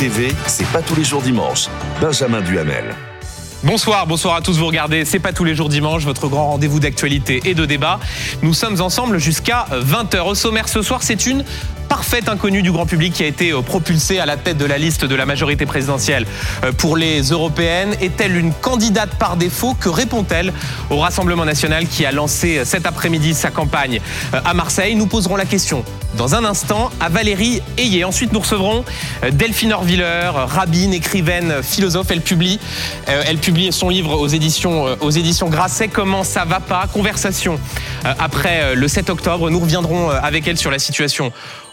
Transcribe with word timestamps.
TV, 0.00 0.32
c'est 0.46 0.66
pas 0.68 0.80
tous 0.80 0.94
les 0.94 1.04
jours 1.04 1.20
dimanche. 1.20 1.66
Benjamin 2.00 2.40
Duhamel. 2.40 2.96
Bonsoir, 3.62 4.06
bonsoir 4.06 4.36
à 4.36 4.40
tous. 4.40 4.56
Vous 4.56 4.64
regardez, 4.64 5.04
c'est 5.04 5.18
pas 5.18 5.34
tous 5.34 5.44
les 5.44 5.54
jours 5.54 5.68
dimanche, 5.68 6.04
votre 6.06 6.26
grand 6.26 6.52
rendez-vous 6.52 6.80
d'actualité 6.80 7.42
et 7.44 7.52
de 7.52 7.66
débat. 7.66 8.00
Nous 8.40 8.54
sommes 8.54 8.80
ensemble 8.80 9.18
jusqu'à 9.18 9.66
20h. 9.70 10.20
Au 10.20 10.34
sommaire 10.34 10.70
ce 10.70 10.80
soir, 10.80 11.02
c'est 11.02 11.26
une 11.26 11.44
parfaite 11.90 12.28
inconnue 12.28 12.62
du 12.62 12.70
grand 12.70 12.86
public 12.86 13.12
qui 13.12 13.24
a 13.24 13.26
été 13.26 13.50
euh, 13.50 13.62
propulsée 13.62 14.20
à 14.20 14.26
la 14.26 14.36
tête 14.36 14.56
de 14.56 14.64
la 14.64 14.78
liste 14.78 15.04
de 15.04 15.14
la 15.16 15.26
majorité 15.26 15.66
présidentielle 15.66 16.24
euh, 16.62 16.70
pour 16.70 16.96
les 16.96 17.20
européennes. 17.22 17.96
Est-elle 18.00 18.36
une 18.36 18.52
candidate 18.52 19.10
par 19.18 19.36
défaut 19.36 19.74
Que 19.74 19.88
répond-elle 19.88 20.52
au 20.88 20.98
Rassemblement 20.98 21.44
national 21.44 21.88
qui 21.88 22.06
a 22.06 22.12
lancé 22.12 22.58
euh, 22.58 22.64
cet 22.64 22.86
après-midi 22.86 23.34
sa 23.34 23.50
campagne 23.50 24.00
à 24.32 24.54
Marseille 24.54 24.94
Nous 24.94 25.08
poserons 25.08 25.34
la 25.34 25.44
question 25.44 25.84
dans 26.16 26.36
un 26.36 26.44
instant 26.44 26.92
à 27.00 27.08
Valérie 27.08 27.60
Ayé. 27.76 28.04
Ensuite, 28.04 28.32
nous 28.32 28.40
recevrons 28.40 28.84
Delphine 29.32 29.72
Orviller, 29.72 30.30
rabbine, 30.32 30.92
écrivaine, 30.92 31.62
philosophe. 31.62 32.10
Elle 32.10 32.20
publie, 32.20 32.58
elle 33.06 33.38
publie 33.38 33.72
son 33.72 33.88
livre 33.88 34.18
aux 34.18 34.26
éditions, 34.26 34.96
aux 35.00 35.10
éditions 35.10 35.48
Grasset. 35.48 35.86
Comment 35.88 36.24
ça 36.24 36.44
va 36.44 36.58
pas? 36.58 36.88
Conversation 36.92 37.60
après 38.18 38.74
le 38.74 38.88
7 38.88 39.08
octobre. 39.08 39.50
Nous 39.50 39.60
reviendrons 39.60 40.10
avec 40.10 40.48
elle 40.48 40.58
sur 40.58 40.72
la 40.72 40.80
situation 40.80 41.32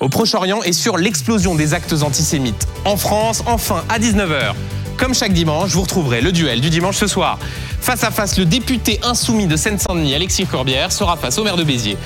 Proche-Orient 0.10 0.62
et 0.64 0.74
sur 0.74 0.98
l'explosion 0.98 1.56
des 1.56 1.74
actes 1.74 1.94
antisémites 2.02 2.68
en 2.86 2.98
France. 2.98 3.44
Enfin, 3.46 3.84
à 3.90 4.00
19h, 4.00 4.54
comme 4.98 5.14
chaque 5.14 5.34
dimanche, 5.34 5.72
vous 5.72 5.82
retrouverez 5.82 6.22
le 6.22 6.32
duel 6.32 6.60
du 6.60 6.70
dimanche 6.70 6.98
ce 6.98 7.08
soir. 7.08 7.38
Face 7.80 8.04
à 8.04 8.12
face, 8.12 8.38
le 8.38 8.46
député 8.46 9.00
insoumis 9.04 9.46
de 9.46 9.56
Seine-Saint-Denis, 9.56 10.16
Alexis 10.16 10.46
Corbière, 10.46 10.92
sera 10.92 11.16
face 11.18 11.38
au 11.38 11.44
maire 11.44 11.56
de 11.56 11.64
Béziers, 11.64 11.98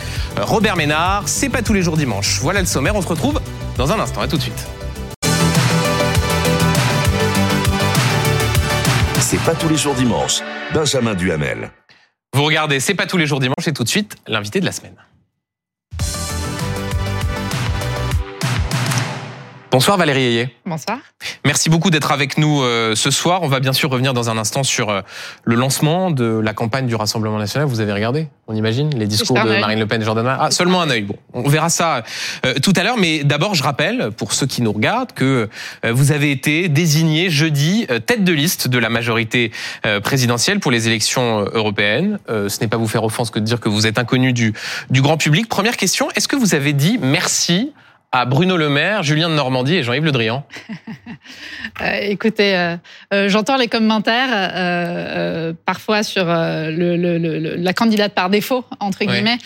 Robert 0.42 0.76
Ménard. 0.76 1.24
C'est 1.26 1.50
pas 1.50 1.62
tous 1.62 1.74
les 1.74 1.82
jours 1.82 1.98
dimanche. 1.98 2.40
Voilà 2.42 2.60
le 2.60 2.66
sommaire. 2.66 2.96
On 2.96 3.02
se 3.02 3.08
retrouve 3.08 3.40
dans 3.78 3.92
un 3.92 4.00
instant. 4.00 4.22
À 4.22 4.28
tout 4.28 4.38
de 4.38 4.42
suite. 4.42 4.68
C'est 9.20 9.40
pas 9.40 9.56
tous 9.56 9.70
les 9.70 9.78
jours 9.78 9.96
dimanche. 9.96 10.42
Benjamin 10.74 11.14
Duhamel. 11.14 11.72
Vous 12.34 12.44
regardez, 12.44 12.80
c'est 12.80 12.96
pas 12.96 13.06
tous 13.06 13.18
les 13.18 13.26
jours 13.26 13.40
dimanche 13.40 13.68
et 13.68 13.74
tout 13.74 13.84
de 13.84 13.90
suite, 13.90 14.16
l'invité 14.28 14.60
de 14.60 14.66
la 14.66 14.72
semaine. 14.72 14.96
Bonsoir 19.72 19.96
Valérie 19.96 20.26
Ayé. 20.26 20.50
Bonsoir. 20.66 20.98
Merci 21.46 21.70
beaucoup 21.70 21.92
d'être 21.92 22.12
avec 22.12 22.38
nous 22.38 22.62
euh, 22.62 22.94
ce 22.94 23.10
soir. 23.10 23.42
On 23.42 23.48
va 23.48 23.62
bien 23.62 23.72
sûr 23.72 23.90
revenir 23.90 24.14
dans 24.14 24.30
un 24.30 24.38
instant 24.38 24.64
sur 24.64 24.90
euh, 24.90 25.00
le 25.46 25.56
lancement 25.56 26.12
de 26.12 26.26
la 26.26 26.54
campagne 26.54 26.88
du 26.88 26.96
Rassemblement 26.96 27.38
national. 27.38 27.70
Vous 27.70 27.80
avez 27.80 27.94
regardé, 27.94 28.28
on 28.50 28.54
imagine, 28.54 28.90
les 28.94 29.08
discours 29.08 29.42
de 29.42 29.60
Marine 29.62 29.80
Le 29.80 29.88
Pen 29.88 30.02
et 30.02 30.04
Jordan 30.04 30.28
Ah, 30.28 30.52
seulement 30.52 30.82
un 30.82 30.90
œil. 30.90 31.04
Bon, 31.04 31.16
on 31.32 31.48
verra 31.48 31.70
ça 31.70 32.04
euh, 32.46 32.54
tout 32.62 32.74
à 32.76 32.84
l'heure. 32.84 32.98
Mais 32.98 33.24
d'abord, 33.24 33.56
je 33.56 33.64
rappelle, 33.64 34.12
pour 34.12 34.34
ceux 34.34 34.46
qui 34.46 34.62
nous 34.62 34.74
regardent, 34.74 35.14
que 35.14 35.48
vous 35.90 36.12
avez 36.12 36.32
été 36.32 36.68
désigné 36.68 37.30
jeudi 37.30 37.88
tête 38.06 38.26
de 38.26 38.34
liste 38.34 38.68
de 38.68 38.78
la 38.78 38.90
majorité 38.90 39.54
présidentielle 40.04 40.60
pour 40.60 40.72
les 40.72 40.88
élections 40.88 41.46
européennes. 41.54 42.20
ce 42.28 42.60
n'est 42.60 42.68
pas 42.68 42.78
vous 42.78 42.90
faire 42.90 43.06
offense 43.06 43.32
que 43.32 43.40
de 43.40 43.46
dire 43.46 43.62
que 43.62 43.70
vous 43.70 43.88
êtes 43.88 44.00
inconnu 44.00 44.34
du, 44.34 44.54
du 44.90 45.02
grand 45.02 45.16
public. 45.16 45.48
Première 45.48 45.78
question, 45.78 46.10
est-ce 46.16 46.28
que 46.28 46.36
vous 46.36 46.56
avez 46.56 46.74
dit 46.74 47.00
merci 47.02 47.72
à 48.12 48.26
Bruno 48.26 48.58
Le 48.58 48.70
Maire, 48.70 49.04
Julien 49.04 49.30
de 49.30 49.36
Normandie 49.36 49.76
et 49.76 49.84
Jean-Yves 49.84 50.04
Le 50.04 50.12
Drian 50.12 50.46
euh, 51.82 51.98
Écoutez, 52.02 52.58
euh, 52.58 52.76
euh, 53.14 53.30
j'entends 53.30 53.56
les 53.56 53.70
commentaires 53.70 55.54
parfois 55.66 56.04
sur 56.04 56.26
le, 56.26 57.56
la 57.56 57.74
candidate 57.74 58.14
par 58.14 58.30
défaut, 58.30 58.66
entre 58.80 59.06
guillemets. 59.06 59.38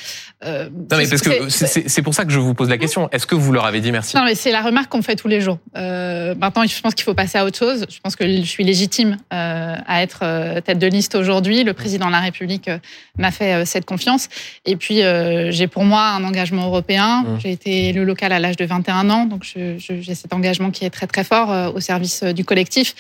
Euh, 0.43 0.69
non, 0.69 0.97
mais 0.97 1.07
parce 1.07 1.21
que 1.21 1.49
c'est 1.49 2.01
pour 2.01 2.13
ça 2.13 2.25
que 2.25 2.31
je 2.31 2.39
vous 2.39 2.53
pose 2.53 2.69
la 2.69 2.77
question. 2.77 3.09
Est-ce 3.11 3.25
que 3.25 3.35
vous 3.35 3.53
leur 3.53 3.65
avez 3.65 3.79
dit 3.79 3.91
merci? 3.91 4.15
Non, 4.15 4.25
mais 4.25 4.35
c'est 4.35 4.51
la 4.51 4.61
remarque 4.61 4.91
qu'on 4.91 5.01
fait 5.01 5.15
tous 5.15 5.29
les 5.29 5.39
jours. 5.39 5.59
Euh, 5.77 6.35
maintenant, 6.35 6.65
je 6.65 6.81
pense 6.81 6.93
qu'il 6.93 7.05
faut 7.05 7.13
passer 7.13 7.37
à 7.37 7.45
autre 7.45 7.57
chose. 7.57 7.85
Je 7.89 7.99
pense 7.99 8.15
que 8.15 8.27
je 8.27 8.41
suis 8.41 8.63
légitime 8.63 9.17
euh, 9.33 9.75
à 9.85 10.03
être 10.03 10.19
euh, 10.23 10.59
tête 10.61 10.77
de 10.77 10.87
liste 10.87 11.15
aujourd'hui. 11.15 11.63
Le 11.63 11.73
président 11.73 12.07
de 12.07 12.11
la 12.11 12.19
République 12.19 12.67
euh, 12.67 12.77
m'a 13.17 13.31
fait 13.31 13.65
cette 13.65 13.85
confiance. 13.85 14.27
Et 14.65 14.75
puis, 14.75 15.01
j'ai 15.49 15.67
pour 15.67 15.83
moi 15.83 16.09
un 16.09 16.23
engagement 16.23 16.65
européen. 16.65 17.21
Mmh. 17.21 17.39
J'ai 17.41 17.51
été 17.51 17.89
élu 17.89 18.03
local 18.03 18.33
à 18.33 18.39
l'âge 18.39 18.57
de 18.57 18.65
21 18.65 19.09
ans, 19.09 19.25
donc 19.25 19.43
j'ai 19.45 20.15
cet 20.15 20.33
engagement 20.33 20.71
qui 20.71 20.85
est 20.85 20.89
très 20.89 21.07
très 21.07 21.23
fort 21.23 21.73
au 21.73 21.79
service 21.79 22.23
du 22.23 22.43
collectif. 22.43 22.93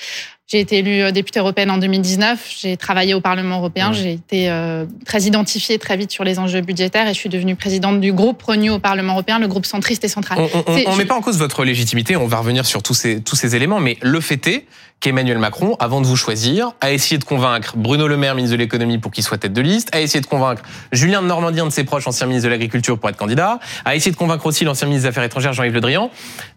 J'ai 0.47 0.59
été 0.59 0.77
élue 0.77 1.01
euh, 1.01 1.11
députée 1.11 1.39
européenne 1.39 1.71
en 1.71 1.79
2019. 1.79 2.55
J'ai 2.59 2.77
travaillé 2.77 3.15
au 3.15 3.21
Parlement 3.21 3.57
européen. 3.57 3.93
J'ai 3.93 4.13
été 4.13 4.49
euh, 4.51 4.85
très 5.03 5.23
identifiée 5.23 5.79
très 5.79 5.97
vite 5.97 6.11
sur 6.11 6.23
les 6.23 6.37
enjeux 6.37 6.61
budgétaires 6.61 7.07
et 7.07 7.15
je 7.15 7.19
suis 7.19 7.29
devenue 7.29 7.55
présidente 7.55 7.99
du 7.99 8.13
groupe 8.13 8.43
Renew 8.43 8.73
au 8.73 8.79
Parlement 8.79 9.13
européen, 9.13 9.39
le 9.39 9.47
groupe 9.47 9.65
centriste 9.65 10.03
et 10.03 10.07
central. 10.07 10.47
On 10.67 10.91
ne 10.91 10.97
met 10.97 11.05
pas 11.05 11.15
en 11.15 11.21
cause 11.21 11.39
votre 11.39 11.65
légitimité. 11.65 12.15
On 12.15 12.27
va 12.27 12.37
revenir 12.37 12.67
sur 12.67 12.83
tous 12.83 12.93
ces, 12.93 13.21
tous 13.21 13.35
ces 13.35 13.55
éléments. 13.55 13.79
Mais 13.79 13.97
le 14.03 14.19
fait 14.21 14.45
est 14.45 14.65
qu'Emmanuel 14.99 15.37
Macron, 15.37 15.75
avant 15.79 16.01
de 16.01 16.07
vous 16.07 16.15
choisir, 16.15 16.71
a 16.81 16.91
essayé 16.91 17.17
de 17.17 17.23
convaincre 17.23 17.73
Bruno 17.77 18.07
Le 18.07 18.17
Maire, 18.17 18.33
ministre 18.33 18.57
de 18.57 18.61
l'économie, 18.61 18.97
pour 18.97 19.11
qu'il 19.11 19.23
soit 19.23 19.37
tête 19.37 19.53
de 19.53 19.61
liste, 19.61 19.93
a 19.93 20.01
essayé 20.01 20.21
de 20.21 20.25
convaincre 20.25 20.63
Julien 20.91 21.21
de 21.21 21.27
Normandie, 21.27 21.59
un 21.59 21.67
de 21.67 21.71
ses 21.71 21.83
proches, 21.83 22.07
ancien 22.07 22.25
ministre 22.27 22.47
de 22.47 22.51
l'Agriculture, 22.51 22.97
pour 22.97 23.09
être 23.09 23.17
candidat, 23.17 23.59
a 23.85 23.95
essayé 23.95 24.11
de 24.11 24.17
convaincre 24.17 24.45
aussi 24.45 24.63
l'ancien 24.63 24.87
ministre 24.87 25.03
des 25.03 25.09
Affaires 25.09 25.23
étrangères, 25.23 25.53
Jean-Yves 25.53 25.73
Le 25.73 25.81
Drian. 25.81 26.09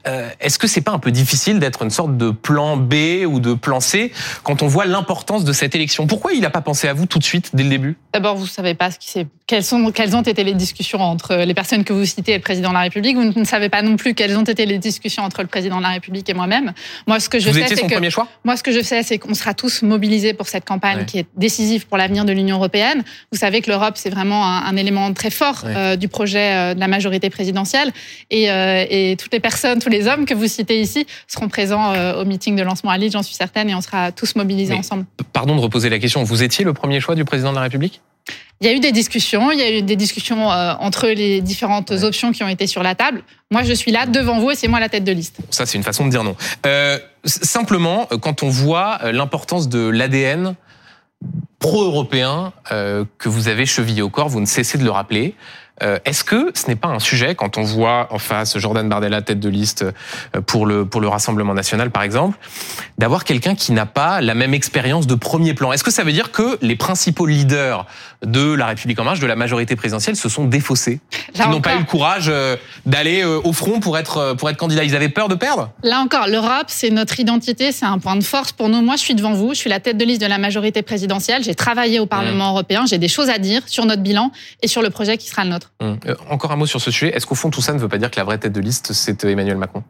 Euh, 0.07 0.29
Est-ce 0.41 0.59
que 0.59 0.67
c'est 0.67 0.81
pas 0.81 0.93
un 0.93 0.99
peu 0.99 1.11
difficile 1.11 1.59
d'être 1.59 1.83
une 1.83 1.91
sorte 1.91 2.17
de 2.17 2.31
plan 2.31 2.77
B 2.77 2.95
ou 3.27 3.41
de 3.41 3.55
plan 3.55 3.81
C 3.81 4.13
quand 4.43 4.63
on 4.63 4.67
voit 4.67 4.87
l'importance 4.87 5.45
de 5.45 5.53
cette 5.53 5.75
élection? 5.75 6.07
Pourquoi 6.07 6.33
il 6.33 6.41
n'a 6.41 6.51
pas 6.51 6.63
pensé 6.63 6.89
à 6.89 6.95
vous 6.95 7.07
tout 7.07 7.19
de 7.19 7.25
suite, 7.25 7.51
dès 7.55 7.65
le 7.65 7.69
début? 7.71 7.97
D'abord, 8.15 8.37
vous 8.37 8.47
savez 8.47 8.75
pas 8.75 8.91
ce 8.91 8.99
qui 8.99 9.11
s'est 9.11 9.27
quelles, 9.47 9.65
sont, 9.65 9.91
quelles 9.93 10.15
ont 10.15 10.23
été 10.23 10.45
les 10.45 10.55
discussions 10.55 11.01
entre 11.01 11.35
les 11.35 11.55
personnes 11.55 11.83
que 11.83 11.93
vous 11.93 12.05
citez 12.05 12.33
et 12.33 12.37
le 12.37 12.43
président 12.43 12.69
de 12.69 12.75
la 12.75 12.81
République. 12.81 13.17
Vous 13.17 13.33
ne 13.35 13.45
savez 13.45 13.71
pas 13.71 13.81
non 13.81 13.97
plus 13.97 14.15
quelles 14.15 14.37
ont 14.37 14.45
été 14.45 14.67
les 14.67 14.79
discussions 14.79 15.23
entre 15.23 15.41
le 15.41 15.49
président 15.49 15.79
de 15.79 15.83
la 15.83 15.89
République 15.89 16.29
et 16.29 16.35
moi-même. 16.35 16.73
Moi, 17.07 17.19
ce 17.19 17.31
que 17.31 17.39
je 17.39 17.49
vous 17.49 17.55
sais, 17.55 17.67
c'est 17.67 17.87
que 17.87 18.11
choix? 18.11 18.28
Moi, 18.45 18.57
ce 18.57 18.63
que 18.63 18.73
je 18.73 18.81
sais, 18.81 19.03
c'est 19.03 19.19
qu'on 19.19 19.35
sera 19.35 19.55
tous 19.55 19.83
mobilisés 19.83 20.33
pour 20.33 20.49
cette 20.49 20.65
campagne 20.65 20.99
ouais. 20.99 21.05
qui 21.07 21.19
est 21.19 21.27
décisive 21.37 21.87
pour 21.87 21.97
l'avenir 21.97 22.25
de 22.25 22.33
l'Union 22.33 22.57
européenne. 22.57 23.03
Vous 23.33 23.39
savez 23.39 23.61
que 23.61 23.71
l'Europe, 23.71 23.95
c'est 23.97 24.11
vraiment 24.11 24.47
un, 24.47 24.65
un, 24.67 24.77
élément 24.77 25.13
très 25.13 25.31
fort 25.31 25.65
ouais. 25.65 25.75
euh, 25.77 25.97
du 25.97 26.09
projet 26.09 26.55
euh, 26.55 26.75
de 26.75 26.81
la 26.81 26.89
majorité 26.89 27.31
présidentielle. 27.31 27.93
Et, 28.31 28.51
euh, 28.51 28.85
et, 28.89 29.17
toutes 29.17 29.33
les 29.33 29.41
personnes, 29.41 29.81
tous 29.81 29.89
les 29.89 30.07
hommes 30.07 30.25
que 30.25 30.35
vous 30.35 30.47
citez 30.47 30.81
ici 30.81 31.07
seront 31.27 31.49
présents 31.49 31.93
euh, 31.93 32.23
au 32.23 32.25
meeting 32.25 32.57
de 32.57 32.63
lancement 32.63 32.91
à 32.91 32.99
Lille, 32.99 33.11
j'en 33.13 33.23
suis 33.23 33.35
certaine, 33.35 33.69
et 33.71 33.75
on 33.75 33.81
sera 33.81 34.13
tous 34.13 34.37
mobilisés 34.37 34.73
Mais, 34.73 34.79
ensemble. 34.81 35.05
Pardon 35.33 35.57
de 35.57 35.61
reposer 35.61 35.89
la 35.89 35.99
question. 35.99 36.23
Vous 36.23 36.43
étiez 36.43 36.65
le 36.65 36.73
premier 36.73 37.01
choix 37.01 37.15
du 37.15 37.25
président 37.25 37.51
de 37.51 37.57
la 37.57 37.63
République? 37.63 38.01
Il 38.61 38.67
y 38.67 38.71
a 38.71 38.75
eu 38.75 38.81
des 38.81 38.93
discussions, 38.93 39.53
il 39.53 39.59
y 39.59 39.63
a 39.63 39.79
eu 39.79 39.83
des 39.83 39.97
discussions 39.97 40.51
euh, 40.51 40.75
entre 40.81 41.07
les 41.07 41.41
différentes 41.41 41.91
ouais. 41.91 42.05
options 42.05 42.33
qui 42.33 42.43
ont 42.43 42.49
été 42.49 42.67
sur 42.67 42.83
la 42.83 42.95
table. 42.95 43.23
Moi, 43.51 43.63
je 43.63 43.73
suis 43.73 43.93
là 43.93 44.07
devant 44.07 44.41
vous 44.41 44.51
et 44.51 44.55
c'est 44.57 44.69
moi 44.69 44.81
la 44.81 44.89
tête 44.89 45.05
de 45.05 45.13
liste. 45.13 45.39
Ça, 45.51 45.65
c'est 45.65 45.79
une 45.79 45.85
façon 45.85 46.05
de 46.05 46.11
dire 46.11 46.25
non. 46.25 46.37
Euh, 46.67 46.99
simplement, 47.25 48.07
quand 48.21 48.43
on 48.43 48.49
voit 48.49 48.99
euh, 49.03 49.13
l'importance 49.13 49.69
de 49.69 49.89
l'ADN 49.89 50.55
pro-européen 51.59 52.53
euh, 52.71 53.05
que 53.19 53.29
vous 53.29 53.49
avez 53.49 53.67
chevillé 53.67 54.03
au 54.03 54.11
corps, 54.11 54.29
vous 54.29 54.41
ne 54.41 54.47
cessez 54.47 54.79
de 54.79 54.85
le 54.85 54.91
rappeler. 54.91 55.35
Euh, 55.83 55.99
Est-ce 56.05 56.25
que 56.25 56.51
ce 56.55 56.67
n'est 56.69 56.77
pas 56.77 56.89
un 56.89 56.99
sujet 56.99 57.35
quand 57.35 57.59
on 57.59 57.63
voit 57.63 58.09
en 58.11 58.19
face 58.19 58.59
Jordan 58.59 58.89
Bardella 58.89 59.23
tête 59.23 59.41
de 59.41 59.49
liste 59.49 59.83
euh, 59.83 60.41
pour 60.41 60.67
le 60.67 60.85
pour 60.85 61.01
le 61.01 61.09
Rassemblement 61.09 61.55
national 61.55 61.91
par 61.91 62.03
exemple, 62.03 62.39
d'avoir 62.99 63.25
quelqu'un 63.25 63.55
qui 63.55 63.73
n'a 63.73 63.87
pas 63.87 64.21
la 64.21 64.35
même 64.35 64.55
expérience 64.55 65.07
de 65.07 65.15
premier 65.15 65.55
plan? 65.55 65.73
Est-ce 65.73 65.85
que 65.85 65.91
ça 65.91 66.05
veut 66.05 66.13
dire 66.13 66.33
que 66.33 66.59
les 66.63 66.77
principaux 66.77 67.27
leaders 67.27 67.87
de 68.25 68.53
la 68.53 68.67
République 68.67 68.99
en 68.99 69.05
marche, 69.05 69.21
de 69.21 69.27
la 69.27 69.37
majorité 69.37 69.77
présidentielle, 69.77 70.17
se 70.17 70.29
sont 70.29 70.45
défaussés, 70.45 71.01
qui 71.33 71.49
n'ont 71.49 71.61
pas 71.61 71.77
eu 71.77 71.79
le 71.79 71.85
courage 71.85 72.29
euh, 72.29 72.57
d'aller 72.87 73.25
au 73.25 73.53
front 73.53 73.81
pour 73.81 73.97
être 73.99 74.35
pour 74.35 74.51
être 74.51 74.57
candidat 74.57 74.85
Ils 74.85 74.97
avaient 74.97 75.09
peur 75.09 75.29
de 75.29 75.35
perdre? 75.35 75.71
Là 75.83 76.01
encore, 76.01 76.27
l'Europe, 76.27 76.67
c'est 76.69 76.91
notre 76.91 77.21
identité, 77.21 77.73
c'est 77.73 77.87
un 77.87 77.99
point 77.99 78.17
de 78.17 78.25
force 78.25 78.53
pour 78.53 78.69
nous. 78.69 78.83
Moi, 78.83 78.97
je 78.97 79.03
suis 79.03 79.15
devant 79.15 79.33
vous, 79.33 79.55
je 79.55 79.59
suis 79.59 79.71
la 79.71 79.81
tête 79.81 79.97
de 79.97 80.05
liste 80.05 80.21
de 80.21 80.27
la 80.27 80.39
majorité 80.39 80.83
présidentielle. 80.83 81.45
J'ai 81.45 81.55
travaillé 81.55 82.01
au 82.01 82.07
Parlement 82.07 82.49
mmh. 82.49 82.55
européen, 82.55 82.87
j'ai 82.87 82.99
des 82.99 83.09
choses 83.09 83.31
à 83.31 83.39
dire 83.39 83.63
sur 83.67 83.87
notre 83.87 84.03
bilan 84.03 84.33
et 84.63 84.69
sur 84.69 84.83
le 84.83 84.91
projet 84.91 85.17
qui 85.17 85.29
sera 85.29 85.45
le 85.45 85.51
nôtre. 85.51 85.68
Mmh. 85.81 85.95
Encore 86.31 86.53
un 86.53 86.57
mot 86.57 86.67
sur 86.67 86.81
ce 86.81 86.91
sujet. 86.91 87.15
Est-ce 87.15 87.27
qu'au 87.27 87.35
fond, 87.35 87.51
tout 87.51 87.63
ça 87.63 87.73
ne 87.73 87.79
veut 87.79 87.89
pas 87.89 87.99
dire 87.99 88.11
que 88.11 88.17
la 88.17 88.25
vraie 88.25 88.39
tête 88.39 88.53
de 88.53 88.61
liste, 88.61 88.93
c'est 88.93 89.25
Emmanuel 89.25 89.57
Macron? 89.57 89.83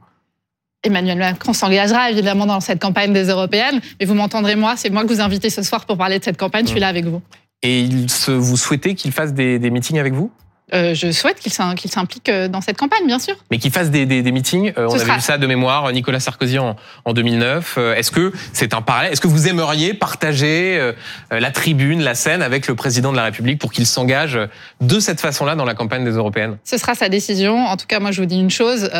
Emmanuel 0.84 1.18
Macron 1.18 1.52
s'engagera 1.52 2.10
évidemment 2.10 2.46
dans 2.46 2.60
cette 2.60 2.80
campagne 2.80 3.12
des 3.12 3.28
européennes, 3.28 3.80
mais 3.98 4.06
vous 4.06 4.14
m'entendrez 4.14 4.54
moi, 4.54 4.74
c'est 4.76 4.90
moi 4.90 5.02
que 5.02 5.08
vous 5.08 5.20
invitez 5.20 5.50
ce 5.50 5.62
soir 5.62 5.86
pour 5.86 5.96
parler 5.96 6.18
de 6.18 6.24
cette 6.24 6.36
campagne, 6.36 6.66
je 6.66 6.70
suis 6.70 6.80
là 6.80 6.88
avec 6.88 7.04
vous. 7.04 7.20
Et 7.62 7.80
il 7.80 8.08
se, 8.08 8.30
vous 8.30 8.56
souhaitez 8.56 8.94
qu'il 8.94 9.10
fasse 9.10 9.32
des, 9.32 9.58
des 9.58 9.70
meetings 9.70 9.98
avec 9.98 10.12
vous? 10.12 10.30
Euh, 10.74 10.94
je 10.94 11.10
souhaite 11.10 11.38
qu'il 11.40 11.52
s'implique 11.52 12.28
euh, 12.28 12.48
dans 12.48 12.60
cette 12.60 12.76
campagne, 12.76 13.06
bien 13.06 13.18
sûr. 13.18 13.34
Mais 13.50 13.58
qu'il 13.58 13.70
fasse 13.70 13.90
des, 13.90 14.06
des, 14.06 14.22
des 14.22 14.32
meetings. 14.32 14.72
Euh, 14.76 14.86
on 14.88 14.94
avait 14.94 15.04
sera... 15.04 15.14
vu 15.16 15.20
ça 15.20 15.38
de 15.38 15.46
mémoire, 15.46 15.90
Nicolas 15.92 16.20
Sarkozy 16.20 16.58
en, 16.58 16.76
en 17.04 17.12
2009. 17.12 17.74
Euh, 17.78 17.94
est-ce 17.94 18.10
que 18.10 18.32
c'est 18.52 18.74
un 18.74 18.82
parallèle? 18.82 19.12
Est-ce 19.12 19.20
que 19.20 19.28
vous 19.28 19.48
aimeriez 19.48 19.94
partager 19.94 20.78
euh, 20.78 20.92
la 21.30 21.50
tribune, 21.50 22.02
la 22.02 22.14
scène 22.14 22.42
avec 22.42 22.66
le 22.68 22.74
président 22.74 23.12
de 23.12 23.16
la 23.16 23.24
République 23.24 23.58
pour 23.58 23.72
qu'il 23.72 23.86
s'engage 23.86 24.38
de 24.80 25.00
cette 25.00 25.20
façon-là 25.20 25.54
dans 25.54 25.64
la 25.64 25.74
campagne 25.74 26.04
des 26.04 26.12
européennes? 26.12 26.58
Ce 26.64 26.76
sera 26.76 26.94
sa 26.94 27.08
décision. 27.08 27.66
En 27.66 27.76
tout 27.76 27.86
cas, 27.86 28.00
moi, 28.00 28.10
je 28.10 28.20
vous 28.20 28.26
dis 28.26 28.38
une 28.38 28.50
chose 28.50 28.90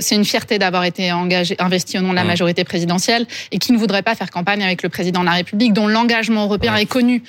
c'est 0.00 0.14
une 0.14 0.24
fierté 0.24 0.58
d'avoir 0.58 0.84
été 0.84 1.12
engagé, 1.12 1.56
investi 1.58 1.98
au 1.98 2.02
nom 2.02 2.10
de 2.10 2.14
la 2.14 2.24
mmh. 2.24 2.28
majorité 2.28 2.64
présidentielle 2.64 3.26
et 3.52 3.58
qui 3.58 3.72
ne 3.72 3.78
voudrait 3.78 4.02
pas 4.02 4.14
faire 4.14 4.30
campagne 4.30 4.62
avec 4.62 4.82
le 4.82 4.88
président 4.88 5.20
de 5.20 5.26
la 5.26 5.32
République, 5.32 5.72
dont 5.72 5.86
l'engagement 5.86 6.44
européen 6.44 6.72
mmh. 6.72 6.78
est 6.78 6.86
connu 6.86 7.22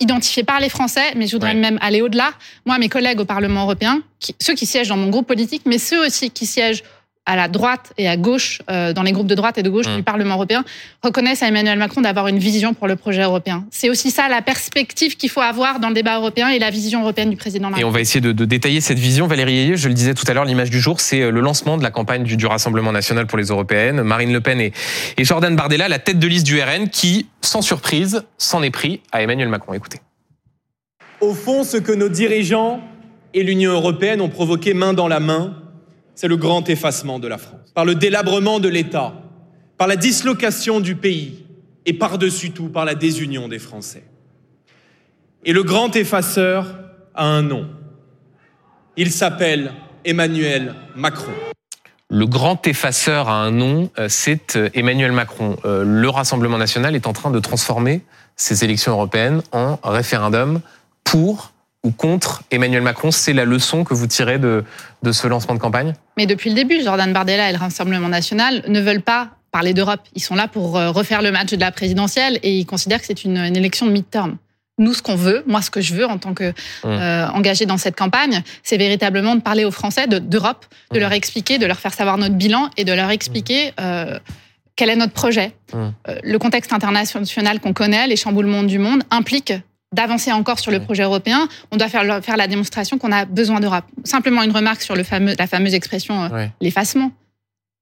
identifié 0.00 0.44
par 0.44 0.60
les 0.60 0.68
Français, 0.68 1.12
mais 1.16 1.26
je 1.26 1.32
voudrais 1.32 1.54
ouais. 1.54 1.60
même 1.60 1.78
aller 1.80 2.02
au-delà. 2.02 2.30
Moi, 2.66 2.78
mes 2.78 2.88
collègues 2.88 3.20
au 3.20 3.24
Parlement 3.24 3.62
européen, 3.62 4.02
qui, 4.20 4.34
ceux 4.40 4.54
qui 4.54 4.66
siègent 4.66 4.88
dans 4.88 4.96
mon 4.96 5.10
groupe 5.10 5.26
politique, 5.26 5.62
mais 5.66 5.78
ceux 5.78 6.06
aussi 6.06 6.30
qui 6.30 6.46
siègent 6.46 6.84
à 7.28 7.36
la 7.36 7.46
droite 7.46 7.92
et 7.98 8.08
à 8.08 8.16
gauche, 8.16 8.62
euh, 8.70 8.94
dans 8.94 9.02
les 9.02 9.12
groupes 9.12 9.26
de 9.26 9.34
droite 9.34 9.58
et 9.58 9.62
de 9.62 9.68
gauche 9.68 9.86
Mm. 9.86 9.96
du 9.96 10.02
Parlement 10.02 10.34
européen, 10.34 10.64
reconnaissent 11.02 11.42
à 11.42 11.48
Emmanuel 11.48 11.78
Macron 11.78 12.00
d'avoir 12.00 12.26
une 12.26 12.38
vision 12.38 12.72
pour 12.72 12.88
le 12.88 12.96
projet 12.96 13.22
européen. 13.22 13.66
C'est 13.70 13.90
aussi 13.90 14.10
ça 14.10 14.28
la 14.30 14.40
perspective 14.40 15.16
qu'il 15.16 15.28
faut 15.28 15.42
avoir 15.42 15.78
dans 15.78 15.88
le 15.88 15.94
débat 15.94 16.16
européen 16.16 16.48
et 16.48 16.58
la 16.58 16.70
vision 16.70 17.02
européenne 17.02 17.28
du 17.28 17.36
président. 17.36 17.68
de 17.68 17.74
la 17.74 17.80
Et 17.80 17.84
on 17.84 17.90
va 17.90 18.00
essayer 18.00 18.22
de, 18.22 18.32
de 18.32 18.44
détailler 18.46 18.80
cette 18.80 18.98
vision. 18.98 19.26
Valérie 19.26 19.58
Ayé, 19.58 19.76
je 19.76 19.88
le 19.88 19.94
disais 19.94 20.14
tout 20.14 20.24
à 20.26 20.32
l'heure, 20.32 20.46
l'image 20.46 20.70
du 20.70 20.80
jour, 20.80 21.00
c'est 21.00 21.20
euh, 21.20 21.30
le 21.30 21.40
lancement 21.40 21.76
de 21.76 21.82
la 21.82 21.90
campagne 21.90 22.24
du, 22.24 22.38
du 22.38 22.46
Rassemblement 22.46 22.92
national 22.92 23.26
pour 23.26 23.36
les 23.36 23.48
européennes. 23.48 24.02
Marine 24.02 24.32
Le 24.32 24.40
Pen 24.40 24.58
et, 24.58 24.72
et 25.18 25.24
Jordan 25.24 25.54
Bardella, 25.54 25.88
la 25.88 25.98
tête 25.98 26.18
de 26.18 26.26
liste 26.26 26.46
du 26.46 26.58
RN, 26.60 26.88
qui, 26.88 27.26
sans 27.42 27.60
surprise, 27.60 28.24
s'en 28.38 28.62
est 28.62 28.70
pris 28.70 29.02
à 29.12 29.22
Emmanuel 29.22 29.48
Macron. 29.48 29.74
Écoutez. 29.74 29.98
Au 31.20 31.34
fond, 31.34 31.62
ce 31.62 31.76
que 31.76 31.92
nos 31.92 32.08
dirigeants 32.08 32.80
et 33.34 33.42
l'Union 33.42 33.72
européenne 33.72 34.22
ont 34.22 34.30
provoqué 34.30 34.72
main 34.72 34.94
dans 34.94 35.08
la 35.08 35.20
main, 35.20 35.54
c'est 36.18 36.26
le 36.26 36.36
grand 36.36 36.68
effacement 36.68 37.20
de 37.20 37.28
la 37.28 37.38
France. 37.38 37.70
Par 37.74 37.84
le 37.84 37.94
délabrement 37.94 38.58
de 38.58 38.68
l'État, 38.68 39.14
par 39.76 39.86
la 39.86 39.94
dislocation 39.94 40.80
du 40.80 40.96
pays 40.96 41.46
et 41.86 41.92
par-dessus 41.92 42.50
tout 42.50 42.70
par 42.70 42.84
la 42.84 42.96
désunion 42.96 43.46
des 43.46 43.60
Français. 43.60 44.02
Et 45.44 45.52
le 45.52 45.62
grand 45.62 45.94
effaceur 45.94 46.74
a 47.14 47.24
un 47.24 47.42
nom. 47.42 47.68
Il 48.96 49.12
s'appelle 49.12 49.70
Emmanuel 50.04 50.74
Macron. 50.96 51.30
Le 52.10 52.26
grand 52.26 52.66
effaceur 52.66 53.28
a 53.28 53.34
un 53.34 53.52
nom, 53.52 53.88
euh, 54.00 54.08
c'est 54.08 54.56
euh, 54.56 54.70
Emmanuel 54.74 55.12
Macron. 55.12 55.56
Euh, 55.64 55.84
Le 55.84 56.08
Rassemblement 56.08 56.58
national 56.58 56.96
est 56.96 57.06
en 57.06 57.12
train 57.12 57.30
de 57.30 57.38
transformer 57.38 58.02
ces 58.34 58.64
élections 58.64 58.90
européennes 58.90 59.40
en 59.52 59.78
référendum 59.84 60.62
pour 61.04 61.52
ou 61.84 61.90
contre 61.90 62.42
Emmanuel 62.50 62.82
Macron. 62.82 63.10
C'est 63.10 63.32
la 63.32 63.44
leçon 63.44 63.84
que 63.84 63.94
vous 63.94 64.06
tirez 64.06 64.38
de, 64.38 64.64
de 65.02 65.12
ce 65.12 65.26
lancement 65.26 65.54
de 65.54 65.60
campagne? 65.60 65.94
Mais 66.16 66.26
depuis 66.26 66.50
le 66.50 66.56
début, 66.56 66.82
Jordan 66.82 67.12
Bardella 67.12 67.48
et 67.48 67.52
le 67.52 67.58
Rassemblement 67.58 68.08
national 68.08 68.62
ne 68.68 68.80
veulent 68.80 69.02
pas 69.02 69.28
parler 69.52 69.74
d'Europe. 69.74 70.00
Ils 70.14 70.22
sont 70.22 70.34
là 70.34 70.48
pour 70.48 70.76
euh, 70.76 70.90
refaire 70.90 71.22
le 71.22 71.30
match 71.30 71.50
de 71.50 71.60
la 71.60 71.70
présidentielle 71.72 72.38
et 72.42 72.58
ils 72.58 72.66
considèrent 72.66 73.00
que 73.00 73.06
c'est 73.06 73.24
une, 73.24 73.38
une 73.38 73.56
élection 73.56 73.86
de 73.86 73.92
mid-term. 73.92 74.36
Nous, 74.80 74.94
ce 74.94 75.02
qu'on 75.02 75.16
veut, 75.16 75.42
moi, 75.46 75.60
ce 75.62 75.70
que 75.70 75.80
je 75.80 75.94
veux 75.94 76.06
en 76.06 76.18
tant 76.18 76.34
que 76.34 76.52
euh, 76.84 77.26
engagé 77.28 77.66
dans 77.66 77.78
cette 77.78 77.96
campagne, 77.96 78.42
c'est 78.62 78.76
véritablement 78.76 79.34
de 79.34 79.40
parler 79.40 79.64
aux 79.64 79.72
Français 79.72 80.06
de- 80.06 80.18
d'Europe, 80.20 80.66
de, 80.92 80.98
Mm. 80.98 81.00
leur 81.00 81.12
expliquer, 81.12 81.58
de 81.58 81.66
leur 81.66 81.78
faire 81.78 81.94
savoir 81.94 82.16
notre 82.18 82.36
bilan 82.36 82.70
et 82.76 82.84
de 82.84 82.92
leur 82.92 83.10
expliquer 83.10 83.72
euh, 83.80 84.18
quel 84.76 84.90
est 84.90 84.96
notre 84.96 85.14
projet. 85.14 85.52
Euh, 85.74 85.90
le 86.22 86.38
contexte 86.38 86.72
international 86.72 87.58
qu'on 87.58 87.72
connaît, 87.72 88.06
les 88.06 88.14
chamboulements 88.16 88.62
du 88.62 88.78
monde, 88.78 89.02
impliquent 89.10 89.54
d'avancer 89.94 90.32
encore 90.32 90.58
sur 90.58 90.70
le 90.70 90.80
projet 90.80 91.02
européen. 91.02 91.48
On 91.70 91.76
doit 91.76 91.88
faire, 91.88 92.04
la 92.04 92.46
démonstration 92.46 92.98
qu'on 92.98 93.12
a 93.12 93.24
besoin 93.24 93.60
d'Europe. 93.60 93.84
Simplement 94.04 94.42
une 94.42 94.52
remarque 94.52 94.82
sur 94.82 94.94
le 94.94 95.02
fameux, 95.02 95.34
la 95.38 95.46
fameuse 95.46 95.74
expression 95.74 96.24
euh, 96.24 96.28
Ouais. 96.28 96.50
l'effacement. 96.60 97.10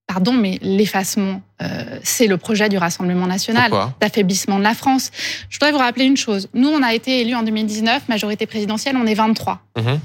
Pardon, 0.07 0.33
mais 0.33 0.59
l'effacement, 0.63 1.43
euh, 1.63 1.99
c'est 2.05 2.29
le 2.29 2.37
projet 2.37 2.69
du 2.69 2.79
Rassemblement 2.79 3.27
national 3.27 3.73
d'affaiblissement 4.01 4.59
de 4.59 4.63
la 4.63 4.75
France. 4.75 5.11
Je 5.51 5.57
voudrais 5.57 5.73
vous 5.73 5.79
rappeler 5.79 6.05
une 6.05 6.17
chose. 6.17 6.49
Nous, 6.55 6.69
on 6.69 6.81
a 6.81 6.95
été 6.95 7.23
élus 7.23 7.35
en 7.35 7.43
2019, 7.43 8.09
majorité 8.09 8.47
présidentielle, 8.47 8.97
on 8.97 9.05
est 9.07 9.15
23 9.15 9.63
Mhm. 9.77 9.99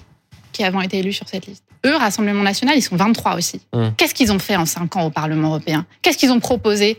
qui 0.53 0.63
avons 0.63 0.81
été 0.81 0.98
élus 0.98 1.13
sur 1.13 1.30
cette 1.30 1.45
liste. 1.45 1.63
Eux, 1.86 1.95
Rassemblement 1.95 2.42
national, 2.42 2.75
ils 2.77 2.81
sont 2.81 2.95
23 2.95 3.36
aussi. 3.36 3.62
Mhm. 3.75 3.94
Qu'est-ce 3.95 4.15
qu'ils 4.15 4.31
ont 4.31 4.39
fait 4.39 4.56
en 4.56 4.65
5 4.65 4.95
ans 4.95 5.06
au 5.06 5.09
Parlement 5.12 5.50
européen? 5.50 5.86
Qu'est-ce 6.01 6.18
qu'ils 6.18 6.31
ont 6.31 6.39
proposé? 6.39 6.98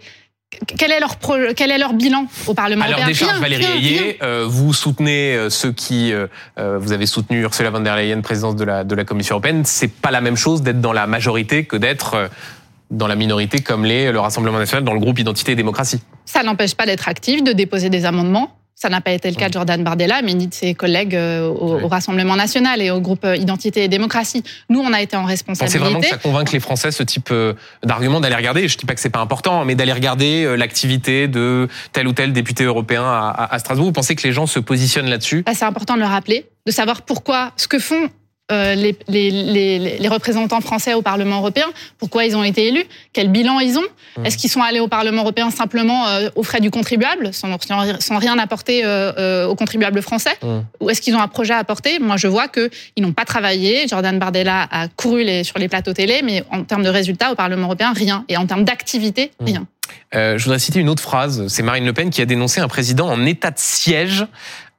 Quel 0.78 0.92
est, 0.92 1.00
leur 1.00 1.16
pro- 1.16 1.52
quel 1.56 1.70
est 1.70 1.78
leur 1.78 1.92
bilan 1.94 2.26
au 2.46 2.54
Parlement 2.54 2.84
Alors 2.84 2.98
européen? 3.00 3.08
Décharge 3.12 3.32
Rien, 3.32 3.40
Valérie. 3.40 3.64
Ayé, 3.64 4.18
euh, 4.22 4.44
vous 4.48 4.72
soutenez 4.72 5.34
euh, 5.36 5.50
ceux 5.50 5.72
qui, 5.72 6.12
euh, 6.12 6.26
vous 6.78 6.92
avez 6.92 7.06
soutenu 7.06 7.40
Ursula 7.42 7.70
von 7.70 7.80
der 7.80 7.96
Leyen, 7.96 8.20
présidence 8.20 8.56
de 8.56 8.64
la, 8.64 8.84
de 8.84 8.94
la 8.94 9.04
Commission 9.04 9.34
européenne. 9.36 9.64
C'est 9.64 9.92
pas 9.92 10.10
la 10.10 10.20
même 10.20 10.36
chose 10.36 10.62
d'être 10.62 10.80
dans 10.80 10.92
la 10.92 11.06
majorité 11.06 11.64
que 11.64 11.76
d'être 11.76 12.30
dans 12.90 13.06
la 13.06 13.16
minorité 13.16 13.60
comme 13.60 13.84
l'est 13.84 14.12
le 14.12 14.20
Rassemblement 14.20 14.58
national 14.58 14.84
dans 14.84 14.92
le 14.92 15.00
groupe 15.00 15.18
Identité 15.18 15.52
et 15.52 15.56
Démocratie. 15.56 16.02
Ça 16.26 16.42
n'empêche 16.42 16.74
pas 16.74 16.84
d'être 16.86 17.08
actif, 17.08 17.42
de 17.42 17.52
déposer 17.52 17.88
des 17.88 18.04
amendements. 18.04 18.54
Ça 18.82 18.88
n'a 18.88 19.00
pas 19.00 19.12
été 19.12 19.30
le 19.30 19.36
cas 19.36 19.46
de 19.46 19.52
Jordan 19.52 19.84
Bardella, 19.84 20.22
mais 20.22 20.34
ni 20.34 20.48
de 20.48 20.54
ses 20.54 20.74
collègues 20.74 21.14
euh, 21.14 21.46
au, 21.46 21.86
Rassemblement 21.86 22.34
national 22.34 22.82
et 22.82 22.90
au 22.90 23.00
groupe 23.00 23.24
euh, 23.24 23.36
Identité 23.36 23.84
et 23.84 23.86
Démocratie. 23.88 24.42
Nous, 24.68 24.80
on 24.80 24.92
a 24.92 25.00
été 25.00 25.16
en 25.16 25.24
responsabilité. 25.24 25.78
vraiment 25.78 26.00
que 26.00 26.08
ça 26.08 26.16
convainc 26.16 26.50
les 26.50 26.58
Français 26.58 26.90
ce 26.90 27.04
type 27.04 27.28
euh, 27.30 27.54
d'argument 27.84 28.18
d'aller 28.18 28.34
regarder 28.34 28.66
Je 28.66 28.76
dis 28.76 28.84
pas 28.84 28.96
que 28.96 29.00
c'est 29.00 29.08
pas 29.08 29.20
important, 29.20 29.64
mais 29.64 29.76
d'aller 29.76 29.92
regarder 29.92 30.56
l'activité 30.56 31.28
de 31.28 31.68
tel 31.92 32.08
ou 32.08 32.12
tel 32.12 32.32
député 32.32 32.64
européen 32.64 33.04
à, 33.04 33.56
Strasbourg. 33.60 33.86
Vous 33.86 33.92
pensez 33.92 34.16
que 34.16 34.26
les 34.26 34.32
gens 34.32 34.48
se 34.48 34.58
positionnent 34.58 35.08
là-dessus? 35.08 35.44
Là, 35.46 35.54
c'est 35.54 35.64
important 35.64 35.94
de 35.94 36.00
le 36.00 36.06
rappeler, 36.06 36.48
de 36.66 36.72
savoir 36.72 37.02
pourquoi, 37.02 37.52
ce 37.56 37.68
que 37.68 37.78
font 37.78 38.08
les, 38.52 38.96
les, 39.08 39.30
les, 39.30 39.98
les 39.98 40.08
représentants 40.08 40.60
français 40.60 40.94
au 40.94 41.02
Parlement 41.02 41.38
européen, 41.38 41.66
pourquoi 41.98 42.24
ils 42.24 42.36
ont 42.36 42.44
été 42.44 42.68
élus, 42.68 42.84
quel 43.12 43.28
bilan 43.28 43.60
ils 43.60 43.78
ont. 43.78 43.84
Mmh. 44.16 44.26
Est-ce 44.26 44.36
qu'ils 44.36 44.50
sont 44.50 44.62
allés 44.62 44.80
au 44.80 44.88
Parlement 44.88 45.22
européen 45.22 45.50
simplement 45.50 46.06
euh, 46.08 46.28
aux 46.34 46.42
frais 46.42 46.60
du 46.60 46.70
contribuable, 46.70 47.32
sans, 47.32 47.56
rien 48.18 48.38
apporter 48.38 48.84
euh, 48.84 49.12
euh, 49.18 49.46
aux 49.46 49.54
contribuables 49.54 50.02
français 50.02 50.36
Mmh. 50.42 50.60
Ou 50.80 50.90
est-ce 50.90 51.00
qu'ils 51.00 51.14
ont 51.14 51.20
un 51.20 51.28
projet 51.28 51.52
à 51.52 51.58
apporter? 51.58 51.98
Moi, 51.98 52.16
je 52.16 52.26
vois 52.26 52.48
qu'ils 52.48 52.70
n'ont 52.98 53.12
pas 53.12 53.24
travaillé. 53.24 53.86
Jordan 53.86 54.18
Bardella 54.18 54.66
a 54.70 54.88
couru 54.88 55.44
sur 55.44 55.58
les 55.58 55.68
plateaux 55.68 55.92
télé, 55.92 56.22
mais 56.24 56.42
en 56.50 56.64
termes 56.64 56.82
de 56.82 56.88
résultats 56.88 57.32
au 57.32 57.34
Parlement 57.34 57.64
européen, 57.64 57.92
rien. 57.92 58.24
Et 58.28 58.36
en 58.36 58.46
termes 58.46 58.64
d'activité, 58.64 59.30
Mmh. 59.40 59.44
rien. 59.44 59.66
Euh, 60.14 60.38
je 60.38 60.44
voudrais 60.44 60.58
citer 60.58 60.80
une 60.80 60.88
autre 60.88 61.02
phrase. 61.02 61.46
C'est 61.48 61.62
Marine 61.62 61.84
Le 61.84 61.92
Pen 61.92 62.10
qui 62.10 62.22
a 62.22 62.26
dénoncé 62.26 62.60
un 62.60 62.68
président 62.68 63.08
en 63.08 63.24
état 63.24 63.50
de 63.50 63.58
siège. 63.58 64.26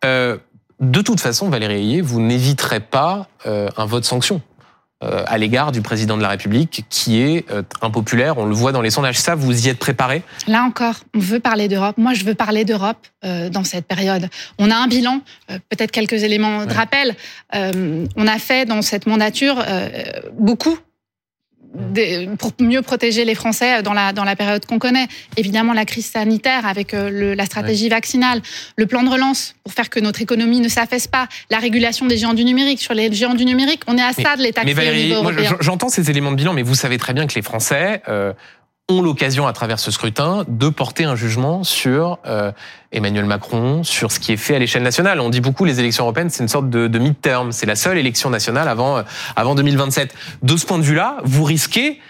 Euh, 0.06 0.38
de 0.84 1.02
toute 1.02 1.20
façon, 1.20 1.50
Valérie 1.50 1.76
Ayé, 1.76 2.02
vous 2.02 2.22
n'éviterez 2.22 2.80
pas 2.80 3.28
euh, 3.46 3.70
un 3.78 3.86
vote 3.86 4.04
sanction 4.06 4.42
euh, 5.04 5.24
à 5.28 5.38
l'égard 5.38 5.72
du 5.72 5.82
président 5.82 6.18
de 6.18 6.22
la 6.22 6.30
République 6.30 6.86
qui 6.90 7.22
est 7.22 7.50
euh, 7.52 7.62
impopulaire. 7.82 8.38
On 8.38 8.46
le 8.46 8.54
voit 8.54 8.72
dans 8.72 8.82
les 8.82 8.90
sondages. 8.90 9.18
Ça, 9.18 9.36
vous 9.36 9.66
y 9.66 9.70
êtes 9.70 9.80
préparé? 9.80 10.24
Là 10.48 10.64
encore, 10.64 10.96
on 11.16 11.20
veut 11.20 11.40
parler 11.40 11.68
d'Europe. 11.68 11.98
Moi, 11.98 12.14
je 12.14 12.24
veux 12.24 12.36
parler 12.36 12.66
d'Europe 12.66 13.06
dans 13.24 13.64
cette 13.64 13.86
période. 13.88 14.28
On 14.60 14.70
a 14.70 14.76
un 14.76 14.88
bilan, 14.88 15.22
peut-être 15.48 15.92
quelques 15.92 16.24
éléments 16.24 16.66
de 16.66 16.72
Ouais. 16.72 16.74
rappel. 16.74 17.16
On 17.54 18.28
a 18.28 18.38
fait 18.40 18.66
dans 18.66 18.82
cette 18.82 19.08
mandature 19.08 19.64
beaucoup 20.38 20.78
des- 21.74 22.30
pour 22.38 22.52
mieux 22.60 22.82
protéger 22.82 23.26
les 23.26 23.36
Français 23.36 23.82
dans 23.84 23.94
la, 23.94 24.14
dans 24.14 24.24
la 24.24 24.36
période 24.36 24.66
qu'on 24.66 24.80
connaît. 24.80 25.08
Évidemment, 25.38 25.74
la 25.74 25.86
crise 25.86 26.06
sanitaire 26.06 26.66
avec 26.66 26.94
euh, 26.94 27.10
le- 27.10 27.34
la 27.34 27.46
stratégie 27.46 27.90
vaccinale, 27.90 28.42
le 28.76 28.86
plan 28.86 29.04
de 29.04 29.10
relance 29.10 29.56
pour 29.64 29.74
faire 29.74 29.90
que 29.90 30.00
notre 30.00 30.22
économie 30.22 30.60
ne 30.60 30.68
s'affaisse 30.70 31.08
pas, 31.08 31.28
la 31.50 31.58
régulation 31.60 32.06
des 32.06 32.18
géants 32.18 32.34
du 32.34 32.46
numérique. 32.46 32.82
Sur 32.82 32.94
les 32.94 33.12
géants 33.12 33.34
du 33.34 33.46
numérique, 33.46 33.82
on 33.88 33.98
est 33.98 34.02
à 34.04 34.14
ça 34.14 34.36
de 34.36 34.42
l'état 34.44 34.62
Mais 34.66 34.74
Valérie, 34.74 35.14
moi, 35.22 35.32
j'entends 35.62 35.90
ces 35.90 36.10
éléments 36.10 36.32
de 36.32 36.36
bilan, 36.38 36.54
mais 36.54 36.62
vous 36.64 36.76
savez 36.76 36.98
très 36.98 37.14
bien 37.14 37.28
que 37.28 37.34
les 37.36 37.42
Français 37.42 38.02
euh, 38.08 38.34
ont 38.90 39.02
l'occasion, 39.02 39.48
à 39.48 39.54
travers 39.54 39.80
ce 39.80 39.92
scrutin, 39.92 40.44
de 40.48 40.68
porter 40.68 41.06
un 41.06 41.16
jugement 41.16 41.64
sur 41.64 42.20
euh, 42.26 42.52
Emmanuel 42.92 43.26
Macron, 43.26 43.84
sur 43.84 44.12
ce 44.12 44.20
qui 44.20 44.34
est 44.34 44.38
fait 44.38 44.56
à 44.56 44.60
l'échelle 44.60 44.84
nationale. 44.84 45.22
On 45.22 45.30
dit 45.30 45.40
beaucoup 45.40 45.64
les 45.64 45.80
élections 45.80 46.04
européennes, 46.04 46.30
c'est 46.30 46.44
une 46.44 46.50
sorte 46.50 46.70
de, 46.70 46.88
de 46.88 47.00
mid-term, 47.00 47.54
c'est 47.54 47.66
la 47.66 47.76
seule 47.76 47.98
élection 47.98 48.30
nationale 48.30 48.68
avant, 48.68 48.98
euh, 48.98 49.04
avant 49.38 49.56
2027. 49.56 50.14
De 50.42 50.58
ce 50.58 50.66
point 50.66 50.80
de 50.80 50.84
vue-là, 50.84 51.18
vous 51.24 51.46
risquez 51.46 52.02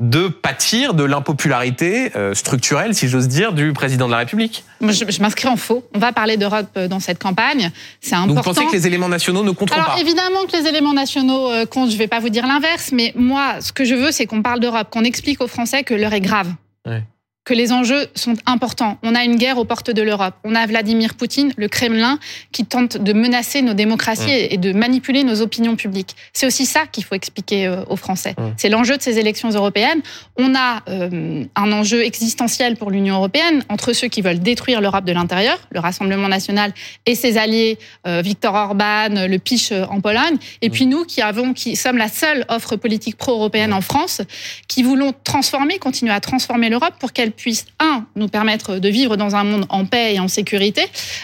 de 0.00 0.28
pâtir 0.28 0.94
de 0.94 1.04
l'impopularité 1.04 2.10
euh, 2.16 2.34
structurelle, 2.34 2.94
si 2.94 3.08
j'ose 3.08 3.28
dire, 3.28 3.52
du 3.52 3.72
président 3.72 4.06
de 4.06 4.12
la 4.12 4.18
République. 4.18 4.64
Je, 4.80 5.04
je 5.08 5.22
m'inscris 5.22 5.48
en 5.48 5.56
faux. 5.56 5.84
On 5.94 5.98
va 5.98 6.12
parler 6.12 6.36
d'Europe 6.36 6.66
euh, 6.76 6.88
dans 6.88 6.98
cette 6.98 7.18
campagne. 7.18 7.70
C'est 8.00 8.16
Donc 8.16 8.30
important. 8.30 8.52
vous 8.52 8.54
pensez 8.54 8.66
que 8.66 8.72
les 8.72 8.86
éléments 8.86 9.08
nationaux 9.08 9.44
ne 9.44 9.52
compteront 9.52 9.80
Alors 9.80 9.94
pas 9.94 10.00
évidemment 10.00 10.44
que 10.50 10.56
les 10.56 10.66
éléments 10.66 10.94
nationaux 10.94 11.50
euh, 11.50 11.66
comptent, 11.66 11.90
je 11.90 11.94
ne 11.94 11.98
vais 11.98 12.08
pas 12.08 12.18
vous 12.20 12.30
dire 12.30 12.46
l'inverse, 12.46 12.90
mais 12.92 13.12
moi, 13.14 13.60
ce 13.60 13.72
que 13.72 13.84
je 13.84 13.94
veux, 13.94 14.10
c'est 14.10 14.26
qu'on 14.26 14.42
parle 14.42 14.60
d'Europe, 14.60 14.88
qu'on 14.90 15.04
explique 15.04 15.40
aux 15.40 15.48
Français 15.48 15.84
que 15.84 15.94
l'heure 15.94 16.14
est 16.14 16.20
grave. 16.20 16.48
Ouais. 16.86 17.04
Que 17.44 17.54
les 17.54 17.72
enjeux 17.72 18.06
sont 18.14 18.34
importants. 18.46 18.98
On 19.02 19.14
a 19.14 19.24
une 19.24 19.36
guerre 19.36 19.58
aux 19.58 19.64
portes 19.64 19.90
de 19.90 20.02
l'Europe. 20.02 20.34
On 20.44 20.54
a 20.54 20.64
Vladimir 20.66 21.14
Poutine, 21.14 21.52
le 21.56 21.68
Kremlin, 21.68 22.18
qui 22.52 22.64
tente 22.64 22.98
de 22.98 23.12
menacer 23.12 23.62
nos 23.62 23.74
démocraties 23.74 24.30
et 24.30 24.58
de 24.58 24.72
manipuler 24.72 25.24
nos 25.24 25.40
opinions 25.40 25.74
publiques. 25.74 26.14
C'est 26.32 26.46
aussi 26.46 26.66
ça 26.66 26.86
qu'il 26.86 27.04
faut 27.04 27.16
expliquer 27.16 27.66
euh, 27.66 27.82
aux 27.88 27.96
Français. 27.96 28.34
Ouais. 28.38 28.52
C'est 28.56 28.68
l'enjeu 28.68 28.96
de 28.96 29.02
ces 29.02 29.18
élections 29.18 29.50
européennes. 29.50 30.02
On 30.36 30.54
a 30.54 30.82
euh, 30.88 31.44
un 31.56 31.72
enjeu 31.72 32.04
existentiel 32.04 32.76
pour 32.76 32.90
l'Union 32.90 33.16
européenne 33.16 33.64
entre 33.68 33.92
ceux 33.92 34.08
qui 34.08 34.22
veulent 34.22 34.38
détruire 34.40 34.80
l'Europe 34.80 35.04
de 35.04 35.12
l'intérieur, 35.12 35.58
le 35.70 35.80
Rassemblement 35.80 36.28
national 36.28 36.72
et 37.06 37.14
ses 37.14 37.38
alliés, 37.38 37.78
euh, 38.06 38.22
Viktor 38.22 38.54
Orban, 38.54 39.26
le 39.26 39.38
PiS 39.38 39.70
euh, 39.72 39.84
en 39.86 40.00
Pologne, 40.00 40.36
et 40.60 40.70
puis 40.70 40.86
nous 40.86 41.04
qui 41.04 41.20
avons, 41.22 41.52
qui 41.52 41.76
sommes 41.76 41.98
la 41.98 42.08
seule 42.08 42.44
offre 42.48 42.76
politique 42.76 43.16
pro-européenne 43.16 43.72
en 43.72 43.80
France, 43.80 44.22
qui 44.68 44.82
voulons 44.82 45.12
transformer, 45.24 45.78
continuer 45.78 46.12
à 46.12 46.20
transformer 46.20 46.68
l'Europe 46.68 46.94
pour 46.98 47.12
qu'elle 47.12 47.31
puisse 47.32 47.66
un 47.80 48.04
nous 48.16 48.28
permettre 48.28 48.78
de 48.78 48.88
vivre 48.88 49.16
dans 49.16 49.34
un 49.36 49.44
monde 49.44 49.66
en 49.68 49.84
paix 49.84 50.14
et 50.14 50.20
en 50.20 50.28
sécurité, 50.28 50.82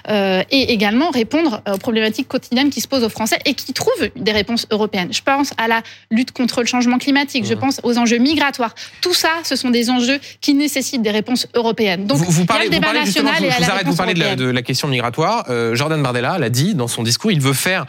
euh, 0.08 0.42
et 0.50 0.72
également 0.72 1.10
répondre 1.10 1.62
aux 1.72 1.78
problématiques 1.78 2.28
quotidiennes 2.28 2.70
qui 2.70 2.80
se 2.80 2.88
posent 2.88 3.04
aux 3.04 3.08
Français 3.08 3.38
et 3.44 3.54
qui 3.54 3.72
trouvent 3.72 4.08
des 4.16 4.32
réponses 4.32 4.66
européennes. 4.70 5.12
Je 5.12 5.22
pense 5.22 5.52
à 5.58 5.68
la 5.68 5.82
lutte 6.10 6.32
contre 6.32 6.60
le 6.60 6.66
changement 6.66 6.98
climatique, 6.98 7.44
je 7.46 7.54
Mhm. 7.54 7.60
pense 7.60 7.80
aux 7.82 7.98
enjeux 7.98 8.18
migratoires. 8.18 8.74
Tout 9.00 9.14
ça, 9.14 9.30
ce 9.44 9.56
sont 9.56 9.70
des 9.70 9.90
enjeux 9.90 10.18
qui 10.40 10.54
nécessitent 10.54 11.02
des 11.02 11.10
réponses 11.10 11.46
européennes. 11.54 12.06
Donc, 12.06 12.18
vous, 12.18 12.24
vous 12.24 12.32
il 12.32 12.40
y 12.40 12.42
a 12.42 12.46
parlez, 12.46 12.64
le 12.64 12.68
vous 12.68 12.74
débat 12.74 12.86
parlez 12.86 13.04
justement, 13.04 13.30
national 13.30 13.42
je, 13.42 13.46
et 13.46 13.50
je 13.50 13.54
à 13.54 13.58
vous 13.58 13.62
la 13.62 13.72
arrête, 13.74 13.84
vous 13.84 13.90
réponse 13.90 13.96
parlez 13.96 14.14
de 14.14 14.20
la, 14.20 14.36
de 14.36 14.44
la 14.44 14.62
question 14.62 14.88
migratoire. 14.88 15.44
Euh, 15.48 15.74
Jordan 15.74 16.02
Bardella 16.02 16.38
l'a 16.38 16.50
dit 16.50 16.74
dans 16.74 16.88
son 16.88 17.02
discours, 17.02 17.30
il 17.32 17.40
veut 17.40 17.52
faire 17.52 17.86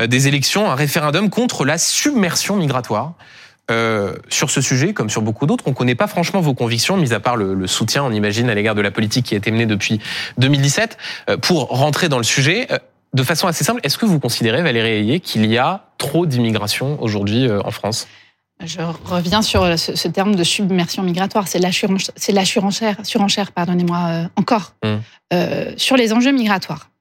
euh, 0.00 0.06
des 0.06 0.28
élections 0.28 0.70
un 0.70 0.74
référendum 0.74 1.30
contre 1.30 1.64
la 1.64 1.78
submersion 1.78 2.56
migratoire. 2.56 3.14
Euh, 3.72 4.14
sur 4.28 4.50
ce 4.50 4.60
sujet, 4.60 4.92
comme 4.92 5.10
sur 5.10 5.22
beaucoup 5.22 5.46
d'autres, 5.46 5.64
on 5.66 5.70
ne 5.70 5.74
connaît 5.74 5.94
pas 5.94 6.06
franchement 6.06 6.40
vos 6.40 6.54
convictions, 6.54 6.96
mis 6.96 7.12
à 7.12 7.20
part 7.20 7.36
le, 7.36 7.54
le 7.54 7.66
soutien, 7.66 8.04
on 8.04 8.12
imagine, 8.12 8.48
à 8.50 8.54
l'égard 8.54 8.74
de 8.74 8.82
la 8.82 8.90
politique 8.90 9.26
qui 9.26 9.34
a 9.34 9.38
été 9.38 9.50
menée 9.50 9.66
depuis 9.66 10.00
2017. 10.38 10.98
Euh, 11.30 11.36
pour 11.36 11.68
rentrer 11.68 12.08
dans 12.08 12.18
le 12.18 12.24
sujet, 12.24 12.68
euh, 12.70 12.78
de 13.14 13.22
façon 13.22 13.46
assez 13.46 13.64
simple, 13.64 13.80
est-ce 13.82 13.98
que 13.98 14.06
vous 14.06 14.20
considérez, 14.20 14.62
Valérie 14.62 14.90
Ayé, 14.90 15.20
qu'il 15.20 15.46
y 15.46 15.58
a 15.58 15.86
trop 15.98 16.26
d'immigration 16.26 17.02
aujourd'hui 17.02 17.50
en 17.50 17.70
France? 17.70 18.06
Je 18.64 18.80
reviens 19.04 19.42
sur 19.42 19.78
ce, 19.78 19.96
ce, 19.96 20.08
terme 20.08 20.34
de 20.34 20.44
submersion 20.44 21.02
migratoire. 21.02 21.48
C'est 21.48 21.58
la 21.58 21.72
surenchère, 22.44 22.96
surenchère 23.02 23.52
pardonnez-moi, 23.52 24.28
encore, 24.36 24.74
mmh. 24.84 24.88
euh, 25.34 25.72
sur 25.76 25.96
les 25.96 26.12
enjeux 26.12 26.32
migratoires. 26.32 26.91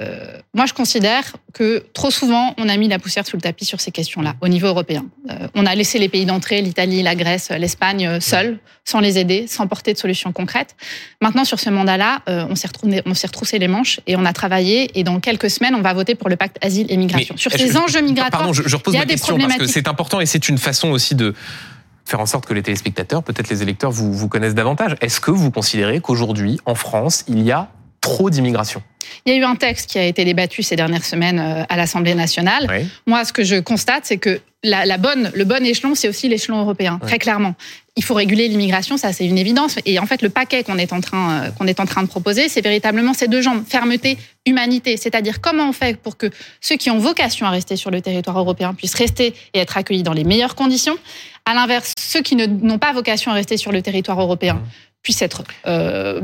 Euh, 0.00 0.38
moi, 0.54 0.66
je 0.66 0.72
considère 0.72 1.22
que 1.52 1.86
trop 1.92 2.10
souvent, 2.10 2.52
on 2.58 2.68
a 2.68 2.76
mis 2.76 2.88
la 2.88 2.98
poussière 2.98 3.24
sous 3.24 3.36
le 3.36 3.42
tapis 3.42 3.64
sur 3.64 3.80
ces 3.80 3.92
questions-là, 3.92 4.34
au 4.40 4.48
niveau 4.48 4.66
européen. 4.66 5.04
Euh, 5.30 5.46
on 5.54 5.66
a 5.66 5.74
laissé 5.76 6.00
les 6.00 6.08
pays 6.08 6.26
d'entrée, 6.26 6.60
l'Italie, 6.62 7.02
la 7.02 7.14
Grèce, 7.14 7.50
l'Espagne, 7.50 8.06
euh, 8.06 8.20
seuls, 8.20 8.58
sans 8.84 8.98
les 8.98 9.18
aider, 9.18 9.46
sans 9.46 9.68
porter 9.68 9.92
de 9.92 9.98
solutions 9.98 10.32
concrètes. 10.32 10.74
Maintenant, 11.22 11.44
sur 11.44 11.60
ce 11.60 11.70
mandat-là, 11.70 12.22
euh, 12.28 12.46
on 12.50 12.56
s'est 12.56 12.66
retroussé, 13.26 13.58
les 13.58 13.68
manches 13.68 14.00
et 14.08 14.16
on 14.16 14.24
a 14.24 14.32
travaillé. 14.32 14.98
Et 14.98 15.04
dans 15.04 15.20
quelques 15.20 15.48
semaines, 15.48 15.76
on 15.76 15.80
va 15.82 15.92
voter 15.92 16.16
pour 16.16 16.28
le 16.28 16.34
pacte 16.34 16.58
asile 16.60 16.86
et 16.90 16.96
migration. 16.96 17.36
sur 17.36 17.52
ces 17.52 17.76
enjeux 17.76 18.00
migratoires, 18.00 18.42
pardon, 18.42 18.52
je, 18.52 18.66
je 18.66 18.76
repose 18.76 18.94
il 18.94 18.96
y 18.96 19.00
a 19.00 19.02
ma 19.02 19.06
des 19.06 19.14
question 19.14 19.38
parce 19.38 19.56
que 19.56 19.66
c'est 19.66 19.86
important 19.86 20.20
et 20.20 20.26
c'est 20.26 20.48
une 20.48 20.58
façon 20.58 20.90
aussi 20.90 21.14
de 21.14 21.34
faire 22.04 22.20
en 22.20 22.26
sorte 22.26 22.46
que 22.46 22.54
les 22.54 22.62
téléspectateurs, 22.62 23.22
peut-être 23.22 23.48
les 23.48 23.62
électeurs, 23.62 23.90
vous, 23.90 24.12
vous 24.12 24.28
connaissent 24.28 24.54
davantage. 24.54 24.96
Est-ce 25.00 25.20
que 25.20 25.30
vous 25.30 25.50
considérez 25.50 26.00
qu'aujourd'hui, 26.00 26.60
en 26.66 26.74
France, 26.74 27.24
il 27.28 27.42
y 27.42 27.52
a 27.52 27.70
trop 28.04 28.28
d'immigration 28.30 28.82
Il 29.24 29.32
y 29.32 29.36
a 29.36 29.38
eu 29.38 29.44
un 29.44 29.56
texte 29.56 29.90
qui 29.90 29.98
a 29.98 30.04
été 30.04 30.24
débattu 30.24 30.62
ces 30.62 30.76
dernières 30.76 31.04
semaines 31.04 31.38
euh, 31.38 31.64
à 31.68 31.76
l'Assemblée 31.76 32.14
nationale. 32.14 32.66
Oui. 32.70 32.86
Moi, 33.06 33.24
ce 33.24 33.32
que 33.32 33.42
je 33.42 33.56
constate, 33.56 34.04
c'est 34.04 34.18
que 34.18 34.40
la, 34.62 34.84
la 34.84 34.98
bonne, 34.98 35.30
le 35.34 35.44
bon 35.44 35.64
échelon, 35.64 35.94
c'est 35.94 36.08
aussi 36.08 36.28
l'échelon 36.28 36.60
européen, 36.60 36.98
très 36.98 37.18
clairement. 37.18 37.54
Il 37.96 38.04
faut 38.04 38.14
réguler 38.14 38.48
l'immigration, 38.48 38.96
ça 38.96 39.12
c'est 39.12 39.26
une 39.26 39.38
évidence. 39.38 39.76
Et 39.86 39.98
en 39.98 40.06
fait, 40.06 40.20
le 40.20 40.28
paquet 40.28 40.64
qu'on 40.64 40.78
est 40.78 40.92
en 40.92 41.00
train 41.00 41.24
euh, 41.30 41.50
qu'on 41.50 41.66
est 41.66 41.80
en 41.80 41.86
train 41.86 42.02
de 42.02 42.08
proposer, 42.08 42.48
c'est 42.48 42.60
véritablement 42.60 43.14
ces 43.14 43.28
deux 43.28 43.40
jambes 43.40 43.62
fermeté, 43.66 44.18
humanité. 44.46 44.96
C'est-à-dire 44.96 45.40
comment 45.40 45.68
on 45.68 45.72
fait 45.72 45.98
pour 45.98 46.16
que 46.16 46.30
ceux 46.60 46.76
qui 46.76 46.90
ont 46.90 46.98
vocation 46.98 47.46
à 47.46 47.50
rester 47.50 47.76
sur 47.76 47.90
le 47.90 48.00
territoire 48.00 48.38
européen 48.38 48.74
puissent 48.74 48.94
rester 48.96 49.34
et 49.54 49.60
être 49.60 49.76
accueillis 49.76 50.02
dans 50.02 50.12
les 50.12 50.24
meilleures 50.24 50.56
conditions. 50.56 50.96
À 51.46 51.54
l'inverse, 51.54 51.92
ceux 51.98 52.22
qui 52.22 52.36
n'ont 52.36 52.78
pas 52.78 52.92
vocation 52.92 53.30
à 53.30 53.34
rester 53.34 53.56
sur 53.56 53.70
le 53.70 53.80
territoire 53.82 54.20
européen 54.20 54.62
puissent 55.04 55.22
être 55.22 55.44
euh, 55.66 56.20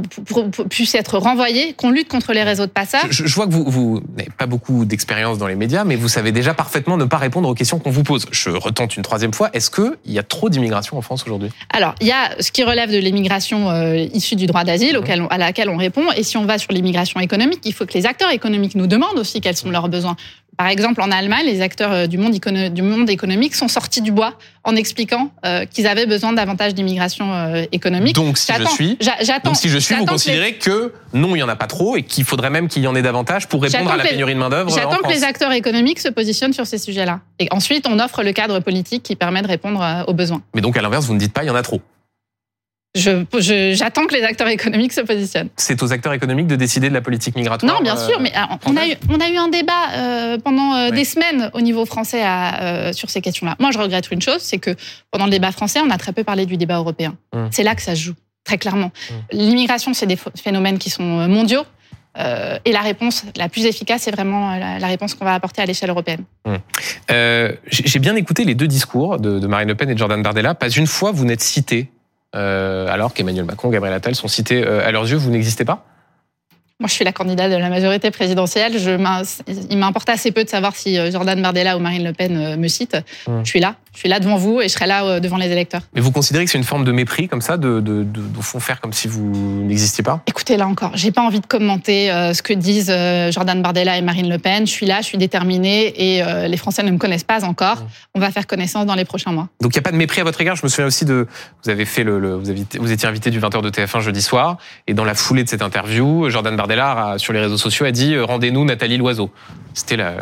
puissent 0.68 0.94
être 0.96 1.18
renvoyés, 1.18 1.74
qu'on 1.74 1.90
lutte 1.90 2.08
contre 2.08 2.32
les 2.32 2.42
réseaux 2.42 2.66
de 2.66 2.70
passage. 2.70 3.06
Je, 3.10 3.26
je 3.26 3.34
vois 3.34 3.46
que 3.46 3.52
vous, 3.52 3.64
vous 3.70 4.02
n'avez 4.16 4.30
pas 4.36 4.46
beaucoup 4.46 4.84
d'expérience 4.84 5.38
dans 5.38 5.46
les 5.46 5.54
médias, 5.54 5.84
mais 5.84 5.94
vous 5.96 6.08
savez 6.08 6.32
déjà 6.32 6.54
parfaitement 6.54 6.96
ne 6.96 7.04
pas 7.04 7.18
répondre 7.18 7.48
aux 7.48 7.54
questions 7.54 7.78
qu'on 7.78 7.90
vous 7.90 8.02
pose. 8.02 8.26
Je 8.32 8.50
retente 8.50 8.96
une 8.96 9.02
troisième 9.02 9.34
fois. 9.34 9.50
Est-ce 9.52 9.70
qu'il 9.70 9.92
y 10.06 10.18
a 10.18 10.22
trop 10.22 10.48
d'immigration 10.48 10.96
en 10.98 11.02
France 11.02 11.22
aujourd'hui? 11.24 11.50
Alors, 11.72 11.94
il 12.00 12.06
y 12.08 12.12
a 12.12 12.30
ce 12.40 12.50
qui 12.50 12.64
relève 12.64 12.90
de 12.90 12.96
l'immigration 12.98 13.70
euh, 13.70 13.96
issue 14.14 14.34
du 14.34 14.46
droit 14.46 14.64
d'asile, 14.64 14.96
auquel 14.96 15.22
on- 15.22 15.28
à 15.28 15.36
laquelle 15.38 15.68
on 15.68 15.76
répond. 15.76 16.10
Et 16.16 16.22
si 16.22 16.38
on 16.38 16.46
va 16.46 16.56
sur 16.58 16.72
l'immigration 16.72 17.20
économique, 17.20 17.60
il 17.64 17.74
faut 17.74 17.84
que 17.84 17.92
les 17.94 18.06
acteurs 18.06 18.30
économiques 18.30 18.74
nous 18.76 18.86
demandent 18.86 19.18
aussi 19.18 19.42
quels 19.42 19.56
sont 19.56 19.70
leurs 19.70 19.90
besoins. 19.90 20.16
Par 20.60 20.68
exemple, 20.68 21.00
en 21.00 21.10
Allemagne, 21.10 21.46
les 21.46 21.62
acteurs 21.62 21.90
euh, 21.90 22.06
du 22.06 22.18
monde, 22.18 22.34
écono- 22.34 22.68
du 22.68 22.82
monde 22.82 23.08
économique 23.08 23.54
sont 23.54 23.66
sortis 23.66 24.02
du 24.02 24.12
bois 24.12 24.34
en 24.62 24.76
expliquant 24.76 25.30
euh, 25.46 25.64
qu'ils 25.64 25.86
avaient 25.86 26.04
besoin 26.04 26.34
davantage 26.34 26.74
d'immigration 26.74 27.32
euh, 27.32 27.64
économique. 27.72 28.14
Donc, 28.14 28.36
si 28.36 28.52
je 28.52 28.66
suis, 28.66 28.98
donc 29.42 29.56
si 29.56 29.70
je 29.70 29.78
suis, 29.78 29.94
vous 29.94 30.04
que 30.04 30.10
considérez 30.10 30.56
que 30.56 30.92
non, 31.14 31.34
il 31.34 31.38
y 31.38 31.42
en 31.42 31.48
a 31.48 31.56
pas 31.56 31.66
trop 31.66 31.96
et 31.96 32.02
qu'il 32.02 32.24
faudrait 32.24 32.50
même 32.50 32.68
qu'il 32.68 32.82
y 32.82 32.86
en 32.86 32.94
ait 32.94 33.00
davantage 33.00 33.48
pour 33.48 33.62
répondre 33.62 33.90
à 33.90 33.96
la 33.96 34.04
pénurie 34.04 34.34
de 34.34 34.38
main 34.38 34.50
d'œuvre 34.50 34.70
en 34.70 34.76
J'attends 34.76 34.98
que 34.98 35.08
les 35.08 35.24
acteurs 35.24 35.52
économiques 35.52 35.98
se 35.98 36.10
positionnent 36.10 36.52
sur 36.52 36.66
ces 36.66 36.76
sujets-là. 36.76 37.20
Et 37.38 37.48
ensuite, 37.52 37.86
on 37.88 37.98
offre 37.98 38.22
le 38.22 38.32
cadre 38.32 38.60
politique 38.60 39.02
qui 39.02 39.16
permet 39.16 39.40
de 39.40 39.48
répondre 39.48 40.04
aux 40.08 40.12
besoins. 40.12 40.42
Mais 40.54 40.60
donc 40.60 40.76
à 40.76 40.82
l'inverse, 40.82 41.06
vous 41.06 41.14
ne 41.14 41.18
dites 41.18 41.32
pas 41.32 41.42
il 41.42 41.46
y 41.46 41.50
en 41.50 41.54
a 41.56 41.62
trop. 41.62 41.80
Je- 42.96 43.24
je- 43.38 43.72
J'attends 43.76 44.06
que 44.06 44.14
les 44.14 44.22
acteurs 44.24 44.48
économiques 44.48 44.92
se 44.92 45.00
positionnent. 45.02 45.48
C'est 45.56 45.80
aux 45.82 45.92
acteurs 45.92 46.12
économiques 46.12 46.48
de 46.48 46.56
décider 46.56 46.88
de 46.88 46.94
la 46.94 47.00
politique 47.00 47.36
migratoire. 47.36 47.72
Non, 47.72 47.80
bien 47.82 47.96
euh, 47.96 48.08
sûr, 48.08 48.18
mais 48.20 48.32
euh, 48.36 48.40
on 48.66 48.76
a 48.76 48.86
eu, 48.88 48.94
on 49.08 49.20
a 49.20 49.28
eu 49.28 49.36
un 49.36 49.46
débat 49.48 49.90
euh, 49.94 50.38
pendant 50.38 50.74
euh, 50.74 50.90
des 50.90 51.04
semaines 51.04 51.50
au 51.54 51.60
niveau 51.60 51.86
français 51.86 52.22
à, 52.24 52.92
sur 52.92 53.08
ces 53.08 53.20
questions-là. 53.20 53.54
Moi, 53.60 53.70
je 53.70 53.78
regrette 53.78 54.10
une 54.10 54.20
chose, 54.20 54.40
c'est 54.40 54.58
que 54.58 54.72
pendant 55.12 55.26
le 55.26 55.30
débat 55.30 55.52
français, 55.52 55.78
on 55.80 55.90
a 55.90 55.98
très 55.98 56.12
peu 56.12 56.24
parlé 56.24 56.46
du 56.46 56.56
débat 56.56 56.78
européen. 56.78 57.14
Hum. 57.32 57.48
C'est 57.52 57.62
là 57.62 57.76
que 57.76 57.82
ça 57.82 57.94
se 57.94 58.00
joue, 58.00 58.14
très 58.44 58.58
clairement. 58.58 58.90
Hum. 59.10 59.16
L'immigration, 59.32 59.94
c'est 59.94 60.06
des 60.06 60.16
ph- 60.16 60.34
phénomènes 60.42 60.78
qui 60.78 60.90
sont 60.90 61.04
mondiaux. 61.28 61.62
euh, 62.18 62.58
et 62.64 62.72
la 62.72 62.80
réponse 62.80 63.22
la 63.36 63.48
plus 63.48 63.66
efficace, 63.66 64.02
c'est 64.02 64.10
vraiment 64.10 64.56
la, 64.56 64.80
la 64.80 64.86
réponse 64.88 65.14
qu'on 65.14 65.24
va 65.24 65.34
apporter 65.34 65.62
à 65.62 65.64
l'échelle 65.66 65.90
européenne. 65.90 66.24
Euh, 67.12 67.52
J'ai 67.68 68.00
bien 68.00 68.16
écouté 68.16 68.44
les 68.44 68.56
deux 68.56 68.66
discours 68.66 69.20
de, 69.20 69.38
de 69.38 69.46
Marine 69.46 69.68
Le 69.68 69.76
Pen 69.76 69.88
et 69.90 69.94
de 69.94 69.98
Jordan 69.98 70.20
Bardella. 70.20 70.56
Pas 70.56 70.70
une 70.70 70.88
fois 70.88 71.12
vous 71.12 71.24
n'êtes 71.24 71.40
cité, 71.40 71.88
alors 72.32 73.14
qu'Emmanuel 73.14 73.44
Macron, 73.44 73.70
Gabriel 73.70 73.94
Attal 73.94 74.14
sont 74.14 74.28
cités 74.28 74.64
euh, 74.64 74.86
à 74.86 74.90
leurs 74.92 75.08
yeux. 75.08 75.16
Vous 75.16 75.30
n'existez 75.30 75.64
pas? 75.64 75.84
Moi, 76.80 76.88
je 76.88 76.94
suis 76.94 77.04
la 77.04 77.12
candidate 77.12 77.50
de 77.50 77.56
la 77.56 77.68
majorité 77.68 78.10
présidentielle. 78.10 78.78
Je 78.78 78.92
il 79.70 79.76
m'importe 79.76 80.08
assez 80.08 80.32
peu 80.32 80.44
de 80.44 80.48
savoir 80.48 80.74
si 80.74 80.98
euh, 80.98 81.10
Jordan 81.10 81.40
Bardella 81.42 81.76
ou 81.76 81.80
Marine 81.80 82.04
Le 82.04 82.14
Pen 82.14 82.36
euh, 82.36 82.56
me 82.56 82.68
citent. 82.68 82.96
Hum. 83.26 83.44
Je 83.44 83.50
suis 83.50 83.60
là. 83.60 83.76
Je 83.92 83.98
suis 83.98 84.08
là 84.08 84.20
devant 84.20 84.36
vous 84.36 84.60
et 84.60 84.64
je 84.68 84.72
serai 84.72 84.86
là 84.86 85.04
euh, 85.04 85.20
devant 85.20 85.36
les 85.36 85.50
électeurs. 85.50 85.82
Mais 85.94 86.00
vous 86.00 86.12
considérez 86.12 86.44
que 86.44 86.50
c'est 86.50 86.58
une 86.58 86.64
forme 86.64 86.84
de 86.84 86.92
mépris 86.92 87.26
comme 87.28 87.40
ça, 87.40 87.56
de, 87.56 87.80
de, 87.80 88.04
de, 88.04 88.20
au 88.38 88.42
fond 88.42 88.60
faire 88.60 88.80
comme 88.80 88.92
si 88.92 89.08
vous 89.08 89.64
n'existiez 89.64 90.04
pas? 90.04 90.22
Écoutez, 90.26 90.56
là 90.56 90.66
encore, 90.68 90.92
j'ai 90.94 91.10
pas 91.10 91.22
envie 91.22 91.40
de 91.40 91.46
commenter 91.46 92.10
euh, 92.12 92.32
ce 92.32 92.42
que 92.42 92.52
disent 92.52 92.90
euh, 92.90 93.32
Jordan 93.32 93.60
Bardella 93.62 93.98
et 93.98 94.02
Marine 94.02 94.28
Le 94.28 94.38
Pen. 94.38 94.64
Je 94.66 94.70
suis 94.70 94.86
là, 94.86 95.00
je 95.00 95.06
suis 95.06 95.18
déterminée 95.18 95.92
et 95.96 96.22
euh, 96.22 96.46
les 96.46 96.56
Français 96.56 96.82
ne 96.84 96.90
me 96.92 96.98
connaissent 96.98 97.24
pas 97.24 97.44
encore. 97.44 97.76
Mmh. 97.80 97.86
On 98.14 98.20
va 98.20 98.30
faire 98.30 98.46
connaissance 98.46 98.86
dans 98.86 98.94
les 98.94 99.04
prochains 99.04 99.32
mois. 99.32 99.48
Donc 99.60 99.74
il 99.74 99.78
n'y 99.78 99.80
a 99.80 99.82
pas 99.82 99.92
de 99.92 99.96
mépris 99.96 100.20
à 100.20 100.24
votre 100.24 100.40
égard? 100.40 100.54
Je 100.56 100.62
me 100.64 100.68
souviens 100.68 100.86
aussi 100.86 101.04
de 101.04 101.26
vous 101.64 101.70
avez 101.70 101.84
fait 101.84 102.04
le, 102.04 102.20
le- 102.20 102.36
vous, 102.36 102.48
avez, 102.48 102.64
vous 102.78 102.92
étiez 102.92 103.08
invité 103.08 103.30
du 103.30 103.40
20h 103.40 103.60
de 103.60 103.70
TF1 103.70 104.00
jeudi 104.00 104.22
soir 104.22 104.56
et 104.86 104.94
dans 104.94 105.04
la 105.04 105.14
foulée 105.14 105.42
de 105.42 105.48
cette 105.48 105.62
interview, 105.62 106.30
Jordan 106.30 106.54
Bardella 106.56 107.10
a, 107.12 107.18
sur 107.18 107.32
les 107.32 107.40
réseaux 107.40 107.58
sociaux 107.58 107.86
a 107.86 107.90
dit 107.90 108.16
rendez-nous 108.18 108.64
Nathalie 108.64 108.98
Loiseau. 108.98 109.30
C'était 109.74 109.96
la 109.96 110.14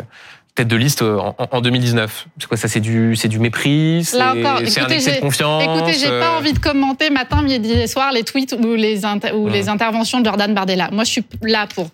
tête 0.59 0.67
de 0.67 0.75
liste 0.75 1.01
euh, 1.01 1.17
en, 1.17 1.35
en 1.51 1.61
2019. 1.61 2.27
C'est 2.39 2.47
quoi 2.47 2.57
ça 2.57 2.67
C'est 2.67 2.79
du 2.79 3.15
c'est 3.15 3.27
du 3.27 3.39
mépris 3.39 4.03
C'est 4.05 4.17
Là 4.17 4.33
encore, 4.35 4.59
c'est 4.65 4.79
un 4.81 4.87
excès 4.87 5.09
de 5.11 5.15
j'ai- 5.15 5.21
confiance 5.21 5.63
Écoutez, 5.63 5.93
j'ai 5.99 6.07
euh, 6.07 6.19
pas 6.19 6.37
envie 6.37 6.53
de 6.53 6.59
commenter 6.59 7.09
matin, 7.09 7.41
midi 7.41 7.71
et 7.71 7.87
soir 7.87 8.11
les 8.11 8.23
tweets 8.23 8.53
ou 8.59 8.75
les, 8.75 9.05
inter- 9.05 9.31
ou 9.33 9.45
Ouais. 9.45 9.51
les 9.51 9.69
interventions 9.69 10.19
de 10.19 10.25
Jordan 10.25 10.53
Bardella. 10.53 10.89
Moi, 10.91 11.03
je 11.05 11.11
suis 11.11 11.23
là 11.41 11.67
pour 11.73 11.87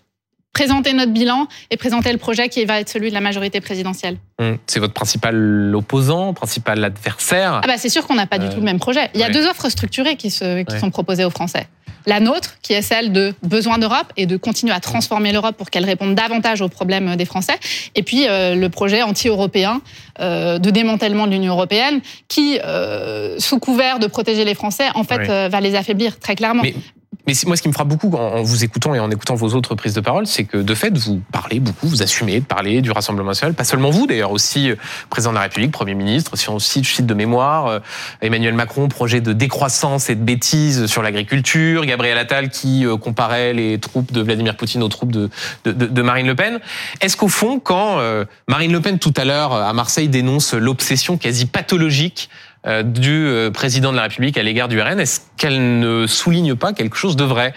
présenter 0.55 0.93
notre 0.93 1.11
bilan 1.11 1.47
et 1.69 1.75
présenter 1.75 2.11
le 2.13 2.17
projet 2.17 2.47
qui 2.47 2.63
va 2.63 2.79
être 2.79 2.87
celui 2.89 3.09
de 3.09 3.13
la 3.13 3.19
majorité 3.21 3.59
présidentielle. 3.59 4.17
hum, 4.39 4.57
C'est 4.67 4.79
votre 4.79 4.93
principal 4.93 5.75
opposant, 5.75 6.33
principal 6.33 6.81
adversaire. 6.83 7.59
Ah 7.61 7.67
bah 7.67 7.77
c'est 7.77 7.89
sûr 7.89 8.07
qu'on 8.07 8.15
n'a 8.15 8.25
pas 8.25 8.39
du 8.39 8.45
Euh, 8.47 8.51
tout 8.51 8.57
le 8.63 8.63
même 8.71 8.79
projet. 8.79 9.09
Il 9.13 9.19
y 9.19 9.23
a 9.23 9.27
ouais. 9.27 9.33
deux 9.33 9.45
offres 9.47 9.67
structurées 9.69 10.15
qui, 10.15 10.31
se, 10.31 10.63
qui 10.63 10.73
Ouais. 10.73 10.79
sont 10.79 10.91
proposées 10.91 11.25
aux 11.25 11.29
Français. 11.29 11.67
La 12.07 12.19
nôtre, 12.19 12.51
qui 12.61 12.73
est 12.73 12.83
celle 12.83 13.11
de 13.11 13.33
besoin 13.41 13.79
d'Europe 13.79 14.13
et 14.15 14.27
de 14.27 14.37
continuer 14.37 14.71
à 14.73 14.79
transformer 14.79 15.31
l'Europe 15.31 15.57
pour 15.57 15.71
qu'elle 15.71 15.85
réponde 15.85 16.13
davantage 16.13 16.61
aux 16.61 16.69
problèmes 16.69 17.15
des 17.15 17.25
Français. 17.25 17.57
Et 17.95 18.03
puis 18.03 18.27
euh, 18.27 18.53
le 18.55 18.69
projet 18.69 19.01
anti-européen 19.01 19.81
euh, 20.19 20.59
de 20.59 20.69
démantèlement 20.69 21.25
de 21.25 21.31
l'Union 21.31 21.53
européenne, 21.53 22.01
qui, 22.27 22.59
euh, 22.63 23.39
sous 23.39 23.57
couvert 23.59 23.97
de 23.97 24.05
protéger 24.07 24.45
les 24.45 24.53
Français, 24.53 24.87
en 24.93 25.03
fait, 25.03 25.17
Ouais. 25.17 25.29
euh, 25.31 25.49
va 25.49 25.59
les 25.61 25.73
affaiblir 25.75 26.19
très 26.19 26.35
clairement. 26.35 26.61
Mais 26.63 26.75
Mais 27.27 27.33
moi, 27.47 27.55
ce 27.55 27.61
qui 27.61 27.67
me 27.67 27.73
frappe 27.73 27.87
beaucoup 27.87 28.11
en, 28.15 28.43
vous 28.43 28.63
écoutant 28.63 28.93
et 28.93 28.99
en 28.99 29.09
écoutant 29.09 29.35
vos 29.35 29.53
autres 29.53 29.73
prises 29.75 29.93
de 29.93 30.01
parole, 30.01 30.27
c'est 30.27 30.43
que 30.43 30.57
de 30.57 30.75
fait, 30.75 30.95
vous 30.97 31.21
parlez 31.31 31.59
beaucoup, 31.59 31.87
vous 31.87 32.03
assumez 32.03 32.39
de 32.39 32.45
parler 32.45 32.81
du 32.81 32.91
Rassemblement 32.91 33.29
national. 33.29 33.53
Pas 33.55 33.63
seulement 33.63 33.89
vous, 33.89 34.05
d'ailleurs, 34.07 34.31
aussi 34.31 34.69
euh, 34.71 34.75
président 35.09 35.31
de 35.31 35.35
la 35.35 35.41
République, 35.41 35.71
Premier 35.71 35.95
ministre. 35.95 36.35
Si 36.37 36.49
on 36.49 36.59
cite, 36.59 36.85
cite 36.85 37.05
de 37.05 37.13
mémoire, 37.13 37.67
euh, 37.67 37.79
Emmanuel 38.21 38.53
Macron, 38.53 38.87
projet 38.87 39.21
de 39.21 39.33
décroissance 39.33 40.09
et 40.09 40.15
de 40.15 40.23
bêtises 40.23 40.85
sur 40.85 41.01
l'agriculture. 41.01 41.85
Gabriel 41.85 42.17
Attal 42.17 42.49
qui 42.49 42.85
euh, 42.85 42.97
comparait 42.97 43.53
les 43.53 43.79
troupes 43.79 44.11
de 44.11 44.21
Vladimir 44.21 44.55
Poutine 44.55 44.83
aux 44.83 44.89
troupes 44.89 45.11
de, 45.11 45.29
de, 45.65 45.71
de- 45.71 46.01
Marine 46.01 46.27
Le 46.27 46.35
Pen. 46.35 46.59
Est-ce 47.01 47.17
qu'au 47.17 47.27
fond, 47.27 47.59
quand 47.59 47.97
Marine 48.47 48.71
Le 48.71 48.79
Pen 48.81 48.99
tout 48.99 49.13
à 49.17 49.25
l'heure 49.25 49.53
à 49.53 49.73
Marseille 49.73 50.07
dénonce 50.07 50.53
l'obsession 50.53 51.17
quasi 51.17 51.45
pathologique 51.47 52.29
du 52.83 53.27
euh, 53.27 53.51
président 53.51 53.91
de 53.91 53.97
la 53.97 54.03
République 54.03 54.37
à 54.37 54.43
l'égard 54.43 54.67
du 54.67 54.81
RN, 54.81 54.99
est-ce 54.99 55.21
qu'elle 55.37 55.79
ne 55.79 56.07
souligne 56.07 56.55
pas 56.55 56.73
quelque 56.73 56.95
chose 56.95 57.15
de 57.15 57.23
vrai 57.23 57.53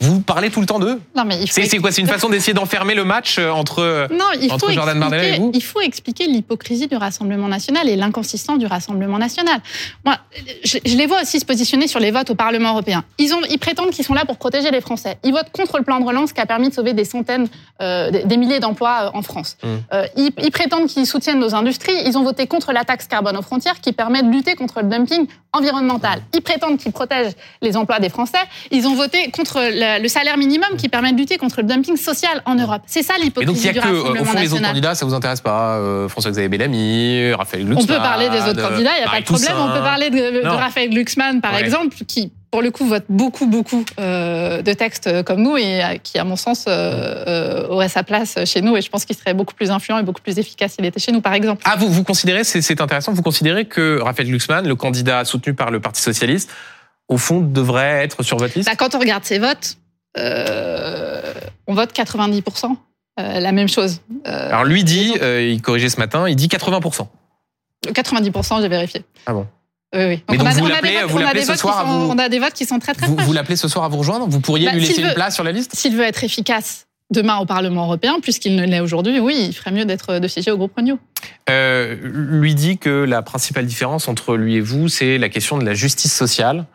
Vous 0.00 0.20
parlez 0.20 0.50
tout 0.50 0.60
le 0.60 0.66
temps 0.66 0.78
d'eux 0.78 1.00
Non, 1.16 1.24
mais 1.24 1.38
C'est 1.46 1.78
quoi 1.78 1.90
C'est 1.90 2.02
une 2.02 2.06
façon 2.06 2.28
d'essayer 2.28 2.52
d'enfermer 2.52 2.94
le 2.94 3.04
match 3.04 3.38
euh, 3.38 3.50
entre... 3.50 3.78
euh, 3.78 4.06
Non, 4.10 4.26
il 4.38 4.52
Entre 4.52 4.66
faut, 4.66 4.70
Jordan 4.72 5.00
Bardella 5.00 5.24
et 5.36 5.38
vous 5.38 5.50
il 5.54 5.62
faut 5.62 5.80
expliquer 5.80 6.26
l'hypocrisie 6.26 6.86
du 6.86 6.96
Rassemblement 6.96 7.48
national 7.48 7.88
et 7.88 7.96
l'inconsistance 7.96 8.58
du 8.58 8.66
Rassemblement 8.66 9.16
national. 9.16 9.58
Moi, 10.04 10.16
je, 10.64 10.76
je 10.84 10.96
les 10.98 11.06
vois 11.06 11.22
aussi 11.22 11.40
se 11.40 11.46
positionner 11.46 11.86
sur 11.88 11.98
les 11.98 12.10
votes 12.10 12.28
au 12.28 12.34
Parlement 12.34 12.72
européen. 12.72 13.04
Ils, 13.16 13.32
ont, 13.32 13.40
ils 13.48 13.58
prétendent 13.58 13.88
qu'ils 13.90 14.04
sont 14.04 14.12
là 14.12 14.26
pour 14.26 14.36
protéger 14.36 14.70
les 14.70 14.82
Français. 14.82 15.16
Ils 15.24 15.32
votent 15.32 15.50
contre 15.50 15.78
le 15.78 15.84
plan 15.84 15.98
de 15.98 16.04
relance 16.04 16.34
qui 16.34 16.42
a 16.42 16.46
permis 16.46 16.68
de 16.68 16.74
sauver 16.74 16.92
des 16.92 17.06
centaines, 17.06 17.48
euh, 17.80 18.10
des- 18.10 18.36
milliers 18.36 18.60
d'emplois 18.60 19.12
en 19.14 19.22
France. 19.22 19.56
Mm. 19.62 19.66
Euh, 19.94 20.06
ils, 20.18 20.30
ils 20.42 20.50
prétendent 20.50 20.88
qu'ils 20.88 21.06
soutiennent 21.06 21.40
nos 21.40 21.54
industries. 21.54 21.96
Ils 22.04 22.18
ont 22.18 22.22
voté 22.22 22.46
contre 22.46 22.72
la 22.74 22.84
taxe 22.84 23.06
carbone 23.06 23.38
aux 23.38 23.42
frontières 23.42 23.80
qui 23.80 23.92
permet 23.92 24.22
de 24.22 24.28
lutter 24.28 24.56
contre 24.56 24.82
le 24.82 24.88
dumping 24.88 25.26
environnemental. 25.54 26.20
Ils 26.34 26.42
prétendent 26.42 26.76
qu'ils 26.76 26.92
protègent 26.92 27.32
les 27.62 27.78
emplois 27.78 27.98
des 27.98 28.10
Français. 28.10 28.36
Ils 28.70 28.86
ont 28.86 28.94
voté 28.94 29.30
contre 29.30 29.58
le- 29.62 29.85
le, 29.98 30.02
le 30.02 30.08
salaire 30.08 30.36
minimum 30.36 30.68
qui 30.78 30.88
permet 30.88 31.12
de 31.12 31.18
lutter 31.18 31.38
contre 31.38 31.60
le 31.60 31.66
dumping 31.66 31.96
social 31.96 32.42
en 32.44 32.54
Europe. 32.54 32.82
C'est 32.86 33.02
ça 33.02 33.14
Et 33.20 33.28
donc, 33.30 33.32
il 33.38 33.40
l'hypocrisie 33.46 33.66
y 33.66 33.68
a 33.70 33.72
du 33.72 33.78
que, 33.80 33.84
Rassemblement 33.86 34.20
au 34.22 34.24
fond, 34.24 34.32
les 34.32 34.38
autres 34.38 34.42
national. 34.54 34.70
candidats, 34.70 34.94
ça 34.94 35.06
vous 35.06 35.14
intéresse 35.14 35.40
pas 35.40 35.76
euh, 35.76 36.08
François-Xavier 36.08 36.48
Bellamy, 36.48 37.32
Raphaël 37.32 37.64
Glucksmann. 37.64 37.84
On 37.84 37.86
peut 37.98 38.02
parler 38.02 38.28
des 38.28 38.40
autres 38.40 38.68
candidats, 38.68 38.90
il 38.96 39.02
n'y 39.02 39.06
a 39.06 39.10
pas 39.10 39.20
de 39.20 39.24
problème. 39.24 39.48
Toussaint. 39.48 39.54
On 39.58 39.72
peut 39.72 39.80
parler 39.84 40.10
de. 40.10 40.46
Raphaël 40.46 40.90
Glucksmann, 40.90 41.40
par 41.40 41.54
Ouais. 41.54 41.60
exemple, 41.60 41.96
qui, 42.06 42.32
pour 42.50 42.62
le 42.62 42.70
coup, 42.70 42.86
vote 42.86 43.04
beaucoup, 43.08 43.46
beaucoup 43.46 43.84
euh, 43.98 44.62
de 44.62 44.72
textes 44.72 45.22
comme 45.24 45.42
nous 45.42 45.56
et 45.56 45.82
euh, 45.84 45.96
qui, 46.02 46.18
à 46.18 46.24
mon 46.24 46.36
sens, 46.36 46.64
euh, 46.68 47.24
euh, 47.26 47.68
aurait 47.68 47.88
sa 47.88 48.02
place 48.02 48.36
chez 48.44 48.62
nous. 48.62 48.76
Et 48.76 48.82
je 48.82 48.88
pense 48.88 49.04
qu'il 49.04 49.16
serait 49.16 49.34
beaucoup 49.34 49.54
plus 49.54 49.70
influent 49.70 49.98
et 49.98 50.02
beaucoup 50.02 50.22
plus 50.22 50.38
efficace 50.38 50.72
s'il 50.74 50.84
était 50.84 51.00
chez 51.00 51.12
nous, 51.12 51.20
par 51.20 51.34
exemple. 51.34 51.62
Ah, 51.66 51.76
vous, 51.78 51.88
vous 51.90 52.04
considérez, 52.04 52.44
c'est 52.44 52.80
intéressant, 52.80 53.12
vous 53.12 53.22
considérez 53.22 53.64
que 53.66 54.00
Raphaël 54.00 54.28
Glucksmann, 54.28 54.66
le 54.66 54.74
candidat 54.76 55.24
soutenu 55.24 55.54
par 55.54 55.70
le 55.70 55.80
Parti 55.80 56.00
Socialiste, 56.00 56.50
au 57.08 57.18
fond, 57.18 57.40
devrait 57.40 58.02
être 58.04 58.22
sur 58.22 58.36
votre 58.36 58.54
liste 58.56 58.68
Bah, 58.68 58.76
quand 58.76 58.94
on 58.94 58.98
regarde 58.98 59.24
ses 59.24 59.38
votes, 59.38 59.76
euh, 60.18 61.22
on 61.66 61.74
vote 61.74 61.92
90%. 61.92 62.76
euh, 63.18 63.40
la 63.40 63.52
même 63.52 63.68
chose. 63.68 64.00
Euh, 64.26 64.48
Alors 64.48 64.64
lui 64.64 64.84
dit, 64.84 65.14
il 65.22 65.60
corrigeait 65.62 65.88
ce 65.88 65.98
matin, 65.98 66.28
il 66.28 66.36
dit 66.36 66.48
80%. 66.48 67.08
90%, 67.86 68.60
j'ai 68.60 68.68
vérifié. 68.68 69.04
Ah 69.26 69.32
bon 69.32 69.46
Oui, 69.94 70.04
oui. 70.04 70.22
Mais 70.28 70.36
donc 70.38 70.46
on 70.46 70.50
a, 70.50 70.52
vous 70.54 70.60
on 70.60 70.66
a 70.66 70.68
l'appelez- 70.70 70.90
des 70.92 71.00
votes- 71.02 71.10
vous 71.10 71.18
l'appelez 71.18 71.40
ce 71.42 71.46
qui 71.46 71.52
à 71.52 71.56
sont- 71.56 71.84
vous- 71.86 72.10
On 72.12 72.18
a 72.18 72.28
des 72.28 72.38
votes 72.38 72.52
qui 72.52 72.66
sont 72.66 72.78
très, 72.78 72.92
très 72.94 73.06
Vous, 73.06 73.16
vous 73.16 73.32
l'appelez 73.32 73.56
ce 73.56 73.68
soir 73.68 73.84
à 73.84 73.88
vous 73.88 73.98
rejoindre 73.98 74.26
Vous 74.28 74.40
pourriez 74.40 74.66
Bah, 74.66 74.72
lui 74.72 74.80
laisser 74.80 74.94
s'il 74.94 75.02
une 75.04 75.08
veut- 75.10 75.14
place 75.14 75.34
sur 75.34 75.44
la 75.44 75.52
liste 75.52 75.74
S'il 75.74 75.96
veut 75.96 76.04
être 76.04 76.24
efficace 76.24 76.86
demain 77.10 77.36
au 77.38 77.46
Parlement 77.46 77.84
européen, 77.84 78.16
puisqu'il 78.20 78.56
ne 78.56 78.64
l'est 78.66 78.80
aujourd'hui, 78.80 79.20
oui, 79.20 79.36
il 79.48 79.52
ferait 79.54 79.70
mieux 79.70 79.84
d'être 79.84 80.18
de 80.18 80.26
siéger 80.28 80.50
au 80.50 80.56
groupe 80.56 80.72
Renew. 80.76 80.98
euh, 81.48 81.94
Lui 82.02 82.54
dit 82.56 82.78
que 82.78 82.90
la 83.04 83.22
principale 83.22 83.64
différence 83.66 84.08
entre 84.08 84.36
lui 84.36 84.56
et 84.56 84.60
vous, 84.60 84.88
c'est 84.88 85.16
la 85.16 85.28
question 85.28 85.56
de 85.56 85.64
la 85.64 85.74
justice 85.74 86.12
sociale. 86.12 86.66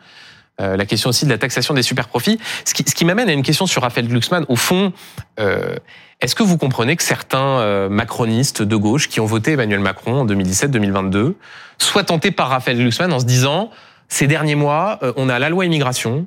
Euh, 0.60 0.76
la 0.76 0.84
question 0.84 1.10
aussi 1.10 1.24
de 1.24 1.30
la 1.30 1.38
taxation 1.38 1.74
des 1.74 1.82
superprofits. 1.82 2.38
Ce 2.64 2.74
qui, 2.74 3.04
m'amène 3.04 3.28
à 3.28 3.32
une 3.32 3.42
question 3.42 3.66
sur 3.66 3.82
Raphaël 3.82 4.06
Glucksmann. 4.06 4.44
Au 4.48 4.56
fond, 4.56 4.92
euh, 5.40 5.76
est-ce 6.20 6.34
que 6.34 6.42
vous 6.42 6.58
comprenez 6.58 6.94
que 6.96 7.02
certains 7.02 7.60
euh, 7.60 7.88
macronistes 7.88 8.62
de 8.62 8.76
gauche 8.76 9.08
qui 9.08 9.20
ont 9.20 9.26
voté 9.26 9.52
Emmanuel 9.52 9.80
Macron 9.80 10.20
en 10.20 10.26
2017-2022 10.26 11.34
soient 11.78 12.04
tentés 12.04 12.30
par 12.30 12.48
Raphaël 12.50 12.76
Glucksmann 12.76 13.12
en 13.12 13.20
se 13.20 13.24
disant 13.24 13.70
ces 14.08 14.26
derniers 14.26 14.54
mois, 14.54 14.98
euh, 15.02 15.12
on 15.16 15.28
a 15.28 15.38
la 15.38 15.48
loi 15.48 15.64
immigration, 15.64 16.26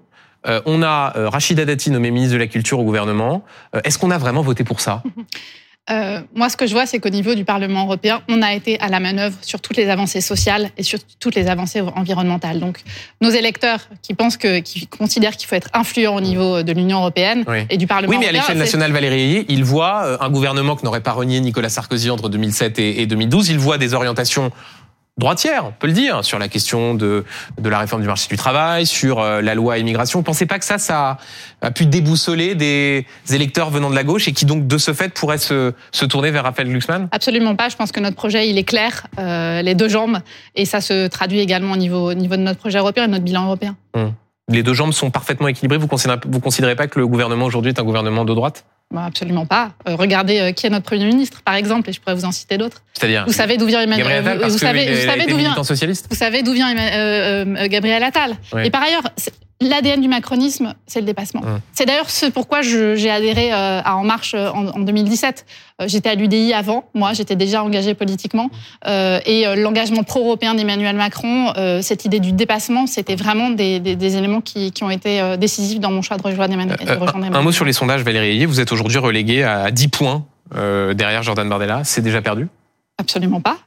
on 0.67 0.83
a 0.83 1.11
Rachida 1.15 1.65
Dati 1.65 1.89
nommé 1.89 2.11
ministre 2.11 2.35
de 2.35 2.39
la 2.39 2.45
Culture 2.45 2.77
au 2.77 2.83
gouvernement. 2.83 3.43
Est-ce 3.83 3.97
qu'on 3.97 4.11
a 4.11 4.19
vraiment 4.19 4.43
voté 4.43 4.63
pour 4.63 4.79
ça? 4.79 5.01
Euh, 5.91 6.21
moi, 6.33 6.49
ce 6.49 6.57
que 6.57 6.65
je 6.65 6.73
vois, 6.73 6.87
c'est 6.87 6.97
qu'au 6.99 7.09
niveau 7.09 7.35
du 7.35 7.45
Parlement 7.45 7.83
européen, 7.85 8.23
on 8.27 8.41
a 8.41 8.53
été 8.53 8.79
à 8.79 8.87
la 8.87 8.99
manœuvre 8.99 9.37
sur 9.41 9.61
toutes 9.61 9.77
les 9.77 9.87
avancées 9.89 10.21
sociales 10.21 10.71
et 10.77 10.83
sur 10.83 10.97
toutes 11.19 11.35
les 11.35 11.47
avancées 11.47 11.81
environnementales. 11.81 12.59
Donc, 12.59 12.81
nos 13.21 13.29
électeurs 13.29 13.81
qui 14.01 14.15
pensent 14.15 14.37
que, 14.37 14.59
qui 14.59 14.87
considèrent 14.87 15.37
qu'il 15.37 15.47
faut 15.47 15.55
être 15.55 15.69
influent 15.73 16.15
au 16.15 16.21
niveau 16.21 16.63
de 16.63 16.71
l'Union 16.71 16.97
européenne 16.99 17.43
Oui. 17.47 17.65
et 17.69 17.77
du 17.77 17.85
Parlement 17.85 18.09
Oui, 18.09 18.17
mais 18.19 18.25
à 18.25 18.29
européen, 18.29 18.41
l'échelle 18.41 18.57
nationale, 18.57 18.91
Valérie 18.91 19.21
Ayé, 19.21 19.45
il 19.49 19.63
voit 19.63 20.05
euh, 20.05 20.17
un 20.21 20.29
gouvernement 20.31 20.75
que 20.75 20.83
n'aurait 20.83 21.01
pas 21.01 21.11
renié 21.11 21.39
Nicolas 21.39 21.69
Sarkozy 21.69 22.09
entre 22.09 22.29
2007 22.29 22.79
et 22.79 23.01
et 23.01 23.05
2012. 23.05 23.49
Il 23.49 23.59
voit 23.59 23.77
des 23.77 23.93
orientations 23.93 24.51
droitières, 25.17 25.65
on 25.65 25.71
peut 25.71 25.87
le 25.87 25.93
dire, 25.93 26.25
sur 26.25 26.39
la 26.39 26.47
question 26.47 26.93
de, 26.93 27.23
de 27.59 27.69
la 27.69 27.79
réforme 27.79 28.01
du 28.01 28.07
marché 28.07 28.27
du 28.29 28.35
travail, 28.35 28.85
sur 28.85 29.19
euh, 29.19 29.41
la 29.41 29.55
loi 29.55 29.77
immigration. 29.77 30.19
Vous 30.19 30.23
pensez 30.23 30.45
pas 30.45 30.59
que 30.59 30.65
ça, 30.65 30.77
ça 30.77 31.17
a 31.61 31.71
pu 31.71 31.85
déboussoler 31.85 32.53
des 32.55 33.05
électeurs 33.31 33.69
venant 33.69 33.89
de 33.89 33.95
la 33.95 34.03
gauche 34.03 34.27
et 34.27 34.33
qui 34.33 34.45
donc, 34.45 34.67
de 34.67 34.77
ce 34.77 34.93
fait, 34.93 35.13
pourraient 35.13 35.37
se, 35.37 35.73
se 35.91 36.05
tourner 36.05 36.31
vers 36.31 36.43
Raphaël 36.43 36.67
Glucksmann? 36.67 37.07
Absolument 37.11 37.55
pas. 37.55 37.69
Je 37.69 37.75
pense 37.75 37.91
que 37.91 37.99
notre 37.99 38.17
projet, 38.17 38.49
il 38.49 38.57
est 38.57 38.63
clair, 38.63 39.07
euh, 39.17 39.61
les 39.61 39.75
deux 39.75 39.89
jambes, 39.89 40.19
et 40.55 40.65
ça 40.65 40.81
se 40.81 41.07
traduit 41.07 41.39
également 41.39 41.73
au 41.73 41.77
niveau, 41.77 42.11
au 42.11 42.13
niveau 42.13 42.35
de 42.35 42.41
notre 42.41 42.59
projet 42.59 42.79
européen 42.79 43.05
et 43.05 43.07
de 43.07 43.13
notre 43.13 43.23
bilan 43.25 43.45
européen. 43.45 43.77
Les 44.51 44.61
deux 44.61 44.73
jambes 44.73 44.91
sont 44.91 45.09
parfaitement 45.09 45.47
équilibrées. 45.47 45.79
Vous 45.79 45.87
considérez, 45.87 46.19
vous 46.27 46.39
considérez 46.39 46.75
pas 46.75 46.87
que 46.87 46.99
le 46.99 47.07
gouvernement 47.07 47.45
aujourd'hui 47.45 47.71
est 47.71 47.79
un 47.79 47.83
gouvernement 47.83 48.25
de 48.25 48.33
droite? 48.33 48.65
Bon, 48.91 49.01
absolument 49.01 49.45
pas. 49.45 49.71
Euh, 49.87 49.95
regardez 49.95 50.39
euh, 50.39 50.51
qui 50.51 50.67
est 50.67 50.69
notre 50.69 50.85
Premier 50.85 51.05
ministre, 51.05 51.41
par 51.43 51.55
exemple, 51.55 51.89
et 51.89 51.93
je 51.93 51.99
pourrais 51.99 52.15
vous 52.15 52.25
en 52.25 52.31
citer 52.31 52.57
d'autres. 52.57 52.83
C'est-à-dire 52.93 53.25
Vous 53.25 53.33
savez 53.33 53.57
d'où 53.57 53.65
vient 53.65 53.81
Emmanuel 53.81 54.05
Gabriel 54.05 54.25
Attal, 54.25 54.35
vous, 54.35 54.41
parce 54.41 54.53
vous 54.53 54.59
savez, 54.59 54.93
vous 54.93 55.05
savez 55.05 55.25
d'où 55.25 55.37
vient 55.37 55.49
militant 55.49 55.63
socialiste 55.63 56.07
Vous 56.09 56.15
savez 56.15 56.43
d'où 56.43 56.53
vient 56.53 56.77
euh, 56.77 57.45
euh, 57.57 57.67
Gabriel 57.67 58.03
Attal. 58.03 58.35
Oui. 58.53 58.61
Et 58.65 58.69
par 58.69 58.83
ailleurs, 58.83 59.03
l'ADN 59.61 60.01
du 60.01 60.07
macronisme, 60.09 60.73
c'est 60.85 60.99
le 60.99 61.05
dépassement. 61.05 61.41
C'est 61.73 61.85
d'ailleurs 61.85 62.09
ce 62.09 62.25
pourquoi 62.25 62.61
j'ai 62.61 63.09
adhéré 63.09 63.53
euh, 63.53 63.81
à 63.83 63.95
En 63.95 64.03
Marche 64.03 64.33
euh, 64.35 64.49
en, 64.51 64.67
en 64.67 64.79
2017. 64.79 65.45
Euh, 65.81 65.85
J'étais 65.87 66.09
à 66.09 66.15
l'UDI 66.15 66.53
avant, 66.53 66.85
moi, 66.93 67.13
j'étais 67.13 67.35
déjà 67.35 67.63
engagée 67.63 67.93
politiquement. 67.93 68.49
Euh, 68.87 69.19
et 69.25 69.45
l'engagement 69.55 70.03
pro-européen 70.03 70.55
d'Emmanuel 70.55 70.95
Macron, 70.95 71.53
euh, 71.57 71.81
cette 71.81 72.03
idée 72.05 72.19
du 72.19 72.31
dépassement, 72.33 72.85
c'était 72.87 73.15
vraiment 73.15 73.49
des, 73.49 73.79
des- 73.79 73.95
des 73.95 74.17
éléments 74.17 74.41
qui, 74.41 74.71
qui 74.71 74.83
ont 74.83 74.89
été 74.89 75.35
décisifs 75.37 75.79
dans 75.79 75.91
mon 75.91 76.01
choix 76.01 76.17
de 76.17 76.23
rejoindre 76.23 76.53
Emmanuel. 76.53 76.77
de 76.77 77.35
un 77.35 77.41
mot 77.41 77.51
sur 77.51 77.65
les 77.65 77.73
sondages, 77.73 78.01
Valérie 78.03 78.31
Ayé. 78.31 78.45
Vous 78.45 78.59
êtes 78.59 78.71
aujourd'hui 78.71 78.97
relégué 78.97 79.43
à 79.43 79.71
10 79.71 79.87
points 79.87 80.25
euh, 80.55 80.93
derrière 80.93 81.23
Jordan 81.23 81.47
Bardella. 81.47 81.81
C'est 81.85 82.01
déjà 82.01 82.21
perdu? 82.21 82.47
Absolument 82.97 83.41
pas. 83.41 83.57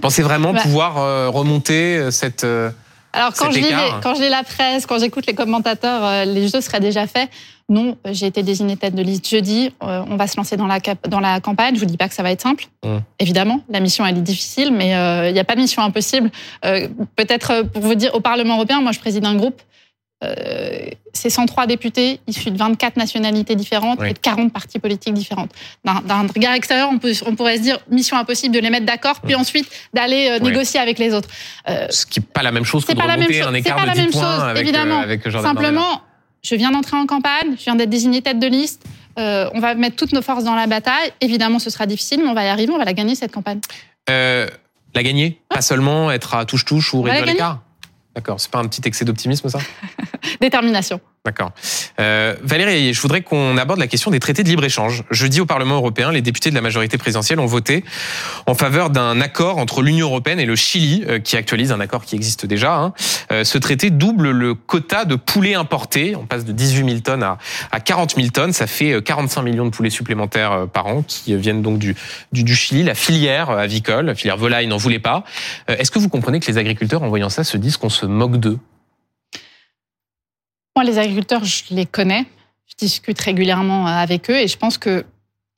Pensez 0.00 0.22
vraiment 0.22 0.52
Bah. 0.54 0.60
pouvoir 0.62 1.32
remonter 1.32 2.10
cette... 2.10 2.44
Alors 3.16 3.32
quand 3.34 3.50
je, 3.50 3.58
lis 3.58 3.66
écart. 3.66 3.84
les- 3.96 4.00
quand 4.02 4.14
je 4.14 4.22
lis 4.22 4.28
la 4.28 4.42
presse, 4.44 4.86
quand 4.86 4.98
j'écoute 4.98 5.26
les 5.26 5.34
commentateurs, 5.34 6.04
euh, 6.04 6.24
les 6.24 6.48
jeux 6.48 6.60
seraient 6.60 6.80
déjà 6.80 7.06
faits. 7.06 7.28
Non, 7.68 7.96
j'ai 8.12 8.26
été 8.26 8.44
désignée 8.44 8.76
tête 8.76 8.94
de 8.94 9.02
liste 9.02 9.28
jeudi. 9.28 9.72
euh, 9.82 10.04
on 10.08 10.14
va 10.16 10.26
se 10.28 10.36
lancer 10.36 10.56
dans 10.56 10.68
la, 10.68 10.78
cap- 10.78 11.08
dans 11.08 11.18
la 11.18 11.40
campagne. 11.40 11.74
Je 11.74 11.80
vous 11.80 11.86
dis 11.86 11.96
pas 11.96 12.08
que 12.08 12.14
ça 12.14 12.22
va 12.22 12.30
être 12.30 12.42
simple. 12.42 12.66
Mm. 12.84 12.98
Évidemment, 13.18 13.60
la 13.68 13.80
mission 13.80 14.06
elle 14.06 14.18
est 14.18 14.20
difficile, 14.20 14.72
mais 14.72 14.94
euh, 14.94 15.28
il 15.30 15.32
n'y 15.32 15.40
a 15.40 15.44
pas 15.44 15.56
de 15.56 15.60
mission 15.60 15.82
impossible. 15.82 16.30
Euh, 16.64 16.86
Peut-être 17.16 17.62
pour 17.72 17.82
vous 17.82 17.94
dire, 17.96 18.14
au 18.14 18.20
Parlement 18.20 18.54
européen, 18.54 18.80
moi 18.80 18.92
je 18.92 19.00
préside 19.00 19.24
un 19.24 19.34
groupe. 19.34 19.60
Euh, 20.24 20.88
c'est 21.12 21.28
103 21.28 21.66
députés 21.66 22.20
issus 22.26 22.50
de 22.50 22.56
24 22.56 22.96
nationalités 22.96 23.54
différentes 23.54 23.98
Oui. 24.00 24.10
et 24.10 24.12
de 24.14 24.18
40 24.18 24.50
partis 24.50 24.78
politiques 24.78 25.12
différentes. 25.12 25.50
D'un 25.84 26.26
regard 26.34 26.54
extérieur, 26.54 26.88
on, 26.90 26.98
peut, 26.98 27.12
on 27.26 27.34
pourrait 27.34 27.58
se 27.58 27.62
dire 27.62 27.78
mission 27.90 28.16
impossible 28.16 28.54
de 28.54 28.60
les 28.60 28.70
mettre 28.70 28.86
d'accord, 28.86 29.20
puis 29.20 29.34
ensuite 29.34 29.68
d'aller 29.92 30.28
euh. 30.30 30.38
Oui. 30.40 30.50
négocier 30.50 30.80
avec 30.80 30.98
les 30.98 31.12
autres. 31.12 31.28
Euh, 31.68 31.86
Ce 31.90 32.06
qui 32.06 32.20
n'est 32.20 32.26
pas 32.26 32.42
la 32.42 32.50
même 32.52 32.64
chose 32.64 32.84
que 32.86 32.92
de 32.92 32.96
pas 32.96 33.06
la 33.06 33.16
même 33.18 33.26
remonter 33.26 33.40
chose. 33.40 33.48
un 33.48 33.54
écart 33.54 33.76
pas 33.76 33.82
de 33.82 33.86
la 33.88 33.92
10 33.94 34.00
même 34.00 34.12
chose, 34.12 34.22
avec, 34.24 34.56
euh, 34.56 34.60
évidemment. 34.60 35.00
avec. 35.00 35.22
Simplement, 35.30 36.00
je 36.42 36.54
viens 36.54 36.70
d'entrer 36.70 36.96
en 36.96 37.06
campagne, 37.06 37.54
je 37.58 37.64
viens 37.64 37.74
d'être 37.76 37.90
désignée 37.90 38.22
tête 38.22 38.38
de 38.38 38.46
liste. 38.46 38.84
on 39.18 39.60
va 39.60 39.74
mettre 39.74 39.96
toutes 39.96 40.12
nos 40.12 40.22
forces 40.22 40.44
dans 40.44 40.54
la 40.54 40.66
bataille. 40.66 41.12
Évidemment, 41.20 41.58
ce 41.58 41.68
sera 41.68 41.84
difficile, 41.84 42.20
mais 42.22 42.28
on 42.28 42.34
va 42.34 42.44
y 42.44 42.48
arriver, 42.48 42.72
on 42.72 42.78
va 42.78 42.84
la 42.84 42.94
gagner 42.94 43.14
cette 43.16 43.32
campagne. 43.32 43.60
La 44.08 45.02
gagner? 45.02 45.38
Pas 45.50 45.60
seulement 45.60 46.10
être 46.10 46.34
à 46.34 46.46
touche-touche 46.46 46.94
ou 46.94 47.02
réduire 47.02 47.26
l'écart 47.26 47.60
D'accord, 48.16 48.40
c'est 48.40 48.50
pas 48.50 48.60
un 48.60 48.66
petit 48.66 48.80
excès 48.86 49.04
d'optimisme 49.04 49.50
ça? 49.50 49.58
Détermination. 50.40 51.00
D'accord. 51.26 51.50
Euh, 52.00 52.36
Valérie 52.42 52.94
je 52.94 53.00
voudrais 53.00 53.20
qu'on 53.20 53.56
aborde 53.58 53.80
la 53.80 53.88
question 53.88 54.12
des 54.12 54.20
traités 54.20 54.44
de 54.44 54.48
libre-échange. 54.48 55.02
Jeudi, 55.10 55.40
au 55.40 55.46
Parlement 55.46 55.74
européen, 55.74 56.12
les 56.12 56.22
députés 56.22 56.50
de 56.50 56.54
la 56.54 56.60
majorité 56.60 56.98
présidentielle 56.98 57.40
ont 57.40 57.46
voté 57.46 57.84
en 58.46 58.54
faveur 58.54 58.90
d'un 58.90 59.20
accord 59.20 59.58
entre 59.58 59.82
l'Union 59.82 60.06
européenne 60.06 60.38
et 60.38 60.46
le 60.46 60.54
Chili, 60.54 61.04
euh, 61.08 61.18
qui 61.18 61.36
actualise 61.36 61.72
un 61.72 61.80
accord 61.80 62.04
qui 62.04 62.14
existe 62.14 62.46
déjà. 62.46 62.76
hein. 62.76 62.92
Euh, 63.32 63.42
ce 63.42 63.58
traité 63.58 63.90
double 63.90 64.30
le 64.30 64.54
quota 64.54 65.04
de 65.04 65.16
poulets 65.16 65.54
importés. 65.54 66.14
On 66.14 66.26
passe 66.26 66.44
de 66.44 66.52
18 66.52 66.88
000 66.88 67.00
tonnes 67.00 67.24
à, 67.24 67.38
à 67.72 67.80
40 67.80 68.14
000 68.14 68.28
tonnes. 68.28 68.52
Ça 68.52 68.68
fait 68.68 68.92
euh, 68.92 69.00
45 69.00 69.42
millions 69.42 69.64
de 69.64 69.70
poulets 69.70 69.90
supplémentaires 69.90 70.52
euh, 70.52 70.66
par 70.66 70.86
an 70.86 71.02
qui 71.02 71.34
euh, 71.34 71.38
viennent 71.38 71.62
donc 71.62 71.80
du, 71.80 71.96
du, 72.32 72.54
Chili. 72.54 72.84
La 72.84 72.94
filière 72.94 73.50
euh, 73.50 73.58
avicole, 73.58 74.06
la 74.06 74.14
filière 74.14 74.36
volaille 74.36 74.68
n'en 74.68 74.76
voulait 74.76 75.00
pas. 75.00 75.24
Euh, 75.70 75.76
Est-ce 75.76 75.90
que 75.90 75.98
vous 75.98 76.08
comprenez 76.08 76.38
que 76.38 76.46
les 76.46 76.56
agriculteurs, 76.58 77.02
en 77.02 77.08
voyant 77.08 77.30
ça, 77.30 77.42
se 77.42 77.56
disent 77.56 77.78
qu'on 77.78 77.88
se 77.88 78.06
moque 78.06 78.36
d'eux? 78.36 78.58
Moi, 80.76 80.84
les 80.84 80.98
agriculteurs, 80.98 81.42
je 81.42 81.62
les 81.70 81.86
connais. 81.86 82.26
Je 82.66 82.74
discute 82.76 83.18
régulièrement 83.18 83.86
avec 83.86 84.30
eux 84.30 84.36
et 84.36 84.46
je 84.46 84.58
pense 84.58 84.76
que 84.76 85.06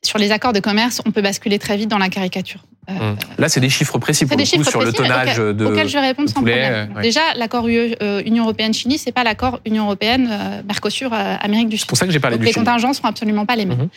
sur 0.04 0.16
les 0.16 0.30
accords 0.30 0.52
de 0.52 0.60
commerce, 0.60 1.02
on 1.04 1.10
peut 1.10 1.22
basculer 1.22 1.58
très 1.58 1.76
vite 1.76 1.88
dans 1.88 1.98
la 1.98 2.08
caricature. 2.08 2.64
Euh, 2.90 2.92
Hum. 3.00 3.16
Là, 3.36 3.48
c'est 3.50 3.60
des 3.60 3.68
chiffres 3.68 3.98
précis 3.98 4.24
pour 4.24 4.36
des 4.38 4.44
le 4.44 4.50
coup 4.64 4.64
sur 4.64 4.80
le 4.82 4.92
tonnage 4.92 5.38
auxquels- 5.38 5.56
de. 5.56 5.64
auxquels 5.66 5.88
je 5.88 5.98
réponds 5.98 6.26
sans 6.26 6.40
poulet, 6.40 6.52
problème. 6.62 6.90
euh, 6.90 6.96
ouais. 6.96 7.02
Déjà, 7.02 7.20
l'accord 7.36 7.68
UE, 7.68 7.94
euh, 8.02 8.22
Union 8.24 8.44
européenne-Chili, 8.44 8.96
c'est 8.96 9.12
pas 9.12 9.24
l'accord 9.24 9.60
Union 9.66 9.84
européenne-Mercosur 9.84 11.12
Amérique 11.12 11.68
du 11.68 11.76
Sud. 11.76 11.82
C'est 11.82 11.88
pour 11.88 11.98
ça 11.98 12.06
que 12.06 12.12
j'ai 12.12 12.20
parlé 12.20 12.36
Donc 12.36 12.40
du 12.40 12.46
les 12.46 12.52
Chili. 12.52 12.64
contingents 12.64 12.92
sont 12.94 13.04
absolument 13.04 13.44
pas 13.46 13.56
les 13.56 13.66
mêmes. 13.66 13.88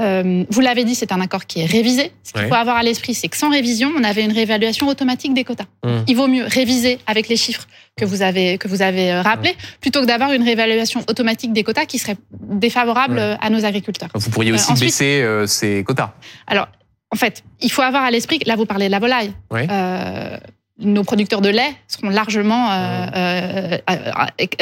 Euh, 0.00 0.44
vous 0.50 0.60
l'avez 0.60 0.84
dit, 0.84 0.94
c'est 0.94 1.12
un 1.12 1.20
accord 1.20 1.46
qui 1.46 1.60
est 1.60 1.66
révisé. 1.66 2.12
Ce 2.24 2.32
qu'il 2.32 2.42
Ouais. 2.42 2.48
faut 2.48 2.54
avoir 2.54 2.76
à 2.76 2.82
l'esprit, 2.82 3.14
c'est 3.14 3.28
que 3.28 3.36
sans 3.36 3.50
révision, 3.50 3.90
on 3.96 4.02
avait 4.04 4.24
une 4.24 4.32
réévaluation 4.32 4.88
automatique 4.88 5.32
des 5.34 5.44
quotas. 5.44 5.64
Mhm. 5.84 6.04
Il 6.08 6.16
vaut 6.16 6.26
mieux 6.28 6.44
réviser 6.44 6.98
avec 7.06 7.28
les 7.28 7.36
chiffres 7.36 7.66
que 7.96 8.04
vous 8.04 8.22
avez 8.22 8.56
que 8.58 8.66
vous 8.68 8.82
avez 8.82 9.12
euh, 9.12 9.22
rappelés, 9.22 9.54
plutôt 9.80 10.00
que 10.00 10.06
d'avoir 10.06 10.32
une 10.32 10.42
réévaluation 10.42 11.02
automatique 11.08 11.52
des 11.52 11.62
quotas 11.64 11.84
qui 11.84 11.98
serait 11.98 12.16
défavorable 12.32 13.18
euh, 13.18 13.36
à 13.40 13.50
nos 13.50 13.64
agriculteurs. 13.64 14.08
Vous 14.14 14.30
pourriez 14.30 14.50
Euh, 14.50 14.54
aussi 14.54 14.72
ensuite- 14.72 14.88
baisser 14.88 15.22
euh, 15.22 15.46
ces 15.46 15.84
quotas. 15.84 16.12
Alors, 16.46 16.68
en 17.12 17.16
fait, 17.16 17.42
il 17.60 17.70
faut 17.72 17.82
avoir 17.82 18.04
à 18.04 18.10
l'esprit 18.10 18.40
là, 18.46 18.56
vous 18.56 18.66
parlez 18.66 18.86
de 18.86 18.90
la 18.92 18.98
volaille. 18.98 19.32
Ouais. 19.50 19.66
Euh, 19.70 20.36
nos 20.82 21.04
producteurs 21.04 21.42
de 21.42 21.50
lait 21.50 21.74
seront 21.88 22.08
largement 22.08 22.70
euh, 22.70 23.06
euh, 23.14 23.78
euh, 23.90 23.96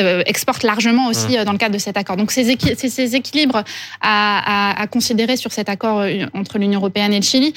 euh, 0.00 0.22
exportent 0.26 0.64
largement 0.64 1.06
aussi 1.06 1.38
euh, 1.38 1.44
dans 1.44 1.52
le 1.52 1.58
cadre 1.58 1.74
de 1.74 1.78
cet 1.78 1.96
accord. 1.96 2.16
Donc 2.16 2.32
ces, 2.32 2.50
équi- 2.52 2.74
ces- 2.76 3.14
équilibres 3.14 3.62
à, 4.00 4.72
à- 4.72 4.80
à 4.82 4.86
considérer 4.88 5.36
sur 5.36 5.52
cet 5.52 5.68
accord 5.68 6.00
euh, 6.00 6.26
entre 6.34 6.58
l'Union 6.58 6.80
européenne 6.80 7.12
et 7.12 7.18
le 7.20 7.22
Chili. 7.24 7.54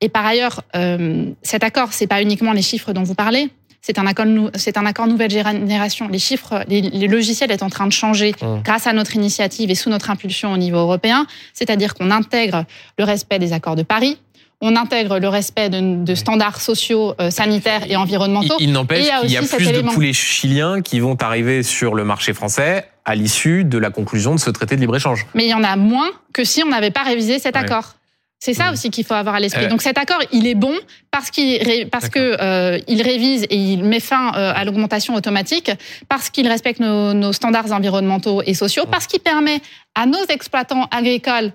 Et 0.00 0.08
par 0.08 0.24
ailleurs, 0.24 0.62
euh, 0.74 1.26
cet 1.42 1.64
accord, 1.64 1.92
c'est 1.92 2.06
pas 2.06 2.22
uniquement 2.22 2.52
les 2.52 2.62
chiffres 2.62 2.94
dont 2.94 3.02
vous 3.02 3.14
parlez. 3.14 3.50
c'est 3.82 3.98
un 3.98 4.06
accord, 4.06 4.26
c'est 4.54 4.78
un 4.78 4.86
accord 4.86 5.06
nouvelle 5.06 5.30
génération. 5.30 6.08
Les 6.08 6.18
chiffres, 6.18 6.64
les, 6.66 6.80
les 6.80 7.08
logiciels 7.08 7.50
est 7.50 7.62
en 7.62 7.68
train 7.70 7.86
de 7.86 7.92
changer 7.92 8.32
Mmh. 8.40 8.62
grâce 8.64 8.86
à 8.86 8.92
notre 8.94 9.16
initiative 9.16 9.70
et 9.70 9.74
sous 9.74 9.90
notre 9.90 10.10
impulsion 10.10 10.52
au 10.52 10.56
niveau 10.56 10.78
européen. 10.78 11.26
C'est-à-dire 11.52 11.92
qu'on 11.94 12.10
intègre 12.10 12.64
le 12.98 13.04
respect 13.04 13.38
des 13.38 13.52
accords 13.52 13.76
de 13.76 13.82
Paris, 13.82 14.18
on 14.60 14.74
intègre 14.76 15.18
le 15.18 15.28
respect 15.28 15.68
de, 15.70 16.04
de 16.04 16.14
standards 16.14 16.60
sociaux, 16.60 17.14
euh, 17.20 17.30
sanitaires 17.30 17.82
et 17.88 17.96
environnementaux. 17.96 18.56
il 18.58 18.72
n'empêche 18.72 19.06
il 19.06 19.20
qu'il 19.20 19.30
y 19.32 19.36
a 19.36 19.42
plus 19.42 19.72
de 19.72 19.80
poulets 19.82 20.12
chiliens 20.12 20.80
qui 20.82 20.98
vont 21.00 21.16
arriver 21.20 21.62
sur 21.62 21.94
le 21.94 22.04
marché 22.04 22.32
français 22.34 22.88
à 23.04 23.14
l'issue 23.14 23.64
de 23.64 23.78
la 23.78 23.90
conclusion 23.90 24.34
de 24.34 24.40
ce 24.40 24.50
traité 24.50 24.74
de 24.76 24.80
libre-échange. 24.80 25.26
mais 25.34 25.44
il 25.44 25.50
y 25.50 25.54
en 25.54 25.62
a 25.64 25.76
moins 25.76 26.10
que 26.32 26.44
si 26.44 26.62
on 26.64 26.68
n'avait 26.68 26.90
pas 26.90 27.02
révisé 27.02 27.38
cet 27.38 27.54
Ouais. 27.54 27.62
accord. 27.62 27.94
C'est 28.40 28.54
ça 28.54 28.70
aussi 28.70 28.90
qu'il 28.90 29.04
faut 29.04 29.14
avoir 29.14 29.34
à 29.34 29.40
l'esprit. 29.40 29.64
Euh. 29.64 29.68
Donc 29.68 29.82
cet 29.82 29.98
accord, 29.98 30.20
il 30.30 30.46
est 30.46 30.54
bon 30.54 30.72
parce 31.10 31.28
qu'il 31.32 31.60
ré- 31.60 31.86
parce 31.86 32.08
que 32.08 32.36
euh, 32.40 32.78
il 32.86 33.02
révise 33.02 33.42
et 33.50 33.56
il 33.56 33.82
met 33.82 33.98
fin 33.98 34.28
euh, 34.36 34.52
à 34.54 34.64
l'augmentation 34.64 35.14
automatique, 35.16 35.72
parce 36.08 36.30
qu'il 36.30 36.46
respecte 36.46 36.78
nos, 36.78 37.14
nos 37.14 37.32
standards 37.32 37.72
environnementaux 37.72 38.42
et 38.46 38.54
sociaux, 38.54 38.84
parce 38.88 39.08
qu'il 39.08 39.18
permet 39.18 39.60
à 39.96 40.06
nos 40.06 40.24
exploitants 40.28 40.86
agricoles 40.92 41.50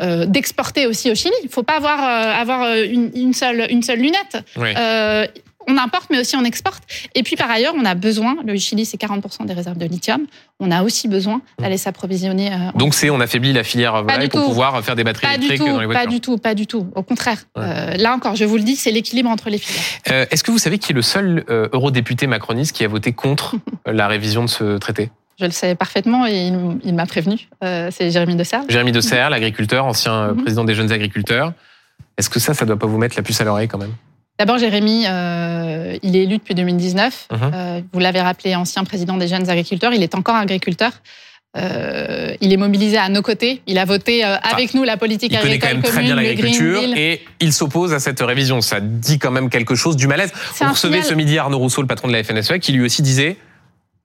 euh, 0.00 0.26
d'exporter 0.26 0.86
aussi 0.86 1.10
au 1.10 1.14
Chili. 1.14 1.34
Il 1.42 1.48
faut 1.48 1.62
pas 1.62 1.76
avoir 1.76 2.02
euh, 2.02 2.40
avoir 2.40 2.62
euh, 2.62 2.84
une, 2.84 3.10
une 3.14 3.34
seule 3.34 3.66
une 3.70 3.82
seule 3.82 4.00
lunette. 4.00 4.38
Ouais. 4.56 4.74
Euh, 4.76 5.26
on 5.66 5.78
importe, 5.78 6.10
mais 6.10 6.18
aussi 6.18 6.36
on 6.36 6.44
exporte. 6.44 6.82
Et 7.14 7.22
puis 7.22 7.36
par 7.36 7.50
ailleurs, 7.50 7.72
on 7.74 7.86
a 7.86 7.94
besoin. 7.94 8.36
Le 8.46 8.54
Chili, 8.58 8.84
c'est 8.84 9.00
40% 9.00 9.46
des 9.46 9.54
réserves 9.54 9.78
de 9.78 9.86
lithium. 9.86 10.26
On 10.60 10.70
a 10.70 10.82
aussi 10.82 11.08
besoin 11.08 11.40
d'aller 11.58 11.78
s'approvisionner. 11.78 12.50
Donc 12.74 12.92
c'est 12.94 13.08
on 13.08 13.18
affaiblit 13.18 13.54
la 13.54 13.64
filière 13.64 14.02
volaille 14.02 14.28
pour 14.28 14.42
tout. 14.42 14.48
pouvoir 14.48 14.84
faire 14.84 14.94
des 14.94 15.04
batteries 15.04 15.26
pas 15.26 15.38
du 15.38 15.46
électriques 15.46 15.66
tout, 15.66 15.72
dans 15.72 15.80
les 15.80 15.86
pas 15.86 15.92
voitures. 15.92 16.10
du 16.10 16.20
tout, 16.20 16.36
pas 16.36 16.54
du 16.54 16.66
tout. 16.66 16.86
Au 16.94 17.02
contraire. 17.02 17.44
Ouais. 17.56 17.62
Euh, 17.64 17.94
là 17.96 18.14
encore, 18.14 18.36
je 18.36 18.44
vous 18.44 18.56
le 18.56 18.62
dis, 18.62 18.76
c'est 18.76 18.90
l'équilibre 18.90 19.30
entre 19.30 19.48
les 19.48 19.56
filières. 19.56 19.82
Euh, 20.10 20.26
Est-ce 20.30 20.44
que 20.44 20.50
vous 20.50 20.58
savez 20.58 20.76
qui 20.78 20.92
est 20.92 20.94
le 20.94 21.00
seul 21.00 21.44
euh, 21.48 21.68
eurodéputé 21.72 22.26
macroniste 22.26 22.76
qui 22.76 22.84
a 22.84 22.88
voté 22.88 23.12
contre 23.12 23.56
la 23.86 24.06
révision 24.06 24.44
de 24.44 24.50
ce 24.50 24.76
traité? 24.76 25.10
Je 25.40 25.44
le 25.46 25.50
savais 25.50 25.74
parfaitement 25.74 26.26
et 26.26 26.48
il, 26.48 26.78
il 26.84 26.94
m'a 26.94 27.06
prévenu. 27.06 27.48
Euh, 27.64 27.90
c'est 27.90 28.10
Jérémy 28.10 28.36
de 28.36 28.44
Serre. 28.44 28.62
Jérémy 28.68 28.92
de 28.92 29.00
Serre, 29.00 29.30
l'agriculteur, 29.30 29.84
ancien 29.84 30.12
euh, 30.14 30.32
Mhm. 30.34 30.42
président 30.42 30.64
des 30.64 30.74
jeunes 30.74 30.92
agriculteurs. 30.92 31.52
Est-ce 32.18 32.30
que 32.30 32.38
ça, 32.38 32.54
ça 32.54 32.64
doit 32.64 32.78
pas 32.78 32.86
vous 32.86 32.98
mettre 32.98 33.16
la 33.16 33.22
puce 33.22 33.40
à 33.40 33.44
l'oreille 33.44 33.66
quand 33.68 33.78
même? 33.78 33.94
D'abord, 34.38 34.58
Jérémy, 34.58 35.04
euh, 35.08 35.96
il 36.02 36.16
est 36.16 36.22
élu 36.24 36.38
depuis 36.38 36.54
2019. 36.54 37.28
Mhm. 37.32 37.38
Euh, 37.54 37.80
vous 37.92 37.98
l'avez 38.00 38.20
rappelé, 38.20 38.54
ancien 38.54 38.84
président 38.84 39.16
des 39.16 39.26
jeunes 39.28 39.48
agriculteurs. 39.50 39.92
Il 39.92 40.02
est 40.02 40.14
encore 40.14 40.36
agriculteur. 40.36 40.92
Euh, 41.56 42.34
il 42.40 42.52
est 42.52 42.56
mobilisé 42.56 42.96
à 42.98 43.08
nos 43.08 43.22
côtés. 43.22 43.62
Il 43.68 43.78
a 43.78 43.84
voté 43.84 44.24
euh, 44.24 44.36
avec 44.38 44.74
nous 44.74 44.82
la 44.82 44.96
politique 44.96 45.30
Il 45.32 45.38
connaît 45.38 45.54
agricole 45.54 45.68
quand 45.70 45.82
même 45.82 45.92
très 45.92 46.02
bien 46.02 46.16
l'agriculture 46.16 46.82
et 46.96 47.22
il 47.38 47.52
s'oppose 47.52 47.92
à 47.92 48.00
cette 48.00 48.20
révision. 48.20 48.60
Ça 48.60 48.80
dit 48.80 49.20
quand 49.20 49.30
même 49.30 49.50
quelque 49.50 49.76
chose 49.76 49.96
du 49.96 50.08
malaise. 50.08 50.32
Recevez 50.60 50.74
signal- 50.74 51.04
ce 51.04 51.14
midi 51.14 51.38
Arnaud 51.38 51.58
Rousseau, 51.58 51.80
le 51.80 51.86
patron 51.86 52.08
de 52.08 52.12
la 52.12 52.24
FNSEA, 52.24 52.58
qui 52.58 52.72
lui 52.72 52.84
aussi 52.84 53.02
disait 53.02 53.36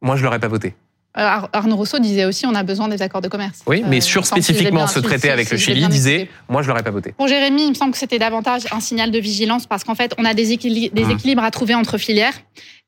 Moi, 0.03 0.15
je 0.15 0.23
l'aurais 0.23 0.37
pas 0.39 0.47
voté. 0.47 0.75
Euh, 1.19 1.23
Ar- 1.25 1.49
Arnaud 1.53 1.75
Rousseau 1.75 1.99
disait 1.99 2.25
aussi 2.25 2.45
on 2.45 2.55
a 2.55 2.63
besoin 2.63 2.87
des 2.87 3.01
accords 3.01 3.21
de 3.21 3.27
commerce. 3.27 3.59
Oui, 3.67 3.83
mais 3.87 3.97
Euh, 3.97 4.01
sur 4.01 4.25
spécifiquement 4.25 4.87
ce 4.87 4.99
traité 4.99 5.27
si- 5.27 5.29
avec 5.29 5.47
si 5.47 5.53
le 5.55 5.59
Chili, 5.59 5.87
disait. 5.87 6.29
Moi, 6.47 6.61
je 6.61 6.67
l'aurais 6.69 6.83
pas 6.83 6.91
voté. 6.91 7.11
Pour 7.17 7.27
Jérémy, 7.27 7.63
il 7.65 7.69
me 7.69 7.73
semble 7.73 7.91
que 7.91 7.97
c'était 7.97 8.19
davantage 8.19 8.63
un 8.71 8.79
signal 8.79 9.11
de 9.11 9.19
vigilance 9.19 9.67
parce 9.67 9.83
qu'en 9.83 9.95
fait, 9.95 10.13
on 10.17 10.23
a 10.25 10.33
des, 10.33 10.45
Mhm. 10.55 11.11
équilibres 11.11 11.43
à 11.43 11.51
trouver 11.51 11.75
entre 11.75 11.97
filières. 11.97 12.33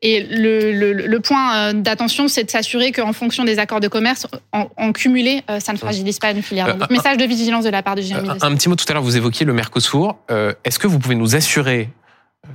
Et 0.03 0.23
le, 0.23 0.71
le- 0.71 0.93
le 0.93 1.19
point 1.19 1.55
euh, 1.55 1.73
d'attention, 1.73 2.27
c'est 2.27 2.43
de 2.43 2.49
s'assurer 2.49 2.91
qu'en 2.91 3.13
fonction 3.13 3.43
des 3.43 3.59
accords 3.59 3.81
de 3.81 3.87
commerce, 3.87 4.25
en, 4.53 4.67
en 4.77 4.91
cumulé, 4.93 5.43
ça 5.59 5.73
ne 5.73 5.77
fragilise 5.77 6.17
pas 6.17 6.31
une 6.31 6.41
filière. 6.41 6.75
Donc, 6.75 6.89
message 6.89 7.17
de 7.17 7.25
vigilance 7.25 7.65
de 7.65 7.69
la 7.69 7.83
part 7.83 7.95
de 7.95 8.01
Jérémy. 8.01 8.29
Un, 8.41 8.55
petit 8.55 8.67
mot 8.69 8.75
tout 8.75 8.85
à 8.89 8.93
l'heure, 8.93 9.03
vous 9.03 9.17
évoquiez 9.17 9.45
le 9.45 9.53
Mercosur. 9.53 10.15
Euh, 10.31 10.53
Est-ce 10.63 10.79
que 10.79 10.87
vous 10.87 10.97
pouvez 10.99 11.15
nous 11.15 11.35
assurer, 11.35 11.89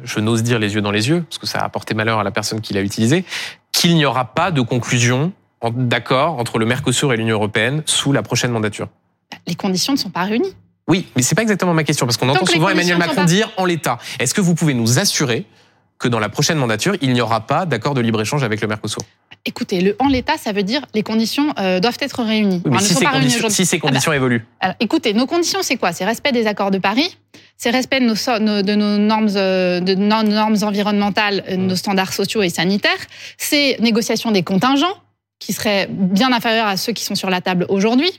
je 0.03 0.19
n'ose 0.21 0.43
dire 0.43 0.59
les 0.59 0.75
yeux 0.75 0.81
dans 0.81 0.91
les 0.91 1.09
yeux, 1.09 1.23
parce 1.29 1.39
que 1.39 1.47
ça 1.47 1.59
a 1.61 1.69
porté 1.69 1.95
malheur 1.95 2.19
à 2.19 2.25
la 2.25 2.31
personne 2.33 2.61
qui 2.61 2.73
l'a 2.75 2.81
utilisé, 2.81 3.25
qu'il 3.73 3.95
n'y 3.95 4.05
aura 4.07 4.25
pas 4.35 4.51
de 4.51 4.61
conclusion 4.63 5.33
d'accord 5.71 6.39
entre 6.39 6.59
le 6.59 6.67
Mercosur 6.67 7.13
et 7.13 7.17
l'Union 7.17 7.37
européenne 7.37 7.83
sous 7.87 8.13
la 8.13 8.23
prochaine 8.23 8.51
mandature 8.51 8.89
Les 9.47 9.55
conditions 9.55 9.93
ne 9.93 9.99
sont 9.99 10.11
pas 10.11 10.25
réunies. 10.25 10.55
Oui, 10.89 11.07
mais 11.17 11.23
c'est 11.23 11.35
pas 11.35 11.43
exactement 11.43 11.75
ma 11.75 11.83
question, 11.83 12.07
parce 12.07 12.17
qu'on 12.17 12.29
entend 12.29 12.47
souvent 12.47 12.69
Emmanuel 12.69 12.99
Macron 12.99 13.15
pas- 13.17 13.25
dire 13.25 13.51
en 13.57 13.65
l'état. 13.65 13.99
Est-ce 14.21 14.35
que 14.35 14.41
vous 14.41 14.55
pouvez 14.55 14.73
nous 14.75 14.99
assurer 15.01 15.45
que 15.99 16.07
dans 16.09 16.21
la 16.21 16.29
prochaine 16.29 16.59
mandature, 16.59 16.95
il 17.01 17.13
n'y 17.13 17.21
aura 17.21 17.41
pas 17.47 17.67
d'accord 17.67 17.95
de 17.95 18.01
libre-échange 18.01 18.45
avec 18.45 18.61
le 18.61 18.69
Mercosur? 18.69 18.99
Écoutez, 19.47 19.81
le 19.81 19.97
en 19.99 20.09
l'état, 20.09 20.37
ça 20.37 20.53
veut 20.53 20.63
dire 20.63 20.83
les 20.95 21.03
conditions 21.03 21.53
euh, 21.59 21.81
doivent 21.81 21.97
être 22.01 22.23
réunies. 22.23 22.61
Oui, 22.65 22.71
mais 22.71 22.77
elles 22.79 22.83
si 22.83 22.95
ces, 22.95 23.07
réunies 23.07 23.21
conditions, 23.23 23.49
si 23.49 23.65
ces 23.67 23.77
Ah 23.77 23.79
bah, 23.83 23.89
conditions 23.89 24.13
évoluent. 24.13 24.45
Alors, 24.61 24.77
écoutez, 24.81 25.13
nos 25.15 25.27
conditions, 25.27 25.61
c'est 25.63 25.77
quoi? 25.77 25.93
C'est 25.93 26.05
respect 26.05 26.33
des 26.33 26.47
accords 26.47 26.71
de 26.71 26.79
Paris, 26.79 27.17
c'est 27.57 27.71
respect 27.71 28.01
de 28.01 28.07
nos, 28.07 28.15
so- 28.15 28.39
nos- 28.39 28.63
de 28.63 28.75
nos 28.75 28.99
normes, 28.99 29.29
euh, 29.37 29.81
de 29.81 29.95
nos 29.95 30.23
normes 30.23 30.57
environnementales, 30.63 31.45
euh, 31.49 31.57
nos 31.57 31.77
standards 31.77 32.13
sociaux 32.13 32.43
et 32.43 32.49
sanitaires, 32.51 32.91
c'est 33.39 33.79
négociation 33.81 34.31
des 34.33 34.43
contingents 34.43 34.95
qui 35.39 35.53
seraient 35.53 35.87
bien 35.91 36.33
inférieurs 36.33 36.67
à 36.67 36.77
ceux 36.77 36.93
qui 36.93 37.05
sont 37.05 37.15
sur 37.15 37.31
la 37.31 37.41
table 37.41 37.67
aujourd'hui, 37.69 38.11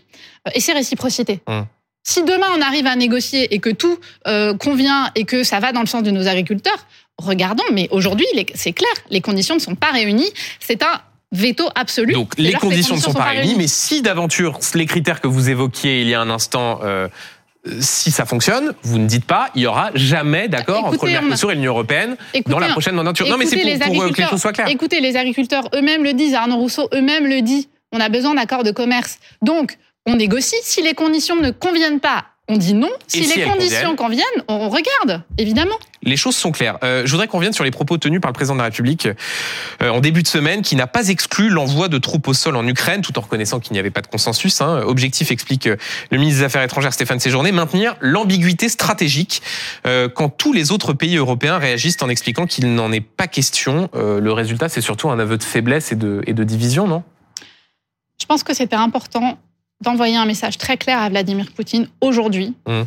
euh, 0.48 0.52
et 0.54 0.60
c'est 0.60 0.74
réciprocité. 0.74 1.42
Mm. 1.48 1.62
Si 2.04 2.24
demain 2.24 2.48
on 2.58 2.62
arrive 2.62 2.88
à 2.88 2.96
négocier 2.96 3.54
et 3.54 3.60
que 3.60 3.70
tout 3.70 4.00
euh, 4.28 4.56
convient 4.56 5.12
et 5.16 5.26
que 5.26 5.44
ça 5.44 5.60
va 5.60 5.74
dans 5.74 5.82
le 5.82 5.88
sens 5.88 6.04
de 6.04 6.12
nos 6.12 6.28
agriculteurs, 6.28 6.88
regardons. 7.18 7.66
Mais 7.74 7.88
aujourd'hui, 7.92 8.26
c'est 8.56 8.72
clair, 8.72 8.92
les 9.10 9.22
conditions 9.22 9.56
ne 9.56 9.60
sont 9.60 9.76
pas 9.76 9.92
réunies. 9.92 10.32
C'est 10.60 10.84
un 10.84 11.02
veto 11.34 11.70
absolu. 11.76 12.14
Donc 12.14 12.34
les 12.38 12.54
conditions 12.54 12.96
ne 12.96 13.02
sont 13.02 13.14
pas 13.14 13.26
réunies, 13.26 13.56
mais 13.58 13.68
si 13.68 14.02
d'aventure 14.02 14.60
les 14.74 14.86
critères 14.86 15.20
que 15.20 15.28
vous 15.28 15.50
évoquiez 15.50 16.02
il 16.02 16.08
y 16.08 16.14
a 16.14 16.22
un 16.22 16.30
instant, 16.30 16.80
euh, 16.84 17.10
si 17.80 18.12
ça 18.12 18.26
fonctionne, 18.26 18.74
vous 18.84 18.98
ne 18.98 19.08
dites 19.08 19.26
pas 19.26 19.50
il 19.56 19.62
y 19.62 19.68
aura 19.68 19.92
jamais 19.94 20.48
d'accord 20.48 20.86
entre 20.86 21.06
le 21.06 21.12
Mercosur 21.12 21.52
et 21.52 21.56
l'Union 21.56 21.72
européenne 21.72 22.16
Écoutez, 22.34 22.52
dans 22.52 22.60
la 22.60 22.70
prochaine 22.70 22.96
mandature. 22.96 23.28
Non 23.28 23.38
mais 23.38 23.46
c'est 23.46 23.58
pour, 23.58 23.94
pour, 23.94 24.04
euh, 24.04 24.12
que 24.12 24.22
les 24.22 24.28
choses 24.28 24.42
soient 24.42 24.54
claires. 24.54 24.68
Écoutez, 24.68 25.00
les 25.00 25.16
agriculteurs 25.16 25.70
eux-mêmes 25.74 26.04
le 26.04 26.14
disent, 26.14 26.34
Arnaud 26.34 26.58
Rousseau 26.58 26.90
eux-mêmes 26.94 27.28
le 27.28 27.42
dit. 27.42 27.70
On 27.92 28.00
a 28.00 28.10
besoin 28.10 28.36
d'accords 28.36 28.64
de 28.64 28.72
commerce. 28.72 29.18
Donc, 29.42 29.78
on 30.06 30.16
négocie. 30.16 30.58
Si 30.62 30.82
les 30.82 30.94
conditions 30.94 31.36
ne 31.38 31.52
conviennent 31.52 32.00
pas, 32.00 32.26
on 32.50 32.58
dit 32.58 32.74
non. 32.74 32.90
Si, 33.08 33.26
les 33.26 33.44
conditions 33.44 33.96
conviennent, 33.96 34.24
on 34.48 34.70
regarde, 34.70 35.24
évidemment. 35.38 35.76
Les 36.04 36.16
choses 36.16 36.36
sont 36.36 36.52
claires. 36.52 36.78
Euh, 36.84 37.06
je 37.06 37.12
voudrais 37.12 37.28
qu'on 37.28 37.38
revienne 37.38 37.54
sur 37.54 37.66
les 37.66 37.72
propos 37.72 37.98
tenus 37.98 38.22
par 38.22 38.32
le 38.32 38.34
président 38.34 38.54
de 38.54 38.60
la 38.60 38.66
République 38.66 39.08
euh, 39.82 39.90
en 39.90 40.00
début 40.00 40.24
de 40.24 40.28
semaine, 40.28 40.62
qui 40.62 40.78
n'a 40.78 40.88
pas 40.88 41.10
exclu 41.10 41.50
l'envoi 41.50 41.90
de 41.90 41.98
troupes 41.98 42.28
au 42.28 42.34
sol 42.34 42.56
en 42.56 42.66
Ukraine, 42.66 43.02
tout 43.02 43.18
en 43.18 43.22
reconnaissant 43.22 43.60
qu'il 43.60 43.74
n'y 43.74 43.80
avait 43.80 43.92
pas 43.92 44.02
de 44.02 44.08
consensus. 44.08 44.62
Hein. 44.62 44.84
Objectif, 44.86 45.32
explique 45.32 45.68
euh, 45.68 45.76
le 46.10 46.18
ministre 46.18 46.40
des 46.40 46.46
Affaires 46.46 46.64
étrangères 46.64 46.94
Stéphane 46.94 47.20
Séjourné, 47.20 47.52
maintenir 47.52 47.96
l'ambiguïté 48.00 48.70
stratégique 48.70 49.42
euh, 49.86 50.08
quand 50.08 50.30
tous 50.30 50.54
les 50.54 50.72
autres 50.72 50.94
pays 50.94 51.18
européens 51.18 51.58
réagissent 51.58 52.02
en 52.02 52.10
expliquant 52.10 52.46
qu'il 52.46 52.74
n'en 52.74 52.92
est 52.94 53.02
pas 53.02 53.28
question. 53.28 53.90
Le 53.94 54.32
résultat, 54.32 54.70
c'est 54.70 54.82
surtout 54.82 55.10
un 55.10 55.20
aveu 55.20 55.38
de 55.38 55.44
faiblesse 55.44 55.92
et 55.92 55.96
de, 55.96 56.22
et 56.28 56.34
de 56.34 56.44
division, 56.44 56.88
non? 56.88 57.04
Je 58.20 58.26
pense 58.26 58.44
que 58.44 58.54
c'était 58.54 58.76
important 58.76 59.38
d'envoyer 59.84 60.18
un 60.18 60.26
message 60.26 60.58
très 60.58 60.78
clair 60.78 61.00
à 61.00 61.10
Vladimir 61.10 61.52
Poutine 61.56 61.88
aujourd'hui, 62.02 62.54
Mm. 62.68 62.82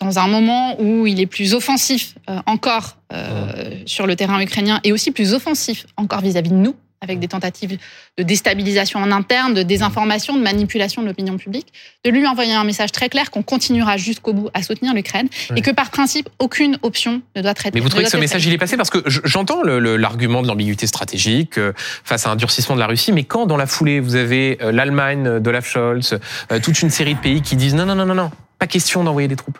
dans 0.00 0.18
un 0.18 0.28
moment 0.28 0.80
où 0.80 1.06
il 1.06 1.20
est 1.20 1.26
plus 1.26 1.54
offensif 1.54 2.14
euh, 2.28 2.38
encore 2.46 2.96
euh, 3.12 3.76
sur 3.86 4.06
le 4.06 4.16
terrain 4.16 4.40
ukrainien 4.40 4.80
et 4.84 4.92
aussi 4.92 5.10
plus 5.12 5.34
offensif 5.34 5.86
encore 5.96 6.20
vis-à-vis 6.20 6.50
de 6.50 6.56
nous, 6.56 6.74
avec 7.02 7.18
des 7.18 7.28
tentatives 7.28 7.78
de 8.16 8.22
déstabilisation 8.22 9.00
en 9.00 9.10
interne, 9.10 9.54
de 9.54 9.62
désinformation, 9.62 10.36
de 10.36 10.42
manipulation 10.42 11.02
de 11.02 11.08
l'opinion 11.08 11.36
publique, 11.36 11.72
de 12.04 12.10
lui 12.10 12.26
envoyer 12.26 12.54
un 12.54 12.64
message 12.64 12.92
très 12.92 13.08
clair 13.08 13.30
qu'on 13.30 13.42
continuera 13.42 13.96
jusqu'au 13.96 14.32
bout 14.32 14.48
à 14.54 14.62
soutenir 14.62 14.94
l'Ukraine 14.94 15.28
et 15.56 15.62
que 15.62 15.70
par 15.72 15.90
principe, 15.90 16.28
aucune 16.38 16.78
option 16.82 17.20
ne 17.36 17.42
doit 17.42 17.50
être 17.50 17.70
Mais 17.74 17.80
vous 17.80 17.88
trouvez 17.88 18.04
que 18.04 18.10
ce 18.10 18.16
message, 18.16 18.46
il 18.46 18.52
est 18.52 18.58
passé 18.58 18.76
Parce 18.76 18.90
que 18.90 19.02
je- 19.06 19.20
j'entends 19.24 19.62
l'argument 19.62 20.42
de 20.42 20.46
l'ambiguïté 20.48 20.86
stratégique 20.86 21.58
euh, 21.58 21.72
face 21.76 22.26
à 22.26 22.30
un 22.30 22.36
durcissement 22.36 22.76
de 22.76 22.80
la 22.80 22.86
Russie, 22.86 23.12
mais 23.12 23.24
quand 23.24 23.46
dans 23.46 23.56
la 23.56 23.66
foulée, 23.66 23.98
vous 24.00 24.14
avez 24.14 24.58
euh, 24.62 24.70
l'Allemagne 24.72 25.40
d'Olaf 25.40 25.68
Scholz, 25.68 26.18
euh, 26.52 26.60
toute 26.60 26.80
une 26.82 26.90
série 26.90 27.14
de 27.14 27.20
pays 27.20 27.42
qui 27.42 27.56
disent 27.56 27.74
non, 27.74 27.84
non, 27.86 27.94
non, 27.96 28.06
non, 28.06 28.14
non, 28.14 28.30
pas 28.58 28.66
question 28.68 29.02
d'envoyer 29.02 29.28
des 29.28 29.36
troupes. 29.36 29.58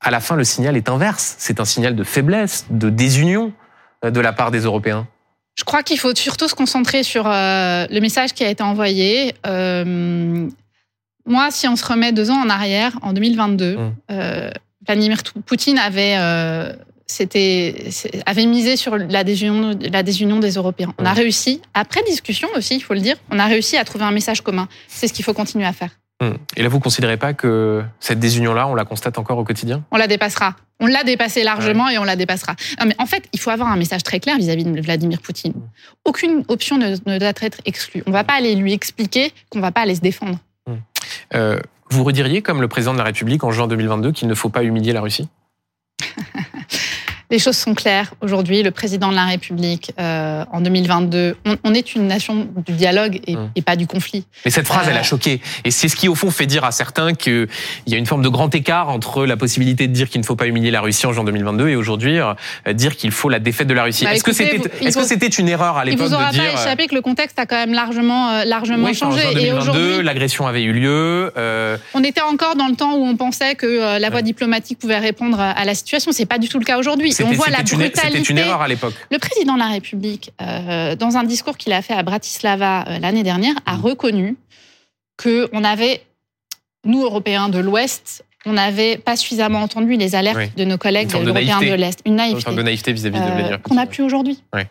À 0.00 0.10
la 0.10 0.20
fin, 0.20 0.36
le 0.36 0.44
signal 0.44 0.76
est 0.76 0.90
inverse. 0.90 1.36
C'est 1.38 1.58
un 1.58 1.64
signal 1.64 1.96
de 1.96 2.04
faiblesse, 2.04 2.66
de 2.68 2.90
désunion 2.90 3.52
de 4.04 4.20
la 4.20 4.32
part 4.34 4.50
des 4.50 4.60
Européens. 4.60 5.08
Je 5.58 5.64
crois 5.64 5.82
qu'il 5.82 5.98
faut 5.98 6.14
surtout 6.14 6.48
se 6.48 6.54
concentrer 6.54 7.02
sur 7.02 7.26
euh, 7.26 7.86
le 7.90 8.00
message 8.00 8.32
qui 8.34 8.44
a 8.44 8.50
été 8.50 8.62
envoyé. 8.62 9.34
Euh, 9.46 10.48
moi, 11.26 11.50
si 11.50 11.66
on 11.66 11.76
se 11.76 11.84
remet 11.84 12.12
deux 12.12 12.30
ans 12.30 12.40
en 12.40 12.50
arrière, 12.50 12.98
en 13.02 13.12
2022, 13.12 13.76
Mm. 13.76 13.94
euh, 14.12 14.50
Vladimir 14.86 15.22
Poutine 15.46 15.78
avait, 15.78 16.14
avait 18.26 18.46
misé 18.46 18.76
sur 18.76 18.96
la 18.96 19.24
désunion, 19.24 19.76
la 19.90 20.02
désunion 20.02 20.38
des 20.38 20.52
Européens. 20.52 20.92
On 20.98 21.04
a 21.04 21.12
Mm. 21.12 21.16
réussi, 21.16 21.60
après 21.74 22.02
discussion 22.04 22.48
aussi, 22.56 22.76
il 22.76 22.80
faut 22.82 22.94
le 22.94 23.00
dire, 23.00 23.16
on 23.30 23.38
a 23.38 23.46
réussi 23.46 23.76
à 23.76 23.84
trouver 23.84 24.04
un 24.04 24.10
message 24.12 24.42
commun. 24.42 24.68
C'est 24.88 25.08
ce 25.08 25.12
qu'il 25.12 25.24
faut 25.24 25.34
continuer 25.34 25.64
à 25.66 25.72
faire. 25.72 25.90
Hum. 26.22 26.38
Et 26.56 26.62
là, 26.62 26.68
vous 26.68 26.80
considérez 26.80 27.18
pas 27.18 27.34
que 27.34 27.84
cette 28.00 28.18
désunion-là, 28.18 28.66
on 28.68 28.74
la 28.74 28.84
constate 28.84 29.18
encore 29.18 29.36
au 29.36 29.44
quotidien? 29.44 29.84
On 29.90 29.98
la 29.98 30.06
dépassera. 30.06 30.56
On 30.80 30.86
l'a 30.86 31.04
dépassé 31.04 31.42
largement 31.42 31.88
et 31.88 31.98
on 31.98 32.04
la 32.04 32.16
dépassera. 32.16 32.54
Non, 32.80 32.86
mais 32.86 32.94
en 32.98 33.06
fait, 33.06 33.26
il 33.32 33.40
faut 33.40 33.50
avoir 33.50 33.70
un 33.70 33.76
message 33.76 34.02
très 34.02 34.20
clair 34.20 34.36
vis-à-vis 34.36 34.64
de 34.64 34.80
Vladimir 34.80 35.20
Poutine. 35.20 35.54
Aucune 36.04 36.44
option 36.48 36.76
ne, 36.78 36.96
ne 37.06 37.18
doit 37.18 37.32
être 37.40 37.60
exclue. 37.64 38.02
On 38.06 38.10
ne 38.10 38.14
va 38.14 38.24
pas 38.24 38.34
aller 38.34 38.54
lui 38.54 38.72
expliquer 38.72 39.32
qu'on 39.50 39.58
ne 39.58 39.64
va 39.64 39.72
pas 39.72 39.82
aller 39.82 39.94
se 39.94 40.00
défendre. 40.00 40.38
Euh, 41.34 41.58
Vous 41.90 42.04
rediriez, 42.04 42.42
comme 42.42 42.60
le 42.60 42.68
président 42.68 42.92
de 42.92 42.98
la 42.98 43.04
République 43.04 43.44
en 43.44 43.52
juin 43.52 43.66
2022, 43.68 44.12
qu'il 44.12 44.28
ne 44.28 44.34
faut 44.34 44.48
pas 44.48 44.64
humilier 44.64 44.92
la 44.92 45.00
Russie? 45.00 45.28
Les 47.30 47.40
choses 47.40 47.56
sont 47.56 47.74
claires. 47.74 48.14
Aujourd'hui, 48.20 48.62
le 48.62 48.70
président 48.70 49.10
de 49.10 49.16
la 49.16 49.24
République, 49.24 49.92
euh, 49.98 50.44
en 50.52 50.60
2022, 50.60 51.36
on, 51.44 51.56
on, 51.64 51.74
est 51.74 51.96
une 51.96 52.06
nation 52.06 52.46
du 52.64 52.72
dialogue 52.72 53.20
et, 53.26 53.34
mmh. 53.34 53.50
et, 53.56 53.62
pas 53.62 53.74
du 53.74 53.88
conflit. 53.88 54.24
Mais 54.44 54.52
cette 54.52 54.68
phrase, 54.68 54.86
euh... 54.86 54.90
elle 54.92 54.96
a 54.96 55.02
choqué. 55.02 55.40
Et 55.64 55.72
c'est 55.72 55.88
ce 55.88 55.96
qui, 55.96 56.08
au 56.08 56.14
fond, 56.14 56.30
fait 56.30 56.46
dire 56.46 56.64
à 56.64 56.70
certains 56.70 57.14
qu'il 57.14 57.48
y 57.88 57.94
a 57.94 57.98
une 57.98 58.06
forme 58.06 58.22
de 58.22 58.28
grand 58.28 58.54
écart 58.54 58.90
entre 58.90 59.26
la 59.26 59.36
possibilité 59.36 59.88
de 59.88 59.92
dire 59.92 60.08
qu'il 60.08 60.20
ne 60.20 60.26
faut 60.26 60.36
pas 60.36 60.46
humilier 60.46 60.70
la 60.70 60.80
Russie 60.80 61.04
en 61.06 61.12
juin 61.12 61.24
2022 61.24 61.68
et 61.68 61.74
aujourd'hui 61.74 62.20
euh, 62.20 62.72
dire 62.72 62.94
qu'il 62.94 63.10
faut 63.10 63.28
la 63.28 63.40
défaite 63.40 63.66
de 63.66 63.74
la 63.74 63.82
Russie. 63.82 64.04
Bah, 64.04 64.14
est-ce 64.14 64.22
que 64.22 65.04
c'était 65.04 65.26
une 65.26 65.48
erreur 65.48 65.78
à 65.78 65.84
l'époque 65.84 66.04
de 66.04 66.08
dire... 66.10 66.18
Il 66.18 66.32
vous 66.32 66.40
aura 66.40 66.52
pas 66.54 66.62
échappé 66.62 66.86
que 66.86 66.94
le 66.94 67.00
contexte 67.00 67.40
a 67.40 67.46
quand 67.46 67.56
même 67.56 67.74
largement, 67.74 68.30
euh, 68.30 68.44
largement 68.44 68.86
oui, 68.86 68.94
changé. 68.94 69.26
En 69.26 69.30
juin 69.32 69.40
2022, 69.40 70.00
l'agression 70.00 70.46
avait 70.46 70.62
eu 70.62 70.72
lieu. 70.72 71.32
Euh... 71.36 71.76
On 71.94 72.04
était 72.04 72.22
encore 72.22 72.54
dans 72.54 72.68
le 72.68 72.76
temps 72.76 72.94
où 72.94 73.04
on 73.04 73.16
pensait 73.16 73.56
que 73.56 73.98
la 73.98 74.10
voie 74.10 74.22
diplomatique 74.22 74.78
pouvait 74.78 74.98
répondre 74.98 75.40
à 75.40 75.64
la 75.64 75.74
situation. 75.74 76.12
C'est 76.12 76.26
pas 76.26 76.38
du 76.38 76.48
tout 76.48 76.60
le 76.60 76.64
cas 76.64 76.78
aujourd'hui. 76.78 77.15
On 77.24 77.32
voit 77.32 77.48
la 77.48 77.62
brutalité. 77.62 78.00
C'était 78.02 78.20
une 78.20 78.38
erreur 78.38 78.62
à 78.62 78.68
l'époque. 78.68 78.94
Le 79.10 79.18
président 79.18 79.54
de 79.54 79.58
la 79.58 79.68
République, 79.68 80.32
euh, 80.40 80.96
dans 80.96 81.16
un 81.16 81.24
discours 81.24 81.56
qu'il 81.56 81.72
a 81.72 81.82
fait 81.82 81.94
à 81.94 82.02
Bratislava 82.02 82.84
euh, 82.88 82.98
l'année 82.98 83.22
dernière, 83.22 83.54
a 83.66 83.76
reconnu 83.76 84.36
que 85.16 85.48
on 85.52 85.64
avait, 85.64 86.02
nous 86.84 87.02
Européens 87.02 87.48
de 87.48 87.58
l'Ouest, 87.58 88.24
on 88.44 88.52
n'avait 88.52 88.96
pas 88.96 89.16
suffisamment 89.16 89.60
entendu 89.60 89.96
les 89.96 90.14
alertes 90.14 90.36
oui. 90.36 90.50
de 90.56 90.64
nos 90.64 90.78
collègues 90.78 91.12
européens 91.12 91.60
de 91.60 91.74
l'Est. 91.74 92.00
Une 92.04 92.16
naïveté. 92.16 92.50
Une 92.50 92.56
de 92.56 92.62
naïveté 92.62 92.92
vis-à-vis 92.92 93.18
-vis 93.18 93.26
de 93.26 93.32
Vladimir 93.32 93.62
qu'on 93.62 93.74
n'a 93.74 93.86
plus 93.86 94.04
aujourd'hui. 94.04 94.42
Oui. 94.54 94.62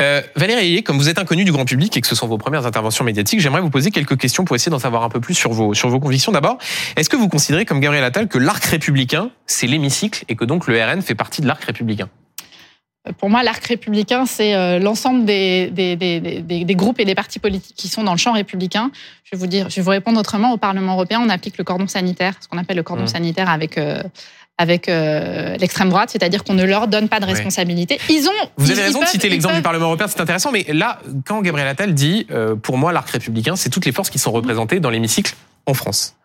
Euh, 0.00 0.22
Valérie 0.36 0.64
Ayé, 0.64 0.82
comme 0.82 0.96
vous 0.96 1.08
êtes 1.08 1.18
inconnu 1.18 1.44
du 1.44 1.50
grand 1.50 1.64
public 1.64 1.96
et 1.96 2.00
que 2.00 2.06
ce 2.06 2.14
sont 2.14 2.28
vos 2.28 2.38
premières 2.38 2.66
interventions 2.66 3.04
médiatiques, 3.04 3.40
j'aimerais 3.40 3.60
vous 3.60 3.70
poser 3.70 3.90
quelques 3.90 4.16
questions 4.16 4.44
pour 4.44 4.54
essayer 4.54 4.70
d'en 4.70 4.78
savoir 4.78 5.02
un 5.02 5.08
peu 5.08 5.20
plus 5.20 5.34
sur 5.34 5.52
vos, 5.52 5.74
sur 5.74 5.88
vos 5.88 5.98
convictions. 5.98 6.30
D'abord, 6.30 6.58
est-ce 6.96 7.08
que 7.08 7.16
vous 7.16 7.28
considérez, 7.28 7.64
comme 7.64 7.80
Gabriel 7.80 8.04
Attal, 8.04 8.28
que 8.28 8.38
l'arc 8.38 8.64
républicain, 8.64 9.30
c'est 9.46 9.66
l'hémicycle 9.66 10.24
et 10.28 10.36
que 10.36 10.44
donc 10.44 10.68
le 10.68 10.80
RN 10.80 11.02
fait 11.02 11.16
partie 11.16 11.42
de 11.42 11.48
l'arc 11.48 11.64
républicain? 11.64 12.08
Pour 13.18 13.30
moi, 13.30 13.42
l'arc 13.42 13.64
républicain, 13.64 14.26
c'est 14.26 14.54
euh, 14.54 14.78
l'ensemble 14.78 15.24
des, 15.24 15.70
des, 15.70 15.96
des, 15.96 16.20
des, 16.20 16.74
groupes 16.74 17.00
et 17.00 17.04
des 17.04 17.14
partis 17.14 17.38
politiques 17.38 17.76
qui 17.76 17.88
sont 17.88 18.04
dans 18.04 18.12
le 18.12 18.18
champ 18.18 18.32
républicain. 18.32 18.90
Je 19.24 19.30
vais 19.34 19.40
vous 19.40 19.46
dire, 19.46 19.70
je 19.70 19.76
vais 19.76 19.82
vous 19.82 19.90
répondre 19.90 20.20
autrement. 20.20 20.52
Au 20.52 20.58
Parlement 20.58 20.92
européen, 20.92 21.20
on 21.24 21.28
applique 21.28 21.58
le 21.58 21.64
cordon 21.64 21.86
sanitaire, 21.86 22.34
ce 22.40 22.48
qu'on 22.48 22.58
appelle 22.58 22.76
le 22.76 22.82
cordon 22.82 23.04
mmh. 23.04 23.08
sanitaire 23.08 23.48
avec 23.48 23.78
euh, 23.78 24.02
avec 24.58 24.88
euh, 24.88 25.56
l'extrême 25.56 25.88
droite, 25.88 26.10
c'est-à-dire 26.10 26.42
qu'on 26.44 26.54
ne 26.54 26.64
leur 26.64 26.88
donne 26.88 27.08
pas 27.08 27.20
de 27.20 27.24
responsabilité. 27.24 27.98
Ils 28.10 28.26
ont. 28.28 28.48
Vous 28.56 28.66
ils, 28.66 28.72
avez 28.72 28.82
raison 28.82 29.00
de 29.00 29.06
citer 29.06 29.28
l'exemple 29.28 29.54
peuvent... 29.54 29.60
du 29.60 29.64
Parlement 29.64 29.86
européen, 29.86 30.08
c'est 30.08 30.20
intéressant. 30.20 30.50
Mais 30.50 30.66
là, 30.68 30.98
quand 31.24 31.40
Gabriel 31.40 31.68
Attal 31.68 31.94
dit, 31.94 32.26
euh, 32.30 32.56
pour 32.56 32.76
moi, 32.76 32.92
l'arc 32.92 33.08
républicain, 33.08 33.54
c'est 33.56 33.70
toutes 33.70 33.86
les 33.86 33.92
forces 33.92 34.10
qui 34.10 34.18
sont 34.18 34.32
représentées 34.32 34.80
dans 34.80 34.90
l'hémicycle 34.90 35.34
en 35.66 35.74
France. 35.74 36.17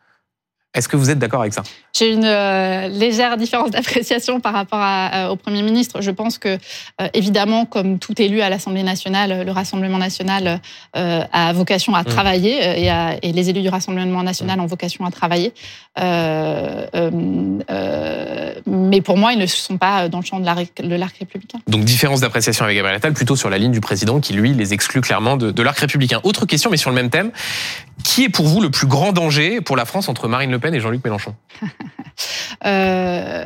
Est-ce 0.73 0.87
que 0.87 0.95
vous 0.97 1.11
êtes 1.11 1.19
d'accord 1.19 1.41
avec 1.41 1.53
ça? 1.53 1.61
J'ai 1.95 2.11
une 2.11 2.25
euh, 2.25 2.87
légère 2.87 3.37
différence 3.37 3.69
d'appréciation 3.69 4.39
par 4.39 4.53
rapport 4.53 4.79
à, 4.81 5.27
euh, 5.27 5.29
au 5.29 5.35
Premier 5.35 5.61
ministre. 5.61 6.01
Je 6.01 6.09
pense 6.09 6.39
que, 6.39 6.57
euh, 6.99 7.07
évidemment, 7.13 7.65
comme 7.65 7.99
tout 7.99 8.19
élu 8.19 8.41
à 8.41 8.49
l'Assemblée 8.49 8.81
nationale, 8.81 9.45
le 9.45 9.51
Rassemblement 9.51 9.99
national 9.99 10.59
a 10.93 11.53
vocation 11.53 11.93
à 11.93 12.01
mmh. 12.01 12.05
travailler 12.05 12.81
et, 12.81 12.89
à, 12.89 13.15
et, 13.21 13.31
les 13.31 13.49
élus 13.51 13.61
du 13.61 13.69
Rassemblement 13.69 14.23
national 14.23 14.57
mmh. 14.57 14.61
ont 14.61 14.65
vocation 14.65 15.05
à 15.05 15.11
travailler. 15.11 15.53
Mais 18.65 19.01
pour 19.01 19.17
moi, 19.17 19.33
ils 19.33 19.39
ne 19.39 19.45
sont 19.45 19.77
pas 19.77 20.09
dans 20.09 20.19
le 20.19 20.25
champ 20.25 20.39
de 20.39 20.45
l'arc 20.45 21.17
républicain. 21.19 21.59
Donc, 21.67 21.83
différence 21.83 22.21
d'appréciation 22.21 22.65
avec 22.65 22.77
Gabriel 22.77 22.97
Attal, 22.97 23.13
plutôt 23.13 23.35
sur 23.35 23.51
la 23.51 23.59
ligne 23.59 23.71
du 23.71 23.81
président 23.81 24.19
qui, 24.19 24.33
lui, 24.33 24.53
les 24.53 24.73
exclut 24.73 25.01
clairement 25.01 25.37
de, 25.37 25.51
de 25.51 25.61
l'arc 25.61 25.77
républicain. 25.77 26.19
Autre 26.23 26.47
question, 26.47 26.71
mais 26.71 26.77
sur 26.77 26.89
le 26.89 26.95
même 26.95 27.11
thème. 27.11 27.31
Qui 28.03 28.23
est 28.25 28.29
pour 28.29 28.47
vous 28.47 28.59
le 28.59 28.69
plus 28.69 28.87
grand 28.87 29.11
danger 29.13 29.61
pour 29.61 29.77
la 29.77 29.85
France 29.85 30.09
entre 30.09 30.27
Marine 30.27 30.51
Le 30.51 30.59
Pen 30.63 30.73
et 30.73 30.79
Jean-Luc 30.79 31.03
Mélenchon 31.03 31.35
euh, 32.65 33.45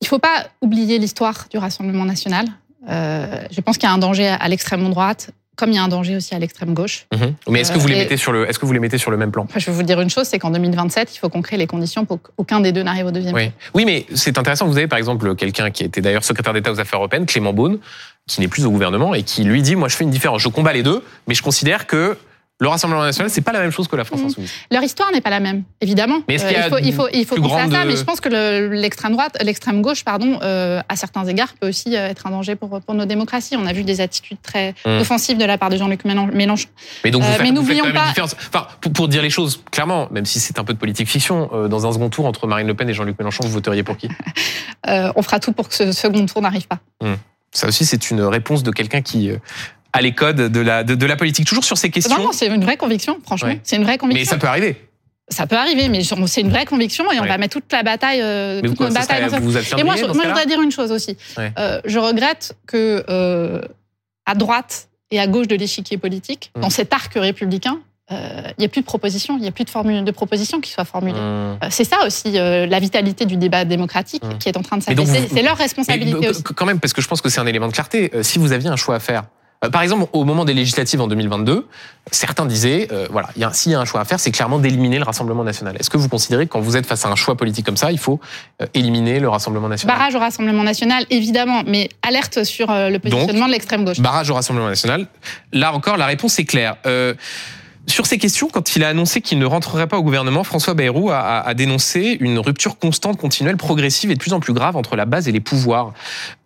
Il 0.00 0.04
ne 0.04 0.08
faut 0.08 0.18
pas 0.18 0.48
oublier 0.60 0.98
l'histoire 0.98 1.46
du 1.48 1.56
Rassemblement 1.56 2.04
national. 2.04 2.46
Euh, 2.88 3.42
je 3.50 3.60
pense 3.60 3.78
qu'il 3.78 3.88
y 3.88 3.92
a 3.92 3.94
un 3.94 3.98
danger 3.98 4.26
à 4.28 4.48
l'extrême 4.48 4.90
droite, 4.90 5.30
comme 5.54 5.70
il 5.70 5.76
y 5.76 5.78
a 5.78 5.84
un 5.84 5.88
danger 5.88 6.16
aussi 6.16 6.34
à 6.34 6.38
l'extrême 6.40 6.74
gauche. 6.74 7.06
Mmh. 7.14 7.50
Mais 7.50 7.60
est-ce 7.60 7.70
que 7.70 7.78
vous 7.78 7.86
les 7.86 7.96
mettez 7.96 8.16
sur 8.16 8.32
le, 8.32 8.48
est-ce 8.48 8.58
que 8.58 8.66
vous 8.66 8.72
les 8.72 8.80
mettez 8.80 8.98
sur 8.98 9.12
le 9.12 9.16
même 9.16 9.30
plan? 9.30 9.44
Enfin, 9.44 9.60
Je 9.60 9.66
vais 9.66 9.72
vous 9.72 9.84
dire 9.84 10.00
une 10.00 10.10
chose, 10.10 10.26
c'est 10.26 10.40
qu'en 10.40 10.50
2027, 10.50 11.14
il 11.14 11.18
faut 11.18 11.28
qu'on 11.28 11.42
crée 11.42 11.56
les 11.56 11.68
conditions 11.68 12.04
pour 12.04 12.20
qu'aucun 12.20 12.60
des 12.60 12.72
deux 12.72 12.82
n'arrive 12.82 13.06
au 13.06 13.12
deuxième. 13.12 13.34
Oui, 13.34 13.52
oui, 13.74 13.84
mais 13.84 14.04
c'est 14.14 14.36
intéressant. 14.36 14.66
Vous 14.66 14.76
avez 14.76 14.88
par 14.88 14.98
exemple 14.98 15.36
quelqu'un 15.36 15.70
qui 15.70 15.84
était 15.84 16.00
d'ailleurs 16.00 16.24
secrétaire 16.24 16.52
d'État 16.52 16.72
aux 16.72 16.80
Affaires 16.80 16.98
européennes, 16.98 17.24
Clément 17.24 17.52
Beaune, 17.52 17.78
qui 18.26 18.40
n'est 18.40 18.48
plus 18.48 18.66
au 18.66 18.70
gouvernement 18.72 19.14
et 19.14 19.22
qui 19.22 19.44
lui 19.44 19.62
dit, 19.62 19.76
moi, 19.76 19.88
je 19.88 19.94
fais 19.96 20.04
une 20.04 20.10
différence. 20.10 20.42
Je 20.42 20.48
combats 20.48 20.72
les 20.72 20.82
deux, 20.82 21.04
mais 21.28 21.34
je 21.34 21.42
considère 21.42 21.86
que 21.86 22.18
le 22.58 22.68
Rassemblement 22.68 23.02
national, 23.02 23.28
c'est 23.30 23.42
pas 23.42 23.52
la 23.52 23.60
même 23.60 23.70
chose 23.70 23.86
que 23.86 23.96
la 23.96 24.04
France 24.04 24.22
insoumise. 24.22 24.50
Mmh. 24.50 24.74
Leur 24.74 24.82
histoire 24.82 25.12
n'est 25.12 25.20
pas 25.20 25.28
la 25.28 25.40
même, 25.40 25.64
évidemment. 25.82 26.20
Mais 26.26 26.42
euh, 26.42 26.50
il 26.50 26.70
faut, 26.70 26.78
il 26.78 26.94
faut, 26.94 27.08
il 27.12 27.26
faut 27.26 27.36
penser 27.36 27.54
à 27.54 27.70
ça, 27.70 27.84
mais 27.84 27.96
je 27.96 28.02
pense 28.02 28.20
que 28.20 28.30
l'extrême 28.72 29.12
droite, 29.12 29.36
l'extrême 29.42 29.82
gauche, 29.82 30.04
pardon, 30.04 30.38
euh, 30.42 30.80
à 30.88 30.96
certains 30.96 31.26
égards, 31.26 31.52
peut 31.60 31.68
aussi 31.68 31.94
être 31.94 32.26
un 32.26 32.30
danger 32.30 32.56
pour, 32.56 32.80
pour 32.80 32.94
nos 32.94 33.04
démocraties. 33.04 33.56
On 33.56 33.66
a 33.66 33.74
vu 33.74 33.84
des 33.84 34.00
attitudes 34.00 34.38
très 34.40 34.74
mmh. 34.86 35.00
offensives 35.00 35.36
de 35.36 35.44
la 35.44 35.58
part 35.58 35.68
de 35.68 35.76
Jean-Luc 35.76 36.06
Mélenchon. 36.06 36.68
Mais 37.04 37.10
donc, 37.10 37.22
vous 37.22 37.28
euh, 37.28 37.52
n'oublions 37.52 37.92
pas. 37.92 38.14
Enfin, 38.22 38.66
pour, 38.80 38.92
pour, 38.92 39.08
dire 39.08 39.20
les 39.20 39.30
choses 39.30 39.62
clairement, 39.70 40.08
même 40.10 40.24
si 40.24 40.40
c'est 40.40 40.58
un 40.58 40.64
peu 40.64 40.72
de 40.72 40.78
politique 40.78 41.08
fiction, 41.08 41.50
euh, 41.52 41.68
dans 41.68 41.86
un 41.86 41.92
second 41.92 42.08
tour 42.08 42.24
entre 42.24 42.46
Marine 42.46 42.66
Le 42.66 42.74
Pen 42.74 42.88
et 42.88 42.94
Jean-Luc 42.94 43.18
Mélenchon, 43.18 43.44
vous 43.44 43.52
voteriez 43.52 43.82
pour 43.82 43.98
qui? 43.98 44.08
On 44.86 45.22
fera 45.22 45.40
tout 45.40 45.52
pour 45.52 45.68
que 45.68 45.74
ce 45.74 45.92
second 45.92 46.24
tour 46.24 46.40
n'arrive 46.40 46.68
pas. 46.68 46.78
Mmh. 47.02 47.14
Ça 47.52 47.68
aussi, 47.68 47.84
c'est 47.84 48.10
une 48.10 48.22
réponse 48.22 48.62
de 48.62 48.70
quelqu'un 48.70 49.02
qui 49.02 49.30
à 49.92 50.02
les 50.02 50.12
codes 50.12 50.52
de 50.52 50.60
la, 50.60 50.84
de, 50.84 50.94
de, 50.94 51.06
la 51.06 51.16
politique. 51.16 51.46
Toujours 51.46 51.64
sur 51.64 51.78
ces 51.78 51.90
questions. 51.90 52.16
Non, 52.16 52.24
non 52.24 52.32
c'est 52.32 52.46
une 52.46 52.64
vraie 52.64 52.76
conviction, 52.76 53.18
franchement. 53.24 53.48
Ouais. 53.48 53.60
C'est 53.62 53.76
une 53.76 53.84
vraie 53.84 53.98
conviction. 53.98 54.20
Mais 54.20 54.24
ça 54.24 54.36
peut 54.36 54.46
arriver. 54.46 54.76
Ça 55.28 55.46
peut 55.48 55.56
arriver, 55.56 55.88
mais 55.88 56.02
c'est 56.04 56.40
une 56.40 56.50
vraie 56.50 56.66
conviction 56.66 57.10
et 57.10 57.18
on 57.18 57.22
ouais. 57.22 57.28
va 57.28 57.36
mettre 57.36 57.54
toute 57.54 57.72
la 57.72 57.82
bataille. 57.82 58.20
Euh, 58.22 58.60
mais 58.62 58.68
toute 58.68 58.78
vous, 58.78 58.84
notre 58.84 58.94
bataille 58.94 59.28
serait, 59.28 59.40
vous, 59.40 59.50
vous 59.50 59.58
et 59.58 59.82
moi, 59.82 59.96
je, 59.96 60.04
moi 60.04 60.22
je 60.22 60.28
voudrais 60.28 60.46
dire 60.46 60.62
une 60.62 60.70
chose 60.70 60.92
aussi. 60.92 61.16
Ouais. 61.36 61.52
Euh, 61.58 61.80
je 61.84 61.98
regrette 61.98 62.56
que 62.68 63.04
euh, 63.08 63.60
à 64.24 64.36
droite 64.36 64.88
et 65.10 65.18
à 65.18 65.26
gauche 65.26 65.48
de 65.48 65.56
l'échiquier 65.56 65.98
politique, 65.98 66.52
mmh. 66.54 66.60
dans 66.60 66.70
cet 66.70 66.92
arc 66.92 67.12
républicain, 67.14 67.80
il 68.08 68.16
euh, 68.16 68.50
n'y 68.60 68.64
a 68.64 68.68
plus 68.68 68.82
de 68.82 68.86
propositions, 68.86 69.36
il 69.36 69.42
n'y 69.42 69.48
a 69.48 69.50
plus 69.50 69.64
de 69.64 69.70
formule 69.70 70.04
de 70.04 70.10
propositions 70.12 70.60
qui 70.60 70.70
soient 70.70 70.84
formulées. 70.84 71.18
Mmh. 71.18 71.58
c'est 71.70 71.82
ça 71.82 72.06
aussi 72.06 72.30
la 72.30 72.78
vitalité 72.78 73.26
du 73.26 73.36
débat 73.36 73.64
démocratique 73.64 74.22
mmh. 74.22 74.38
qui 74.38 74.48
est 74.48 74.56
en 74.56 74.62
train 74.62 74.76
de 74.76 74.84
s'affaisser. 74.84 75.28
C'est 75.32 75.42
leur 75.42 75.56
responsabilité 75.56 76.20
mais, 76.20 76.28
aussi. 76.28 76.44
Quand 76.44 76.66
même, 76.66 76.78
parce 76.78 76.92
que 76.92 77.02
je 77.02 77.08
pense 77.08 77.20
que 77.20 77.28
c'est 77.30 77.40
un 77.40 77.46
élément 77.46 77.66
de 77.66 77.72
clarté. 77.72 78.12
si 78.22 78.38
vous 78.38 78.52
aviez 78.52 78.68
un 78.68 78.76
choix 78.76 78.94
à 78.94 79.00
faire, 79.00 79.24
par 79.60 79.82
exemple, 79.82 80.06
au 80.12 80.24
moment 80.24 80.44
des 80.44 80.54
législatives 80.54 81.00
en 81.00 81.06
2022, 81.06 81.66
certains 82.10 82.46
disaient, 82.46 82.88
euh, 82.92 83.06
voilà, 83.10 83.28
s'il 83.52 83.72
y 83.72 83.74
a 83.74 83.80
un 83.80 83.84
choix 83.84 84.00
à 84.00 84.04
faire, 84.04 84.20
c'est 84.20 84.30
clairement 84.30 84.58
d'éliminer 84.58 84.98
le 84.98 85.04
Rassemblement 85.04 85.44
national. 85.44 85.76
Est-ce 85.78 85.90
que 85.90 85.96
vous 85.96 86.08
considérez 86.08 86.46
que 86.46 86.52
quand 86.52 86.60
vous 86.60 86.76
êtes 86.76 86.86
face 86.86 87.04
à 87.04 87.08
un 87.08 87.16
choix 87.16 87.36
politique 87.36 87.66
comme 87.66 87.76
ça, 87.76 87.90
il 87.90 87.98
faut 87.98 88.20
euh, 88.62 88.66
éliminer 88.74 89.18
le 89.18 89.28
Rassemblement 89.28 89.68
national? 89.68 89.96
Barrage 89.96 90.14
au 90.14 90.18
Rassemblement 90.18 90.62
national, 90.62 91.06
évidemment, 91.10 91.62
mais 91.66 91.88
alerte 92.02 92.44
sur 92.44 92.70
euh, 92.70 92.90
le 92.90 92.98
positionnement 92.98 93.40
Donc, 93.40 93.48
de 93.48 93.52
l'extrême 93.52 93.84
gauche. 93.84 94.00
Barrage 94.00 94.30
au 94.30 94.34
Rassemblement 94.34 94.68
national. 94.68 95.06
Là 95.52 95.72
encore, 95.72 95.96
la 95.96 96.06
réponse 96.06 96.38
est 96.38 96.44
claire. 96.44 96.76
Sur 97.86 98.06
ces 98.06 98.18
questions, 98.18 98.48
quand 98.48 98.74
il 98.74 98.82
a 98.82 98.88
annoncé 98.88 99.20
qu'il 99.20 99.38
ne 99.38 99.46
rentrerait 99.46 99.86
pas 99.86 99.96
au 99.98 100.02
gouvernement, 100.02 100.42
François 100.42 100.74
Bayrou 100.74 101.10
a, 101.10 101.18
a, 101.18 101.48
a, 101.48 101.54
dénoncé 101.54 102.16
une 102.20 102.38
rupture 102.38 102.78
constante, 102.78 103.16
continuelle, 103.16 103.56
progressive 103.56 104.10
et 104.10 104.14
de 104.14 104.18
plus 104.18 104.32
en 104.32 104.40
plus 104.40 104.52
grave 104.52 104.76
entre 104.76 104.96
la 104.96 105.04
base 105.04 105.28
et 105.28 105.32
les 105.32 105.40
pouvoirs. 105.40 105.92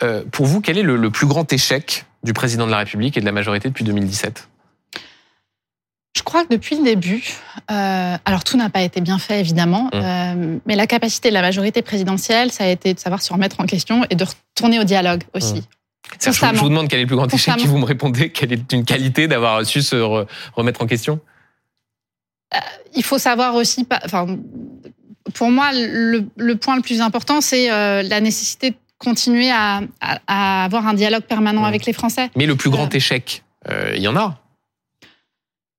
Euh, 0.02 0.22
pour 0.30 0.46
vous, 0.46 0.60
quel 0.60 0.76
est 0.76 0.82
le, 0.82 0.96
le 0.96 1.10
plus 1.10 1.26
grand 1.26 1.50
échec 1.52 2.04
du 2.22 2.34
président 2.34 2.66
de 2.66 2.70
la 2.70 2.78
République 2.78 3.16
et 3.16 3.20
de 3.20 3.24
la 3.26 3.32
majorité 3.32 3.68
depuis 3.68 3.84
2017 3.84 4.48
je 6.16 6.22
crois 6.22 6.44
que 6.44 6.48
depuis 6.48 6.76
le 6.76 6.82
début, 6.82 7.22
euh, 7.70 8.16
alors 8.24 8.42
tout 8.42 8.56
n'a 8.56 8.68
pas 8.68 8.82
été 8.82 9.00
bien 9.00 9.18
fait 9.18 9.40
évidemment, 9.40 9.84
mmh. 9.84 9.90
euh, 9.94 10.58
mais 10.66 10.74
la 10.74 10.86
capacité 10.88 11.28
de 11.28 11.34
la 11.34 11.40
majorité 11.40 11.82
présidentielle, 11.82 12.50
ça 12.50 12.64
a 12.64 12.66
été 12.66 12.94
de 12.94 12.98
savoir 12.98 13.22
se 13.22 13.32
remettre 13.32 13.60
en 13.60 13.64
question 13.64 14.04
et 14.10 14.16
de 14.16 14.24
retourner 14.24 14.80
au 14.80 14.84
dialogue 14.84 15.22
aussi. 15.34 15.60
Mmh. 15.60 15.79
Je, 16.18 16.30
je 16.32 16.60
vous 16.60 16.68
demande 16.68 16.88
quel 16.88 16.98
est 16.98 17.02
le 17.02 17.06
plus 17.06 17.16
grand 17.16 17.32
échec 17.32 17.56
qui 17.56 17.66
vous 17.66 17.78
me 17.78 17.84
répondez, 17.84 18.30
quelle 18.30 18.52
est 18.52 18.72
une 18.72 18.84
qualité 18.84 19.28
d'avoir 19.28 19.64
su 19.64 19.82
se 19.82 19.96
re, 19.96 20.26
remettre 20.54 20.82
en 20.82 20.86
question? 20.86 21.20
Euh, 22.54 22.58
Il 22.94 23.04
faut 23.04 23.18
savoir 23.18 23.54
aussi, 23.54 23.86
enfin, 24.04 24.26
pour 25.34 25.50
moi, 25.50 25.70
le, 25.72 26.24
le, 26.36 26.56
point 26.56 26.76
le 26.76 26.82
plus 26.82 27.00
important, 27.00 27.40
c'est 27.40 27.70
euh, 27.70 28.02
la 28.02 28.20
nécessité 28.20 28.70
de 28.70 28.76
continuer 28.98 29.50
à, 29.50 29.82
à, 30.00 30.20
à, 30.26 30.64
avoir 30.64 30.86
un 30.86 30.94
dialogue 30.94 31.22
permanent 31.22 31.62
mmh. 31.62 31.66
avec 31.66 31.86
les 31.86 31.92
Français. 31.92 32.30
Mais 32.36 32.46
le 32.46 32.56
plus 32.56 32.70
grand 32.70 32.92
échec, 32.94 33.42
euh, 33.70 33.92
il 33.96 34.02
y 34.02 34.08
en 34.08 34.16
a. 34.16 34.38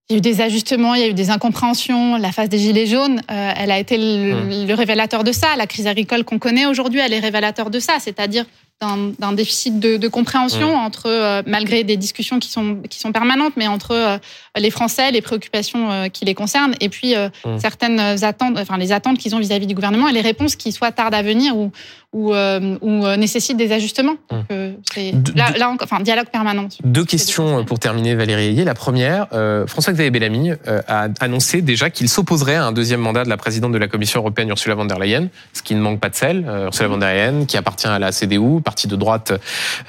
Il 0.09 0.13
y 0.13 0.15
a 0.15 0.17
eu 0.17 0.21
des 0.21 0.41
ajustements, 0.41 0.93
il 0.93 1.01
y 1.01 1.03
a 1.05 1.07
eu 1.07 1.13
des 1.13 1.29
incompréhensions. 1.29 2.17
La 2.17 2.31
phase 2.31 2.49
des 2.49 2.57
Gilets 2.57 2.87
jaunes, 2.87 3.21
euh, 3.31 3.53
elle 3.55 3.71
a 3.71 3.79
été 3.79 3.97
le, 3.97 4.33
mmh. 4.33 4.67
le, 4.67 4.73
révélateur 4.73 5.23
de 5.23 5.31
ça. 5.31 5.55
La 5.57 5.67
crise 5.67 5.87
agricole 5.87 6.23
qu'on 6.25 6.39
connaît 6.39 6.65
aujourd'hui, 6.65 6.99
elle 6.99 7.13
est 7.13 7.19
révélateur 7.19 7.69
de 7.69 7.79
ça. 7.79 7.97
C'est-à-dire 7.99 8.45
d'un 8.81 9.33
déficit 9.33 9.79
de, 9.79 9.97
de 9.97 10.07
compréhension 10.07 10.75
mmh. 10.75 10.85
entre, 10.85 11.05
euh, 11.07 11.43
malgré 11.45 11.83
des 11.83 11.97
discussions 11.97 12.39
qui 12.39 12.49
sont, 12.49 12.77
qui 12.89 12.99
sont 12.99 13.11
permanentes, 13.11 13.53
mais 13.55 13.67
entre 13.67 13.91
euh, 13.91 14.17
les 14.57 14.71
Français, 14.71 15.11
les 15.11 15.21
préoccupations 15.21 15.91
euh, 15.91 16.07
qui 16.07 16.25
les 16.25 16.33
concernent, 16.33 16.73
et 16.79 16.89
puis 16.89 17.13
mmh. 17.15 17.59
certaines 17.59 17.99
attentes, 17.99 18.57
enfin 18.57 18.77
les 18.77 18.91
attentes 18.91 19.19
qu'ils 19.19 19.35
ont 19.35 19.39
vis-à-vis 19.39 19.65
-vis 19.65 19.67
du 19.67 19.75
gouvernement 19.75 20.07
et 20.07 20.13
les 20.13 20.21
réponses 20.21 20.55
qui 20.55 20.71
soit 20.71 20.91
tardent 20.91 21.13
à 21.13 21.21
venir 21.21 21.55
ou, 21.55 21.71
ou, 22.13 22.33
euh, 22.33 22.77
ou 22.81 23.05
euh, 23.05 23.15
nécessitent 23.15 23.55
des 23.57 23.71
ajustements. 23.71 24.15
Donc, 24.29 24.45
euh, 24.51 24.73
c'est- 24.93 25.13
De- 25.13 25.37
là, 25.37 25.51
là 25.57 25.69
encore, 25.69 25.87
enfin, 25.89 26.03
dialogue 26.03 26.27
permanent. 26.31 26.67
Deux 26.83 27.05
questions 27.05 27.63
pour 27.63 27.79
terminer, 27.79 28.15
Valérie 28.15 28.47
Ayé. 28.47 28.65
La 28.65 28.73
première, 28.73 29.27
euh, 29.33 29.65
François-Xavier 29.65 30.11
Bellamy 30.11 30.51
euh, 30.67 30.81
a 30.87 31.07
annoncé 31.21 31.61
déjà 31.61 31.89
qu'il 31.89 32.09
s'opposerait 32.09 32.55
à 32.55 32.65
un 32.65 32.73
deuxième 32.73 32.99
mandat 32.99 33.23
de 33.23 33.29
la 33.29 33.37
présidente 33.37 33.71
de 33.71 33.77
la 33.77 33.87
Commission 33.87 34.19
européenne, 34.19 34.49
Ursula 34.49 34.75
von 34.75 34.85
der 34.85 34.99
Leyen, 34.99 35.27
ce 35.53 35.61
qui 35.63 35.73
ne 35.73 35.79
manque 35.79 36.01
pas 36.01 36.09
de 36.09 36.15
sel. 36.15 36.45
Euh, 36.47 36.65
Ursula 36.65 36.89
von 36.89 36.97
der 36.97 37.13
Leyen, 37.13 37.45
qui 37.45 37.55
appartient 37.55 37.87
à 37.87 37.97
la 37.97 38.11
CDU, 38.11 38.61
parti 38.63 38.87
de 38.87 38.95
droite 38.97 39.31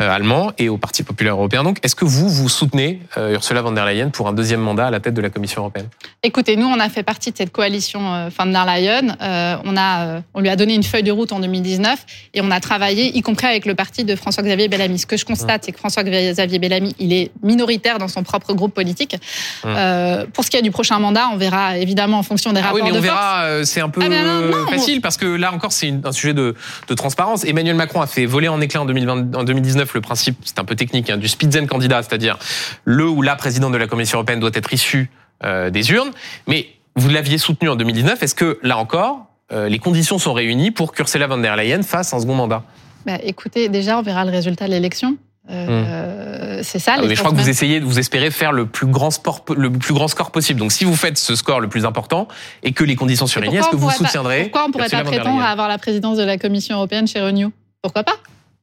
euh, 0.01 0.09
allemand, 0.11 0.53
et 0.59 0.69
au 0.69 0.79
Parti 0.79 1.03
populaire 1.03 1.35
européen. 1.35 1.65
Donc, 1.65 1.79
est-ce 1.83 1.97
que 1.97 2.05
vous, 2.05 2.29
vous 2.29 2.49
soutenez 2.49 3.01
euh, 3.17 3.33
Ursula 3.35 3.63
von 3.63 3.73
der 3.73 3.85
Leyen 3.87 4.11
pour 4.11 4.29
un 4.29 4.33
deuxième 4.33 4.61
mandat 4.61 4.87
à 4.87 4.91
la 4.91 5.01
tête 5.01 5.15
de 5.15 5.21
la 5.21 5.31
Commission 5.31 5.63
européenne? 5.63 5.89
Écoutez, 6.23 6.55
nous, 6.57 6.67
on 6.67 6.79
a 6.79 6.89
fait 6.89 7.03
partie 7.03 7.33
de 7.33 7.37
cette 7.37 7.51
coalition 7.51 8.01
euh, 8.15 8.29
von 8.39 8.47
der 8.47 8.65
Leyen. 8.65 9.17
Euh, 9.21 9.57
on, 9.65 9.77
a, 9.77 10.05
euh, 10.07 10.21
on 10.35 10.41
lui 10.41 10.49
a 10.51 10.55
donné 10.57 10.75
une 10.75 10.85
feuille 10.85 11.03
de 11.03 11.11
route 11.11 11.33
en 11.33 11.41
2019 11.41 12.05
et 12.35 12.41
on 12.41 12.51
a 12.51 12.61
travaillé, 12.61 13.17
y 13.17 13.23
compris 13.23 13.47
avec 13.47 13.67
le 13.67 13.75
parti 13.75 14.05
de 14.05 14.17
François-Xavier 14.17 14.69
Bellamy. 14.69 14.99
Ce 14.99 15.07
que 15.07 15.17
je 15.17 15.25
constate, 15.25 15.65
c'est 15.65 15.73
que 15.73 15.79
François-Xavier 15.79 16.59
Bellamy, 16.59 16.95
il 16.99 17.13
est 17.13 17.31
minoritaire 17.43 17.99
dans 17.99 18.09
son 18.09 18.23
propre 18.23 18.55
groupe 18.55 18.75
politique. 18.75 19.17
Hum. 19.65 19.75
Euh, 19.77 20.27
pour 20.33 20.45
ce 20.45 20.51
qui 20.51 20.57
est 20.57 20.63
du 20.63 20.71
prochain 20.71 20.99
mandat, 20.99 21.29
on 21.33 21.37
verra 21.37 21.77
évidemment 21.79 22.19
en 22.19 22.23
fonction 22.23 22.53
des 22.53 22.61
Ah 22.61 22.69
rapports 22.69 22.77
oui, 22.77 22.83
mais 22.85 22.93
on 22.93 22.95
de 22.97 23.01
verra, 23.01 23.45
euh, 23.45 23.65
c'est 23.65 23.81
un 23.81 23.89
peu 23.89 24.01
Ah, 24.03 24.09
mais 24.09 24.23
non, 24.23 24.41
non, 24.47 24.67
facile 24.67 25.01
parce 25.01 25.17
que 25.17 25.27
là 25.27 25.53
encore, 25.53 25.73
c'est 25.73 25.93
un 26.05 26.13
sujet 26.13 26.35
de, 26.35 26.55
de 26.89 26.95
transparence. 26.95 27.45
Emmanuel 27.45 27.77
Macron 27.77 28.01
a 28.01 28.07
fait 28.07 28.27
voler 28.27 28.49
en 28.49 28.61
éclat 28.61 28.83
en, 28.83 28.87
2020, 28.87 29.35
en 29.35 29.45
2019 29.45 29.95
le 29.95 30.01
principe, 30.01 30.37
c'est 30.45 30.59
un 30.59 30.65
peu 30.65 30.77
technique, 30.77 31.11
hein, 31.11 31.17
du 31.17 31.29
Spitzenkandidat, 31.29 32.03
c'est-à-dire 32.03 32.39
le 32.85 33.09
ou 33.09 33.23
la 33.23 33.37
présidente 33.37 33.73
de 33.73 33.79
la 33.79 33.87
Commission 33.87 34.19
européenne 34.19 34.41
doit 34.41 34.51
être 34.55 34.73
issu 34.73 35.11
euh, 35.45 35.71
des 35.71 35.91
urnes. 35.91 36.11
Mais 36.47 36.69
vous 36.97 37.09
l'aviez 37.09 37.39
soutenu 37.39 37.69
en 37.69 37.77
2019. 37.77 38.23
Est-ce 38.23 38.35
que 38.35 38.59
là 38.63 38.79
encore, 38.79 39.27
euh, 39.53 39.69
les 39.69 39.79
conditions 39.79 40.19
sont 40.19 40.33
réunies 40.33 40.71
pour 40.71 40.93
qu'Ursula 40.93 41.27
von 41.27 41.39
der 41.39 41.57
Leyen 41.57 41.83
fasse 41.83 42.13
un 42.15 42.21
second 42.21 42.35
mandat 42.35 42.63
Bah, 43.07 43.19
écoutez, 43.23 43.69
déjà, 43.69 43.99
on 43.99 44.03
verra 44.03 44.25
le 44.25 44.31
résultat 44.31 44.67
de 44.67 44.71
l'élection. 44.73 45.17
Euh, 45.51 46.61
C'est 46.63 46.79
ça. 46.79 46.95
Ah 46.99 47.03
mais 47.05 47.15
je 47.15 47.21
crois 47.21 47.33
que 47.33 47.37
vous 47.37 47.49
essayez, 47.49 47.81
vous 47.81 47.99
espérez 47.99 48.31
faire 48.31 48.53
le 48.53 48.67
plus 48.67 48.87
grand 48.87 49.11
sport, 49.11 49.45
le 49.57 49.71
plus 49.71 49.93
grand 49.95 50.07
score 50.09 50.31
possible. 50.31 50.61
Donc, 50.61 50.71
si 50.73 50.85
vous 50.85 50.95
faites 50.95 51.19
ce 51.19 51.35
score 51.35 51.59
le 51.61 51.69
plus 51.69 51.85
important 51.85 52.29
et 52.63 52.73
que 52.73 52.85
les 52.85 52.95
conditions 52.95 53.27
sont 53.27 53.41
réunies, 53.41 53.57
est-ce 53.57 53.69
que 53.71 53.77
vous 53.77 53.89
pas- 53.89 53.95
soutiendrez 53.95 54.43
Pourquoi 54.45 54.67
on 54.69 54.71
pourrait 54.71 54.85
Ursula 54.85 55.03
pas 55.03 55.11
prétendre 55.11 55.43
à 55.43 55.49
avoir 55.49 55.69
la 55.69 55.79
présidence 55.79 56.17
de 56.17 56.23
la 56.23 56.39
Commission 56.39 56.77
européenne 56.77 57.07
chez 57.09 57.21
Renew? 57.21 57.51
Pourquoi 57.83 58.05
pas? 58.05 58.15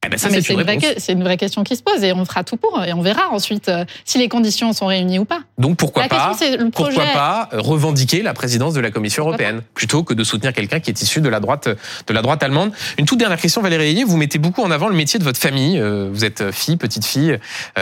Eh 0.06 0.08
ben, 0.08 0.18
ça, 0.18 0.30
mais 0.30 0.42
c'est 0.42 0.54
une 0.54 0.60
une, 0.60 1.24
vraie, 1.24 1.36
question 1.36 1.66
qui 1.66 1.76
se 1.76 1.84
pose 1.84 2.02
et 2.06 2.14
on 2.14 2.24
fera 2.24 2.46
tout 2.46 2.56
pour 2.56 2.82
et 2.86 2.94
on 2.94 3.02
verra 3.02 3.30
ensuite 3.32 3.68
euh, 3.68 3.84
si 4.06 4.18
les 4.18 4.30
conditions 4.30 4.72
sont 4.72 4.86
réunies 4.86 5.20
ou 5.20 5.26
pas. 5.26 5.42
Donc 5.58 5.76
pourquoi 5.76 6.04
la 6.04 6.10
pas 6.10 6.30
question, 6.30 6.48
c'est 6.48 6.58
le 6.58 6.70
projet. 6.70 6.96
pourquoi 6.96 7.14
pas 7.14 7.50
euh, 7.52 7.60
revendiquer 7.60 8.22
la 8.22 8.34
présidence 8.34 8.74
de 8.74 8.80
la 8.80 8.92
Commission 8.92 9.24
Pourquoi 9.24 9.46
européenne 9.46 9.62
plutôt 9.74 10.04
que 10.04 10.14
de 10.14 10.24
soutenir 10.24 10.54
quelqu'un 10.54 10.80
qui 10.80 10.90
est 10.90 11.02
issu 11.02 11.20
de 11.20 11.28
la 11.28 11.42
droite 11.42 11.68
de 11.68 12.14
la 12.14 12.22
droite 12.22 12.42
allemande. 12.44 12.72
Une 12.98 13.06
toute 13.06 13.20
dernière 13.20 13.42
question 13.42 13.62
Valérie 13.62 13.90
Ayé, 13.90 14.04
vous 14.06 14.16
mettez 14.16 14.40
beaucoup 14.40 14.62
en 14.62 14.72
avant 14.72 14.88
le 14.88 14.96
métier 14.96 15.20
de 15.20 15.26
votre 15.26 15.40
famille, 15.40 15.78
Euh, 15.78 16.10
vous 16.10 16.24
êtes 16.24 16.52
fille, 16.52 16.78
petite 16.78 17.06
fille, 17.06 17.38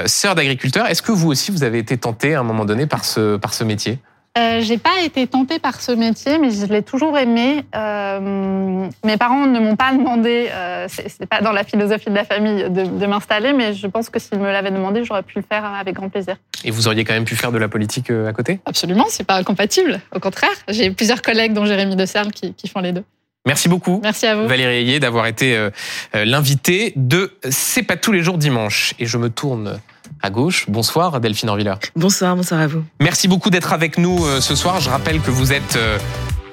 sœur 0.06 0.34
d'agriculteur. 0.34 0.88
Est-ce 0.88 1.04
que 1.04 1.12
vous 1.12 1.30
aussi 1.30 1.52
vous 1.52 1.64
avez 1.64 1.78
été 1.78 1.98
tentée 1.98 2.34
à 2.34 2.40
un 2.40 2.44
moment 2.44 2.66
donné 2.66 2.88
par 2.88 3.06
ce 3.06 3.38
par 3.38 3.54
ce 3.54 3.64
métier? 3.64 4.00
Euh, 4.38 4.62
j'ai 4.62 4.78
pas 4.78 5.02
été 5.04 5.26
tentée 5.26 5.58
par 5.58 5.82
ce 5.82 5.92
métier, 5.92 6.38
mais 6.38 6.52
je 6.52 6.66
l'ai 6.66 6.84
toujours 6.84 7.18
aimé. 7.18 7.64
Euh, 7.76 8.88
mes 9.04 9.18
parents 9.18 9.48
ne 9.48 9.60
m'ont 9.60 9.76
pas 9.76 9.92
demandé, 9.94 10.50
euh, 10.52 10.86
c'est 10.88 11.26
pas 11.26 11.42
dans 11.42 11.52
la 11.52 11.64
philosophie 11.64 12.10
de 12.10 12.16
la 12.16 12.24
famille, 12.24 12.70
de, 12.70 12.84
de 12.84 13.06
m'installer, 13.08 13.54
mais 13.54 13.74
je 13.74 13.88
pense 13.88 14.10
que 14.10 14.20
s'ils 14.20 14.38
me 14.38 14.52
l'avaient 14.52 14.72
demandé, 14.72 15.04
j'aurais 15.04 15.24
pu 15.24 15.34
le 15.38 15.44
faire 15.48 15.66
avec 15.66 15.96
grand 15.96 16.10
plaisir. 16.10 16.36
Et 16.64 16.72
vous 16.72 16.88
auriez 16.88 17.04
quand 17.04 17.14
même 17.14 17.26
pu 17.26 17.36
faire 17.36 17.52
de 17.52 17.58
la 17.58 17.68
politique 17.68 18.12
euh, 18.12 18.28
à 18.28 18.34
côté? 18.34 18.60
Absolument, 18.66 19.06
c'est 19.10 19.26
pas 19.26 19.36
incompatible. 19.38 20.00
Au 20.14 20.20
contraire, 20.20 20.52
j'ai 20.68 20.92
plusieurs 20.92 21.22
collègues, 21.22 21.54
dont 21.54 21.66
Jérémy 21.66 21.96
De 21.96 22.06
Serle, 22.06 22.32
qui, 22.32 22.54
qui 22.54 22.68
font 22.68 22.80
les 22.80 22.92
deux. 22.92 23.04
Merci 23.46 23.70
beaucoup. 23.70 24.02
Merci 24.04 24.28
à 24.28 24.36
vous. 24.36 24.48
Valérie 24.48 24.78
Ayé 24.78 25.00
d'avoir 25.00 25.26
été 25.26 25.70
l'invité 26.14 26.92
de 26.98 27.32
C'est 27.50 27.84
pas 27.84 27.96
tous 27.96 28.12
les 28.12 28.22
jours 28.22 28.38
dimanche. 28.38 28.94
Et 29.00 29.06
je 29.06 29.18
me 29.18 29.30
tourne 29.30 29.80
à 30.22 30.30
gauche. 30.30 30.66
Bonsoir 30.68 31.20
Delphine 31.20 31.50
Orviller. 31.50 31.74
Bonsoir, 31.96 32.36
bonsoir 32.36 32.60
à 32.62 32.68
vous. 32.68 32.84
Merci 33.00 33.28
beaucoup 33.28 33.50
d'être 33.50 33.74
avec 33.74 33.98
nous 33.98 34.26
euh, 34.26 34.42
ce 34.42 34.56
soir. 34.56 34.80
Je 34.82 34.90
rappelle 34.90 35.22
que 35.22 35.32
vous 35.32 35.54
êtes, 35.54 35.76
euh, 35.76 35.98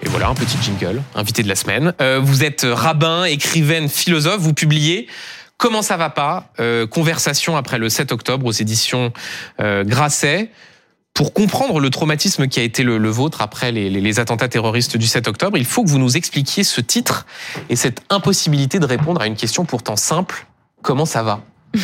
et 0.03 0.09
voilà, 0.09 0.29
un 0.29 0.35
petit 0.35 0.57
jingle, 0.63 1.03
invité 1.15 1.43
de 1.43 1.49
la 1.49 1.55
semaine. 1.57 1.93
Euh, 2.01 2.21
vous 2.23 2.45
êtes 2.45 2.67
rabbin, 2.69 3.25
écrivaine, 3.25 3.89
philosophe. 3.89 4.41
Vous 4.41 4.55
publiez 4.55 5.07
Comment 5.57 5.83
ça 5.83 5.97
va 5.97 6.11
pas 6.11 6.53
Conversation 6.91 7.57
après 7.57 7.79
le 7.79 7.89
7 7.89 8.11
octobre 8.11 8.45
aux 8.45 8.51
éditions 8.53 9.13
Grasset. 9.61 10.51
Pour 11.15 11.33
comprendre 11.33 11.79
le 11.79 11.91
traumatisme 11.91 12.49
qui 12.49 12.59
a 12.59 12.65
été 12.65 12.83
le, 12.83 12.99
le 12.99 13.09
vôtre 13.09 13.41
après 13.41 13.71
les, 13.71 13.89
les- 13.89 14.01
les 14.01 14.19
attentats 14.19 14.49
terroristes 14.49 14.97
du 14.97 15.07
7 15.07 15.29
octobre, 15.29 15.57
il 15.57 15.65
faut 15.65 15.85
que 15.85 15.89
vous 15.89 16.01
nous 16.01 16.17
expliquiez 16.17 16.65
ce 16.65 16.81
titre 16.81 17.25
et 17.71 17.77
cette 17.77 18.01
impossibilité 18.11 18.81
de 18.81 18.85
répondre 18.85 19.21
à 19.21 19.29
une 19.29 19.37
question 19.37 19.65
pourtant 19.65 19.95
simple. 19.95 20.45
Comment 20.83 21.07
ça 21.07 21.23
va? 21.23 21.41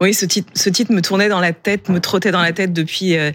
Oui, 0.00 0.12
ce 0.14 0.26
titre, 0.26 0.92
me 0.92 1.00
tournait 1.00 1.28
dans 1.28 1.40
la 1.40 1.52
tête, 1.52 1.88
me 1.88 2.00
trottait 2.00 2.30
dans 2.30 2.42
la 2.42 2.52
tête 2.52 2.72
depuis 2.72 3.16
euh, 3.16 3.30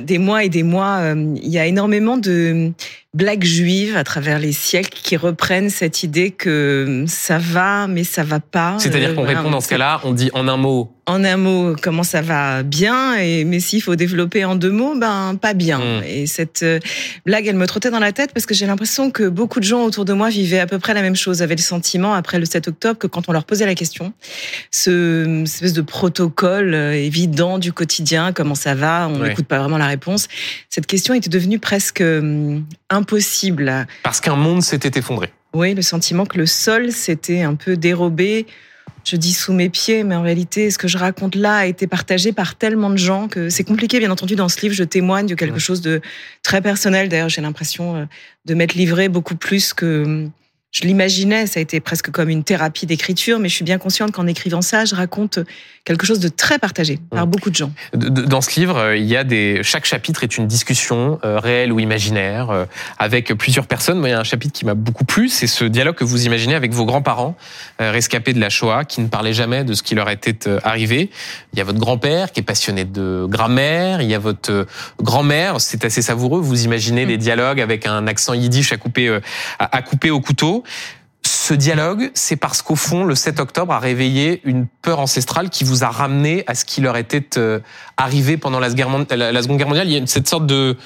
des 0.00 0.18
mois 0.18 0.44
et 0.44 0.48
des 0.48 0.62
mois. 0.62 0.98
Euh, 0.98 1.34
Il 1.36 1.48
y 1.48 1.58
a 1.58 1.66
énormément 1.66 2.16
de 2.16 2.72
blagues 3.16 3.44
juives 3.44 3.96
à 3.96 4.04
travers 4.04 4.38
les 4.38 4.52
siècles 4.52 5.00
qui 5.02 5.16
reprennent 5.16 5.70
cette 5.70 6.02
idée 6.02 6.30
que 6.30 7.04
ça 7.08 7.38
va, 7.38 7.86
mais 7.86 8.04
ça 8.04 8.22
va 8.22 8.40
pas. 8.40 8.76
C'est-à-dire 8.78 9.10
Euh, 9.10 9.14
qu'on 9.14 9.24
voilà, 9.24 9.38
répond 9.38 9.50
dans 9.50 9.60
ce 9.62 9.68
cas-là, 9.68 10.00
on 10.04 10.12
dit 10.12 10.30
en 10.34 10.46
un 10.48 10.58
mot 10.58 10.92
En 11.06 11.24
un 11.24 11.36
mot, 11.36 11.76
comment 11.80 12.02
ça 12.02 12.20
va 12.20 12.62
bien, 12.62 13.14
et 13.16 13.44
mais 13.44 13.60
s'il 13.60 13.80
faut 13.80 13.96
développer 13.96 14.44
en 14.44 14.54
deux 14.56 14.72
mots, 14.72 14.94
ben 14.98 15.38
pas 15.40 15.54
bien. 15.54 15.78
Mm. 15.78 16.02
Et 16.04 16.26
cette 16.26 16.62
euh, 16.62 16.78
blague, 17.24 17.46
elle 17.46 17.56
me 17.56 17.66
trottait 17.66 17.90
dans 17.90 18.00
la 18.00 18.12
tête 18.12 18.32
parce 18.34 18.44
que 18.44 18.54
j'ai 18.54 18.66
l'impression 18.66 19.10
que 19.10 19.28
beaucoup 19.28 19.60
de 19.60 19.64
gens 19.64 19.84
autour 19.84 20.04
de 20.04 20.12
moi 20.12 20.28
vivaient 20.28 20.58
à 20.58 20.66
peu 20.66 20.78
près 20.78 20.92
la 20.92 21.02
même 21.02 21.16
chose, 21.16 21.42
avaient 21.42 21.54
le 21.54 21.62
sentiment 21.62 22.12
après 22.12 22.38
le 22.38 22.44
7 22.44 22.68
octobre 22.68 22.98
que 22.98 23.06
quand 23.06 23.28
on 23.28 23.32
leur 23.32 23.44
posait 23.44 23.66
la 23.66 23.74
question, 23.74 24.12
ce 24.70 25.42
espèce 25.44 25.72
de 25.72 25.82
protocole 25.82 26.74
euh, 26.74 26.92
évident 26.92 27.58
du 27.58 27.72
quotidien, 27.72 28.32
comment 28.32 28.56
ça 28.56 28.74
va, 28.74 29.08
on 29.08 29.20
n'écoute 29.20 29.46
pas 29.46 29.58
vraiment 29.58 29.78
la 29.78 29.86
réponse. 29.86 30.28
Cette 30.68 30.86
question 30.86 31.14
était 31.14 31.30
devenue 31.30 31.58
presque 31.58 32.00
euh, 32.00 32.58
impossible. 33.06 33.86
parce 34.02 34.20
qu'un 34.20 34.36
monde 34.36 34.62
s'était 34.62 34.98
effondré. 34.98 35.32
oui, 35.54 35.74
le 35.74 35.82
sentiment 35.82 36.26
que 36.26 36.38
le 36.38 36.46
sol 36.46 36.90
s'était 36.92 37.42
un 37.42 37.54
peu 37.54 37.76
dérobé. 37.76 38.46
Je 39.04 39.16
dis 39.16 39.32
sous 39.32 39.52
mes 39.52 39.68
pieds, 39.68 40.02
mais 40.02 40.16
en 40.16 40.22
réalité, 40.22 40.68
ce 40.72 40.78
que 40.78 40.88
je 40.88 40.98
raconte 40.98 41.36
là 41.36 41.58
a 41.58 41.66
été 41.66 41.86
partagé 41.86 42.32
par 42.32 42.56
tellement 42.56 42.90
de 42.90 42.96
gens 42.96 43.28
que 43.28 43.48
c'est 43.50 43.62
compliqué. 43.62 44.00
Bien 44.00 44.10
entendu, 44.10 44.34
dans 44.34 44.48
ce 44.48 44.60
livre, 44.62 44.74
je 44.74 44.82
témoigne 44.82 45.26
de 45.28 45.36
quelque 45.36 45.54
Ouais. 45.54 45.58
chose 45.60 45.80
de 45.80 46.00
très 46.42 46.60
personnel. 46.60 47.08
D'ailleurs, 47.08 47.28
j'ai 47.28 47.40
l'impression 47.40 47.94
euh, 47.96 48.04
de 48.46 48.54
m'être 48.54 48.74
livré 48.74 49.08
beaucoup 49.08 49.36
plus 49.36 49.72
que 49.72 50.26
je 50.72 50.82
l'imaginais. 50.84 51.46
Ça 51.46 51.58
a 51.58 51.62
été 51.62 51.80
presque 51.80 52.10
comme 52.10 52.28
une 52.28 52.44
thérapie 52.44 52.86
d'écriture, 52.86 53.38
mais 53.38 53.48
je 53.48 53.54
suis 53.54 53.64
bien 53.64 53.78
consciente 53.78 54.12
qu'en 54.12 54.26
écrivant 54.26 54.62
ça, 54.62 54.84
je 54.84 54.94
raconte 54.94 55.38
quelque 55.84 56.04
chose 56.04 56.18
de 56.18 56.28
très 56.28 56.58
partagé 56.58 56.98
par 57.10 57.20
Ouais. 57.24 57.26
beaucoup 57.30 57.48
de 57.50 57.54
gens. 57.54 57.70
Dans 57.94 58.40
ce 58.40 58.58
livre, 58.58 58.76
euh, 58.76 58.96
il 58.96 59.04
y 59.04 59.16
a 59.16 59.22
des 59.24 59.60
chaque 59.62 59.84
chapitre 59.86 60.24
est 60.24 60.36
une 60.36 60.46
discussion 60.48 61.18
euh, 61.24 61.38
réelle 61.38 61.72
ou 61.72 61.78
imaginaire 61.80 62.50
euh, 62.50 62.64
avec 62.98 63.32
plusieurs 63.34 63.66
personnes. 63.66 63.98
Moi, 64.00 64.08
il 64.08 64.12
y 64.12 64.14
a 64.14 64.18
un 64.20 64.24
chapitre 64.24 64.52
qui 64.52 64.64
m'a 64.66 64.74
beaucoup 64.74 65.04
plu, 65.04 65.28
c'est 65.28 65.46
ce 65.46 65.64
dialogue 65.64 65.94
que 65.94 66.04
vous 66.04 66.26
imaginez 66.26 66.54
avec 66.56 66.72
vos 66.72 66.84
grands-parents 66.84 67.36
euh, 67.80 67.90
rescapés 67.92 68.32
de 68.32 68.40
la 68.40 68.50
Shoah, 68.50 68.84
qui 68.84 69.00
ne 69.00 69.06
parlaient 69.08 69.32
jamais 69.32 69.62
de 69.64 69.72
ce 69.74 69.82
qui 69.82 69.94
leur 69.94 70.10
était 70.10 70.36
arrivé. 70.64 71.10
Il 71.52 71.58
y 71.58 71.62
a 71.62 71.64
votre 71.64 71.78
grand-père 71.78 72.32
qui 72.32 72.40
est 72.40 72.42
passionné 72.42 72.84
de 72.84 73.24
grammaire. 73.28 74.02
Il 74.02 74.10
y 74.10 74.14
a 74.14 74.18
votre 74.18 74.66
grand-mère. 75.00 75.60
C'est 75.60 75.84
assez 75.84 76.02
savoureux. 76.02 76.40
Vous 76.40 76.64
imaginez 76.64 77.04
Mm. 77.04 77.08
des 77.08 77.16
dialogues 77.16 77.60
avec 77.60 77.86
un 77.86 78.06
accent 78.08 78.34
yiddish 78.34 78.72
à 78.72 78.76
couper 78.76 79.08
à, 79.58 79.76
à 79.76 79.82
couper 79.82 80.10
au 80.10 80.20
couteau. 80.20 80.55
Ce 81.26 81.54
dialogue, 81.54 82.10
c'est 82.14 82.36
parce 82.36 82.62
qu'au 82.62 82.76
fond, 82.76 83.04
le 83.04 83.14
7 83.14 83.40
octobre 83.40 83.72
a 83.72 83.80
réveillé 83.80 84.40
une 84.44 84.66
peur 84.82 85.00
ancestrale 85.00 85.50
qui 85.50 85.64
vous 85.64 85.82
a 85.82 85.88
ramené 85.88 86.44
à 86.46 86.54
ce 86.54 86.64
qui 86.64 86.80
leur 86.80 86.96
était 86.96 87.36
euh, 87.36 87.58
arrivé 87.96 88.36
pendant 88.36 88.60
la, 88.60 88.70
Seconde 88.70 89.58
Guerre 89.58 89.68
mondiale. 89.68 89.88
Il 89.88 89.92
y 89.92 90.00
a 90.00 90.06
cette 90.06 90.28
sorte 90.28 90.46
de, 90.46 90.76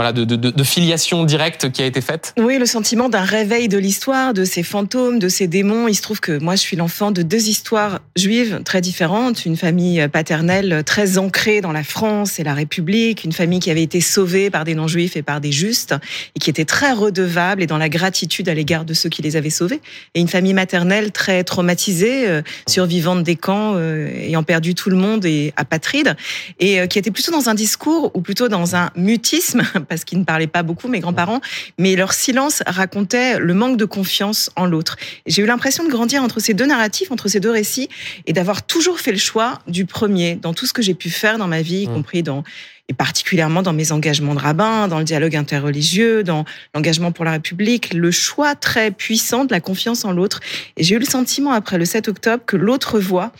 voilà, 0.00 0.14
de, 0.14 0.24
de, 0.24 0.36
de- 0.36 0.64
filiation 0.64 1.24
directe 1.24 1.70
qui 1.70 1.82
a 1.82 1.84
été 1.84 2.00
faite. 2.00 2.32
Oui, 2.38 2.56
le 2.56 2.64
sentiment 2.64 3.10
d'un 3.10 3.20
réveil 3.20 3.68
de 3.68 3.76
l'histoire, 3.76 4.32
de 4.32 4.44
ces 4.44 4.62
fantômes, 4.62 5.18
de 5.18 5.28
ces 5.28 5.46
démons. 5.46 5.88
Il 5.88 5.94
se 5.94 6.00
trouve 6.00 6.20
que 6.20 6.38
moi, 6.38 6.54
je 6.54 6.60
suis 6.62 6.74
l'enfant 6.74 7.10
de 7.10 7.20
deux 7.20 7.50
histoires 7.50 8.00
juives 8.16 8.62
très 8.64 8.80
différentes. 8.80 9.44
Une 9.44 9.58
famille 9.58 10.08
paternelle 10.08 10.84
très 10.86 11.18
ancrée 11.18 11.60
dans 11.60 11.72
la 11.72 11.84
France 11.84 12.40
et 12.40 12.44
la 12.44 12.54
République. 12.54 13.24
Une 13.24 13.32
famille 13.32 13.60
qui 13.60 13.70
avait 13.70 13.82
été 13.82 14.00
sauvée 14.00 14.48
par 14.48 14.64
des 14.64 14.74
non-juifs 14.74 15.16
et 15.16 15.22
par 15.22 15.38
des 15.38 15.52
justes 15.52 15.94
et 16.34 16.38
qui 16.38 16.48
était 16.48 16.64
très 16.64 16.92
redevable 16.92 17.62
et 17.62 17.66
dans 17.66 17.76
la 17.76 17.90
gratitude 17.90 18.48
à 18.48 18.54
l'égard 18.54 18.86
de 18.86 18.94
ceux 18.94 19.10
qui 19.10 19.20
les 19.20 19.36
avaient 19.36 19.50
sauvés. 19.50 19.82
Et 20.14 20.20
une 20.20 20.28
famille 20.28 20.54
maternelle 20.54 21.12
très 21.12 21.44
traumatisée, 21.44 22.26
euh, 22.26 22.40
survivante 22.66 23.22
des 23.22 23.36
camps, 23.36 23.74
euh, 23.74 24.08
ayant 24.08 24.44
perdu 24.44 24.74
tout 24.74 24.88
le 24.88 24.96
monde 24.96 25.26
et 25.26 25.52
apatride. 25.56 26.16
Et 26.58 26.80
euh, 26.80 26.86
qui 26.86 26.98
était 26.98 27.10
plutôt 27.10 27.32
dans 27.32 27.50
un 27.50 27.54
discours 27.54 28.12
ou 28.14 28.22
plutôt 28.22 28.48
dans 28.48 28.76
un 28.76 28.88
mutisme 28.96 29.62
parce 29.90 30.04
qu'ils 30.04 30.20
ne 30.20 30.24
parlaient 30.24 30.46
pas 30.46 30.62
beaucoup, 30.62 30.88
mes 30.88 31.00
grands-parents, 31.00 31.40
mais 31.76 31.96
leur 31.96 32.14
silence 32.14 32.62
racontait 32.66 33.38
le 33.38 33.52
manque 33.52 33.76
de 33.76 33.84
confiance 33.84 34.50
en 34.56 34.64
l'autre. 34.64 34.96
J'ai 35.26 35.42
eu 35.42 35.46
l'impression 35.46 35.84
de 35.84 35.90
grandir 35.90 36.22
entre 36.22 36.40
ces 36.40 36.54
deux 36.54 36.64
narratifs, 36.64 37.10
entre 37.10 37.28
ces 37.28 37.40
deux 37.40 37.50
récits, 37.50 37.88
et 38.26 38.32
d'avoir 38.32 38.62
toujours 38.62 39.00
fait 39.00 39.12
le 39.12 39.18
choix 39.18 39.58
du 39.66 39.84
premier 39.84 40.36
dans 40.36 40.54
tout 40.54 40.64
ce 40.64 40.72
que 40.72 40.80
j'ai 40.80 40.94
pu 40.94 41.10
faire 41.10 41.36
dans 41.36 41.48
ma 41.48 41.60
vie, 41.60 41.82
y 41.82 41.88
Mm. 41.88 41.94
compris 41.94 42.22
dans 42.22 42.44
et 42.88 42.92
particulièrement 42.92 43.62
dans 43.62 43.72
mes 43.72 43.92
engagements 43.92 44.34
de 44.34 44.40
rabbin, 44.40 44.88
dans 44.88 44.98
le 44.98 45.04
dialogue 45.04 45.36
interreligieux, 45.36 46.24
dans 46.24 46.44
l'engagement 46.74 47.12
pour 47.12 47.24
la 47.24 47.30
République, 47.32 47.94
le 47.94 48.10
choix 48.10 48.56
très 48.56 48.90
puissant 48.90 49.44
de 49.44 49.52
la 49.52 49.60
confiance 49.60 50.04
en 50.04 50.10
l'autre. 50.10 50.40
Et 50.76 50.82
j'ai 50.82 50.96
eu 50.96 50.98
le 50.98 51.04
sentiment 51.04 51.52
après 51.52 51.78
le 51.78 51.84
7 51.84 52.08
octobre 52.08 52.42
que 52.44 52.56
l'autre 52.56 52.98
voix 52.98 53.30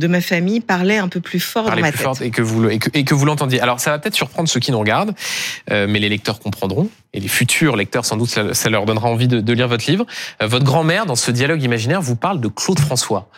de 0.00 0.08
ma 0.08 0.20
famille 0.20 0.60
parlait 0.60 0.98
un 0.98 1.08
peu 1.08 1.20
plus 1.20 1.38
fort 1.38 1.70
dans 1.70 1.76
ma 1.76 1.92
tête. 1.92 2.22
et 2.22 2.30
que 2.30 2.42
vous 2.42 2.68
et 2.68 2.78
que, 2.78 3.14
vous 3.14 3.24
l'entendiez. 3.24 3.60
Alors 3.60 3.78
ça 3.78 3.90
va 3.90 3.98
peut-être 3.98 4.14
surprendre 4.14 4.48
ceux 4.48 4.58
qui 4.58 4.72
nous 4.72 4.78
regardent, 4.80 5.14
euh, 5.70 5.86
mais 5.88 6.00
les 6.00 6.08
lecteurs 6.08 6.40
comprendront 6.40 6.88
et 7.12 7.20
les 7.20 7.28
futurs 7.28 7.76
lecteurs 7.76 8.04
sans 8.04 8.16
doute 8.16 8.28
ça, 8.28 8.70
leur 8.70 8.86
donnera 8.86 9.08
envie 9.08 9.28
de, 9.28 9.52
lire 9.52 9.68
votre 9.68 9.90
livre. 9.90 10.06
Euh, 10.42 10.46
votre 10.46 10.64
grand-mère 10.64 11.06
dans 11.06 11.16
ce 11.16 11.30
dialogue 11.30 11.62
imaginaire 11.62 12.00
vous 12.00 12.16
parle 12.16 12.40
de 12.40 12.48
Claude 12.48 12.78
François. 12.78 13.28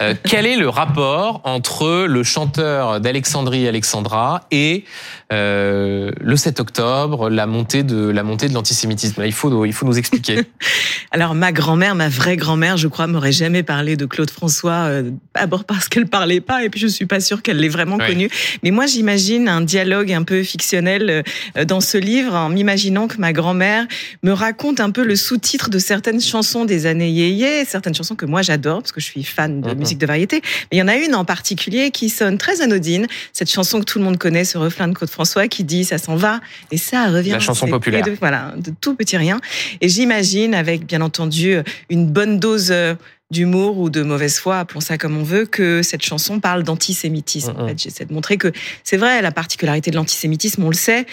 Euh, 0.00 0.14
quel 0.24 0.46
est 0.46 0.56
le 0.56 0.68
rapport 0.68 1.40
entre 1.44 2.06
le 2.06 2.22
chanteur 2.22 3.00
d'Alexandrie 3.00 3.68
Alexandra 3.68 4.46
et 4.50 4.84
le 5.30 6.36
7 6.36 6.60
octobre, 6.60 7.28
la 7.28 7.46
montée 7.46 7.82
de 7.82 8.08
la 8.08 8.22
montée 8.22 8.48
de 8.48 8.54
l'antisémitisme? 8.54 9.22
Il 9.24 9.32
faut 9.32 9.64
il 9.64 9.72
faut 9.72 9.86
nous 9.86 9.98
expliquer. 9.98 10.40
Alors 11.10 11.34
ma 11.34 11.52
grand-mère, 11.52 11.94
ma 11.94 12.08
vraie 12.08 12.36
grand-mère, 12.36 12.76
je 12.76 12.88
crois, 12.88 13.06
m'aurait 13.06 13.32
jamais 13.32 13.62
parlé 13.62 13.96
de 13.96 14.06
Claude 14.06 14.30
François. 14.30 14.88
D'abord 15.34 15.64
parce 15.64 15.88
qu'elle 15.88 16.06
parlait 16.06 16.40
pas 16.40 16.64
et 16.64 16.70
puis 16.70 16.80
je 16.80 16.86
suis 16.86 17.06
pas 17.06 17.20
sûre 17.20 17.42
qu'elle 17.42 17.58
l'ait 17.58 17.68
vraiment 17.68 17.98
connu. 17.98 18.30
Mais 18.62 18.70
moi, 18.70 18.86
j'imagine 18.86 19.48
un 19.48 19.60
dialogue 19.60 20.12
un 20.12 20.22
peu 20.22 20.42
fictionnel 20.42 21.22
euh, 21.56 21.64
dans 21.64 21.80
ce 21.80 21.98
livre 21.98 22.34
en 22.34 22.48
m'imaginant 22.48 23.08
que 23.08 23.17
ma 23.18 23.32
grand-mère 23.32 23.86
me 24.22 24.32
raconte 24.32 24.80
un 24.80 24.90
peu 24.90 25.04
le 25.04 25.16
sous-titre 25.16 25.70
de 25.70 25.78
certaines 25.78 26.20
chansons 26.20 26.64
des 26.64 26.86
années 26.86 27.10
yéyé, 27.10 27.64
certaines 27.64 27.94
chansons 27.94 28.14
que 28.14 28.26
moi 28.26 28.42
j'adore 28.42 28.80
parce 28.80 28.92
que 28.92 29.00
je 29.00 29.06
suis 29.06 29.24
fan 29.24 29.60
de 29.60 29.74
musique 29.74 29.98
de 29.98 30.06
variété. 30.06 30.40
Mais 30.70 30.76
il 30.76 30.78
y 30.78 30.82
en 30.82 30.88
a 30.88 30.96
une 30.96 31.14
en 31.14 31.24
particulier 31.24 31.90
qui 31.90 32.08
sonne 32.08 32.38
très 32.38 32.60
anodine, 32.60 33.06
cette 33.32 33.50
chanson 33.50 33.80
que 33.80 33.84
tout 33.84 33.98
le 33.98 34.04
monde 34.04 34.18
connaît, 34.18 34.44
ce 34.44 34.58
refrain 34.58 34.88
de 34.88 34.94
Claude 34.94 35.10
François 35.10 35.48
qui 35.48 35.64
dit 35.64 35.84
ça 35.84 35.98
s'en 35.98 36.16
va 36.16 36.40
et 36.70 36.78
ça 36.78 37.06
revient. 37.06 37.30
La 37.30 37.40
chanson 37.40 37.66
populaire. 37.66 38.04
voilà, 38.20 38.54
de 38.56 38.72
tout 38.80 38.94
petit 38.94 39.16
rien. 39.16 39.40
Et 39.80 39.88
j'imagine 39.88 40.54
avec 40.54 40.86
bien 40.86 41.00
entendu 41.00 41.56
une 41.90 42.06
bonne 42.06 42.38
dose 42.38 42.70
euh, 42.70 42.94
d'humour 43.30 43.78
ou 43.78 43.90
de 43.90 44.02
mauvaise 44.02 44.38
foi, 44.38 44.58
appelons 44.58 44.80
ça 44.80 44.96
comme 44.96 45.16
on 45.18 45.22
veut, 45.22 45.44
que 45.44 45.82
cette 45.82 46.02
chanson 46.02 46.40
parle 46.40 46.62
d'antisémitisme. 46.62 47.54
En 47.58 47.66
fait, 47.66 47.78
j'essaie 47.78 48.06
de 48.06 48.12
montrer 48.12 48.38
que 48.38 48.52
c'est 48.84 48.96
vrai, 48.96 49.20
la 49.20 49.32
particularité 49.32 49.90
de 49.90 49.96
l'antisémitisme, 49.96 50.64
on 50.64 50.70
le 50.70 50.74
sait, 50.74 51.06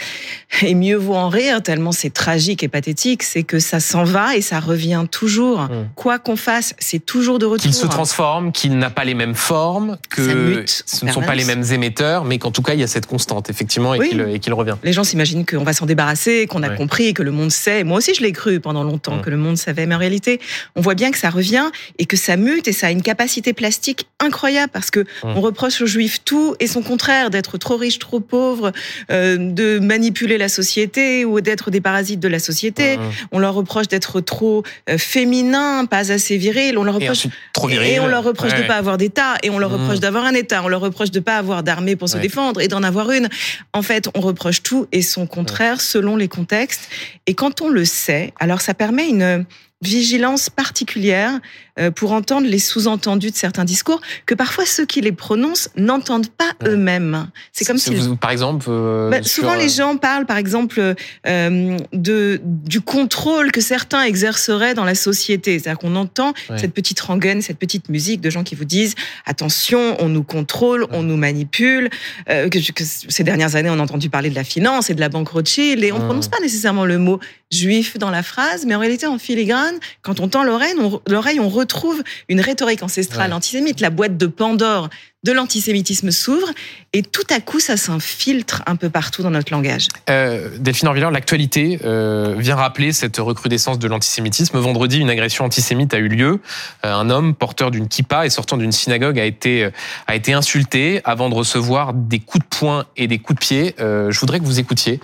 et 0.61 0.75
mieux 0.75 0.95
vaut 0.95 1.15
en 1.15 1.27
rire, 1.27 1.61
tellement 1.61 1.91
c'est 1.91 2.11
tragique 2.11 2.63
et 2.63 2.69
pathétique, 2.69 3.21
c'est 3.21 3.43
que 3.43 3.59
ça 3.59 3.81
s'en 3.81 4.05
va 4.05 4.37
et 4.37 4.41
ça 4.41 4.61
revient 4.61 5.05
toujours. 5.11 5.67
Quoi 5.95 6.17
qu'on 6.19 6.37
fasse, 6.37 6.73
c'est 6.79 7.05
toujours 7.05 7.37
de 7.37 7.45
retour. 7.45 7.63
Qu'il 7.63 7.73
se 7.73 7.85
transforme, 7.85 8.53
qu'il 8.53 8.77
n'a 8.77 8.89
pas 8.89 9.03
les 9.03 9.13
mêmes 9.13 9.35
formes, 9.35 9.97
que 10.09 10.63
ce 10.65 11.05
ne 11.05 11.11
sont 11.11 11.21
pas 11.21 11.35
les 11.35 11.45
mêmes 11.45 11.65
émetteurs, 11.71 12.23
mais 12.23 12.39
qu'en 12.39 12.51
tout 12.51 12.61
cas, 12.61 12.75
il 12.75 12.79
y 12.79 12.83
a 12.83 12.87
cette 12.87 13.07
constante, 13.07 13.49
effectivement, 13.49 13.93
et 13.93 14.39
qu'il 14.39 14.53
revient. 14.53 14.77
Les 14.83 14.93
gens 14.93 15.03
s'imaginent 15.03 15.45
qu'on 15.45 15.63
va 15.63 15.73
s'en 15.73 15.85
débarrasser, 15.85 16.47
qu'on 16.47 16.63
a 16.63 16.69
compris, 16.69 17.13
que 17.13 17.23
le 17.23 17.31
monde 17.31 17.51
sait. 17.51 17.83
Moi 17.83 17.97
aussi, 17.97 18.13
je 18.15 18.21
l'ai 18.21 18.31
cru 18.31 18.61
pendant 18.61 18.83
longtemps, 18.83 19.17
mm. 19.17 19.21
que 19.21 19.29
le 19.29 19.37
monde 19.37 19.57
savait, 19.57 19.85
mais 19.85 19.95
en 19.95 19.99
réalité, 19.99 20.39
on 20.75 20.81
voit 20.81 20.95
bien 20.95 21.11
que 21.11 21.17
ça 21.17 21.29
revient 21.29 21.69
et 21.99 22.04
et 22.05 22.07
que 22.07 22.17
ça 22.17 22.37
mute 22.37 22.67
et 22.67 22.71
ça 22.71 22.85
a 22.87 22.91
une 22.91 23.01
capacité 23.01 23.51
plastique 23.51 24.05
incroyable 24.19 24.71
parce 24.71 24.91
que 24.91 24.99
mmh. 24.99 25.05
on 25.23 25.41
reproche 25.41 25.81
aux 25.81 25.87
juifs 25.87 26.23
tout 26.23 26.55
et 26.59 26.67
son 26.67 26.83
contraire 26.83 27.31
d'être 27.31 27.57
trop 27.57 27.77
riches, 27.77 27.97
trop 27.97 28.19
pauvres, 28.19 28.73
euh, 29.09 29.37
de 29.39 29.79
manipuler 29.79 30.37
la 30.37 30.47
société 30.47 31.25
ou 31.25 31.41
d'être 31.41 31.71
des 31.71 31.81
parasites 31.81 32.19
de 32.19 32.27
la 32.27 32.37
société. 32.37 32.97
Mmh. 32.97 33.01
On 33.31 33.39
leur 33.39 33.55
reproche 33.55 33.87
d'être 33.87 34.21
trop 34.21 34.61
euh, 34.87 34.99
féminins, 34.99 35.85
pas 35.85 36.11
assez 36.11 36.37
virils. 36.37 36.77
On 36.77 36.83
leur 36.83 36.93
reproche 36.93 37.25
trop 37.53 37.67
viril. 37.67 37.93
et 37.93 37.99
on 37.99 38.05
leur 38.05 38.23
reproche 38.23 38.53
de 38.53 38.61
pas 38.67 38.75
avoir 38.75 38.99
d'État 38.99 39.33
et 39.41 39.49
on 39.49 39.57
leur 39.57 39.71
reproche 39.71 39.97
mmh. 39.97 40.01
d'avoir 40.01 40.25
un 40.25 40.35
État. 40.35 40.61
On 40.63 40.67
leur 40.67 40.81
reproche 40.81 41.09
de 41.09 41.19
pas 41.19 41.37
avoir 41.37 41.63
d'armée 41.63 41.95
pour 41.95 42.07
se 42.07 42.19
défendre 42.19 42.61
et 42.61 42.67
d'en 42.67 42.83
avoir 42.83 43.09
une. 43.09 43.29
En 43.73 43.81
fait, 43.81 44.09
on 44.13 44.21
reproche 44.21 44.61
tout 44.61 44.85
et 44.91 45.01
son 45.01 45.25
contraire 45.25 45.81
selon 45.81 46.17
les 46.17 46.27
contextes. 46.27 46.87
Et 47.25 47.33
quand 47.33 47.61
on 47.61 47.69
le 47.69 47.83
sait, 47.83 48.31
alors 48.39 48.61
ça 48.61 48.75
permet 48.75 49.09
une 49.09 49.43
vigilance 49.81 50.49
particulière 50.49 51.39
euh, 51.77 51.91
pour 51.91 52.13
entendre 52.13 52.47
les 52.47 52.59
sous-entendus 52.59 53.31
de 53.31 53.35
certains 53.35 53.65
discours 53.65 53.99
que 54.25 54.33
parfois 54.33 54.65
ceux 54.65 54.85
qui 54.85 55.01
les 55.01 55.11
prononcent 55.11 55.69
n'entendent 55.75 56.29
pas 56.29 56.51
eux-mêmes. 56.65 57.27
C'est 57.51 57.65
comme 57.65 57.77
si 57.77 57.91
par 58.21 58.31
exemple 58.31 58.67
euh, 58.69 59.09
bah, 59.09 59.21
souvent 59.23 59.55
les 59.55 59.65
euh, 59.65 59.83
gens 59.83 59.97
parlent 59.97 60.25
par 60.25 60.37
exemple 60.37 60.95
de 61.25 62.41
du 62.41 62.79
contrôle 62.79 63.51
que 63.51 63.59
certains 63.59 64.03
exerceraient 64.03 64.73
dans 64.73 64.85
la 64.85 64.95
société. 64.95 65.59
C'est-à-dire 65.59 65.79
qu'on 65.79 65.97
entend 65.97 66.33
cette 66.55 66.73
petite 66.73 66.99
rengaine, 67.01 67.41
cette 67.41 67.59
petite 67.59 67.89
musique 67.89 68.21
de 68.21 68.29
gens 68.29 68.43
qui 68.43 68.55
vous 68.55 68.65
disent 68.65 68.95
attention, 69.25 69.97
on 69.99 70.07
nous 70.07 70.23
contrôle, 70.23 70.87
on 70.91 71.03
nous 71.03 71.17
manipule. 71.17 71.89
Que, 72.27 72.59
ces 72.85 73.23
dernières 73.23 73.55
années, 73.55 73.69
on 73.69 73.79
a 73.79 73.83
entendu 73.83 74.09
parler 74.09 74.29
de 74.29 74.35
la 74.35 74.43
finance 74.43 74.89
et 74.89 74.93
de 74.93 74.99
la 74.99 75.09
banque 75.09 75.29
Rothschild 75.29 75.83
et 75.83 75.91
on 75.91 75.99
ne 75.99 76.05
prononce 76.05 76.29
pas 76.29 76.39
nécessairement 76.39 76.85
le 76.85 76.97
mot 76.97 77.19
juif 77.51 77.97
dans 77.97 78.09
la 78.09 78.23
phrase, 78.23 78.65
mais 78.65 78.75
en 78.75 78.79
réalité 78.79 79.05
en 79.05 79.17
filigrane, 79.17 79.75
quand 80.01 80.19
on 80.19 80.27
tend 80.27 80.43
l'oreille, 80.43 80.73
on, 80.79 81.01
l'oreille, 81.07 81.39
on 81.39 81.49
retrouve 81.49 82.03
une 82.27 82.41
rhétorique 82.41 82.83
ancestrale 82.83 83.33
antisémite. 83.33 83.81
La 83.81 83.89
boîte 83.89 84.17
de 84.17 84.27
Pandore 84.27 84.89
de 85.23 85.31
l'antisémitisme 85.31 86.11
s'ouvre 86.11 86.47
et 86.93 87.01
tout 87.01 87.25
à 87.31 87.39
coup 87.39 87.59
ça 87.59 87.77
s'infiltre 87.77 88.61
un 88.67 88.75
peu 88.75 88.89
partout 88.91 89.23
dans 89.23 89.31
notre 89.31 89.51
langage. 89.51 89.87
Euh, 90.07 90.49
Delphine 90.59 90.87
Orvillard, 90.87 91.09
l'actualité 91.09 91.79
euh, 91.83 92.35
vient 92.37 92.55
rappeler 92.55 92.93
cette 92.93 93.17
recrudescence 93.17 93.79
de 93.79 93.87
l'antisémitisme. 93.87 94.59
Vendredi, 94.59 94.99
une 94.99 95.09
agression 95.09 95.43
antisémite 95.43 95.95
a 95.95 95.97
eu 95.97 96.09
lieu. 96.09 96.39
Euh, 96.85 96.93
un 96.93 97.09
homme 97.09 97.33
porteur 97.33 97.71
d'une 97.71 97.87
kippa 97.87 98.27
et 98.27 98.29
sortant 98.29 98.55
d'une 98.55 98.71
synagogue 98.71 99.19
a 99.19 99.25
été, 99.25 99.63
euh, 99.63 99.71
a 100.05 100.15
été 100.15 100.31
insulté 100.33 101.01
avant 101.05 101.29
de 101.29 101.33
recevoir 101.33 101.93
des 101.93 102.19
coups 102.19 102.43
de 102.43 102.57
poing 102.57 102.85
et 102.95 103.07
des 103.07 103.17
coups 103.17 103.39
de 103.39 103.45
pied. 103.45 103.75
je 103.79 104.19
voudrais 104.19 104.39
que 104.39 104.45
vous 104.45 104.59
écoutiez 104.59 104.99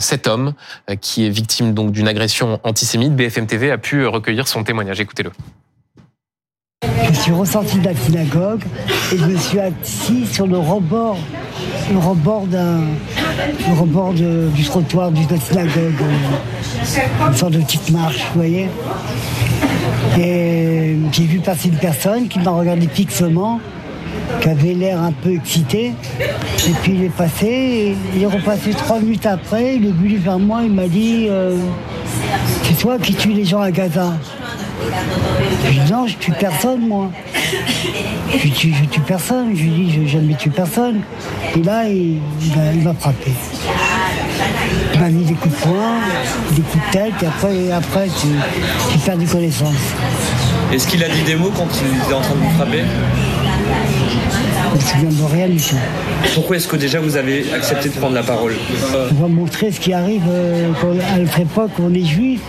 cet 0.00 0.26
homme 0.26 0.54
qui 1.00 1.26
est 1.26 1.30
victime 1.30 1.74
donc 1.74 1.92
d'une 1.92 2.08
agression 2.08 2.60
antisémite. 2.64 3.14
BFM 3.14 3.46
TV 3.46 3.70
a 3.70 3.78
pu 3.78 4.06
recueillir 4.06 4.48
son 4.48 4.64
témoignage. 4.64 5.00
Écoutez-le. 5.00 5.30
Je 7.16 7.20
suis 7.20 7.32
ressorti 7.32 7.78
de 7.78 7.84
la 7.86 7.94
synagogue 7.94 8.62
et 9.12 9.16
je 9.16 9.24
me 9.24 9.36
suis 9.36 9.58
assis 9.58 10.26
sur 10.26 10.46
le 10.46 10.58
rebord, 10.58 11.16
le 11.90 11.98
rebord 11.98 12.46
d'un, 12.46 12.80
rebord 13.78 14.12
du 14.12 14.64
trottoir 14.64 15.10
de 15.10 15.20
la 15.30 15.40
synagogue, 15.40 15.94
une 17.28 17.34
sorte 17.34 17.52
de 17.52 17.60
petite 17.60 17.90
marche, 17.90 18.18
vous 18.32 18.40
voyez. 18.40 18.68
Et 20.18 20.96
j'ai 21.12 21.24
vu 21.24 21.38
passer 21.40 21.68
une 21.68 21.78
personne 21.78 22.28
qui 22.28 22.38
m'a 22.38 22.50
regardé 22.50 22.86
fixement, 22.88 23.60
qui 24.40 24.48
avait 24.48 24.74
l'air 24.74 25.00
un 25.00 25.12
peu 25.12 25.34
excité. 25.34 25.92
Et 26.20 26.72
puis 26.82 26.92
il 26.94 27.04
est 27.04 27.16
passé, 27.16 27.96
il 28.14 28.22
est 28.22 28.26
repassé 28.26 28.70
trois 28.70 28.98
minutes 29.00 29.26
après, 29.26 29.76
il 29.76 29.86
est 29.86 29.92
venu 29.92 30.16
vers 30.16 30.38
moi, 30.38 30.60
il 30.64 30.72
m'a 30.72 30.88
dit 30.88 31.26
euh, 31.30 31.56
C'est 32.64 32.78
toi 32.78 32.98
qui 32.98 33.14
tues 33.14 33.32
les 33.32 33.44
gens 33.44 33.60
à 33.60 33.70
Gaza. 33.70 34.14
Je 35.64 35.70
dis 35.70 35.92
non, 35.92 36.06
je 36.06 36.16
tue 36.16 36.32
personne, 36.32 36.86
moi. 36.86 37.10
Je 38.32 38.48
tue, 38.48 38.72
je 38.72 38.84
tue 38.84 39.00
personne. 39.00 39.54
Je 39.54 39.62
lui 39.62 39.70
dis, 39.70 40.06
je 40.06 40.12
jamais 40.12 40.34
tué 40.34 40.50
personne. 40.50 41.00
Et 41.56 41.62
là, 41.62 41.88
il, 41.88 42.20
m'a 42.82 42.94
frappé. 42.94 43.32
Il 44.94 45.00
m'a 45.00 45.08
mis 45.08 45.24
des 45.24 45.34
coups 45.34 45.54
de 45.54 45.60
poing, 45.60 45.98
des 46.52 46.62
coups 46.62 46.86
de 46.86 46.92
tête, 46.92 47.14
et 47.22 47.26
après, 47.26 47.72
après 47.72 48.08
tu, 48.20 48.98
perds 48.98 49.18
du 49.18 49.26
connaissance. 49.26 49.74
Est-ce 50.72 50.86
qu'il 50.86 51.02
a 51.02 51.08
dit 51.08 51.22
des 51.22 51.36
mots 51.36 51.52
quand 51.56 51.68
il 51.82 52.04
était 52.04 52.14
en 52.14 52.20
train 52.20 52.34
de 52.34 52.40
vous 52.40 52.50
frapper? 52.56 52.82
Souviens 54.80 55.10
de 55.10 55.32
rien 55.32 55.48
du 55.48 55.56
tout. 55.56 55.76
Pourquoi 56.34 56.56
est-ce 56.56 56.68
que 56.68 56.76
déjà 56.76 57.00
vous 57.00 57.16
avez 57.16 57.52
accepté 57.52 57.88
de 57.88 57.94
prendre 57.94 58.14
la 58.14 58.22
parole 58.22 58.54
On 59.10 59.22
va 59.22 59.28
montrer 59.28 59.72
ce 59.72 59.80
qui 59.80 59.92
arrive 59.92 60.22
euh, 60.28 60.72
à 61.14 61.18
notre 61.18 61.40
époque, 61.40 61.70
on 61.78 61.92
est 61.94 62.04
juif. 62.04 62.40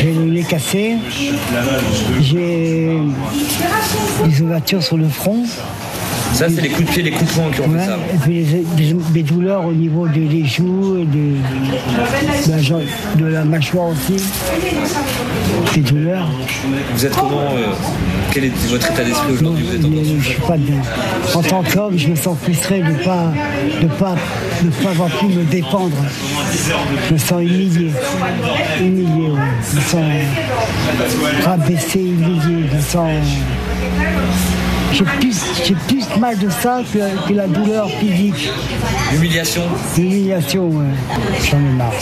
J'ai 0.00 0.12
le 0.12 0.20
nez 0.20 0.44
cassé, 0.44 0.96
j'ai 2.20 2.98
des 4.24 4.42
ouvertures 4.42 4.82
sur 4.82 4.96
le 4.96 5.08
front. 5.08 5.44
Ça, 6.32 6.48
c'est 6.48 6.60
les 6.60 6.68
coups 6.68 6.86
de 6.86 6.92
pied, 6.92 7.02
les 7.02 7.10
coups 7.10 7.28
de 7.30 7.34
poing 7.34 7.50
qui 7.50 7.60
ont 7.60 7.70
fait 7.70 7.86
ça. 7.86 7.98
Et 8.14 8.18
puis 8.18 8.46
des, 9.12 9.22
douleurs 9.22 9.64
au 9.64 9.72
niveau 9.72 10.06
des, 10.06 10.44
joues, 10.44 10.98
et 10.98 11.04
de, 11.04 11.36
la, 13.26 13.44
mâchoire 13.44 13.88
aussi. 13.88 14.22
Des 15.74 15.80
douleurs. 15.80 16.28
Vous 16.94 17.06
êtes 17.06 17.16
comment 17.16 17.40
euh, 17.40 17.72
Quel 18.32 18.44
est 18.44 18.52
votre 18.68 18.92
état 18.92 19.02
d'esprit 19.04 19.32
aujourd'hui 19.32 19.66
Je 19.80 19.86
ne 19.86 20.20
suis 20.20 20.40
pas 20.40 20.56
bien. 20.56 20.80
En 21.34 21.42
tant 21.42 21.62
qu'homme, 21.62 21.98
je 21.98 22.08
me 22.08 22.16
sens 22.16 22.38
frustré 22.40 22.80
de 22.80 22.88
ne 22.88 23.04
pas, 23.04 23.32
de 23.80 23.86
pas, 23.86 24.16
de 24.62 24.70
pas 24.82 24.90
avoir 24.90 25.10
pu 25.10 25.26
me 25.26 25.44
défendre. 25.44 25.96
Je 27.08 27.14
me 27.14 27.18
sens 27.18 27.42
humilié. 27.42 27.92
Humilié, 28.80 29.30
Je 29.70 29.76
me 29.76 29.80
sens 29.80 30.02
rabaissé, 31.44 32.00
humilié. 32.00 32.66
Je 32.70 32.76
me 32.76 32.82
sens. 32.82 33.10
J'ai 34.92 35.04
plus, 35.04 35.42
j'ai 35.64 35.74
plus 35.74 36.16
mal 36.18 36.38
de 36.38 36.48
ça 36.48 36.82
que, 36.92 37.32
la 37.32 37.46
douleur 37.46 37.88
physique. 37.90 38.50
L'humiliation 39.12 39.62
L'humiliation, 39.96 40.68
ouais. 40.68 40.86
J'en 41.44 41.58
ai 41.58 41.72
marre. 41.72 41.92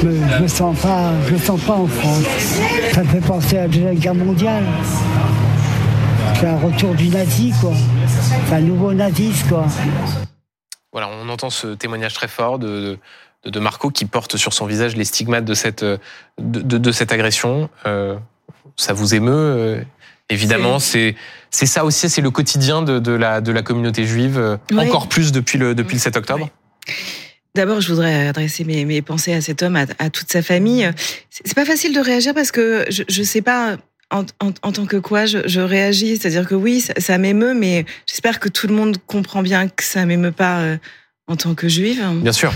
Je 0.00 0.06
me, 0.06 0.42
me 0.42 0.48
sens 0.48 0.78
pas, 0.80 1.12
je 1.28 1.34
me 1.34 1.38
sens 1.38 1.60
pas 1.60 1.74
en 1.74 1.86
France. 1.86 2.24
Ça 2.92 3.02
me 3.02 3.08
fait 3.08 3.20
penser 3.20 3.58
à 3.58 3.62
la 3.62 3.68
Deuxième 3.68 3.94
Guerre 3.94 4.14
mondiale. 4.14 4.64
C'est 6.40 6.46
un 6.46 6.58
retour 6.58 6.94
du 6.94 7.08
nazi, 7.08 7.52
quoi. 7.60 7.72
C'est 8.48 8.54
un 8.54 8.60
nouveau 8.60 8.92
nazisme, 8.92 9.48
quoi. 9.48 9.66
Voilà, 10.92 11.08
on 11.08 11.28
entend 11.28 11.50
ce 11.50 11.68
témoignage 11.68 12.14
très 12.14 12.28
fort 12.28 12.58
de, 12.58 12.98
de, 13.44 13.50
de 13.50 13.60
Marco 13.60 13.90
qui 13.90 14.06
porte 14.06 14.36
sur 14.36 14.52
son 14.52 14.66
visage 14.66 14.96
les 14.96 15.04
stigmates 15.04 15.44
de 15.44 15.54
cette, 15.54 15.84
de, 15.84 15.98
de, 16.38 16.78
de 16.78 16.92
cette 16.92 17.12
agression. 17.12 17.68
Euh, 17.86 18.16
ça 18.76 18.92
vous 18.92 19.14
émeut 19.14 19.32
euh, 19.32 19.80
Évidemment, 20.28 20.78
c'est 20.78 21.14
c'est 21.50 21.66
ça 21.66 21.84
aussi, 21.84 22.08
c'est 22.10 22.20
le 22.20 22.30
quotidien 22.30 22.82
de, 22.82 22.98
de, 22.98 23.12
la, 23.12 23.40
de 23.40 23.52
la 23.52 23.62
communauté 23.62 24.04
juive, 24.04 24.38
euh, 24.38 24.56
encore 24.76 25.08
plus 25.08 25.32
depuis 25.32 25.56
le, 25.56 25.74
depuis 25.74 25.94
le 25.94 26.00
7 26.00 26.16
octobre. 26.16 26.50
D'abord, 27.54 27.80
je 27.80 27.88
voudrais 27.88 28.28
adresser 28.28 28.64
mes, 28.64 28.84
mes 28.84 29.00
pensées 29.00 29.32
à 29.32 29.40
cet 29.40 29.62
homme, 29.62 29.76
à, 29.76 29.86
à 29.98 30.10
toute 30.10 30.30
sa 30.30 30.42
famille. 30.42 30.90
C'est 31.30 31.46
c'est 31.46 31.54
pas 31.54 31.64
facile 31.64 31.94
de 31.94 32.00
réagir 32.00 32.34
parce 32.34 32.50
que 32.50 32.84
je, 32.90 33.04
je 33.08 33.22
sais 33.22 33.40
pas 33.40 33.76
en, 34.10 34.24
en, 34.40 34.52
en 34.62 34.72
tant 34.72 34.86
que 34.86 34.96
quoi 34.96 35.26
je, 35.26 35.38
je 35.46 35.60
réagis. 35.60 36.16
C'est-à-dire 36.16 36.46
que 36.46 36.54
oui, 36.54 36.80
ça, 36.80 36.92
ça 36.98 37.18
m'émeut, 37.18 37.54
mais 37.54 37.86
j'espère 38.06 38.40
que 38.40 38.48
tout 38.48 38.66
le 38.66 38.74
monde 38.74 38.98
comprend 39.06 39.42
bien 39.42 39.68
que 39.68 39.84
ça 39.84 40.04
m'émeut 40.04 40.32
pas 40.32 40.58
euh, 40.58 40.76
en 41.28 41.36
tant 41.36 41.54
que 41.54 41.68
juive. 41.68 42.04
Bien 42.20 42.32
sûr. 42.32 42.52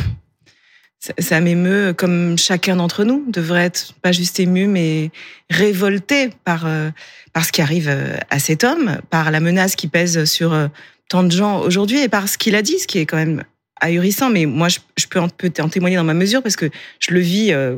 Ça, 1.00 1.14
ça 1.18 1.40
m'émeut 1.40 1.94
comme 1.96 2.36
chacun 2.36 2.76
d'entre 2.76 3.04
nous 3.04 3.24
devrait 3.28 3.64
être 3.64 3.94
pas 4.02 4.12
juste 4.12 4.38
ému, 4.38 4.66
mais 4.66 5.10
révolté 5.48 6.30
par, 6.44 6.66
euh, 6.66 6.90
par 7.32 7.44
ce 7.44 7.52
qui 7.52 7.62
arrive 7.62 7.88
euh, 7.88 8.16
à 8.28 8.38
cet 8.38 8.64
homme, 8.64 8.98
par 9.08 9.30
la 9.30 9.40
menace 9.40 9.76
qui 9.76 9.88
pèse 9.88 10.24
sur 10.24 10.52
euh, 10.52 10.68
tant 11.08 11.22
de 11.22 11.32
gens 11.32 11.60
aujourd'hui 11.60 12.00
et 12.00 12.08
par 12.08 12.28
ce 12.28 12.36
qu'il 12.36 12.54
a 12.54 12.62
dit, 12.62 12.78
ce 12.78 12.86
qui 12.86 12.98
est 12.98 13.06
quand 13.06 13.16
même 13.16 13.44
ahurissant. 13.80 14.30
Mais 14.30 14.46
moi, 14.46 14.68
je, 14.68 15.06
peux, 15.08 15.20
en, 15.20 15.28
peux 15.28 15.52
en 15.58 15.68
témoigner 15.68 15.96
dans 15.96 16.04
ma 16.04 16.14
mesure 16.14 16.42
parce 16.42 16.56
que 16.56 16.70
je 17.00 17.12
le 17.12 17.20
vis 17.20 17.52
euh, 17.52 17.76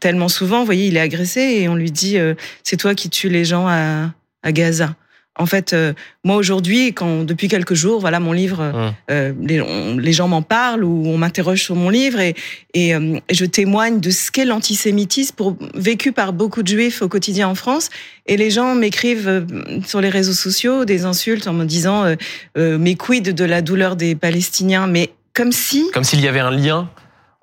tellement 0.00 0.28
souvent. 0.28 0.60
Vous 0.60 0.66
voyez, 0.66 0.86
il 0.86 0.96
est 0.96 1.00
agressé 1.00 1.40
et 1.40 1.68
on 1.68 1.74
lui 1.74 1.90
dit 1.90 2.18
euh, 2.18 2.34
c'est 2.62 2.76
toi 2.76 2.94
qui 2.94 3.10
tues 3.10 3.28
les 3.28 3.44
gens 3.44 3.66
à, 3.68 4.10
à 4.42 4.52
Gaza. 4.52 4.96
En 5.38 5.46
fait, 5.46 5.72
euh, 5.72 5.94
moi 6.24 6.36
aujourd'hui, 6.36 6.92
quand 6.92 7.24
depuis 7.24 7.48
quelques 7.48 7.72
jours, 7.72 8.00
voilà, 8.00 8.20
mon 8.20 8.32
livre, 8.32 8.92
euh, 9.10 9.32
les, 9.40 9.62
on- 9.62 9.96
les 9.96 10.12
gens 10.12 10.28
m'en 10.28 10.42
parlent 10.42 10.84
ou 10.84 11.04
on 11.06 11.16
m'interroge 11.16 11.62
sur 11.62 11.74
mon 11.74 11.88
livre 11.88 12.20
et, 12.20 12.34
et, 12.74 12.94
euh, 12.94 13.18
et 13.30 13.34
je 13.34 13.46
témoigne 13.46 13.98
de 13.98 14.10
ce 14.10 14.30
qu'est 14.30 14.44
l'antisémitisme 14.44 15.34
pour, 15.34 15.56
vécu 15.74 16.12
par 16.12 16.34
beaucoup 16.34 16.62
de 16.62 16.68
juifs 16.68 17.00
au 17.00 17.08
quotidien 17.08 17.48
en 17.48 17.54
France. 17.54 17.88
Et 18.26 18.36
les 18.36 18.50
gens 18.50 18.74
m'écrivent 18.74 19.26
euh, 19.28 19.40
sur 19.86 20.02
les 20.02 20.10
réseaux 20.10 20.34
sociaux 20.34 20.84
des 20.84 21.06
insultes 21.06 21.46
en 21.48 21.54
me 21.54 21.64
disant 21.64 22.04
euh, 22.04 22.14
euh, 22.58 22.76
mais 22.78 22.94
quid 22.96 23.34
de 23.34 23.44
la 23.44 23.62
douleur 23.62 23.96
des 23.96 24.14
Palestiniens, 24.14 24.86
mais 24.86 25.12
comme 25.32 25.50
si 25.52 25.86
Comme 25.94 26.04
s'il 26.04 26.20
y 26.20 26.28
avait 26.28 26.40
un 26.40 26.50
lien 26.50 26.90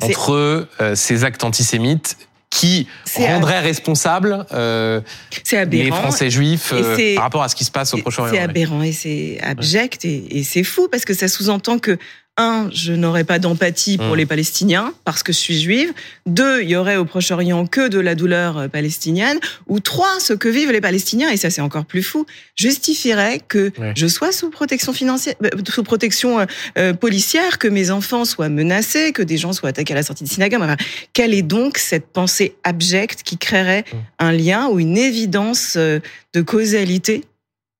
entre 0.02 0.32
euh, 0.80 0.96
ces 0.96 1.24
actes 1.24 1.44
antisémites 1.44 2.18
qui 2.50 2.88
C'est 3.06 3.28
rendraient 3.28 3.60
responsables 3.60 4.45
euh, 4.54 5.02
les. 5.72 5.91
Français 5.91 6.30
juifs 6.30 6.74
euh, 6.74 7.16
par 7.16 7.24
rapport 7.24 7.43
à 7.43 7.50
ce 7.50 7.56
qui 7.56 7.64
se 7.64 7.72
passe 7.72 7.93
au 7.93 7.97
Proche-Orient. 7.97 8.34
C'est 8.34 8.39
aberrant 8.39 8.82
et 8.82 8.91
c'est 8.91 9.39
abject 9.41 10.06
et, 10.06 10.39
et 10.39 10.43
c'est 10.43 10.64
fou 10.64 10.88
parce 10.91 11.06
que 11.06 11.14
ça 11.14 11.28
sous-entend 11.28 11.80
que 11.80 11.97
un, 12.40 12.70
je 12.74 12.94
n'aurais 12.94 13.26
pas 13.26 13.38
d'empathie 13.38 13.98
pour 13.98 14.14
Mm. 14.16 14.18
les 14.18 14.26
Palestiniens 14.26 14.94
parce 15.04 15.22
que 15.24 15.32
je 15.34 15.38
suis 15.38 15.60
juive. 15.60 15.94
Deux, 16.26 16.64
il 16.64 16.70
y 16.70 16.76
aurait 16.76 16.96
au 16.96 17.06
Proche-Orient 17.06 17.68
que 17.68 17.90
de 17.90 18.00
la 18.00 18.16
douleur 18.16 18.58
euh, 18.58 18.68
palestinienne. 18.70 19.38
Ou 19.68 19.80
trois, 19.82 20.20
ce 20.20 20.34
que 20.34 20.48
vivent 20.50 20.72
les 20.72 20.82
Palestiniens 20.82 21.30
et 21.30 21.38
ça 21.38 21.50
c'est 21.50 21.62
encore 21.62 21.86
plus 21.86 22.02
fou, 22.02 22.26
justifierait 22.56 23.40
que 23.48 23.72
Ouais. 23.78 23.94
je 23.96 24.08
sois 24.08 24.32
sous 24.32 24.50
protection 24.50 24.94
financière, 24.94 25.36
euh, 25.44 25.50
sous 25.70 25.84
protection 25.84 26.46
euh, 26.78 26.94
policière, 26.94 27.60
que 27.60 27.68
mes 27.68 27.92
enfants 27.92 28.26
soient 28.26 28.50
menacés, 28.50 29.12
que 29.12 29.22
des 29.22 29.38
gens 29.38 29.54
soient 29.54 29.70
attaqués 29.70 29.94
à 29.94 29.98
la 29.98 30.04
sortie 30.04 30.24
de 30.24 30.30
synagogue. 30.30 30.62
Enfin, 30.62 30.78
quelle 31.14 31.34
est 31.34 31.42
donc 31.42 31.78
cette 31.78 32.08
pensée 32.08 32.56
abjecte 32.64 33.24
qui 33.24 33.38
créerait 33.38 33.84
Mm. 33.92 33.98
un 34.20 34.32
lien 34.32 34.68
ou 34.70 34.80
une 34.80 34.98
évidence 34.98 35.78
de 35.78 36.42
causalité 36.42 37.24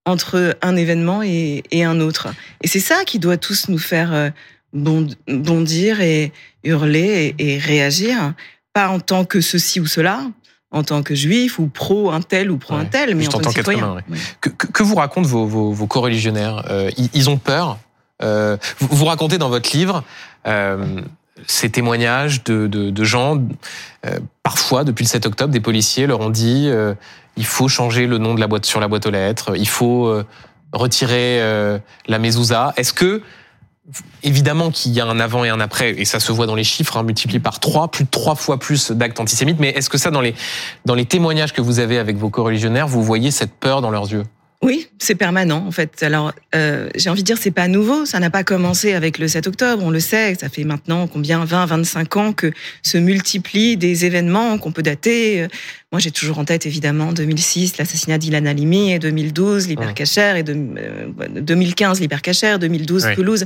entre 0.10 0.58
un 0.62 0.76
événement 0.76 1.22
et, 1.24 1.64
et 1.72 1.84
un 1.84 2.00
autre. 2.02 2.28
Et 2.62 2.68
c'est 2.68 2.80
ça 2.80 3.04
qui 3.06 3.20
doit 3.20 3.38
tous 3.38 3.70
nous 3.70 3.78
faire 3.80 4.14
euh, 4.14 4.30
bond- 4.74 5.16
bondir 5.28 6.02
et 6.02 6.32
hurler 6.64 7.36
et, 7.40 7.54
et 7.56 7.58
réagir, 7.58 8.34
pas 8.74 8.90
en 8.90 9.00
tant 9.00 9.24
que 9.26 9.40
ceci 9.42 9.80
ou 9.80 9.86
cela, 9.86 10.22
en 10.72 10.84
tant 10.84 11.02
que 11.02 11.16
juif 11.16 11.58
ou 11.60 11.68
pro 11.68 12.12
un 12.12 12.22
tel 12.22 12.52
ou 12.52 12.58
pro 12.58 12.76
un 12.76 12.82
Ouais, 12.82 12.90
tel, 12.92 13.16
mais 13.16 13.26
en 13.26 13.30
en 13.30 13.32
tant 13.32 13.40
tant 13.40 13.50
que 13.50 13.56
qu'être 13.56 13.72
citoyen. 13.72 13.98
humain, 14.08 14.18
Que, 14.42 14.50
que, 14.50 14.68
que 14.68 14.84
vous 14.84 14.96
racontent 14.96 15.28
vos, 15.28 15.46
vos, 15.48 15.72
vos 15.72 15.88
co-religionnaires 15.88 16.66
Euh, 16.70 16.92
ils, 16.98 17.10
ils 17.14 17.30
ont 17.30 17.38
peur 17.38 17.80
euh, 18.22 18.58
vous, 18.80 18.90
vous 18.98 19.06
racontez 19.06 19.38
dans 19.38 19.50
votre 19.50 19.76
livre 19.76 20.04
euh, 20.46 21.02
ces 21.48 21.70
témoignages 21.70 22.44
de, 22.44 22.68
de, 22.68 22.90
de 22.90 23.04
gens, 23.06 23.42
parfois 24.44 24.84
depuis 24.84 25.06
le 25.06 25.10
7 25.10 25.26
octobre, 25.26 25.54
des 25.54 25.62
policiers 25.62 26.06
leur 26.06 26.20
ont 26.20 26.30
dit 26.30 26.70
il 27.40 27.46
faut 27.46 27.70
changer 27.70 28.06
le 28.06 28.18
nom 28.18 28.36
de 28.36 28.40
la 28.40 28.48
boîte 28.48 28.66
sur 28.66 28.82
la 28.82 28.88
boîte 28.90 29.06
aux 29.06 29.12
lettres, 29.12 29.54
il 29.56 29.68
faut 29.68 30.08
euh, 30.08 30.26
retirer 30.74 31.42
euh, 31.42 31.80
la 32.08 32.20
mezouza. 32.20 32.74
Est-ce 32.78 32.94
que 32.94 33.24
Évidemment 34.22 34.70
qu'il 34.70 34.92
y 34.92 35.00
a 35.00 35.06
un 35.08 35.20
avant 35.20 35.44
et 35.44 35.50
un 35.50 35.60
après, 35.60 36.00
et 36.00 36.06
ça 36.06 36.20
se 36.20 36.32
voit 36.32 36.46
dans 36.46 36.54
les 36.54 36.64
chiffres, 36.64 36.96
hein, 36.96 37.02
multiplié 37.02 37.40
par 37.40 37.60
trois, 37.60 37.90
plus 37.90 38.04
de 38.04 38.10
trois 38.12 38.36
fois 38.36 38.60
plus 38.60 38.92
d'actes 38.92 39.20
antisémites. 39.20 39.58
Mais 39.60 39.70
est-ce 39.70 39.90
que 39.90 39.98
ça, 39.98 40.12
dans 40.12 40.22
les, 40.22 40.36
dans 40.86 40.94
les 40.94 41.06
témoignages 41.06 41.54
que 41.54 41.62
vous 41.62 41.80
avez 41.80 41.98
avec 41.98 42.16
vos 42.16 42.30
co-religionnaires, 42.30 42.88
vous 42.88 43.02
voyez 43.02 43.32
cette 43.32 43.52
peur 43.52 43.82
dans 43.82 43.90
leurs 43.90 44.12
yeux? 44.12 44.26
Oui, 44.62 44.90
c'est 45.00 45.16
permanent 45.16 45.66
en 45.66 45.72
fait. 45.72 46.04
Alors, 46.04 46.34
euh, 46.54 46.90
j'ai 46.94 47.10
envie 47.10 47.22
de 47.22 47.26
dire, 47.26 47.38
c'est 47.40 47.50
pas 47.50 47.70
nouveau. 47.70 48.06
Ça 48.06 48.20
n'a 48.20 48.30
pas 48.30 48.44
commencé 48.44 48.94
avec 48.94 49.18
le 49.18 49.28
7 49.30 49.48
octobre. 49.48 49.82
On 49.84 49.90
le 49.90 50.02
sait. 50.02 50.36
Ça 50.36 50.50
fait 50.50 50.66
maintenant 50.66 51.08
combien? 51.08 51.46
20, 51.46 51.66
25 51.66 52.18
ans 52.18 52.34
que 52.34 52.52
se 52.84 52.98
multiplient 52.98 53.78
des 53.78 54.06
événements 54.06 54.58
qu'on 54.58 54.74
peut 54.74 54.84
dater. 54.84 55.48
Moi, 55.92 56.00
j'ai 56.00 56.12
toujours 56.12 56.38
en 56.38 56.46
tête 56.46 56.68
évidemment 56.68 57.14
2006, 57.14 57.80
l'assassinat 57.80 58.20
d'Ilan 58.20 58.46
Halimi, 58.46 58.92
et 58.92 59.00
2012, 59.00 59.68
l'hypercachère, 59.68 60.36
et 60.36 60.44
de, 60.44 60.54
euh, 60.54 61.08
2015, 61.42 62.00
l'hypercachère, 62.00 62.60
2012, 62.60 63.06
Oui. 63.08 63.16
Toulouse. 63.16 63.46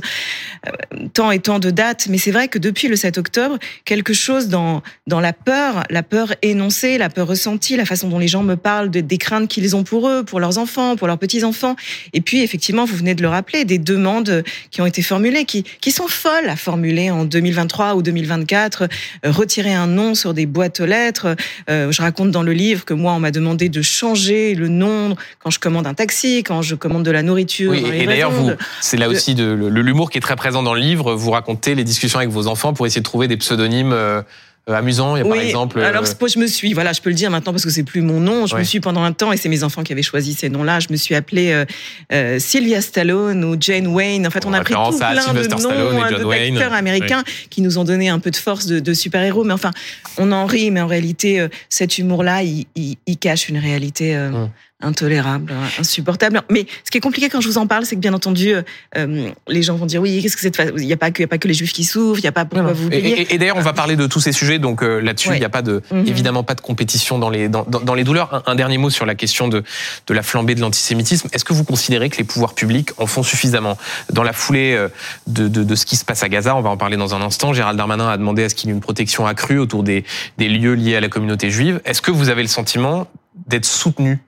Euh, 0.66 0.70
tant 1.14 1.30
et 1.30 1.38
tant 1.38 1.58
de 1.58 1.70
dates. 1.70 2.06
Mais 2.10 2.18
c'est 2.18 2.32
vrai 2.32 2.48
que 2.48 2.58
depuis 2.58 2.88
le 2.88 2.96
7 2.96 3.16
octobre, 3.16 3.58
quelque 3.86 4.12
chose 4.12 4.48
dans 4.48 4.82
dans 5.06 5.20
la 5.20 5.32
peur, 5.32 5.84
la 5.88 6.02
peur 6.02 6.34
énoncée, 6.42 6.98
la 6.98 7.08
peur 7.08 7.26
ressentie, 7.28 7.76
la 7.76 7.86
façon 7.86 8.08
dont 8.08 8.18
les 8.18 8.28
gens 8.28 8.42
me 8.42 8.56
parlent 8.56 8.90
de, 8.90 9.00
des 9.00 9.16
craintes 9.16 9.48
qu'ils 9.48 9.74
ont 9.74 9.82
pour 9.82 10.06
eux, 10.10 10.22
pour 10.22 10.38
leurs 10.38 10.58
enfants, 10.58 10.96
pour 10.96 11.06
leurs 11.06 11.18
petits-enfants. 11.18 11.76
Et 12.12 12.20
puis, 12.20 12.42
effectivement, 12.42 12.84
vous 12.84 12.96
venez 12.96 13.14
de 13.14 13.22
le 13.22 13.28
rappeler, 13.28 13.64
des 13.64 13.78
demandes 13.78 14.44
qui 14.70 14.82
ont 14.82 14.86
été 14.86 15.00
formulées, 15.00 15.46
qui, 15.46 15.62
qui 15.80 15.92
sont 15.92 16.08
folles 16.08 16.50
à 16.50 16.56
formuler 16.56 17.10
en 17.10 17.24
2023 17.24 17.94
ou 17.94 18.02
2024. 18.02 18.82
Euh, 19.24 19.30
retirer 19.30 19.72
un 19.72 19.86
nom 19.86 20.14
sur 20.14 20.34
des 20.34 20.44
boîtes 20.44 20.80
aux 20.80 20.86
lettres. 20.86 21.36
Euh, 21.70 21.90
je 21.90 22.02
raconte 22.02 22.33
dans 22.34 22.42
le 22.42 22.52
livre 22.52 22.84
que 22.84 22.92
moi, 22.92 23.12
on 23.12 23.20
m'a 23.20 23.30
demandé 23.30 23.68
de 23.68 23.80
changer 23.80 24.54
le 24.54 24.68
nom 24.68 25.16
quand 25.38 25.50
je 25.50 25.58
commande 25.58 25.86
un 25.86 25.94
taxi, 25.94 26.42
quand 26.42 26.60
je 26.60 26.74
commande 26.74 27.04
de 27.04 27.10
la 27.10 27.22
nourriture. 27.22 27.70
Oui, 27.70 27.84
et 27.94 28.06
d'ailleurs, 28.06 28.30
vous, 28.30 28.50
c'est 28.80 28.98
là 28.98 29.08
aussi 29.08 29.34
de, 29.34 29.54
l'humour 29.54 30.10
qui 30.10 30.18
est 30.18 30.20
très 30.20 30.36
présent 30.36 30.62
dans 30.62 30.74
le 30.74 30.80
livre. 30.80 31.14
Vous 31.14 31.30
racontez 31.30 31.74
les 31.74 31.84
discussions 31.84 32.18
avec 32.18 32.30
vos 32.30 32.46
enfants 32.46 32.74
pour 32.74 32.86
essayer 32.86 33.00
de 33.00 33.06
trouver 33.06 33.28
des 33.28 33.36
pseudonymes 33.36 33.92
euh, 33.92 34.20
euh, 34.68 34.74
amusants. 34.74 35.16
Il 35.16 35.20
y 35.20 35.22
a 35.22 35.28
par 35.28 35.38
exemple. 35.38 35.80
alors 35.80 36.04
euh, 36.04 36.08
moi, 36.20 36.28
je 36.28 36.38
me 36.38 36.46
suis, 36.46 36.72
voilà, 36.72 36.92
je 36.92 37.00
peux 37.00 37.10
le 37.10 37.14
dire 37.16 37.30
maintenant 37.30 37.52
parce 37.52 37.64
que 37.64 37.70
c'est 37.70 37.82
plus 37.82 38.00
mon 38.00 38.20
nom. 38.20 38.46
Je 38.46 38.54
Ouais. 38.54 38.60
me 38.60 38.64
suis 38.64 38.80
pendant 38.80 39.02
un 39.02 39.12
temps, 39.12 39.32
et 39.32 39.36
c'est 39.36 39.48
mes 39.48 39.62
enfants 39.64 39.82
qui 39.82 39.92
avaient 39.92 40.02
choisi 40.02 40.32
ces 40.34 40.48
noms-là. 40.48 40.80
Je 40.80 40.88
me 40.90 40.96
suis 40.96 41.14
appelée 41.14 41.64
euh, 42.12 42.38
Sylvia 42.38 42.80
Stallone 42.80 43.44
ou 43.44 43.56
Jane 43.60 43.86
Wayne. 43.88 44.26
En 44.26 44.30
fait, 44.30 44.46
on 44.46 44.52
a 44.52 44.60
pris 44.62 44.74
tout 44.74 44.98
plein 44.98 45.10
de 45.14 45.48
noms 45.62 46.02
hein, 46.02 46.10
d'acteurs 46.54 46.72
américains 46.72 47.24
qui 47.50 47.60
nous 47.62 47.78
ont 47.78 47.84
donné 47.84 48.08
un 48.08 48.18
peu 48.18 48.30
de 48.30 48.36
force 48.36 48.66
de, 48.66 48.80
de 48.80 48.94
super-héros. 48.94 49.44
Mais 49.44 49.52
enfin, 49.54 49.70
on 50.18 50.32
en 50.32 50.46
rit, 50.46 50.70
mais 50.70 50.80
en 50.80 50.86
réalité, 50.86 51.46
cet 51.68 51.98
humour-là, 51.98 52.42
il, 52.42 52.66
il- 52.74 52.96
il 53.06 53.16
cache 53.18 53.48
une 53.48 53.58
réalité. 53.58 54.16
euh, 54.16 54.30
Mm. 54.30 54.50
Intolérable, 54.84 55.52
euh, 55.52 55.80
insupportable. 55.80 56.42
Mais 56.50 56.66
ce 56.84 56.90
qui 56.90 56.98
est 56.98 57.00
compliqué 57.00 57.28
quand 57.28 57.40
je 57.40 57.48
vous 57.48 57.58
en 57.58 57.66
parle, 57.66 57.84
c'est 57.86 57.94
que 57.96 58.00
bien 58.00 58.14
entendu, 58.14 58.54
euh, 58.54 58.62
euh, 58.96 59.28
les 59.48 59.62
gens 59.62 59.76
vont 59.76 59.86
dire 59.86 60.00
oui, 60.02 60.20
qu'est-ce 60.22 60.36
que 60.36 60.42
c'est 60.42 60.50
de 60.50 60.78
Il 60.80 60.86
n'y 60.86 60.92
a 60.92 60.96
pas 60.96 61.10
que, 61.10 61.22
y 61.22 61.24
a 61.24 61.28
pas 61.28 61.38
que 61.38 61.48
les 61.48 61.54
juifs 61.54 61.72
qui 61.72 61.84
souffrent, 61.84 62.18
il 62.20 62.22
n'y 62.22 62.28
a 62.28 62.32
pas 62.32 62.44
pourquoi 62.44 62.72
vous 62.72 62.88
Et, 62.90 62.98
et- 62.98 63.34
et 63.34 63.38
d'ailleurs, 63.38 63.56
on 63.56 63.60
va 63.62 63.72
parler 63.72 63.96
de 63.96 64.06
tous 64.06 64.20
ces 64.20 64.32
sujets, 64.32 64.58
donc 64.58 64.82
euh, 64.82 65.00
là-dessus, 65.00 65.28
il 65.28 65.32
Ouais. 65.32 65.38
n'y 65.38 65.44
a 65.44 65.48
pas 65.48 65.62
de, 65.62 65.82
Mhm. 65.90 66.06
évidemment 66.06 66.42
pas 66.42 66.54
de 66.54 66.60
compétition 66.60 67.18
dans 67.18 67.30
les, 67.30 67.48
dans, 67.48 67.64
dans- 67.68 67.80
dans 67.80 67.94
les 67.94 68.04
douleurs. 68.04 68.32
Un, 68.46 68.52
un 68.52 68.54
dernier 68.54 68.78
mot 68.78 68.90
sur 68.90 69.06
la 69.06 69.14
question 69.14 69.48
de, 69.48 69.62
de 70.06 70.14
la 70.14 70.22
flambée 70.22 70.54
de 70.54 70.60
l'antisémitisme. 70.60 71.28
Est-ce 71.32 71.44
que 71.44 71.52
vous 71.52 71.64
considérez 71.64 72.10
que 72.10 72.16
les 72.18 72.24
pouvoirs 72.24 72.54
publics 72.54 72.90
en 72.98 73.06
font 73.06 73.22
suffisamment? 73.22 73.76
Dans 74.12 74.22
la 74.22 74.32
foulée 74.32 74.74
euh, 74.74 74.88
de, 75.26 75.48
de, 75.48 75.62
de 75.64 75.74
ce 75.74 75.86
qui 75.86 75.96
se 75.96 76.04
passe 76.04 76.22
à 76.22 76.28
Gaza, 76.28 76.54
on 76.56 76.60
va 76.60 76.70
en 76.70 76.76
parler 76.76 76.96
dans 76.96 77.14
un 77.14 77.20
instant, 77.22 77.52
Gérald 77.52 77.76
Darmanin 77.78 78.08
a 78.08 78.16
demandé 78.16 78.44
à 78.44 78.48
ce 78.48 78.54
qu'il 78.54 78.68
y 78.68 78.72
ait 78.72 78.74
une 78.74 78.80
protection 78.80 79.26
accrue 79.26 79.58
autour 79.58 79.82
des, 79.82 80.04
des 80.38 80.48
lieux 80.48 80.74
liés 80.74 80.96
à 80.96 81.00
la 81.00 81.08
communauté 81.08 81.50
juive. 81.50 81.80
Est-ce 81.84 82.02
que 82.02 82.10
vous 82.10 82.28
avez 82.28 82.42
le 82.42 82.48
sentiment 82.48 83.08
d'être 83.48 83.64
soutenu 83.66 84.18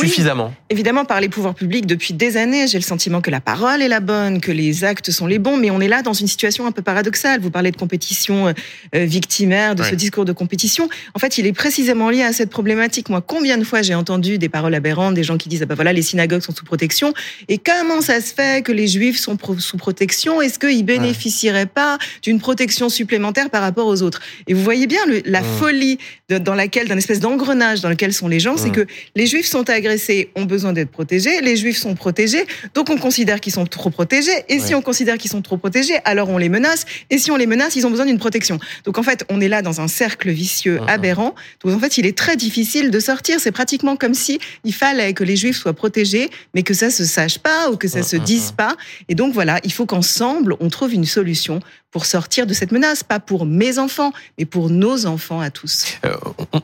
Oui. 0.00 0.08
suffisamment 0.08 0.54
Évidemment, 0.70 1.04
par 1.04 1.20
les 1.20 1.28
pouvoirs 1.28 1.54
publics, 1.54 1.86
depuis 1.86 2.14
des 2.14 2.36
années, 2.36 2.66
j'ai 2.66 2.78
le 2.78 2.84
sentiment 2.84 3.20
que 3.20 3.30
la 3.30 3.40
parole 3.40 3.80
est 3.82 3.88
la 3.88 4.00
bonne, 4.00 4.40
que 4.40 4.50
les 4.52 4.82
actes 4.84 5.10
sont 5.10 5.26
les 5.26 5.38
bons, 5.38 5.56
mais 5.56 5.70
on 5.70 5.80
est 5.80 5.88
là 5.88 6.02
dans 6.02 6.12
une 6.12 6.26
situation 6.26 6.66
un 6.66 6.72
peu 6.72 6.82
paradoxale. 6.82 7.40
Vous 7.40 7.50
parlez 7.50 7.70
de 7.70 7.76
compétition 7.76 8.48
euh, 8.48 8.52
euh, 8.96 9.04
victimaire, 9.04 9.74
de 9.74 9.82
ce 9.82 9.94
discours 9.94 10.24
de 10.24 10.32
compétition. 10.32 10.88
En 11.14 11.18
fait, 11.18 11.38
il 11.38 11.46
est 11.46 11.52
précisément 11.52 12.10
lié 12.10 12.22
à 12.22 12.32
cette 12.32 12.50
problématique. 12.50 13.08
Moi, 13.08 13.20
combien 13.20 13.56
de 13.58 13.64
fois 13.64 13.82
j'ai 13.82 13.94
entendu 13.94 14.38
des 14.38 14.48
paroles 14.48 14.74
aberrantes, 14.74 15.14
des 15.14 15.22
gens 15.22 15.36
qui 15.36 15.48
disent, 15.48 15.62
ah 15.62 15.66
ben 15.66 15.74
voilà, 15.76 15.92
les 15.92 16.02
synagogues 16.02 16.42
sont 16.42 16.54
sous 16.54 16.64
protection, 16.64 17.14
et 17.48 17.58
comment 17.58 18.00
ça 18.00 18.20
se 18.20 18.34
fait 18.34 18.64
que 18.64 18.72
les 18.72 18.88
juifs 18.88 19.18
sont 19.18 19.36
pro- 19.36 19.58
sous 19.58 19.76
protection? 19.76 20.42
Est-ce 20.42 20.58
qu'ils 20.58 20.84
bénéficieraient 20.84 21.66
pas 21.66 21.98
d'une 22.22 22.40
protection 22.40 22.88
supplémentaire 22.88 23.50
par 23.50 23.62
rapport 23.62 23.86
aux 23.86 24.02
autres? 24.02 24.20
Et 24.48 24.54
vous 24.54 24.62
voyez 24.62 24.86
bien 24.86 25.04
le- 25.06 25.22
la 25.26 25.42
Mm. 25.42 25.58
folie 25.60 25.98
de- 26.30 26.38
dans 26.38 26.54
laquelle, 26.54 26.88
d'un 26.88 26.96
espèce 26.96 27.20
d'engrenage 27.20 27.80
dans 27.80 27.88
lequel 27.90 28.12
sont 28.12 28.26
les 28.28 28.40
gens, 28.40 28.56
c'est 28.56 28.70
Mm. 28.70 28.72
que 28.72 28.86
les 29.14 29.26
juifs 29.26 29.46
sont 29.46 29.68
agressés 29.70 29.83
agressés 29.84 30.30
ont 30.34 30.44
besoin 30.44 30.72
d'être 30.72 30.90
protégés, 30.90 31.40
les 31.42 31.56
juifs 31.56 31.76
sont 31.76 31.94
protégés, 31.94 32.44
donc 32.74 32.88
on 32.90 32.96
considère 32.96 33.40
qu'ils 33.40 33.52
sont 33.52 33.66
trop 33.66 33.90
protégés, 33.90 34.44
et 34.48 34.58
si 34.58 34.74
on 34.74 34.82
considère 34.82 35.18
qu'ils 35.18 35.30
sont 35.30 35.42
trop 35.42 35.56
protégés, 35.56 35.98
alors 36.04 36.28
on 36.30 36.38
les 36.38 36.48
menace, 36.48 36.86
et 37.10 37.18
si 37.18 37.30
on 37.30 37.36
les 37.36 37.46
menace, 37.46 37.76
ils 37.76 37.86
ont 37.86 37.90
besoin 37.90 38.06
d'une 38.06 38.18
protection. 38.18 38.58
Donc 38.84 38.98
en 38.98 39.02
fait, 39.02 39.24
on 39.28 39.40
est 39.40 39.48
là 39.48 39.62
dans 39.62 39.80
un 39.80 39.88
cercle 39.88 40.30
vicieux 40.30 40.80
Mhm. 40.80 40.88
aberrant, 40.88 41.34
donc 41.62 41.74
en 41.74 41.78
fait, 41.78 41.98
il 41.98 42.06
est 42.06 42.16
très 42.16 42.36
difficile 42.36 42.90
de 42.90 43.00
sortir. 43.00 43.38
C'est 43.40 43.52
pratiquement 43.52 43.96
comme 43.96 44.14
si 44.14 44.38
il 44.64 44.74
fallait 44.74 45.12
que 45.12 45.24
les 45.24 45.36
juifs 45.36 45.56
soient 45.58 45.72
protégés, 45.74 46.30
mais 46.54 46.62
que 46.62 46.74
ça 46.74 46.90
se 46.90 47.04
sache 47.04 47.38
pas 47.38 47.70
ou 47.70 47.76
que 47.76 47.88
ça 47.88 48.02
se 48.02 48.16
dise 48.16 48.52
pas. 48.52 48.76
Et 49.08 49.14
donc 49.14 49.34
voilà, 49.34 49.60
il 49.64 49.72
faut 49.72 49.86
qu'ensemble, 49.86 50.56
on 50.60 50.68
trouve 50.70 50.94
une 50.94 51.04
solution 51.04 51.60
pour 51.94 52.06
sortir 52.06 52.44
de 52.48 52.54
cette 52.54 52.72
menace, 52.72 53.04
pas 53.04 53.20
pour 53.20 53.46
mes 53.46 53.78
enfants, 53.78 54.12
mais 54.36 54.46
pour 54.46 54.68
nos 54.68 55.06
enfants 55.06 55.38
à 55.38 55.50
tous. 55.50 55.84
Euh, 56.04 56.12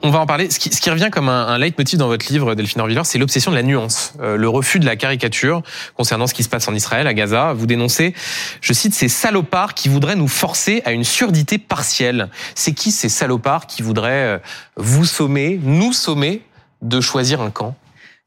on, 0.03 0.11
va 0.11 0.19
en 0.19 0.27
parler. 0.27 0.51
Ce 0.51 0.59
qui, 0.59 0.75
ce 0.75 0.81
qui 0.81 0.91
revient 0.91 1.09
comme 1.13 1.29
un, 1.29 1.47
un 1.47 1.57
leitmotiv 1.57 2.01
dans 2.01 2.09
votre 2.09 2.33
livre, 2.33 2.57
Delphine 2.57 2.81
Orviller, 2.81 3.03
c'est 3.05 3.17
l'obsession 3.17 3.53
de 3.53 3.57
la 3.57 3.63
nuance, 3.63 4.15
euh, 4.21 4.37
le 4.37 4.49
refus 4.49 4.81
de 4.81 4.87
la 4.87 4.97
caricature 4.97 5.63
concernant 5.97 6.27
ce 6.27 6.35
qui 6.35 6.43
se 6.43 6.49
passe 6.49 6.67
en 6.67 6.75
Israël, 6.75 7.07
à 7.07 7.15
Gaza. 7.15 7.53
Vous 7.53 7.67
dénoncez, 7.67 8.13
je 8.61 8.73
cite, 8.73 8.93
ces 8.93 9.09
salopards 9.09 9.75
qui 9.75 9.89
voudraient 9.89 10.17
nous 10.17 10.27
forcer 10.27 10.83
à 10.85 10.91
une 10.91 11.05
surdité 11.05 11.59
partielle. 11.59 12.29
C'est 12.57 12.73
qui 12.73 12.91
ces 12.91 13.09
salopards 13.09 13.69
qui 13.69 13.83
voudraient 13.83 14.11
euh, 14.11 14.39
vous 14.79 15.05
sommer, 15.05 15.61
nous 15.63 15.93
sommer 15.93 16.43
de 16.83 17.01
choisir 17.01 17.41
un 17.41 17.53
camp? 17.53 17.77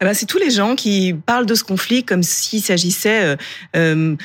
Eh 0.04 0.06
ben, 0.06 0.14
c'est 0.14 0.26
tous 0.26 0.38
les 0.38 0.50
gens 0.50 0.76
qui 0.76 1.14
parlent 1.14 1.46
de 1.46 1.56
ce 1.56 1.64
conflit 1.64 2.04
comme 2.04 2.24
s'il 2.24 2.62
s'agissait 2.62 3.24
euh, 3.24 3.36
euh, 3.78 4.18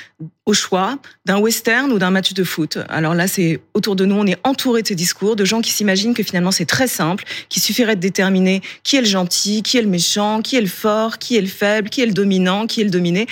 au 0.45 0.53
choix 0.53 0.99
d'un 1.25 1.39
western 1.39 1.93
ou 1.93 2.01
d'un 2.01 2.11
match 2.11 2.33
de 2.33 2.43
foot. 2.43 2.79
Alors 2.89 3.15
là, 3.15 3.29
c'est 3.29 3.61
autour 3.75 3.95
de 3.95 4.05
nous, 4.05 4.17
on 4.17 4.27
est 4.27 4.39
entouré 4.43 4.83
de 4.83 4.89
ces 4.89 4.97
discours, 4.97 5.37
de 5.37 5.45
gens 5.45 5.61
qui 5.61 5.71
s'imaginent 5.71 6.15
que 6.15 6.25
finalement 6.25 6.51
c'est 6.51 6.65
très 6.65 6.89
simple, 6.89 7.23
qu'il 7.49 7.63
suffirait 7.63 7.95
de 7.95 8.01
déterminer 8.01 8.61
qui 8.83 8.97
est 8.97 9.03
le 9.03 9.07
gentil, 9.07 9.63
qui 9.63 9.79
est 9.79 9.83
le 9.83 9.89
méchant, 9.89 10.43
qui 10.43 10.57
est 10.57 10.61
le 10.61 10.67
fort, 10.67 11.19
qui 11.19 11.37
est 11.37 11.41
le 11.41 11.47
faible, 11.47 11.91
qui 11.91 12.01
est 12.01 12.07
le 12.07 12.13
dominant, 12.13 12.67
qui 12.67 12.81
est 12.81 12.85
le 12.85 12.91
dominé. 12.91 13.29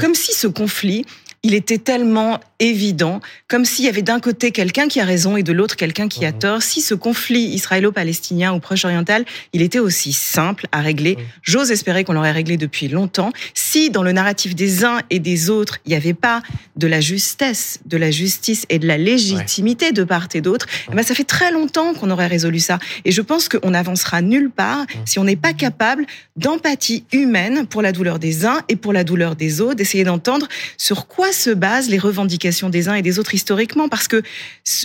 Comme 0.00 0.16
si 0.16 0.32
ce 0.32 0.48
conflit, 0.48 1.04
il 1.44 1.54
était 1.54 1.78
tellement 1.78 2.40
évident, 2.58 3.20
comme 3.48 3.64
s'il 3.64 3.84
y 3.84 3.88
avait 3.88 4.02
d'un 4.02 4.20
côté 4.20 4.50
quelqu'un 4.50 4.88
qui 4.88 5.00
a 5.00 5.04
raison 5.04 5.36
et 5.36 5.42
de 5.42 5.52
l'autre 5.52 5.76
quelqu'un 5.76 6.08
qui 6.08 6.24
a 6.24 6.32
tort. 6.32 6.62
Si 6.62 6.80
ce 6.80 6.94
conflit 6.94 7.44
israélo-palestinien 7.48 8.52
ou 8.54 8.60
proche-oriental, 8.60 9.24
il 9.52 9.62
était 9.62 9.78
aussi 9.78 10.12
simple 10.12 10.66
à 10.72 10.80
régler, 10.80 11.18
j'ose 11.42 11.70
espérer 11.70 12.04
qu'on 12.04 12.14
l'aurait 12.14 12.32
réglé 12.32 12.56
depuis 12.56 12.88
longtemps. 12.88 13.32
Si 13.54 13.90
dans 13.90 14.02
le 14.02 14.12
narratif 14.12 14.54
des 14.54 14.84
uns 14.84 15.00
et 15.10 15.18
des 15.18 15.50
autres, 15.50 15.78
il 15.84 15.90
n'y 15.90 15.96
avait 15.96 16.14
pas 16.14 16.42
de 16.76 16.86
la 16.86 17.00
justesse, 17.00 17.80
de 17.86 17.96
la 17.96 18.10
justice 18.10 18.64
et 18.68 18.78
de 18.78 18.86
la 18.86 18.98
légitimité 18.98 19.92
de 19.92 20.04
part 20.04 20.28
et 20.34 20.40
d'autre, 20.40 20.66
eh 20.90 20.94
ben 20.94 21.02
ça 21.02 21.14
fait 21.14 21.24
très 21.24 21.52
longtemps 21.52 21.94
qu'on 21.94 22.10
aurait 22.10 22.26
résolu 22.26 22.58
ça. 22.58 22.78
Et 23.04 23.12
je 23.12 23.22
pense 23.22 23.48
qu'on 23.48 23.70
n'avancera 23.70 24.22
nulle 24.22 24.50
part 24.50 24.86
si 25.04 25.18
on 25.18 25.24
n'est 25.24 25.36
pas 25.36 25.52
capable 25.52 26.06
d'empathie 26.36 27.04
humaine 27.12 27.66
pour 27.66 27.82
la 27.82 27.92
douleur 27.92 28.18
des 28.18 28.46
uns 28.46 28.62
et 28.68 28.76
pour 28.76 28.92
la 28.92 29.04
douleur 29.04 29.36
des 29.36 29.60
autres, 29.60 29.74
d'essayer 29.74 30.04
d'entendre 30.04 30.48
sur 30.78 31.06
quoi 31.06 31.32
se 31.32 31.50
basent 31.50 31.88
les 31.88 31.98
revendications 31.98 32.45
des 32.70 32.88
uns 32.88 32.94
et 32.94 33.02
des 33.02 33.18
autres 33.18 33.34
historiquement, 33.34 33.88
parce 33.88 34.08
que 34.08 34.22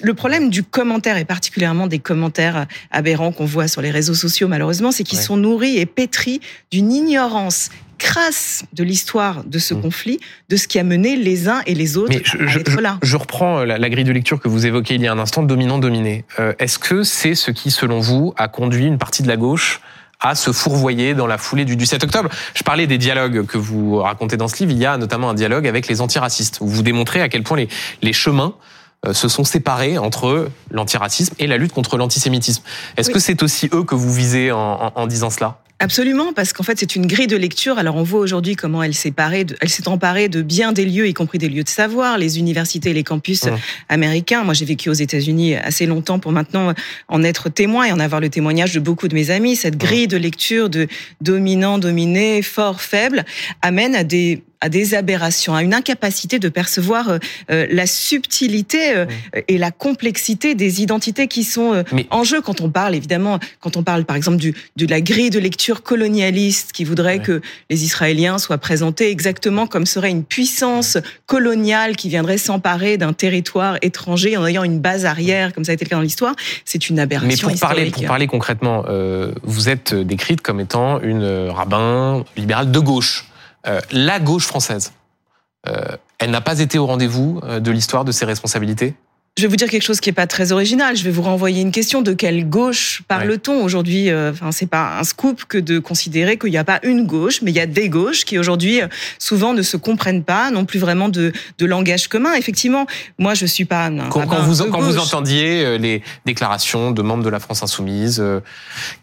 le 0.03 0.13
problème 0.13 0.49
du 0.49 0.63
commentaire, 0.63 1.17
et 1.17 1.25
particulièrement 1.25 1.87
des 1.87 1.99
commentaires 1.99 2.65
aberrants 2.91 3.31
qu'on 3.31 3.45
voit 3.45 3.67
sur 3.67 3.81
les 3.81 3.91
réseaux 3.91 4.13
sociaux, 4.13 4.47
malheureusement, 4.47 4.91
c'est 4.91 5.03
qu'ils 5.03 5.17
Ouais. 5.19 5.23
sont 5.25 5.37
nourris 5.37 5.77
et 5.77 5.85
pétris 5.85 6.39
d'une 6.71 6.91
ignorance 6.91 7.69
crasse 7.97 8.63
de 8.73 8.83
l'histoire 8.83 9.43
de 9.43 9.59
ce 9.59 9.75
Mm. 9.75 9.81
conflit, 9.81 10.19
de 10.49 10.55
ce 10.55 10.67
qui 10.67 10.79
a 10.79 10.83
mené 10.83 11.15
les 11.17 11.47
uns 11.47 11.61
et 11.67 11.75
les 11.75 11.97
autres 11.97 12.17
je, 12.23 12.37
à 12.37 12.47
je- 12.47 12.59
être 12.59 12.81
là. 12.81 12.97
je 13.03 13.15
reprends 13.15 13.59
euh, 13.59 13.65
la, 13.65 13.77
la 13.77 13.89
grille 13.91 14.03
de 14.05 14.11
lecture 14.11 14.39
que 14.39 14.47
vous 14.49 14.65
évoquez 14.65 14.95
il 14.95 15.01
y 15.03 15.07
a 15.07 15.11
un 15.13 15.19
instant, 15.19 15.43
dominant-dominé. 15.43 16.25
Euh, 16.39 16.53
Est-ce 16.57 16.79
que 16.79 17.03
c'est 17.03 17.35
ce 17.35 17.51
qui, 17.51 17.69
selon 17.69 17.99
vous, 17.99 18.33
a 18.37 18.47
conduit 18.47 18.85
une 18.85 18.97
partie 18.97 19.21
de 19.21 19.27
la 19.27 19.37
gauche 19.37 19.81
à 20.21 20.35
se 20.35 20.51
fourvoyer 20.51 21.13
dans 21.15 21.27
la 21.27 21.37
foulée 21.37 21.65
du, 21.65 21.75
du 21.75 21.85
7 21.85 22.03
octobre 22.03 22.29
Je 22.53 22.63
parlais 22.63 22.87
des 22.87 22.97
dialogues 22.97 23.45
que 23.45 23.57
vous 23.57 23.97
racontez 23.97 24.37
dans 24.37 24.47
ce 24.47 24.55
livre. 24.57 24.71
Il 24.71 24.77
y 24.77 24.85
a 24.85 24.97
notamment 24.97 25.29
un 25.29 25.33
dialogue 25.33 25.67
avec 25.67 25.87
les 25.87 25.99
antiracistes, 26.01 26.59
où 26.61 26.67
vous 26.67 26.83
démontrez 26.83 27.21
à 27.21 27.29
quel 27.29 27.43
point 27.43 27.57
les, 27.57 27.67
les 28.01 28.13
chemins 28.13 28.53
euh, 29.07 29.13
se 29.13 29.27
sont 29.27 29.43
séparés 29.43 29.97
entre 29.97 30.49
l'antiracisme 30.69 31.33
et 31.39 31.47
la 31.47 31.57
lutte 31.57 31.73
contre 31.73 31.97
l'antisémitisme. 31.97 32.63
Est-ce 32.97 33.07
Oui. 33.07 33.13
que 33.15 33.19
c'est 33.19 33.41
aussi 33.41 33.67
eux 33.73 33.83
que 33.83 33.95
vous 33.95 34.13
visez 34.13 34.51
en, 34.51 34.59
en- 34.59 34.91
en 34.95 35.07
disant 35.07 35.31
cela? 35.31 35.57
Absolument, 35.81 36.31
parce 36.31 36.53
qu'en 36.53 36.63
fait, 36.63 36.79
c'est 36.79 36.95
une 36.95 37.07
grille 37.07 37.27
de 37.27 37.35
lecture. 37.35 37.79
Alors, 37.79 37.95
on 37.95 38.03
voit 38.03 38.19
aujourd'hui 38.19 38.55
comment 38.55 38.83
elle 38.83 38.93
s'est 38.93 39.11
elle 39.61 39.69
s'est 39.69 39.87
emparée 39.87 40.29
de 40.29 40.41
bien 40.41 40.71
des 40.71 40.85
lieux, 40.85 41.07
y 41.07 41.13
compris 41.13 41.37
des 41.37 41.49
lieux 41.49 41.63
de 41.63 41.69
savoir, 41.69 42.17
les 42.17 42.39
universités 42.39 42.91
et 42.91 42.93
les 42.93 43.03
campus 43.03 43.41
Mmh. 43.51 43.57
américains. 43.89 44.43
Moi, 44.43 44.53
j'ai 44.53 44.65
vécu 44.65 44.89
aux 44.89 44.93
États-Unis 44.93 45.55
assez 45.55 45.85
longtemps 45.85 46.19
pour 46.19 46.31
maintenant 46.31 46.73
en 47.07 47.23
être 47.23 47.49
témoin 47.49 47.85
et 47.85 47.91
en 47.91 47.99
avoir 47.99 48.21
le 48.21 48.29
témoignage 48.29 48.73
de 48.73 48.79
beaucoup 48.79 49.07
de 49.07 49.15
mes 49.15 49.31
amis. 49.31 49.55
Cette 49.55 49.77
grille 49.77 50.07
de 50.07 50.17
lecture 50.17 50.69
de 50.69 50.87
dominant, 51.21 51.77
dominé, 51.77 52.41
fort, 52.41 52.81
faible 52.81 53.25
amène 53.61 53.95
à 53.95 54.03
des 54.03 54.43
à 54.61 54.69
des 54.69 54.93
aberrations, 54.93 55.55
à 55.55 55.63
une 55.63 55.73
incapacité 55.73 56.39
de 56.39 56.47
percevoir 56.47 57.09
euh, 57.09 57.17
euh, 57.49 57.67
la 57.71 57.87
subtilité 57.87 58.95
euh, 58.95 59.05
et 59.47 59.57
la 59.57 59.71
complexité 59.71 60.55
des 60.55 60.81
identités 60.81 61.27
qui 61.27 61.43
sont 61.43 61.73
euh, 61.73 61.83
Mais- 61.91 62.07
en 62.11 62.23
jeu. 62.23 62.41
Quand 62.41 62.61
on 62.61 62.69
parle 62.69 62.95
évidemment 62.95 63.39
quand 63.59 63.75
on 63.75 63.83
parle 63.83 64.05
par 64.05 64.15
exemple 64.15 64.37
du, 64.37 64.53
de 64.75 64.85
la 64.85 65.01
grille 65.01 65.29
de 65.29 65.39
lecture 65.39 65.83
colonialiste 65.83 66.71
qui 66.71 66.83
voudrait 66.83 67.19
que 67.19 67.41
les 67.69 67.83
Israéliens 67.83 68.37
soient 68.37 68.57
présentés 68.57 69.09
exactement 69.09 69.67
comme 69.67 69.85
serait 69.85 70.11
une 70.11 70.23
puissance 70.23 70.97
coloniale 71.25 71.95
qui 71.95 72.09
viendrait 72.09 72.37
s'emparer 72.37 72.97
d'un 72.97 73.13
territoire 73.13 73.77
étranger 73.81 74.37
en 74.37 74.45
ayant 74.45 74.63
une 74.63 74.79
base 74.79 75.05
arrière 75.05 75.53
comme 75.53 75.63
ça 75.63 75.71
a 75.71 75.75
été 75.75 75.85
le 75.85 75.89
cas 75.89 75.95
dans 75.95 76.01
l'histoire, 76.01 76.35
c'est 76.65 76.89
une 76.89 76.97
Mais 76.97 77.01
aberration 77.03 77.49
pour 77.49 77.59
parler, 77.59 77.89
pour 77.89 78.05
parler 78.05 78.27
concrètement, 78.27 78.85
euh, 78.87 79.31
vous 79.43 79.69
êtes 79.69 79.93
décrite 79.93 80.41
comme 80.41 80.59
étant 80.59 81.01
une 81.01 81.49
rabbin 81.49 82.23
libérale 82.37 82.71
de 82.71 82.79
gauche. 82.79 83.25
Euh, 83.67 83.79
la 83.91 84.19
gauche 84.19 84.45
française, 84.45 84.91
euh, 85.67 85.95
elle 86.19 86.31
n'a 86.31 86.41
pas 86.41 86.59
été 86.59 86.79
au 86.79 86.85
rendez-vous 86.87 87.39
euh, 87.43 87.59
de 87.59 87.71
l'histoire 87.71 88.05
de 88.05 88.11
ses 88.11 88.25
responsabilités 88.25 88.95
Je 89.37 89.43
vais 89.43 89.47
vous 89.47 89.55
dire 89.55 89.69
quelque 89.69 89.83
chose 89.83 89.99
qui 89.99 90.09
est 90.09 90.13
pas 90.13 90.25
très 90.27 90.51
original. 90.51 90.97
Je 90.97 91.03
vais 91.03 91.11
vous 91.11 91.21
renvoyer 91.21 91.61
une 91.61 91.71
question. 91.71 92.01
De 92.01 92.13
quelle 92.13 92.49
gauche 92.49 93.03
parle-t-on 93.07 93.63
aujourd'hui 93.63 94.09
Enfin, 94.13 94.51
c'est 94.51 94.65
pas 94.65 94.97
un 94.99 95.03
scoop 95.03 95.45
que 95.45 95.57
de 95.59 95.77
considérer 95.79 96.37
qu'il 96.37 96.49
n'y 96.49 96.57
a 96.57 96.63
pas 96.63 96.79
une 96.83 97.05
gauche, 97.05 97.41
mais 97.43 97.51
il 97.51 97.55
y 97.55 97.59
a 97.59 97.65
des 97.67 97.87
gauches 97.87 98.25
qui 98.25 98.37
aujourd'hui 98.39 98.81
souvent 99.19 99.53
ne 99.53 99.61
se 99.61 99.77
comprennent 99.77 100.23
pas, 100.23 100.51
n'ont 100.51 100.65
plus 100.65 100.79
vraiment 100.79 101.07
de, 101.07 101.31
de 101.59 101.65
langage 101.65 102.07
commun. 102.07 102.33
Effectivement, 102.33 102.87
moi 103.19 103.33
je 103.35 103.45
suis 103.45 103.65
pas 103.65 103.85
un 103.85 104.09
Quand, 104.09 104.25
vous, 104.41 104.63
de 104.63 104.69
quand 104.69 104.81
vous 104.81 104.93
gauche. 104.95 105.07
entendiez 105.07 105.77
les 105.77 106.01
déclarations 106.25 106.91
de 106.91 107.01
membres 107.01 107.23
de 107.23 107.29
la 107.29 107.39
France 107.39 107.63
insoumise 107.63 108.19
euh, 108.19 108.41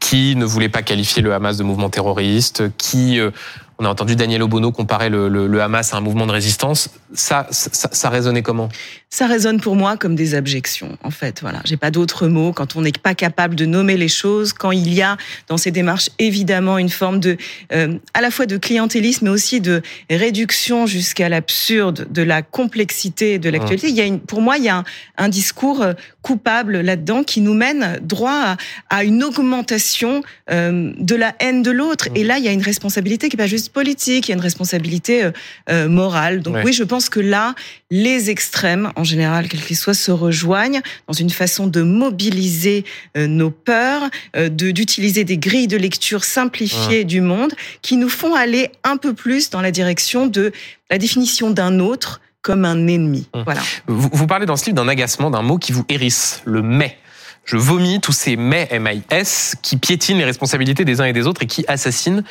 qui 0.00 0.34
ne 0.36 0.44
voulaient 0.44 0.68
pas 0.68 0.82
qualifier 0.82 1.22
le 1.22 1.32
Hamas 1.32 1.56
de 1.56 1.62
mouvement 1.62 1.90
terroriste, 1.90 2.64
qui... 2.76 3.18
euh, 3.20 3.30
on 3.78 3.84
a 3.84 3.88
entendu 3.88 4.16
Daniel 4.16 4.42
Obono 4.42 4.72
comparer 4.72 5.08
le, 5.08 5.28
le- 5.28 5.46
le 5.46 5.62
Hamas 5.62 5.94
à 5.94 5.96
un 5.96 6.00
mouvement 6.00 6.26
de 6.26 6.32
résistance. 6.32 6.90
Ça, 7.14 7.46
ça, 7.50 7.88
ça 7.92 8.10
résonnait 8.10 8.42
comment? 8.42 8.68
Ça 9.08 9.26
résonne 9.26 9.60
pour 9.60 9.76
moi 9.76 9.96
comme 9.96 10.16
des 10.16 10.34
abjections, 10.34 10.98
en 11.02 11.10
fait. 11.10 11.40
Voilà, 11.40 11.60
j'ai 11.64 11.76
pas 11.76 11.90
d'autres 11.90 12.26
mots. 12.26 12.52
Quand 12.52 12.76
on 12.76 12.82
n'est 12.82 12.92
pas 12.92 13.14
capable 13.14 13.54
de 13.54 13.66
nommer 13.66 13.96
les 13.96 14.08
choses, 14.08 14.52
quand 14.52 14.72
il 14.72 14.92
y 14.92 15.00
a 15.00 15.16
dans 15.46 15.56
ces 15.56 15.70
démarches 15.70 16.10
évidemment 16.18 16.76
une 16.78 16.90
forme 16.90 17.20
de, 17.20 17.36
euh, 17.72 17.96
à 18.14 18.20
la 18.20 18.30
fois 18.30 18.46
de 18.46 18.56
clientélisme, 18.56 19.26
mais 19.26 19.30
aussi 19.30 19.60
de 19.60 19.80
réduction 20.10 20.86
jusqu'à 20.86 21.28
l'absurde 21.28 22.08
de 22.10 22.22
la 22.22 22.42
complexité 22.42 23.38
de 23.38 23.48
l'actualité. 23.48 23.88
Il 23.88 23.94
y 23.94 24.00
a 24.00 24.04
une, 24.06 24.20
pour 24.20 24.42
moi, 24.42 24.58
il 24.58 24.64
y 24.64 24.68
a 24.68 24.78
un, 24.78 24.84
un 25.16 25.28
discours 25.28 25.82
euh, 25.82 25.92
coupable 26.22 26.80
là-dedans 26.80 27.22
qui 27.24 27.40
nous 27.40 27.54
mène 27.54 27.98
droit 28.02 28.32
à, 28.32 28.56
à 28.90 29.04
une 29.04 29.22
augmentation 29.24 30.22
euh, 30.50 30.92
de 30.98 31.14
la 31.14 31.34
haine 31.40 31.62
de 31.62 31.70
l'autre. 31.70 32.08
Et 32.14 32.24
là, 32.24 32.38
il 32.38 32.44
y 32.44 32.48
a 32.48 32.52
une 32.52 32.62
responsabilité 32.62 33.28
qui 33.28 33.36
est 33.36 33.38
pas 33.38 33.46
juste 33.46 33.70
politique, 33.72 34.28
il 34.28 34.32
y 34.32 34.34
a 34.34 34.36
une 34.36 34.42
responsabilité 34.42 35.24
euh, 35.24 35.30
euh, 35.70 35.88
morale. 35.88 36.42
Donc 36.42 36.56
Ouais. 36.56 36.62
oui, 36.64 36.72
je 36.72 36.82
pense 36.82 37.08
que 37.08 37.20
là, 37.20 37.54
les 37.90 38.30
extrêmes, 38.30 38.90
en 38.96 39.04
général, 39.04 39.48
quels 39.48 39.60
qu'ils 39.64 39.76
soient, 39.76 39.94
se 39.94 40.10
rejoignent 40.10 40.80
dans 41.06 41.12
une 41.14 41.30
façon 41.30 41.66
de 41.66 41.82
mobiliser 41.82 42.84
euh, 43.16 43.26
nos 43.26 43.50
peurs, 43.50 44.02
euh, 44.36 44.48
de 44.48 44.70
d'utiliser 44.70 45.24
des 45.24 45.38
grilles 45.38 45.68
de 45.68 45.76
lecture 45.76 46.24
simplifiées 46.24 47.04
du 47.04 47.20
monde 47.20 47.52
qui 47.82 47.96
nous 47.96 48.08
font 48.08 48.34
aller 48.34 48.70
un 48.84 48.96
peu 48.96 49.14
plus 49.14 49.50
dans 49.50 49.60
la 49.60 49.70
direction 49.70 50.26
de 50.26 50.52
la 50.90 50.98
définition 50.98 51.50
d'un 51.50 51.78
autre 51.80 52.20
comme 52.48 52.64
un 52.64 52.86
ennemi. 52.86 53.28
Hum. 53.34 53.42
Voilà. 53.44 53.60
Vous, 53.88 54.08
vous 54.10 54.26
parlez 54.26 54.46
dans 54.46 54.56
ce 54.56 54.64
livre 54.64 54.76
d'un 54.76 54.88
agacement, 54.88 55.30
d'un 55.30 55.42
mot 55.42 55.58
qui 55.58 55.72
vous 55.72 55.84
hérisse, 55.90 56.40
le 56.46 56.62
mais. 56.62 56.96
Je 57.44 57.58
vomis 57.58 58.00
tous 58.00 58.12
ces 58.12 58.36
mais 58.36 58.66
M-I-S 58.70 59.56
qui 59.60 59.76
piétinent 59.76 60.18
les 60.18 60.24
responsabilités 60.24 60.86
des 60.86 61.02
uns 61.02 61.04
et 61.04 61.12
des 61.12 61.26
autres 61.26 61.42
et 61.42 61.46
qui 61.46 61.66
assassinent 61.68 62.24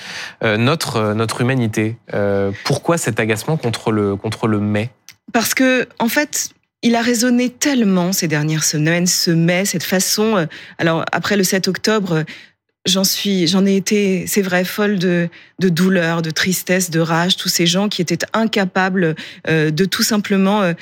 euh, 0.44 0.58
notre, 0.58 0.96
euh, 0.96 1.14
notre 1.14 1.42
humanité. 1.42 1.98
Euh, 2.16 2.52
pourquoi 2.66 2.98
cet 2.98 3.20
agacement 3.20 3.58
contre 3.58 3.92
le, 3.92 4.16
contre 4.16 4.48
le 4.48 4.60
mais? 4.60 4.90
Parce 5.34 5.54
que, 5.54 5.88
en 6.00 6.10
fait, 6.10 6.50
il 6.82 6.96
a 6.96 7.02
résonné 7.02 7.52
tellement 7.52 8.12
ces 8.12 8.28
dernières 8.28 8.64
semaines, 8.64 9.06
ce 9.06 9.30
mai, 9.30 9.66
cette 9.66 9.84
façon. 9.84 10.48
Alors, 10.80 11.06
après 11.12 11.38
le 11.38 11.44
7 11.44 11.68
octobre, 11.68 12.24
j'en 12.88 13.04
suis, 13.04 13.48
j'en 13.48 13.66
ai 13.66 13.76
été, 13.76 14.26
c'est 14.28 14.42
vrai, 14.42 14.64
folle 14.64 14.98
de, 14.98 15.30
de 15.60 15.70
douleur, 15.70 16.22
de 16.22 16.32
tristesse, 16.32 16.90
de 16.90 17.00
rage. 17.00 17.38
Tous 17.38 17.50
ces 17.50 17.68
gens 17.68 17.90
qui 17.90 18.02
étaient 18.02 18.26
incapables 18.34 19.16
euh, 19.48 19.72
de 19.72 19.86
tout 19.86 20.04
simplement 20.04 20.62
euh, 20.62 20.74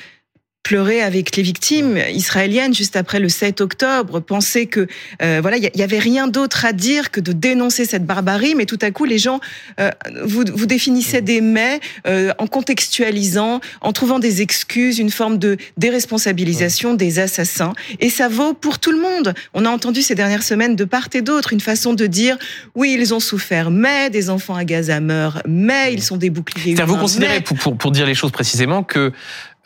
pleurer 0.66 1.00
avec 1.00 1.36
les 1.36 1.44
victimes 1.44 1.96
israéliennes 2.12 2.74
juste 2.74 2.96
après 2.96 3.20
le 3.20 3.28
7 3.28 3.60
octobre, 3.60 4.18
penser 4.18 4.66
que 4.66 4.88
euh, 5.22 5.38
voilà, 5.40 5.58
il 5.58 5.70
y, 5.72 5.82
avait 5.84 6.00
rien 6.00 6.26
d'autre 6.26 6.64
à 6.64 6.72
dire 6.72 7.12
que 7.12 7.20
de 7.20 7.30
dénoncer 7.30 7.84
cette 7.84 8.04
barbarie, 8.04 8.56
mais 8.56 8.66
tout 8.66 8.78
à 8.82 8.90
coup 8.90 9.04
les 9.04 9.18
gens 9.18 9.38
euh, 9.78 9.90
vous, 10.24 10.42
vous 10.52 10.66
définissaient 10.66 11.22
des 11.22 11.40
mets 11.40 11.78
euh, 12.08 12.32
en 12.38 12.48
contextualisant, 12.48 13.60
en 13.80 13.92
trouvant 13.92 14.18
des 14.18 14.42
excuses, 14.42 14.98
une 14.98 15.12
forme 15.12 15.38
de 15.38 15.56
déresponsabilisation 15.76 16.94
des 16.94 17.20
assassins, 17.20 17.72
et 18.00 18.10
ça 18.10 18.26
vaut 18.26 18.52
pour 18.52 18.80
tout 18.80 18.90
le 18.90 19.00
monde. 19.00 19.34
On 19.54 19.66
a 19.66 19.70
entendu 19.70 20.02
ces 20.02 20.16
dernières 20.16 20.42
semaines 20.42 20.74
de 20.74 20.84
part 20.84 21.06
et 21.14 21.22
d'autre 21.22 21.52
une 21.52 21.60
façon 21.60 21.94
de 21.94 22.08
dire 22.08 22.36
oui, 22.74 22.96
ils 22.98 23.14
ont 23.14 23.20
souffert, 23.20 23.70
mais 23.70 24.10
des 24.10 24.30
enfants 24.30 24.56
à 24.56 24.64
Gaza 24.64 24.98
meurent, 24.98 25.42
mais 25.46 25.92
ils 25.92 26.02
sont 26.02 26.16
des 26.16 26.30
boucliers. 26.30 26.74
Vous 26.74 26.96
considérez, 26.96 27.40
pour, 27.40 27.56
pour, 27.56 27.76
pour 27.76 27.92
dire 27.92 28.04
les 28.04 28.14
choses 28.14 28.32
précisément, 28.32 28.82
que 28.82 29.12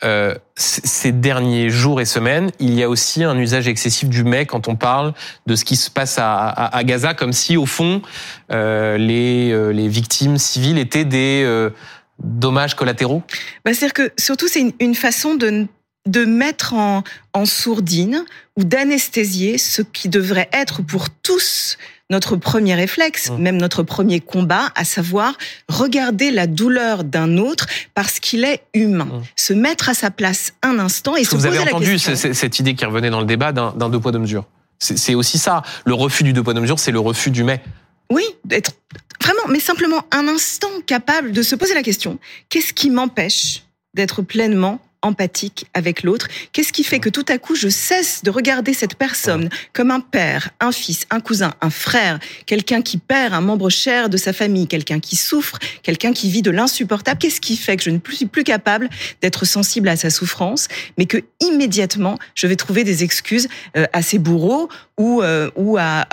euh, 0.03 0.35
ces 0.55 1.11
derniers 1.11 1.69
jours 1.69 2.01
et 2.01 2.05
semaines, 2.05 2.51
il 2.59 2.73
y 2.73 2.81
a 2.81 2.89
aussi 2.89 3.23
un 3.23 3.37
usage 3.37 3.67
excessif 3.67 4.09
du 4.09 4.23
mais 4.23 4.47
quand 4.47 4.67
on 4.67 4.75
parle 4.75 5.13
de 5.45 5.55
ce 5.55 5.63
qui 5.63 5.75
se 5.75 5.91
passe 5.91 6.17
à, 6.19 6.81
Gaza, 6.83 7.13
comme 7.13 7.33
si 7.33 7.55
au 7.55 7.67
fond 7.67 8.01
euh, 8.51 8.97
les, 8.97 9.51
euh, 9.51 9.69
les 9.69 9.87
victimes 9.87 10.37
civiles 10.37 10.79
étaient 10.79 11.05
des 11.05 11.69
dommages 12.19 12.75
collatéraux. 12.75 13.21
Bah, 13.63 13.73
C'est-à-dire 13.73 13.93
que 13.93 14.11
surtout 14.17 14.47
c'est 14.47 14.73
une, 14.79 14.95
façon 14.95 15.35
de 15.35 15.67
de 16.07 16.25
mettre 16.25 16.73
en 16.73 17.45
sourdine 17.45 18.25
ou 18.57 18.63
d'anesthésier 18.63 19.59
ce 19.59 19.83
qui 19.83 20.09
devrait 20.09 20.49
être 20.51 20.81
pour 20.81 21.11
tous 21.11 21.77
notre 22.11 22.35
premier 22.35 22.75
réflexe, 22.75 23.31
mmh. 23.31 23.37
même 23.37 23.57
notre 23.57 23.81
premier 23.81 24.19
combat, 24.19 24.69
à 24.75 24.83
savoir 24.83 25.33
regarder 25.69 26.29
la 26.29 26.45
douleur 26.45 27.03
d'un 27.03 27.37
autre 27.37 27.65
parce 27.95 28.19
qu'il 28.19 28.43
est 28.43 28.61
humain, 28.73 29.05
mmh. 29.05 29.21
se 29.35 29.53
mettre 29.53 29.89
à 29.89 29.93
sa 29.93 30.11
place 30.11 30.53
un 30.61 30.77
instant 30.77 31.15
et 31.15 31.23
se 31.23 31.31
vous 31.31 31.37
poser 31.37 31.47
avez 31.47 31.57
la 31.57 31.71
entendu 31.71 31.93
question. 31.93 32.33
cette 32.33 32.59
idée 32.59 32.75
qui 32.75 32.85
revenait 32.85 33.09
dans 33.09 33.21
le 33.21 33.25
débat 33.25 33.53
d'un 33.53 33.89
deux 33.89 33.99
poids 33.99 34.11
deux 34.11 34.19
mesures. 34.19 34.45
C'est 34.77 35.15
aussi 35.15 35.37
ça. 35.37 35.61
Le 35.85 35.93
refus 35.93 36.23
du 36.23 36.33
deux 36.33 36.43
poids 36.43 36.53
deux 36.53 36.61
mesures, 36.61 36.79
c'est 36.79 36.91
le 36.91 36.99
refus 36.99 37.31
du 37.31 37.43
mais. 37.43 37.61
Oui, 38.09 38.25
d'être 38.43 38.71
vraiment, 39.21 39.47
mais 39.47 39.59
simplement 39.59 40.03
un 40.11 40.27
instant 40.27 40.69
capable 40.85 41.31
de 41.31 41.41
se 41.41 41.55
poser 41.55 41.73
la 41.73 41.83
question 41.83 42.19
qu'est-ce 42.49 42.73
qui 42.73 42.89
m'empêche 42.89 43.63
d'être 43.93 44.21
pleinement 44.21 44.81
empathique 45.01 45.65
avec 45.73 46.03
l'autre 46.03 46.27
Qu'est-ce 46.53 46.73
qui 46.73 46.83
fait 46.83 46.99
que 46.99 47.09
tout 47.09 47.25
à 47.27 47.37
coup 47.37 47.55
je 47.55 47.69
cesse 47.69 48.23
de 48.23 48.29
regarder 48.29 48.73
cette 48.73 48.95
personne 48.95 49.49
comme 49.73 49.91
un 49.91 49.99
père, 49.99 50.49
un 50.59 50.71
fils, 50.71 51.05
un 51.09 51.19
cousin, 51.19 51.53
un 51.61 51.69
frère, 51.69 52.19
quelqu'un 52.45 52.81
qui 52.81 52.97
perd 52.97 53.33
un 53.33 53.41
membre 53.41 53.69
cher 53.69 54.09
de 54.09 54.17
sa 54.17 54.33
famille, 54.33 54.67
quelqu'un 54.67 54.99
qui 54.99 55.15
souffre, 55.15 55.57
quelqu'un 55.83 56.13
qui 56.13 56.29
vit 56.29 56.41
de 56.41 56.51
l'insupportable? 56.51 57.19
Qu'est-ce 57.19 57.41
qui 57.41 57.57
fait 57.57 57.77
que 57.77 57.83
je 57.83 57.89
ne 57.89 57.99
suis 58.11 58.25
plus 58.25 58.43
capable 58.43 58.89
d'être 59.21 59.45
sensible 59.45 59.87
à 59.87 59.95
sa 59.95 60.09
souffrance, 60.09 60.67
mais 60.97 61.05
que 61.05 61.17
immédiatement 61.39 62.17
je 62.35 62.47
vais 62.47 62.55
trouver 62.55 62.83
des 62.83 63.03
excuses 63.03 63.47
euh, 63.77 63.85
à 63.93 64.01
ses 64.01 64.19
bourreaux 64.19 64.69
ou 64.97 65.21
euh, 65.21 65.49
ou 65.55 65.77
à, 65.77 66.07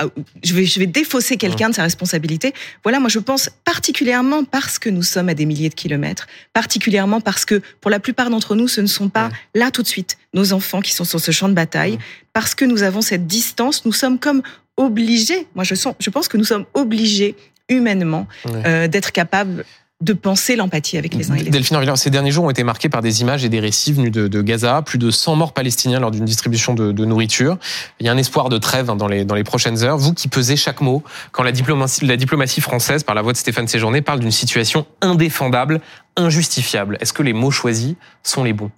je 0.45 0.55
vais 0.55 0.65
je 0.65 0.79
vais 0.79 0.87
défausser 0.87 1.37
quelqu'un 1.37 1.71
de 1.71 1.75
sa 1.75 1.83
responsabilité? 1.83 2.53
Voilà, 2.83 3.01
moi 3.01 3.09
je 3.09 3.19
pense 3.19 3.51
particulièrement 3.65 4.45
parce 4.45 4.79
que 4.79 4.89
nous 4.89 5.03
sommes 5.03 5.29
à 5.29 5.35
des 5.35 5.47
milliers 5.47 5.69
de 5.69 5.75
kilomètres, 5.75 6.27
particulièrement 6.53 7.21
parce 7.21 7.45
que 7.45 7.61
pour 7.81 7.91
la 7.91 8.01
plupart 8.01 8.31
d'entre 8.31 8.55
nous, 8.55 8.69
ce 8.79 8.83
ne 8.83 8.87
sont 8.87 9.09
pas 9.09 9.31
là 9.57 9.73
tout 9.73 9.83
de 9.83 9.89
suite 9.89 10.19
nos 10.35 10.53
enfants 10.53 10.81
qui 10.81 10.93
sont 10.93 11.05
sur 11.05 11.19
ce 11.19 11.33
champ 11.33 11.49
de 11.49 11.55
bataille, 11.55 11.99
parce 12.33 12.55
que 12.55 12.65
nous 12.65 12.85
avons 12.85 13.01
cette 13.01 13.27
distance, 13.27 13.85
nous 13.85 13.93
sommes 13.93 14.21
comme 14.21 14.43
obligés. 14.77 15.49
Moi, 15.57 15.65
je 15.65 15.75
sens, 15.75 15.95
je 15.99 16.11
pense 16.11 16.29
que 16.29 16.37
nous 16.37 16.45
sommes 16.45 16.65
obligés 16.75 17.35
humainement 17.69 18.29
euh, 18.47 18.87
d'être 18.87 19.11
capables 19.11 19.65
de 20.01 20.13
penser 20.13 20.55
l'empathie 20.55 20.97
avec 20.97 21.15
les 21.15 21.31
uns 21.31 21.35
et 21.35 21.39
les 21.39 21.43
autres. 21.45 21.51
Delphine 21.51 21.97
ces 21.97 22.11
derniers 22.11 22.31
jours 22.31 22.45
ont 22.45 22.51
été 22.51 22.63
marqués 22.63 22.89
par 22.89 23.03
des 23.03 23.21
images 23.21 23.45
et 23.45 23.49
des 23.49 23.59
récits 23.59 23.93
venus 23.93 24.13
de, 24.13 24.43
Gaza. 24.43 24.83
Plus 24.83 24.99
de 24.99 25.11
100 25.11 25.35
morts 25.35 25.53
palestiniens 25.53 25.99
lors 25.99 26.13
d'une 26.13 26.25
distribution 26.25 26.75
de, 26.75 27.05
nourriture. 27.05 27.59
Il 27.99 28.07
y 28.07 28.09
a 28.09 28.13
un 28.13 28.17
espoir 28.17 28.49
de 28.49 28.59
trêve 28.59 28.87
dans 28.87 29.09
les, 29.09 29.25
dans 29.25 29.35
les 29.35 29.45
prochaines 29.45 29.83
heures. 29.83 29.99
Vous 29.99 30.15
qui 30.15 30.29
pesez 30.29 30.57
chaque 30.57 30.81
mot, 30.81 31.03
quand 31.33 31.43
la 31.43 31.53
diplomatie, 31.53 32.07
la 32.07 32.17
diplomatie 32.17 32.61
française, 32.61 33.03
par 33.03 33.17
la 33.17 33.23
voix 33.23 33.33
de 33.33 33.39
Stéphane 33.39 33.67
Séjourné, 33.67 34.01
parle 34.01 34.21
d'une 34.21 34.31
situation 34.31 34.87
indéfendable, 35.01 35.81
injustifiable, 36.17 36.97
est-ce 37.01 37.13
que 37.13 37.23
les 37.23 37.33
mots 37.33 37.51
choisis 37.51 37.95
sont 38.23 38.45
les 38.45 38.53
bons? 38.53 38.71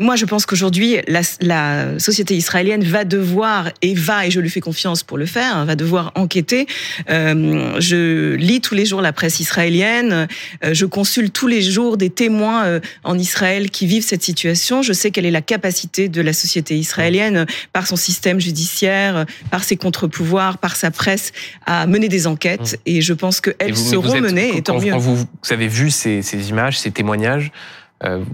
Moi, 0.00 0.16
je 0.16 0.24
pense 0.24 0.46
qu'aujourd'hui, 0.46 0.96
la, 1.08 1.20
la 1.42 1.98
société 1.98 2.34
israélienne 2.34 2.82
va 2.82 3.04
devoir, 3.04 3.68
et 3.82 3.94
va, 3.94 4.26
et 4.26 4.30
je 4.30 4.40
lui 4.40 4.48
fais 4.48 4.60
confiance 4.60 5.02
pour 5.02 5.18
le 5.18 5.26
faire, 5.26 5.54
hein, 5.54 5.66
va 5.66 5.76
devoir 5.76 6.10
enquêter. 6.14 6.66
Euh, 7.10 7.78
je 7.78 8.34
lis 8.34 8.62
tous 8.62 8.74
les 8.74 8.86
jours 8.86 9.02
la 9.02 9.12
presse 9.12 9.40
israélienne, 9.40 10.26
euh, 10.64 10.72
je 10.72 10.86
consulte 10.86 11.34
tous 11.34 11.46
les 11.48 11.60
jours 11.60 11.98
des 11.98 12.08
témoins 12.08 12.64
euh, 12.64 12.80
en 13.04 13.18
Israël 13.18 13.70
qui 13.70 13.84
vivent 13.86 14.02
cette 14.02 14.22
situation. 14.22 14.80
Je 14.80 14.94
sais 14.94 15.10
quelle 15.10 15.26
est 15.26 15.30
la 15.30 15.42
capacité 15.42 16.08
de 16.08 16.22
la 16.22 16.32
société 16.32 16.78
israélienne, 16.78 17.44
par 17.74 17.86
son 17.86 17.96
système 17.96 18.40
judiciaire, 18.40 19.26
par 19.50 19.64
ses 19.64 19.76
contre-pouvoirs, 19.76 20.56
par 20.56 20.76
sa 20.76 20.90
presse, 20.90 21.32
à 21.66 21.86
mener 21.86 22.08
des 22.08 22.26
enquêtes. 22.26 22.80
Et 22.86 23.02
je 23.02 23.12
pense 23.12 23.42
qu'elles 23.42 23.76
seront 23.76 24.08
vous 24.08 24.16
êtes- 24.16 24.22
menées, 24.22 24.56
et 24.56 24.62
quand, 24.62 24.80
mieux. 24.80 24.94
vous, 24.94 25.16
vous 25.16 25.26
avez 25.52 25.68
vu 25.68 25.90
ces, 25.90 26.22
ces 26.22 26.48
images, 26.48 26.78
ces 26.78 26.90
témoignages, 26.90 27.52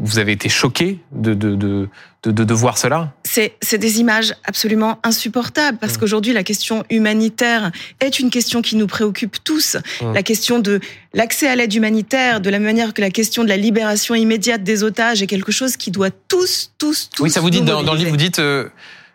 vous 0.00 0.18
avez 0.18 0.32
été 0.32 0.48
choqué 0.48 1.00
de, 1.10 1.34
de, 1.34 1.56
de, 1.56 1.88
de, 2.22 2.54
voir 2.54 2.78
cela 2.78 3.12
C'est 3.24 3.54
c'est 3.60 3.78
des 3.78 3.98
images 3.98 4.34
absolument 4.44 5.00
insupportables 5.02 5.78
parce 5.78 5.94
Mm. 5.94 5.98
qu'aujourd'hui 5.98 6.32
la 6.32 6.44
question 6.44 6.84
humanitaire 6.88 7.72
est 8.00 8.20
une 8.20 8.30
question 8.30 8.62
qui 8.62 8.76
nous 8.76 8.86
préoccupe 8.86 9.42
tous. 9.42 9.76
Mm. 10.00 10.12
La 10.12 10.22
question 10.22 10.58
de 10.60 10.80
l'accès 11.14 11.48
à 11.48 11.56
l'aide 11.56 11.74
humanitaire, 11.74 12.40
de 12.40 12.48
la 12.48 12.58
même 12.58 12.66
manière 12.66 12.94
que 12.94 13.00
la 13.00 13.10
question 13.10 13.42
de 13.42 13.48
la 13.48 13.56
libération 13.56 14.14
immédiate 14.14 14.62
des 14.62 14.84
otages 14.84 15.22
est 15.22 15.26
quelque 15.26 15.52
chose 15.52 15.76
qui 15.76 15.90
doit 15.90 16.10
tous, 16.10 16.72
tous, 16.78 17.10
tous. 17.14 17.22
Oui, 17.22 17.30
ça 17.30 17.40
vous 17.40 17.50
dit 17.50 17.62
dans, 17.62 17.82
dans 17.82 17.92
le 17.92 17.98
livre, 17.98 18.10
vous 18.10 18.16
dites 18.16 18.38
euh, 18.38 18.68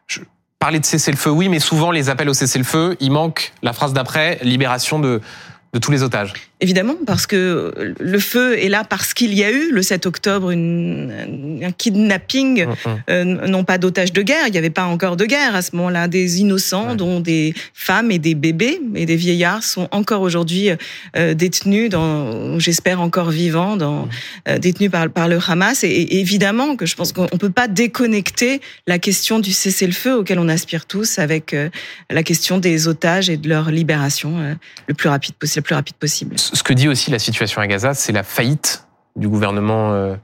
je, 0.07 0.19
parler 0.59 0.79
de 0.79 0.85
cessez-le-feu, 0.85 1.29
oui, 1.29 1.47
mais 1.47 1.59
souvent 1.59 1.91
les 1.91 2.09
appels 2.09 2.29
au 2.29 2.33
cessez-le-feu, 2.33 2.97
il 2.99 3.11
manque 3.11 3.53
la 3.63 3.71
phrase 3.71 3.93
d'après 3.93 4.39
libération 4.43 4.99
de 4.99 5.21
de 5.73 5.79
tous 5.79 5.91
les 5.91 6.03
otages. 6.03 6.33
Évidemment, 6.61 6.95
parce 7.05 7.27
que 7.27 7.95
le 7.99 8.19
feu 8.19 8.57
est 8.59 8.69
là 8.69 8.83
parce 8.83 9.13
qu'il 9.13 9.33
y 9.33 9.43
a 9.43 9.51
eu 9.51 9.71
le 9.71 9.81
7 9.81 10.05
octobre 10.05 10.51
une, 10.51 11.61
un 11.63 11.71
kidnapping 11.71 12.41
Hum, 12.41 12.75
hum. 12.85 13.01
euh, 13.09 13.23
non 13.47 13.63
pas 13.63 13.77
d'otages 13.77 14.13
de 14.13 14.21
guerre, 14.21 14.47
il 14.47 14.51
n'y 14.51 14.57
avait 14.57 14.69
pas 14.69 14.85
encore 14.85 15.17
de 15.17 15.25
guerre 15.25 15.55
à 15.55 15.61
ce 15.61 15.75
moment-là, 15.75 16.07
des 16.07 16.41
innocents 16.41 16.95
dont 16.95 17.19
des 17.19 17.53
femmes 17.73 18.11
et 18.11 18.19
des 18.19 18.35
bébés 18.35 18.81
et 18.95 19.05
des 19.05 19.15
vieillards 19.15 19.63
sont 19.63 19.87
encore 19.91 20.21
aujourd'hui 20.21 20.69
euh, 21.17 21.33
détenus, 21.33 21.89
dans, 21.89 22.59
j'espère 22.59 23.01
encore 23.01 23.29
vivants, 23.29 23.77
dans, 23.77 24.07
euh, 24.47 24.57
détenus 24.57 24.91
par, 24.91 25.09
par 25.09 25.27
le 25.27 25.39
Hamas. 25.45 25.83
Et, 25.83 25.87
et 25.87 26.19
évidemment 26.19 26.75
que 26.75 26.85
je 26.85 26.95
pense 26.95 27.11
qu'on 27.11 27.23
ne 27.23 27.37
peut 27.37 27.49
pas 27.49 27.67
déconnecter 27.67 28.61
la 28.87 28.99
question 28.99 29.39
du 29.39 29.51
cessez-le-feu 29.51 30.15
auquel 30.15 30.39
on 30.39 30.49
aspire 30.49 30.85
tous 30.85 31.19
avec 31.19 31.53
euh, 31.53 31.69
la 32.09 32.23
question 32.23 32.57
des 32.57 32.87
otages 32.87 33.29
et 33.29 33.37
de 33.37 33.49
leur 33.49 33.71
libération 33.71 34.39
euh, 34.39 34.53
le 34.87 34.93
plus 34.93 35.09
rapide 35.09 35.35
possible, 35.35 35.63
le 35.63 35.63
plus 35.63 35.75
rapide 35.75 35.95
possible. 35.95 36.35
Ce 36.53 36.63
que 36.63 36.73
dit 36.73 36.87
aussi 36.87 37.11
la 37.11 37.19
situation 37.19 37.61
à 37.61 37.67
Gaza, 37.67 37.93
c'est 37.93 38.11
la 38.11 38.23
faillite 38.23 38.85
du 39.15 39.27
gouvernement 39.27 39.91
euh, 39.93 40.15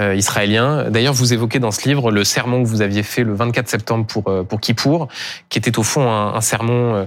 euh, 0.00 0.14
israélien. 0.14 0.90
D'ailleurs, 0.90 1.14
vous 1.14 1.32
évoquez 1.32 1.58
dans 1.58 1.70
ce 1.70 1.88
livre 1.88 2.10
le 2.10 2.24
sermon 2.24 2.62
que 2.62 2.68
vous 2.68 2.82
aviez 2.82 3.02
fait 3.02 3.24
le 3.24 3.34
24 3.34 3.68
septembre 3.68 4.06
pour 4.06 4.28
euh, 4.28 4.42
pour 4.42 4.60
Kippour, 4.60 5.08
qui 5.48 5.58
était 5.58 5.78
au 5.78 5.82
fond 5.82 6.10
un, 6.10 6.34
un 6.34 6.40
sermon 6.40 6.94
euh, 6.94 7.04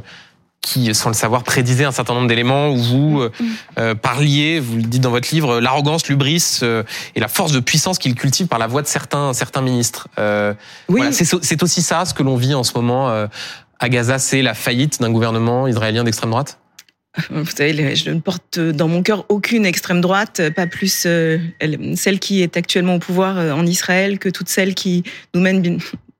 qui, 0.61 0.93
sans 0.93 1.09
le 1.09 1.15
savoir, 1.15 1.43
prédisait 1.43 1.85
un 1.85 1.91
certain 1.91 2.13
nombre 2.13 2.27
d'éléments 2.27 2.69
où 2.69 2.77
vous 2.77 3.21
euh, 3.21 3.31
euh, 3.77 3.95
parliez, 3.95 4.59
vous 4.59 4.75
le 4.77 4.83
dites 4.83 5.01
dans 5.01 5.09
votre 5.09 5.33
livre, 5.33 5.59
l'arrogance, 5.59 6.07
l'ubris 6.07 6.59
euh, 6.63 6.83
et 7.15 7.19
la 7.19 7.27
force 7.29 7.51
de 7.51 7.59
puissance 7.59 7.97
qu'il 7.97 8.13
cultive 8.15 8.47
par 8.47 8.59
la 8.59 8.67
voix 8.67 8.81
de 8.81 8.87
certains 8.87 9.33
certains 9.33 9.61
ministres. 9.61 10.09
Euh, 10.19 10.53
Oui, 10.89 10.99
voilà, 11.01 11.11
c'est 11.11 11.25
c'est 11.43 11.63
aussi 11.63 11.81
ça 11.81 12.05
ce 12.05 12.13
que 12.13 12.23
l'on 12.23 12.35
vit 12.35 12.53
en 12.53 12.63
ce 12.63 12.73
moment 12.75 13.09
euh, 13.09 13.27
à 13.79 13.87
Gaza, 13.87 14.19
c'est 14.19 14.41
la 14.41 14.53
faillite 14.53 14.99
d'un 14.99 15.11
gouvernement 15.11 15.67
israélien 15.67 16.03
d'extrême 16.03 16.31
droite? 16.31 16.59
Vous 17.29 17.45
savez, 17.45 17.95
je 17.95 18.09
ne 18.11 18.19
porte 18.19 18.59
dans 18.59 18.87
mon 18.87 19.03
cœur 19.03 19.25
aucune 19.29 19.65
extrême 19.65 20.01
droite, 20.01 20.41
pas 20.55 20.67
plus 20.67 21.03
euh, 21.05 21.37
elle- 21.59 21.97
celle 21.97 22.19
qui 22.19 22.41
est 22.41 22.57
actuellement 22.57 22.95
au 22.95 22.99
pouvoir 22.99 23.37
euh, 23.37 23.51
en 23.51 23.65
Israël 23.65 24.19
que 24.19 24.29
toutes 24.29 24.49
celles 24.49 24.75
qui 24.75 25.03
nous 25.33 25.41
mènent 25.41 25.79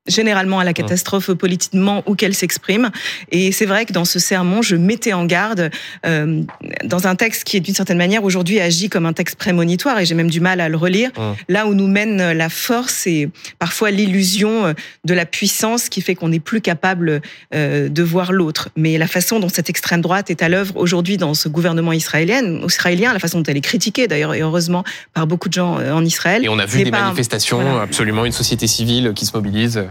généralement 0.09 0.59
à 0.59 0.63
la 0.63 0.73
catastrophe 0.73 1.31
politiquement 1.33 2.03
où 2.05 2.15
qu'elle 2.15 2.35
s'exprime. 2.35 2.89
Et 3.31 3.51
c'est 3.51 3.65
vrai 3.65 3.85
que 3.85 3.93
dans 3.93 4.05
ce 4.05 4.19
sermon, 4.19 4.61
je 4.61 4.75
mettais 4.75 5.13
en 5.13 5.25
garde 5.25 5.69
euh, 6.05 6.41
dans 6.83 7.07
un 7.07 7.15
texte 7.15 7.43
qui 7.43 7.57
est 7.57 7.59
d'une 7.59 7.75
certaine 7.75 7.97
manière 7.97 8.23
aujourd'hui 8.23 8.59
agi 8.59 8.89
comme 8.89 9.05
un 9.05 9.13
texte 9.13 9.35
prémonitoire 9.37 9.99
et 9.99 10.05
j'ai 10.05 10.15
même 10.15 10.29
du 10.29 10.41
mal 10.41 10.59
à 10.61 10.69
le 10.69 10.77
relire. 10.77 11.11
Hum. 11.17 11.35
Là 11.47 11.67
où 11.67 11.73
nous 11.73 11.87
mène 11.87 12.31
la 12.31 12.49
force 12.49 13.07
et 13.07 13.29
parfois 13.59 13.91
l'illusion 13.91 14.65
euh, 14.65 14.73
de 15.05 15.13
la 15.13 15.25
puissance 15.25 15.89
qui 15.89 16.01
fait 16.01 16.15
qu'on 16.15 16.29
n'est 16.29 16.39
plus 16.39 16.61
capable 16.61 17.21
euh, 17.53 17.89
de 17.89 18.03
voir 18.03 18.31
l'autre. 18.31 18.69
Mais 18.75 18.97
la 18.97 19.07
façon 19.07 19.39
dont 19.39 19.49
cette 19.49 19.69
extrême 19.69 20.01
droite 20.01 20.29
est 20.29 20.41
à 20.41 20.49
l'œuvre 20.49 20.75
aujourd'hui 20.77 21.17
dans 21.17 21.33
ce 21.33 21.49
gouvernement 21.49 21.93
israélien, 21.93 22.41
israélien, 22.65 23.13
la 23.13 23.19
façon 23.19 23.39
dont 23.39 23.45
elle 23.47 23.57
est 23.57 23.61
critiquée 23.61 24.07
d'ailleurs 24.07 24.33
et 24.33 24.41
heureusement 24.41 24.83
par 25.13 25.27
beaucoup 25.27 25.49
de 25.49 25.53
gens 25.53 25.79
euh, 25.79 25.91
en 25.91 26.03
Israël. 26.03 26.43
Et 26.45 26.49
on 26.49 26.59
a 26.59 26.65
vu 26.65 26.83
des 26.83 26.91
pas 26.91 27.01
manifestations, 27.01 27.61
voilà. 27.61 27.81
absolument 27.81 28.25
une 28.25 28.31
société 28.31 28.67
civile 28.67 29.13
qui 29.15 29.25
se 29.25 29.35
mobilise. 29.35 29.85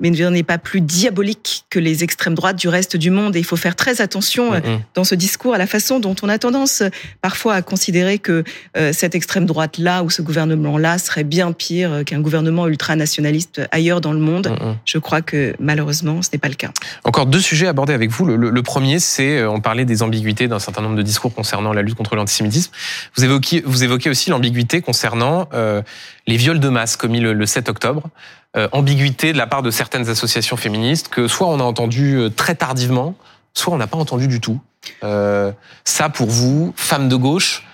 mais 0.00 0.10
n'est 0.10 0.42
pas 0.42 0.58
plus 0.58 0.80
diabolique 0.80 1.64
que 1.70 1.78
les 1.78 2.02
extrêmes 2.04 2.34
droites 2.34 2.56
du 2.56 2.68
reste 2.68 2.96
du 2.96 3.10
monde. 3.10 3.36
Et 3.36 3.38
il 3.38 3.44
faut 3.44 3.56
faire 3.56 3.76
très 3.76 4.00
attention 4.00 4.54
euh, 4.54 4.60
dans 4.94 5.04
ce 5.04 5.14
discours 5.14 5.54
à 5.54 5.58
la 5.58 5.66
façon 5.66 6.00
dont 6.00 6.14
on 6.22 6.28
a 6.28 6.38
tendance 6.38 6.82
parfois 7.20 7.54
à 7.54 7.62
considérer 7.62 8.18
que 8.18 8.44
euh, 8.76 8.92
cette 8.92 9.14
extrême 9.14 9.46
droite-là 9.46 10.02
ou 10.02 10.10
ce 10.10 10.22
gouvernement-là 10.22 10.98
serait 10.98 11.24
bien 11.24 11.52
pire 11.52 11.92
euh, 11.92 12.02
qu'un 12.04 12.20
gouvernement 12.20 12.66
ultranationaliste 12.68 13.62
ailleurs 13.70 14.00
dans 14.00 14.12
le 14.12 14.18
monde. 14.18 14.54
Je 14.84 14.98
crois 14.98 15.22
que 15.22 15.54
malheureusement, 15.60 16.22
ce 16.22 16.30
n'est 16.32 16.38
pas 16.38 16.48
le 16.48 16.54
cas. 16.54 16.70
Encore 17.04 17.26
deux 17.26 17.40
sujets 17.40 17.66
abordés 17.66 17.92
avec 17.92 18.10
vous. 18.10 18.24
Le, 18.24 18.36
le- 18.36 18.50
le 18.50 18.62
premier, 18.62 18.98
c'est, 18.98 19.38
euh, 19.38 19.50
on 19.50 19.60
parlait 19.60 19.84
des 19.84 20.02
ambiguïtés 20.02 20.48
d'un 20.48 20.58
certain 20.58 20.82
nombre 20.82 20.96
de 20.96 21.02
discours 21.02 21.34
concernant 21.34 21.72
la 21.72 21.82
lutte 21.82 21.94
contre 21.96 22.16
l'antisémitisme. 22.16 22.70
Vous 23.16 23.24
évoquez, 23.24 23.62
vous 23.64 23.84
évoquez 23.84 24.10
aussi 24.10 24.30
l'ambiguïté 24.30 24.80
concernant 24.82 25.48
euh, 25.54 25.82
les 26.26 26.36
viols 26.36 26.60
de 26.60 26.68
masse 26.68 26.96
commis 26.96 27.20
le, 27.20 27.32
le 27.32 27.46
7 27.46 27.68
octobre. 27.68 28.08
Euh, 28.54 28.68
ambiguïté 28.72 29.32
de 29.32 29.38
la 29.38 29.46
part 29.46 29.62
de 29.62 29.70
certaines 29.92 30.08
associations 30.08 30.56
féministes 30.56 31.08
que 31.08 31.28
soit 31.28 31.46
on 31.46 31.60
a 31.60 31.62
entendu 31.62 32.16
euh, 32.16 32.30
très 32.30 32.54
tardivement, 32.54 33.14
soit 33.52 33.74
on 33.74 33.76
n'a 33.76 33.86
pas 33.86 33.98
entendu 33.98 34.26
du 34.26 34.40
tout. 34.40 34.58
Euh, 35.04 35.52
ça, 35.84 36.08
pour 36.08 36.30
vous, 36.30 36.72
femme 36.76 37.10
de 37.10 37.16
gauche, 37.16 37.66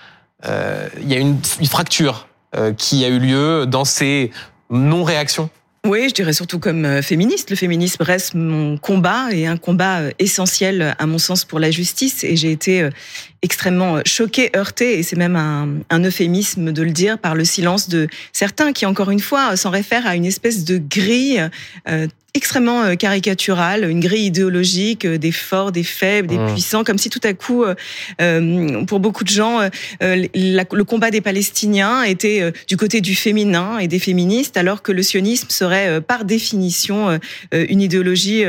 euh, 0.45 0.89
il 0.99 1.09
y 1.09 1.15
a 1.15 1.19
une, 1.19 1.39
fracture 1.65 2.27
qui 2.77 3.05
a 3.05 3.09
eu 3.09 3.19
lieu 3.19 3.67
dans 3.67 3.85
ces 3.85 4.31
non-réactions. 4.71 5.51
Oui, 5.85 6.09
je 6.09 6.13
dirais 6.13 6.33
surtout 6.33 6.59
comme 6.59 6.83
euh, 6.83 7.01
féministe. 7.01 7.49
Le 7.49 7.55
féminisme 7.55 8.03
reste 8.03 8.33
mon 8.33 8.77
combat 8.77 9.31
et 9.31 9.47
un 9.47 9.55
combat 9.55 9.99
euh, 9.99 10.11
essentiel 10.19 10.93
à 10.99 11.05
mon 11.05 11.17
sens 11.17 11.45
pour 11.45 11.57
la 11.57 11.71
justice. 11.71 12.25
Et 12.25 12.35
j'ai 12.35 12.51
été 12.51 12.81
euh, 12.81 12.89
extrêmement 13.41 13.99
choquée, 14.05 14.51
heurtée, 14.57 14.99
et 14.99 15.03
c'est 15.03 15.15
même 15.15 15.37
un, 15.37 16.03
euphémisme 16.03 16.73
de 16.73 16.83
le 16.83 16.91
dire, 16.91 17.17
par 17.17 17.33
le 17.33 17.45
silence 17.45 17.87
de 17.87 18.09
certains 18.33 18.73
qui, 18.73 18.85
encore 18.85 19.09
une 19.09 19.21
fois, 19.21 19.55
s'en 19.55 19.69
réfèrent 19.69 20.05
à 20.05 20.17
une 20.17 20.25
espèce 20.25 20.65
de 20.65 20.77
grille 20.77 21.49
extrêmement 22.33 22.83
euh, 22.83 22.95
caricaturale, 22.95 23.89
une 23.89 23.99
grille 23.99 24.25
idéologique 24.27 25.05
euh, 25.05 25.17
des 25.17 25.31
forts, 25.31 25.71
des 25.71 25.83
faibles, 25.83 26.27
des 26.27 26.37
Mmh. 26.37 26.53
puissants, 26.53 26.83
comme 26.83 26.97
si 26.97 27.09
tout 27.09 27.19
à 27.23 27.33
coup, 27.33 27.63
euh, 28.21 28.83
pour 28.85 28.99
beaucoup 28.99 29.23
de 29.23 29.29
gens, 29.29 29.61
euh, 29.61 29.69
la- 30.33 30.65
le 30.71 30.83
combat 30.83 31.11
des 31.11 31.21
Palestiniens 31.21 32.03
était 32.03 32.41
euh, 32.41 32.51
du 32.67 32.77
côté 32.77 33.01
du 33.01 33.15
féminin 33.15 33.79
et 33.79 33.87
des 33.87 33.99
féministes, 33.99 34.57
alors 34.57 34.81
que 34.81 34.91
le 34.91 35.03
sionisme 35.03 35.49
serait 35.49 36.01
par 36.01 36.25
définition 36.25 37.19
une 37.51 37.81
idéologie 37.81 38.43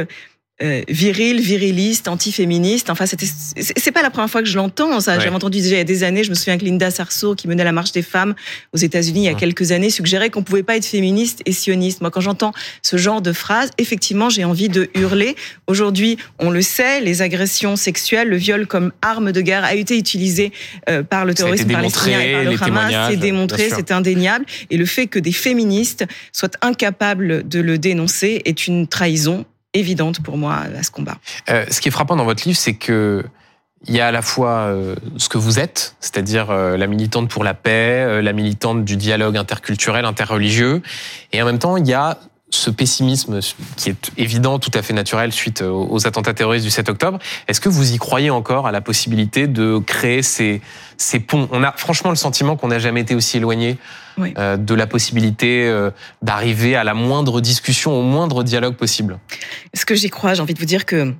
euh, 0.62 0.82
virile, 0.88 1.40
viriliste, 1.40 2.06
antiféministe. 2.08 2.90
Enfin, 2.90 3.06
c'était, 3.06 3.26
c'est 3.26 3.92
pas 3.92 4.02
la 4.02 4.11
première 4.11 4.28
fois 4.30 4.42
que 4.42 4.48
je 4.48 4.56
l'entends. 4.56 5.00
Ça, 5.00 5.14
Ouais. 5.14 5.20
j'avais 5.20 5.34
entendu 5.34 5.58
déjà 5.61 5.74
il 5.76 5.78
y 5.78 5.80
a 5.80 5.84
des 5.84 6.04
années. 6.04 6.22
Je 6.24 6.30
me 6.30 6.34
souviens 6.34 6.58
que 6.58 6.64
Linda 6.64 6.90
Sarsour, 6.90 7.34
qui 7.36 7.48
menait 7.48 7.64
la 7.64 7.72
marche 7.72 7.92
des 7.92 8.02
femmes 8.02 8.34
aux 8.74 8.78
États-Unis 8.78 9.20
il 9.20 9.24
y 9.24 9.28
a 9.28 9.32
Ouais. 9.32 9.38
quelques 9.38 9.72
années, 9.72 9.90
suggérait 9.90 10.30
qu'on 10.30 10.42
pouvait 10.42 10.62
pas 10.62 10.76
être 10.76 10.84
féministe 10.86 11.40
et 11.46 11.52
sioniste. 11.52 12.00
Moi, 12.02 12.11
quand 12.11 12.20
j'entends 12.20 12.52
ce 12.82 12.96
genre 12.96 13.22
de 13.22 13.32
phrase, 13.32 13.70
effectivement, 13.78 14.28
j'ai 14.28 14.44
envie 14.44 14.68
de 14.68 14.88
hurler. 14.94 15.34
Aujourd'hui, 15.66 16.18
on 16.38 16.50
le 16.50 16.62
sait, 16.62 17.00
les 17.00 17.22
agressions 17.22 17.76
sexuelles, 17.76 18.28
le 18.28 18.36
viol 18.36 18.66
comme 18.66 18.92
arme 19.02 19.32
de 19.32 19.40
guerre 19.40 19.64
a 19.64 19.74
été 19.74 19.96
utilisé 19.96 20.52
euh, 20.88 21.02
par 21.02 21.24
le 21.24 21.34
terrorisme 21.34 21.70
palestinien 21.70 22.20
et 22.20 22.32
par 22.32 22.44
le 22.44 22.50
les 22.50 22.62
Hamas. 22.62 23.11
C'est 23.11 23.16
démontré, 23.16 23.70
c'est 23.70 23.90
indéniable. 23.90 24.44
Et 24.70 24.76
le 24.76 24.86
fait 24.86 25.06
que 25.06 25.18
des 25.18 25.32
féministes 25.32 26.04
soient 26.32 26.50
incapables 26.62 27.48
de 27.48 27.61
le 27.61 27.78
dénoncer 27.78 28.42
est 28.44 28.66
une 28.66 28.86
trahison 28.86 29.44
évidente 29.75 30.23
pour 30.23 30.37
moi 30.37 30.57
à 30.57 30.83
ce 30.83 30.91
combat. 30.91 31.16
Euh, 31.49 31.64
ce 31.71 31.81
qui 31.81 31.89
est 31.89 31.93
frappant 31.93 32.16
dans 32.16 32.25
votre 32.25 32.47
livre, 32.47 32.59
c'est 32.59 32.75
que 32.75 33.25
il 33.87 33.97
y 33.97 34.01
a 34.01 34.09
à 34.09 34.12
la 34.12 34.21
fois 34.21 34.66
euh, 34.66 34.95
ce 35.16 35.31
que 35.31 35.39
vous 35.39 35.59
êtes, 35.59 35.97
c'est-à-dire 36.01 36.51
euh, 36.51 36.77
la 36.77 36.87
militante 36.87 37.31
pour 37.31 37.45
la 37.45 37.55
paix, 37.55 38.21
la 38.21 38.33
militante 38.35 38.85
du 38.85 38.97
dialogue 38.97 39.39
interculturel, 39.39 40.05
interreligieux, 40.05 40.83
et 41.33 41.41
en 41.41 41.47
même 41.47 41.59
temps, 41.59 41.79
il 41.79 41.87
y 41.87 41.95
a 41.95 42.18
ce 42.51 42.70
pessimisme 42.70 43.40
qui 43.76 43.90
est 43.90 44.11
évident, 44.16 44.59
tout 44.59 44.70
à 44.74 44.82
fait 44.82 44.92
naturel 44.92 45.32
suite 45.32 45.62
aux 45.62 46.07
attentats 46.07 46.34
terroristes 46.34 46.64
du 46.64 46.70
7 46.70 46.88
octobre. 46.88 47.18
Est-ce 47.48 47.61
que 47.61 47.68
vous 47.68 47.92
y 47.92 47.98
croyez 47.98 48.30
encore 48.30 48.66
à 48.66 48.72
la 48.72 48.80
possibilité 48.80 49.46
de 49.46 49.78
créer 49.78 50.22
ces, 50.22 50.61
ces 50.96 51.20
ponts? 51.20 51.48
On 51.53 51.62
a 51.62 51.72
franchement 51.72 52.11
le 52.11 52.16
sentiment 52.16 52.57
qu'on 52.57 52.68
n'a 52.68 52.78
jamais 52.78 53.01
été 53.03 53.14
aussi 53.14 53.36
éloigné 53.36 53.78
Oui. 54.18 54.34
euh, 54.36 54.57
de 54.57 54.74
la 54.74 54.86
possibilité 54.86 55.66
euh, 55.68 55.90
d'arriver 56.22 56.74
à 56.76 56.84
la 56.84 56.94
moindre 56.94 57.40
discussion, 57.40 57.92
au 57.98 58.03
moindre 58.03 58.42
dialogue 58.42 58.74
possible. 58.74 59.18
Est-ce 59.72 59.86
que 59.86 59.94
j'y 59.94 60.11
crois 60.11 60.34
J'ai 60.34 60.42
envie 60.42 60.55
de 60.55 60.59
vous 60.59 60.64
dire 60.66 60.84
que 60.86 61.14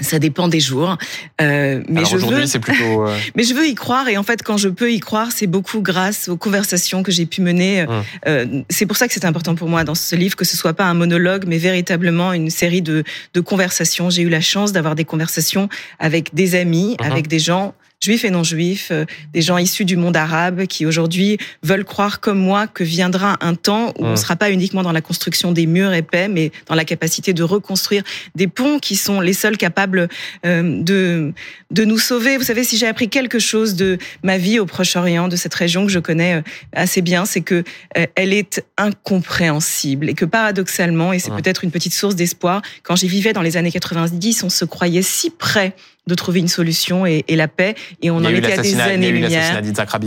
ça 0.00 0.18
dépend 0.18 0.48
des 0.48 0.60
jours. 0.60 0.98
Euh, 1.40 1.82
mais 1.88 2.00
Alors 2.00 2.10
je 2.10 2.16
veux, 2.18 2.46
c'est 2.46 2.58
plutôt... 2.58 3.06
euh, 3.06 3.16
mais 3.34 3.44
je 3.44 3.54
veux 3.54 3.66
y 3.66 3.74
croire. 3.74 4.08
Et 4.08 4.16
en 4.18 4.22
fait, 4.22 4.42
quand 4.42 4.56
je 4.56 4.68
peux 4.68 4.92
y 4.92 5.00
croire, 5.00 5.32
c'est 5.32 5.46
beaucoup 5.46 5.80
grâce 5.80 6.28
aux 6.28 6.36
conversations 6.36 7.02
que 7.02 7.10
j'ai 7.10 7.24
pu 7.26 7.40
mener. 7.40 7.86
Hum. 7.86 8.02
Euh, 8.26 8.62
c'est 8.68 8.86
pour 8.86 8.96
ça 8.96 9.08
que 9.08 9.14
c'est 9.14 9.24
important 9.24 9.54
pour 9.54 9.68
moi 9.68 9.84
dans 9.84 9.94
ce 9.94 10.14
livre 10.14 10.36
que 10.36 10.44
ce 10.44 10.56
soit 10.56 10.74
pas 10.74 10.84
un 10.84 10.94
monologue, 10.94 11.44
mais 11.46 11.58
véritablement 11.58 12.32
une 12.32 12.50
série 12.50 12.82
de, 12.82 13.04
de 13.34 13.40
conversations. 13.40 14.10
J'ai 14.10 14.22
eu 14.22 14.28
la 14.28 14.40
chance 14.42 14.72
d'avoir 14.72 14.94
des 14.94 15.04
conversations 15.04 15.68
avec 15.98 16.34
des 16.34 16.54
amis, 16.54 16.96
Mhm. 17.00 17.06
avec 17.12 17.26
des 17.28 17.38
gens 17.38 17.74
juifs 18.04 18.24
et 18.24 18.30
non 18.30 18.44
juifs, 18.44 18.88
euh, 18.92 19.04
des 19.32 19.42
gens 19.42 19.58
issus 19.58 19.84
du 19.84 19.96
monde 19.96 20.16
arabe 20.16 20.66
qui 20.66 20.86
aujourd'hui 20.86 21.38
veulent 21.62 21.84
croire 21.84 22.20
comme 22.20 22.38
moi 22.38 22.66
que 22.66 22.84
viendra 22.84 23.36
un 23.40 23.54
temps 23.54 23.92
où 23.98 24.04
on 24.06 24.10
ne 24.12 24.16
sera 24.16 24.36
pas 24.36 24.50
uniquement 24.50 24.82
dans 24.82 24.92
la 24.92 25.00
construction 25.00 25.50
des 25.50 25.66
murs 25.66 25.92
épais, 25.92 26.28
mais 26.28 26.52
dans 26.66 26.74
la 26.74 26.84
capacité 26.84 27.32
de 27.32 27.42
reconstruire 27.42 28.02
des 28.34 28.46
ponts 28.46 28.78
qui 28.78 28.96
sont 28.96 29.20
les 29.20 29.32
seuls 29.32 29.56
capables 29.56 30.08
euh, 30.44 30.82
de 30.82 31.32
de 31.72 31.84
nous 31.84 31.98
sauver. 31.98 32.36
Vous 32.36 32.44
savez, 32.44 32.62
si 32.62 32.76
j'ai 32.76 32.86
appris 32.86 33.08
quelque 33.08 33.40
chose 33.40 33.74
de 33.74 33.98
ma 34.22 34.38
vie 34.38 34.60
au 34.60 34.66
Proche-Orient, 34.66 35.26
de 35.26 35.34
cette 35.34 35.54
région 35.54 35.84
que 35.84 35.90
je 35.90 35.98
connais 35.98 36.34
euh, 36.36 36.42
assez 36.72 37.02
bien, 37.02 37.24
c'est 37.24 37.40
que 37.40 37.64
euh, 37.96 38.06
elle 38.14 38.32
est 38.32 38.62
incompréhensible 38.76 40.08
et 40.08 40.14
que 40.14 40.24
paradoxalement, 40.24 41.12
et 41.12 41.18
c'est 41.18 41.30
Ouais. 41.32 41.42
peut-être 41.42 41.64
une 41.64 41.72
petite 41.72 41.92
source 41.94 42.14
d'espoir, 42.14 42.62
quand 42.84 42.94
j'y 42.94 43.08
vivais 43.08 43.32
dans 43.32 43.42
les 43.42 43.56
années 43.56 43.72
90, 43.72 44.44
on 44.44 44.48
se 44.48 44.64
croyait 44.64 45.02
si 45.02 45.30
près 45.30 45.74
de 46.06 46.14
trouver 46.14 46.38
une 46.38 46.48
solution 46.48 47.04
et, 47.04 47.24
et 47.26 47.34
la 47.34 47.48
paix, 47.48 47.74
et 48.00 48.10
on 48.12 48.18
en 48.18 48.28
était 48.28 48.52
à 48.52 48.58
des 48.62 48.78
années-lumière. 48.78 49.60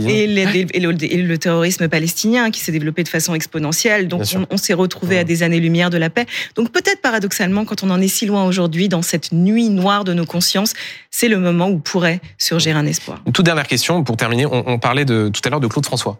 Et, 0.08 0.26
le, 0.26 1.04
et 1.04 1.16
le 1.22 1.38
terrorisme 1.38 1.88
palestinien 1.88 2.50
qui 2.50 2.60
s'est 2.60 2.72
développé 2.72 3.02
de 3.02 3.08
façon 3.08 3.34
exponentielle. 3.34 4.08
Donc 4.08 4.22
Bien 4.22 4.46
on, 4.50 4.54
on 4.54 4.56
s'est 4.56 4.72
retrouvé 4.72 5.16
Ouais. 5.16 5.20
à 5.20 5.24
des 5.24 5.42
années-lumière 5.42 5.90
de 5.90 5.98
la 5.98 6.08
paix. 6.08 6.26
Donc 6.54 6.70
peut-être 6.70 7.02
paradoxalement, 7.02 7.64
quand 7.64 7.82
on 7.82 7.90
en 7.90 8.00
est 8.00 8.08
si 8.08 8.24
loin 8.26 8.44
aujourd'hui, 8.44 8.88
dans 8.88 9.02
cette 9.02 9.32
nuit 9.32 9.68
noire 9.68 10.04
de 10.04 10.14
nos 10.14 10.24
consciences, 10.26 10.72
c'est 11.10 11.28
le 11.28 11.38
moment 11.38 11.68
où 11.68 11.78
pourrait 11.78 12.20
surgir 12.38 12.76
un 12.76 12.86
espoir. 12.86 13.20
Une 13.26 13.32
toute 13.32 13.44
dernière 13.44 13.66
question 13.66 14.02
pour 14.04 14.16
terminer. 14.16 14.46
On, 14.46 14.68
on 14.68 14.78
parlait 14.78 15.04
de, 15.04 15.28
tout 15.28 15.40
à 15.44 15.50
l'heure 15.50 15.60
de 15.60 15.66
Claude 15.66 15.84
François. 15.84 16.18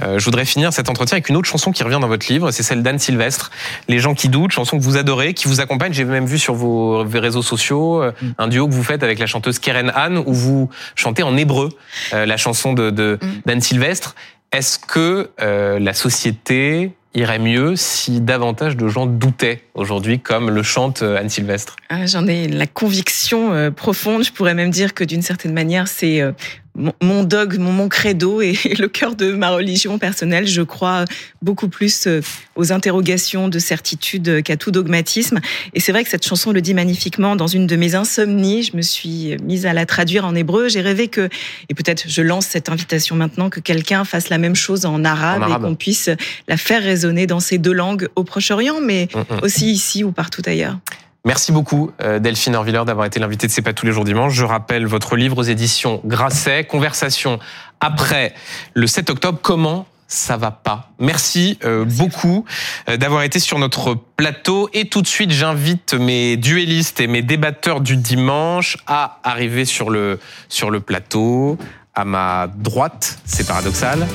Euh, 0.00 0.18
je 0.18 0.24
voudrais 0.24 0.46
finir 0.46 0.72
cet 0.72 0.88
entretien 0.88 1.16
avec 1.16 1.28
une 1.28 1.36
autre 1.36 1.48
chanson 1.48 1.70
qui 1.70 1.82
revient 1.82 1.98
dans 2.00 2.08
votre 2.08 2.26
livre, 2.32 2.50
c'est 2.50 2.62
celle 2.62 2.82
d'Anne 2.82 2.98
Sylvestre, 2.98 3.50
Les 3.88 3.98
gens 3.98 4.14
qui 4.14 4.30
doutent, 4.30 4.50
chanson 4.52 4.78
que 4.78 4.82
vous 4.82 4.96
adorez, 4.96 5.34
qui 5.34 5.48
vous 5.48 5.60
accompagne. 5.60 5.92
J'ai 5.92 6.04
même 6.06 6.24
vu 6.24 6.38
sur 6.38 6.54
vos, 6.54 7.04
réseaux 7.12 7.42
sociaux 7.42 8.02
euh, 8.02 8.12
Mm. 8.22 8.26
un 8.38 8.48
duo 8.48 8.68
que 8.68 8.72
vous 8.72 8.82
faites 8.82 9.02
avec 9.02 9.18
la 9.18 9.26
chanteuse 9.26 9.58
Keren 9.58 9.92
Anne, 9.94 10.16
où 10.24 10.32
vous 10.32 10.70
chantez 10.94 11.22
en 11.22 11.36
hébreu 11.36 11.68
euh, 12.14 12.24
la 12.24 12.36
chanson 12.38 12.72
de 12.72 12.88
de- 12.90 13.18
Mm. 13.20 13.26
d'Anne 13.46 13.60
Sylvestre. 13.60 14.14
Est-ce 14.50 14.78
que 14.78 15.30
euh, 15.40 15.78
la 15.78 15.92
société 15.92 16.92
irait 17.14 17.38
mieux 17.38 17.76
si 17.76 18.22
davantage 18.22 18.76
de 18.78 18.88
gens 18.88 19.04
doutaient 19.04 19.62
aujourd'hui, 19.74 20.20
comme 20.20 20.48
le 20.48 20.62
chante 20.62 21.02
Anne 21.02 21.28
Sylvestre? 21.28 21.76
Ah, 21.90 22.06
J'en 22.06 22.26
ai 22.26 22.48
la 22.48 22.66
conviction 22.66 23.52
euh, 23.52 23.70
profonde. 23.70 24.24
Je 24.24 24.32
pourrais 24.32 24.54
même 24.54 24.70
dire 24.70 24.94
que 24.94 25.04
d'une 25.04 25.20
certaine 25.22 25.52
manière, 25.52 25.88
c'est 25.88 26.20
euh, 26.22 26.32
mon, 26.74 26.92
mon 27.02 27.22
dogme, 27.24 27.62
mon, 27.62 27.72
mon 27.72 27.88
credo 27.88 28.40
et, 28.40 28.56
et 28.64 28.74
le 28.76 28.88
cœur 28.88 29.14
de 29.14 29.32
ma 29.32 29.50
religion 29.50 29.98
personnelle. 29.98 30.46
Je 30.46 30.62
crois 30.62 31.04
beaucoup 31.42 31.68
plus 31.68 32.06
euh, 32.06 32.20
aux 32.56 32.72
interrogations 32.72 33.48
de 33.48 33.58
certitude 33.58 34.42
qu'à 34.42 34.56
tout 34.56 34.70
dogmatisme. 34.70 35.38
Et 35.74 35.80
c'est 35.80 35.92
vrai 35.92 36.02
que 36.04 36.10
cette 36.10 36.26
chanson 36.26 36.52
le 36.52 36.60
dit 36.60 36.74
magnifiquement. 36.74 37.36
Dans 37.36 37.46
une 37.46 37.66
de 37.66 37.76
mes 37.76 37.94
insomnies, 37.94 38.62
je 38.62 38.76
me 38.76 38.82
suis 38.82 39.36
mise 39.42 39.66
à 39.66 39.72
la 39.72 39.86
traduire 39.86 40.24
en 40.24 40.34
hébreu. 40.34 40.68
J'ai 40.68 40.80
rêvé 40.80 41.08
que, 41.08 41.28
et 41.68 41.74
peut-être 41.74 42.04
je 42.08 42.22
lance 42.22 42.46
cette 42.46 42.68
invitation 42.68 43.16
maintenant, 43.16 43.50
que 43.50 43.60
quelqu'un 43.60 44.04
fasse 44.04 44.28
la 44.30 44.38
même 44.38 44.54
chose 44.56 44.86
en 44.86 45.04
arabe, 45.04 45.42
En 45.42 45.46
arabe. 45.46 45.62
et 45.62 45.64
qu'on 45.66 45.74
puisse 45.74 46.08
la 46.48 46.56
faire 46.56 46.82
résonner 46.82 47.26
dans 47.26 47.40
ces 47.40 47.58
deux 47.58 47.72
langues 47.72 48.08
au 48.16 48.24
Proche-Orient, 48.24 48.80
mais 48.80 49.08
Mm, 49.14 49.18
mm. 49.18 49.40
aussi 49.42 49.70
ici 49.72 50.04
ou 50.04 50.12
partout 50.12 50.42
ailleurs. 50.46 50.78
Merci 51.24 51.52
beaucoup 51.52 51.92
euh, 52.02 52.18
Delphine 52.18 52.56
Orviller 52.56 52.82
d'avoir 52.84 53.06
été 53.06 53.20
l'invitée 53.20 53.46
de 53.46 53.52
C'est 53.52 53.62
pas 53.62 53.72
tous 53.72 53.86
les 53.86 53.92
jours 53.92 54.04
dimanche. 54.04 54.34
Je 54.34 54.44
rappelle 54.44 54.86
votre 54.86 55.14
livre 55.14 55.38
aux 55.38 55.44
éditions 55.44 56.00
Grasset, 56.04 56.64
Conversation 56.64 57.38
après 57.80 58.34
le 58.74 58.88
7 58.88 59.10
octobre. 59.10 59.38
Comment 59.40 59.86
ça 60.08 60.36
va 60.36 60.50
pas? 60.50 60.90
Merci, 60.98 61.58
euh, 61.64 61.84
beaucoup 61.84 62.44
euh, 62.88 62.96
d'avoir 62.96 63.22
été 63.22 63.38
sur 63.38 63.58
notre 63.58 63.94
plateau. 63.94 64.68
Et 64.72 64.88
tout 64.88 65.00
de 65.00 65.06
suite, 65.06 65.30
j'invite 65.30 65.94
mes 65.94 66.36
duellistes 66.36 67.00
et 67.00 67.06
mes 67.06 67.22
débatteurs 67.22 67.80
du 67.80 67.96
dimanche 67.96 68.76
à 68.88 69.20
arriver 69.22 69.64
sur 69.64 69.90
le, 69.90 70.18
sur 70.48 70.70
le 70.70 70.80
plateau. 70.80 71.56
À 71.94 72.04
ma 72.04 72.48
droite, 72.48 73.18
c'est 73.24 73.46
paradoxal. 73.46 74.06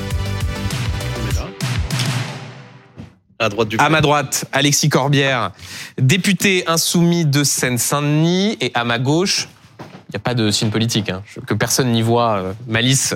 À 3.40 3.48
droite 3.48 3.68
du 3.68 3.76
À 3.78 3.88
ma 3.88 4.00
droite, 4.00 4.46
Alexis 4.52 4.88
Corbière, 4.88 5.52
député 5.96 6.64
insoumis 6.66 7.24
de 7.24 7.44
Seine-Saint-Denis. 7.44 8.56
Et 8.60 8.72
à 8.74 8.82
ma 8.84 8.98
gauche, 8.98 9.48
Il 10.08 10.12
n'y 10.14 10.16
a 10.16 10.20
pas 10.20 10.34
de 10.34 10.50
signe 10.50 10.70
politique, 10.70 11.08
hein. 11.10 11.22
Que 11.46 11.54
personne 11.54 11.92
n'y 11.92 12.02
voit 12.02 12.38
euh, 12.38 12.52
malice 12.66 13.14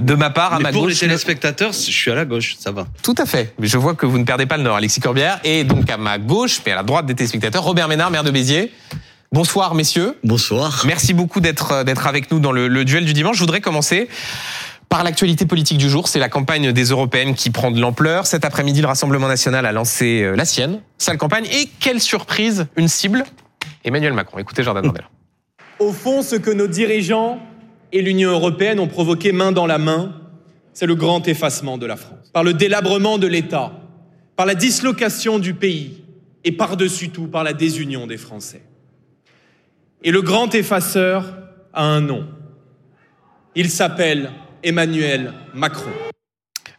de 0.00 0.14
ma 0.14 0.30
part. 0.30 0.52
À 0.52 0.58
Mais 0.58 0.64
ma 0.64 0.72
pour 0.72 0.86
les 0.86 0.92
gauche, 0.92 1.00
téléspectateurs, 1.00 1.72
je 1.72 1.78
suis 1.90 2.10
à 2.10 2.14
la 2.14 2.24
gauche, 2.24 2.56
ça 2.58 2.70
va. 2.70 2.86
tout 3.02 3.14
à 3.18 3.26
fait. 3.26 3.52
Mais 3.58 3.66
je 3.66 3.78
vois 3.78 3.94
que 3.94 4.06
vous 4.06 4.18
ne 4.18 4.24
perdez 4.24 4.46
pas 4.46 4.56
le 4.58 4.62
nord, 4.62 4.76
Alexis 4.76 5.00
Corbière. 5.00 5.40
Et 5.42 5.64
donc 5.64 5.90
à 5.90 5.96
ma 5.96 6.18
gauche, 6.18 6.60
mais 6.64 6.72
à 6.72 6.76
la 6.76 6.82
droite 6.82 7.06
des 7.06 7.14
téléspectateurs, 7.14 7.64
Robert 7.64 7.88
Ménard, 7.88 8.10
maire 8.10 8.24
de 8.24 8.30
Béziers. 8.30 8.70
Bonsoir, 9.32 9.74
messieurs. 9.74 10.16
Bonsoir. 10.22 10.82
Merci 10.86 11.14
beaucoup 11.14 11.40
d'être 11.40 11.82
d'être 11.82 12.06
avec 12.06 12.30
nous 12.30 12.38
dans 12.38 12.52
le, 12.52 12.68
le 12.68 12.84
duel 12.84 13.04
du 13.04 13.12
dimanche. 13.14 13.34
Je 13.36 13.40
voudrais 13.40 13.60
commencer 13.60 14.08
par 14.94 15.02
l'actualité 15.02 15.44
politique 15.44 15.78
du 15.78 15.90
jour. 15.90 16.06
C'est 16.06 16.20
la 16.20 16.28
campagne 16.28 16.70
des 16.70 16.84
européennes 16.84 17.34
qui 17.34 17.50
prend 17.50 17.72
de 17.72 17.80
l'ampleur. 17.80 18.28
Cet 18.28 18.44
après-midi, 18.44 18.80
le 18.80 18.86
Rassemblement 18.86 19.26
national 19.26 19.66
a 19.66 19.72
lancé 19.72 20.22
euh, 20.22 20.36
la 20.36 20.44
sienne, 20.44 20.82
sale 20.98 21.18
campagne. 21.18 21.46
Et 21.46 21.68
quelle 21.80 22.00
surprise, 22.00 22.68
une 22.76 22.86
cible 22.86 23.24
Emmanuel 23.82 24.12
Macron. 24.12 24.38
Écoutez 24.38 24.62
Jordan 24.62 24.84
Bardella. 24.84 25.08
Au 25.80 25.90
fond, 25.90 26.22
ce 26.22 26.36
que 26.36 26.52
nos 26.52 26.68
dirigeants 26.68 27.40
et 27.90 28.02
l'Union 28.02 28.30
européenne 28.30 28.78
ont 28.78 28.86
provoqué 28.86 29.32
main 29.32 29.50
dans 29.50 29.66
la 29.66 29.78
main, 29.78 30.12
c'est 30.72 30.86
le 30.86 30.94
grand 30.94 31.26
effacement 31.26 31.76
de 31.76 31.86
la 31.86 31.96
France. 31.96 32.30
Par 32.32 32.44
le 32.44 32.54
délabrement 32.54 33.18
de 33.18 33.26
l'État, 33.26 33.72
par 34.36 34.46
la 34.46 34.54
dislocation 34.54 35.40
du 35.40 35.54
pays 35.54 36.04
et 36.44 36.52
par-dessus 36.52 37.08
tout 37.08 37.26
par 37.26 37.42
la 37.42 37.52
désunion 37.52 38.06
des 38.06 38.16
Français. 38.16 38.62
Et 40.04 40.12
le 40.12 40.22
grand 40.22 40.54
effaceur 40.54 41.36
a 41.72 41.82
un 41.82 42.00
nom. 42.00 42.28
Il 43.56 43.70
s'appelle 43.70 44.30
Emmanuel 44.64 45.32
Macron. 45.54 45.90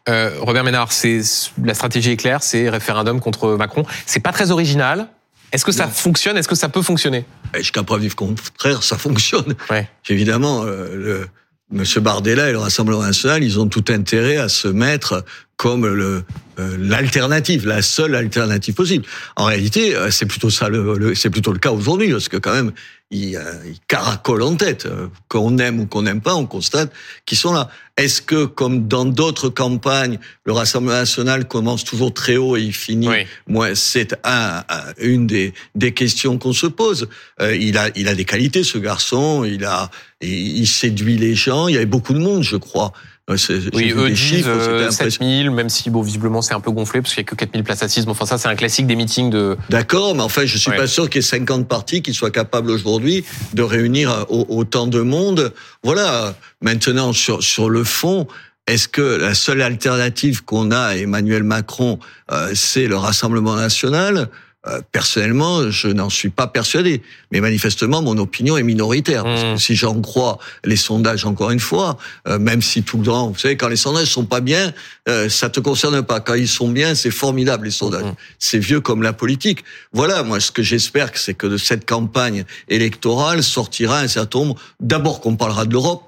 Euh, 0.08 0.32
Robert 0.40 0.64
Ménard, 0.64 0.92
c'est 0.92 1.22
la 1.64 1.74
stratégie 1.74 2.12
est 2.12 2.18
claire, 2.18 2.44
c'est 2.44 2.70
référendum 2.70 3.20
contre 3.20 3.56
Macron. 3.56 3.86
C'est 4.06 4.20
pas 4.20 4.32
très 4.32 4.52
original. 4.52 5.08
Est-ce 5.52 5.66
que 5.66 5.72
ça 5.72 5.86
Non. 5.86 5.92
fonctionne? 5.92 6.38
Est-ce 6.38 6.48
que 6.48 6.56
ça 6.56 6.70
peut 6.70 6.82
fonctionner? 6.82 7.26
Jusqu'à 7.56 7.84
preuve 7.84 8.02
du 8.02 8.14
contraire, 8.14 8.84
ça 8.84 8.98
fonctionne. 8.98 9.56
Ouais. 9.70 9.90
Évidemment, 10.10 10.64
euh, 10.64 10.96
le, 10.96 11.28
Monsieur 11.72 12.02
Bardella 12.02 12.50
et 12.50 12.52
le 12.52 12.60
Rassemblement 12.60 13.02
national, 13.02 13.44
ils 13.44 13.60
ont 13.60 13.68
tout 13.68 13.86
intérêt 13.90 14.38
à 14.38 14.50
se 14.50 14.68
mettre 14.68 15.26
comme 15.58 15.88
le 15.88 16.24
euh, 16.58 16.78
l'alternative, 16.80 17.68
la 17.68 17.82
seule 17.82 18.16
alternative 18.16 18.74
possible. 18.74 19.06
En 19.36 19.46
réalité, 19.46 19.94
euh, 19.96 20.10
c'est 20.10 20.26
plutôt 20.26 20.50
ça, 20.50 20.70
le, 20.70 20.98
le- 20.98 21.14
c'est 21.16 21.30
plutôt 21.30 21.52
le 21.52 21.60
cas 21.60 21.72
aujourd'hui, 21.72 22.12
parce 22.12 22.30
que 22.30 22.38
quand 22.38 22.54
même, 22.54 22.72
ils, 23.12 23.36
euh, 23.36 23.42
ils 23.66 23.78
caracolent 23.90 24.42
en 24.44 24.56
tête. 24.56 24.86
Euh, 24.86 25.08
Qu'on 25.28 25.58
aime 25.58 25.82
ou 25.82 25.86
qu'on 25.86 26.04
n'aime 26.04 26.22
pas, 26.22 26.34
on 26.36 26.46
constate 26.46 26.94
qu'ils 27.26 27.38
sont 27.38 27.52
là. 27.54 27.70
Est-ce 27.98 28.22
que, 28.22 28.46
comme 28.46 28.88
dans 28.88 29.04
d'autres 29.04 29.50
campagnes, 29.50 30.18
le 30.46 30.54
Rassemblement 30.54 30.96
national 30.98 31.46
commence 31.46 31.84
toujours 31.84 32.14
très 32.14 32.38
haut 32.38 32.56
et 32.56 32.62
il 32.62 32.74
finit 32.74 33.10
Oui. 33.10 33.26
moi, 33.48 33.76
c'est 33.76 34.14
un, 34.24 34.64
un- 34.70 34.94
une 35.00 35.28
des, 35.28 35.54
des 35.76 35.94
questions 35.94 36.38
qu'on 36.38 36.54
se 36.54 36.68
pose. 36.68 37.10
Euh, 37.42 37.54
il 37.56 37.78
a, 37.78 37.90
il 37.98 38.08
a 38.08 38.16
des 38.16 38.26
qualités, 38.26 38.64
ce 38.64 38.78
garçon. 38.78 39.44
Il 39.44 39.66
a, 39.66 39.92
il, 40.22 40.60
il 40.60 40.68
séduit 40.68 41.18
les 41.18 41.36
gens. 41.36 41.68
Il 41.68 41.74
y 41.74 41.78
avait 41.78 41.86
beaucoup 41.86 42.14
de 42.14 42.20
monde, 42.20 42.44
je 42.44 42.56
crois. 42.58 42.94
Oui, 43.28 43.92
eux 43.98 44.10
disent 44.12 44.46
euh, 44.48 44.82
impressionnant. 44.84 44.92
7000, 44.92 45.50
même 45.52 45.68
si 45.70 45.90
bon, 45.90 46.04
visiblement 46.04 46.44
c'est 46.44 46.54
un 46.54 46.60
peu 46.60 46.70
gonflé 46.70 47.02
parce 47.02 47.12
qu'il 47.16 47.24
y 47.24 47.26
a 47.26 47.28
que 47.28 47.34
4000 47.34 47.64
places 47.64 47.82
assises. 47.82 48.06
Mais 48.06 48.12
enfin, 48.12 48.28
ça, 48.28 48.38
c'est 48.38 48.48
un 48.48 48.56
classique 48.56 48.86
des 48.86 48.96
meetings 48.96 49.32
de. 49.32 49.58
D'accord, 49.72 50.14
mais 50.14 50.22
enfin, 50.22 50.46
je 50.46 50.58
suis 50.60 50.70
Ouais. 50.70 50.78
pas 50.78 50.86
sûr 50.86 51.10
qu'il 51.10 51.24
y 51.24 51.26
ait 51.26 51.28
50 51.28 51.68
partis 51.68 52.04
qui 52.04 52.14
soient 52.14 52.30
capables 52.30 52.70
aujourd'hui 52.70 53.26
de 53.54 53.64
réunir 53.64 54.12
euh, 54.12 54.24
au- 54.30 54.46
autant 54.50 54.86
de 54.86 55.02
monde. 55.02 55.54
Voilà. 55.84 56.36
Maintenant, 56.62 57.14
sur 57.14 57.42
sur 57.42 57.68
le 57.72 57.84
fond, 57.84 58.28
est-ce 58.68 58.88
que 58.88 59.02
la 59.02 59.34
seule 59.34 59.64
alternative 59.64 60.44
qu'on 60.44 60.70
a 60.70 60.80
à 60.80 60.96
Emmanuel 60.96 61.42
Macron, 61.44 61.98
euh, 62.32 62.52
c'est 62.54 62.86
le 62.88 62.96
Rassemblement 62.98 63.56
national? 63.56 64.30
Euh, 64.68 64.82
Personnellement, 64.92 65.70
je 65.70 65.88
n'en 65.90 66.10
suis 66.10 66.30
pas 66.30 66.48
persuadé. 66.48 67.02
Mais 67.32 67.40
manifestement, 67.42 68.02
mon 68.02 68.18
opinion 68.18 68.58
est 68.58 68.64
minoritaire. 68.64 69.24
Parce 69.24 69.44
Mmh. 69.44 69.54
que 69.56 69.62
si 69.62 69.76
j'en 69.76 70.00
crois 70.02 70.40
les 70.64 70.76
sondages, 70.76 71.26
encore 71.26 71.52
une 71.52 71.60
fois, 71.60 71.98
euh, 72.28 72.40
même 72.40 72.62
si 72.62 72.84
tout 72.84 72.98
le 72.98 73.06
temps, 73.06 73.30
vous 73.30 73.38
savez, 73.38 73.58
quand 73.58 73.68
les 73.68 73.76
sondages 73.76 74.08
sont 74.08 74.26
pas 74.26 74.42
bien, 74.42 74.74
euh, 75.08 75.30
ça 75.30 75.50
te 75.50 75.60
concerne 75.60 76.02
pas. 76.02 76.20
Quand 76.20 76.34
ils 76.34 76.48
sont 76.48 76.70
bien, 76.70 76.96
c'est 76.96 77.12
formidable 77.12 77.66
les 77.66 77.72
sondages. 77.72 78.04
Mhm. 78.06 78.16
C'est 78.40 78.60
vieux 78.60 78.82
comme 78.82 79.02
la 79.04 79.14
politique. 79.14 79.64
Voilà, 79.94 80.24
moi, 80.24 80.40
ce 80.40 80.52
que 80.52 80.64
j'espère, 80.64 81.10
c'est 81.16 81.34
que 81.36 81.48
de 81.48 81.58
cette 81.58 81.86
campagne 81.86 82.46
électorale 82.68 83.44
sortira 83.44 84.00
un 84.00 84.08
certain 84.08 84.40
nombre. 84.40 84.56
D'abord 84.80 85.22
qu'on 85.22 85.36
parlera 85.36 85.66
de 85.66 85.74
l'Europe. 85.74 86.04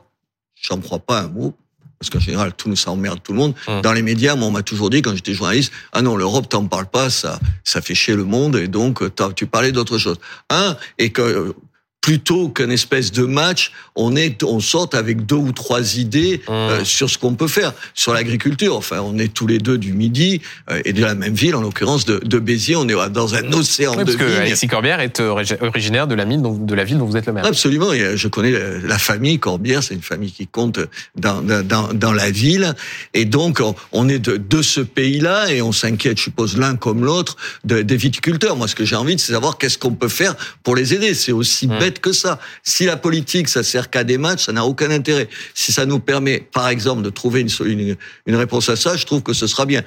J'en 0.60 0.80
crois 0.80 0.99
pas 0.99 1.22
un 1.22 1.28
mot. 1.28 1.53
Parce 2.00 2.10
qu'en 2.10 2.20
général, 2.20 2.54
tout 2.54 2.70
nous 2.70 2.76
ça 2.76 2.91
emmerde 2.91 3.20
tout 3.24 3.34
le 3.34 3.39
monde. 3.39 3.56
Mhm. 3.68 3.82
Dans 3.82 3.93
les 3.93 4.02
médias, 4.02 4.36
moi, 4.36 4.48
on 4.48 4.52
m'a 4.52 4.64
toujours 4.64 4.89
dit, 4.89 5.02
quand 5.02 5.16
j'étais 5.16 5.34
journaliste, 5.34 5.72
ah 5.93 6.02
non, 6.02 6.16
l'Europe, 6.16 6.48
t'en 6.50 6.66
parles 6.66 6.86
pas, 6.88 7.10
ça, 7.10 7.39
ça 7.64 7.82
fait 7.82 7.95
chier 7.95 8.16
le 8.16 8.24
monde, 8.24 8.56
et 8.56 8.68
donc, 8.68 9.02
tu 9.36 9.48
parlais 9.48 9.72
d'autre 9.72 9.98
chose. 9.98 10.18
Un, 10.50 10.78
et 10.98 11.12
que, 11.12 11.56
plutôt 12.02 12.48
qu'une 12.48 12.72
espèce 12.72 13.12
de 13.12 13.24
match, 13.24 13.72
on 13.95 14.16
est, 14.16 14.41
on 14.43 14.62
sorte 14.62 14.95
avec 14.95 15.26
deux 15.26 15.36
ou 15.36 15.52
trois 15.52 15.98
idées 15.98 16.41
euh, 16.50 16.86
sur 16.86 17.10
ce 17.10 17.18
qu'on 17.18 17.34
peut 17.36 17.48
faire 17.50 17.74
sur 17.95 18.14
l'agriculture. 18.14 18.78
Enfin, 18.78 19.02
on 19.02 19.18
est 19.18 19.34
tous 19.34 19.45
les 19.45 19.58
deux 19.58 19.78
du 19.78 19.91
Midi 19.91 20.41
euh, 20.70 20.80
et 20.86 20.93
de 20.93 21.02
la 21.02 21.16
même 21.16 21.34
ville, 21.34 21.54
en 21.56 21.62
l'occurrence 21.62 22.06
de, 22.06 22.20
de 22.24 22.39
Béziers. 22.39 22.78
On 22.78 22.88
est 22.88 23.10
dans 23.10 23.36
un 23.36 23.52
océan 23.52 23.91
Oui, 23.91 23.98
de 24.00 24.04
parce 24.06 24.16
que 24.16 24.24
vignes. 24.24 24.36
Alexis 24.38 24.68
Corbière 24.68 25.02
est 25.02 25.20
euh, 25.20 25.34
origi- 25.34 25.58
originaire 25.62 26.08
de 26.08 26.16
la, 26.16 26.24
ville 26.24 26.41
dont, 26.41 26.54
de 26.54 26.74
la 26.76 26.86
ville 26.86 26.98
dont 26.98 27.06
vous 27.06 27.18
êtes 27.18 27.26
le 27.26 27.34
maire. 27.34 27.45
Absolument, 27.45 27.91
et, 27.91 28.16
je 28.16 28.28
connais 28.30 28.54
la 28.84 28.98
famille 29.00 29.38
Corbière, 29.39 29.84
c'est 29.84 29.95
une 29.95 30.02
famille 30.02 30.32
qui 30.32 30.48
compte 30.48 30.80
dans, 31.18 31.41
dans, 31.41 31.91
dans 31.93 32.14
la 32.14 32.30
ville, 32.32 32.74
et 33.16 33.26
donc 33.26 33.60
on- 33.62 33.76
on 33.91 34.08
est 34.08 34.20
de, 34.20 34.38
de 34.38 34.62
ce 34.62 34.80
pays-là, 34.80 35.52
et 35.52 35.62
on 35.62 35.74
s'inquiète, 35.74 36.18
je 36.20 36.24
suppose, 36.24 36.58
l'un 36.58 36.76
comme 36.78 37.04
l'autre, 37.04 37.36
de- 37.66 37.82
des 37.82 37.98
viticulteurs. 37.98 38.56
Moi, 38.56 38.68
ce 38.70 38.76
que 38.76 38.86
j'ai 38.86 38.95
envie, 38.95 39.20
c'est 39.20 39.34
savoir 39.34 39.58
qu'est-ce 39.58 39.78
qu'on 39.78 39.93
peut 39.93 40.08
faire 40.08 40.36
pour 40.64 40.76
les 40.76 40.93
aider. 40.93 41.14
C'est 41.14 41.34
aussi 41.34 41.68
Mmh. 41.68 41.80
bête 41.80 41.87
que 41.94 42.12
ça. 42.12 42.40
Si 42.64 42.86
la 42.86 42.98
politique, 42.98 43.50
ça 43.50 43.64
sert 43.64 43.90
qu'à 43.90 44.04
des 44.04 44.18
matchs, 44.18 44.46
ça 44.46 44.54
n'a 44.54 44.66
aucun 44.66 44.92
intérêt. 44.92 45.28
Si 45.54 45.72
ça 45.72 45.86
nous 45.86 46.00
permet, 46.00 46.40
par 46.40 46.70
exemple, 46.70 47.02
de 47.02 47.10
trouver 47.10 47.42
une, 47.42 47.50
une, 47.66 47.96
une 48.26 48.36
réponse 48.36 48.70
à 48.70 48.76
ça, 48.76 48.96
je 48.96 49.06
trouve 49.06 49.24
que 49.24 49.34
ce 49.34 49.48
sera 49.48 49.66
bien. 49.66 49.84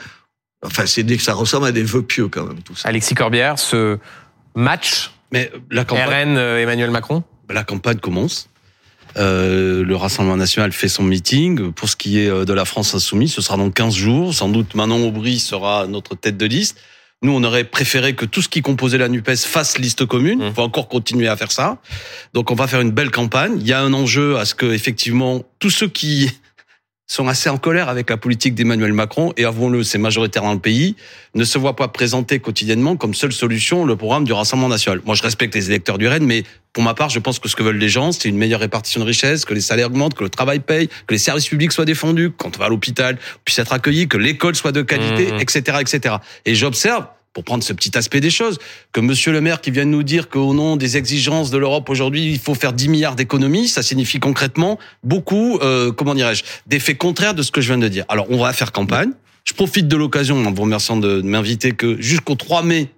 Enfin, 0.65 0.87
c'est 0.87 1.03
dès 1.03 1.17
que 1.17 1.23
ça 1.23 1.35
ressemble 1.35 1.67
à 1.67 1.73
des 1.73 1.83
vœux 1.83 2.03
pieux 2.03 2.29
quand 2.29 2.45
même, 2.45 2.63
tout 2.63 2.77
ça. 2.77 2.89
Alexis 2.89 3.15
Corbière, 3.15 3.59
ce 3.59 3.99
match 4.55 5.13
Mais 5.33 5.51
la 5.71 5.85
campagne, 5.85 6.33
RN 6.33 6.37
euh, 6.37 6.63
Emmanuel 6.63 6.91
Macron 6.91 7.25
la 7.53 7.65
campagne 7.65 7.99
commence. 7.99 8.49
Euh, 9.17 9.85
le 9.85 9.97
Rassemblement 9.97 10.37
national 10.37 10.73
fait 10.73 10.89
son 10.89 11.03
meeting. 11.03 11.73
Pour 11.73 11.89
ce 11.89 11.97
qui 11.97 12.21
est 12.21 12.29
euh, 12.29 12.45
de 12.45 12.53
la 12.53 12.65
France 12.65 12.95
insoumise, 12.95 13.33
ce 13.33 13.43
sera 13.43 13.57
dans 13.57 13.71
15 13.71 13.95
jours. 13.95 14.35
Sans 14.35 14.49
doute 14.49 14.75
Manon 14.75 15.07
Aubry 15.07 15.39
sera 15.39 15.87
notre 15.87 16.15
tête 16.15 16.37
de 16.37 16.47
liste. 16.47 16.79
Nous, 17.23 17.33
on 17.33 17.45
aurait 17.45 17.65
préféré 17.65 18.15
que 18.15 18.25
tout 18.25 18.41
ce 18.41 18.49
qui 18.49 18.63
composait 18.63 18.97
la 18.97 19.09
NUPES 19.09 19.37
fasse 19.37 19.79
liste 19.79 20.07
commune. 20.07 20.39
Mmh. 20.39 20.43
On 20.43 20.51
va 20.51 20.63
encore 20.63 20.89
continuer 20.89 21.29
à 21.29 21.37
faire 21.37 21.53
ça. 21.53 21.79
Donc, 22.33 22.51
on 22.51 22.55
va 22.55 22.67
faire 22.67 22.81
une 22.81 22.93
belle 22.93 23.11
campagne. 23.11 23.59
Il 23.61 23.67
y 23.67 23.75
a 23.75 23.81
un 23.81 23.93
enjeu 23.93 24.39
à 24.39 24.47
ce 24.47 24.55
que, 24.55 24.65
effectivement, 24.67 25.43
tous 25.59 25.69
ceux 25.69 25.89
qui 25.89 26.31
sont 27.11 27.27
assez 27.27 27.51
en 27.51 27.59
colère 27.59 27.89
avec 27.89 28.09
la 28.09 28.17
politique 28.17 28.55
d'Emmanuel 28.55 28.93
Macron, 28.93 29.33
et 29.37 29.45
avouons-le, 29.45 29.83
c'est 29.83 29.99
majoritaire 29.99 30.45
dans 30.45 30.53
le 30.53 30.61
pays, 30.61 30.95
ne 31.35 31.43
se 31.43 31.59
voient 31.59 31.75
pas 31.75 31.89
présenter 31.89 32.39
quotidiennement 32.39 32.95
comme 32.95 33.15
seule 33.15 33.33
solution 33.33 33.85
le 33.85 33.97
programme 33.97 34.23
du 34.23 34.33
Rassemblement 34.33 34.69
national. 34.69 35.01
Moi, 35.05 35.17
je 35.17 35.23
respecte 35.25 35.53
les 35.57 35.71
électeurs 35.71 35.99
du 35.99 36.07
RN, 36.07 36.25
mais 36.25 36.45
pour 36.73 36.85
ma 36.85 36.95
part, 36.95 37.09
je 37.09 37.19
pense 37.19 37.41
que 37.41 37.49
ce 37.49 37.57
que 37.57 37.65
veulent 37.65 37.79
les 37.79 37.89
gens, 37.89 38.13
c'est 38.13 38.29
une 38.29 38.37
meilleure 38.37 38.61
répartition 38.61 39.01
de 39.01 39.07
richesses, 39.07 39.45
que 39.45 39.55
les 39.55 39.61
salaires 39.61 39.89
augmentent, 39.89 40.15
que 40.15 40.23
le 40.23 40.31
travail 40.31 40.61
paye, 40.61 40.87
que 40.87 41.13
les 41.13 41.19
services 41.19 41.49
publics 41.49 41.73
soient 41.73 41.85
défendus, 41.85 42.31
quand 42.31 42.57
on 42.57 42.61
va 42.61 42.67
à 42.67 42.69
l'hôpital, 42.69 43.19
on 43.19 43.41
puisse 43.45 43.59
être 43.59 43.73
accueilli, 43.73 44.07
que 44.07 44.17
l'école 44.17 44.55
soit 44.55 44.71
de 44.71 44.83
qualité, 44.83 45.33
Mmh. 45.33 45.41
etc., 45.41 45.79
etc. 45.81 46.15
Et 46.47 46.55
j'observe, 46.55 47.07
pour 47.33 47.45
prendre 47.45 47.63
ce 47.63 47.73
petit 47.73 47.97
aspect 47.97 48.21
des 48.21 48.31
choses, 48.31 48.59
que 48.93 49.01
Monsieur 49.01 49.33
le 49.33 49.41
maire 49.41 49.61
qui 49.61 49.71
vient 49.71 49.85
de 49.85 49.91
nous 49.91 50.03
dire 50.03 50.29
qu'au 50.29 50.53
nom 50.53 50.77
des 50.77 50.97
exigences 50.97 51.51
de 51.51 51.59
l'Europe 51.59 51.89
aujourd'hui, 51.89 52.27
il 52.27 52.39
faut 52.39 52.55
faire 52.55 52.73
10 52.73 52.89
milliards 52.89 53.17
d'économies, 53.17 53.69
ça 53.69 53.83
signifie 53.83 54.19
concrètement 54.19 54.79
beaucoup, 55.05 55.59
euh, 55.63 55.93
comment 55.93 56.15
dirais-je, 56.15 56.43
d'effets 56.67 56.97
contraires 56.97 57.35
de 57.35 57.43
ce 57.43 57.51
que 57.51 57.61
je 57.61 57.69
viens 57.69 57.79
de 57.79 57.89
dire. 57.89 58.05
Alors, 58.09 58.27
on 58.31 58.39
va 58.39 58.53
faire 58.53 58.73
campagne. 58.73 59.11
Je 59.45 59.55
profite 59.55 59.89
de 59.89 59.97
l'occasion, 59.97 60.45
en 60.45 60.53
vous 60.53 60.63
remerciant 60.63 60.97
de 60.97 61.23
m'inviter, 61.23 61.73
que 61.73 62.01
jusqu'au 62.01 62.35
3 62.35 62.63
mai, 62.63 62.89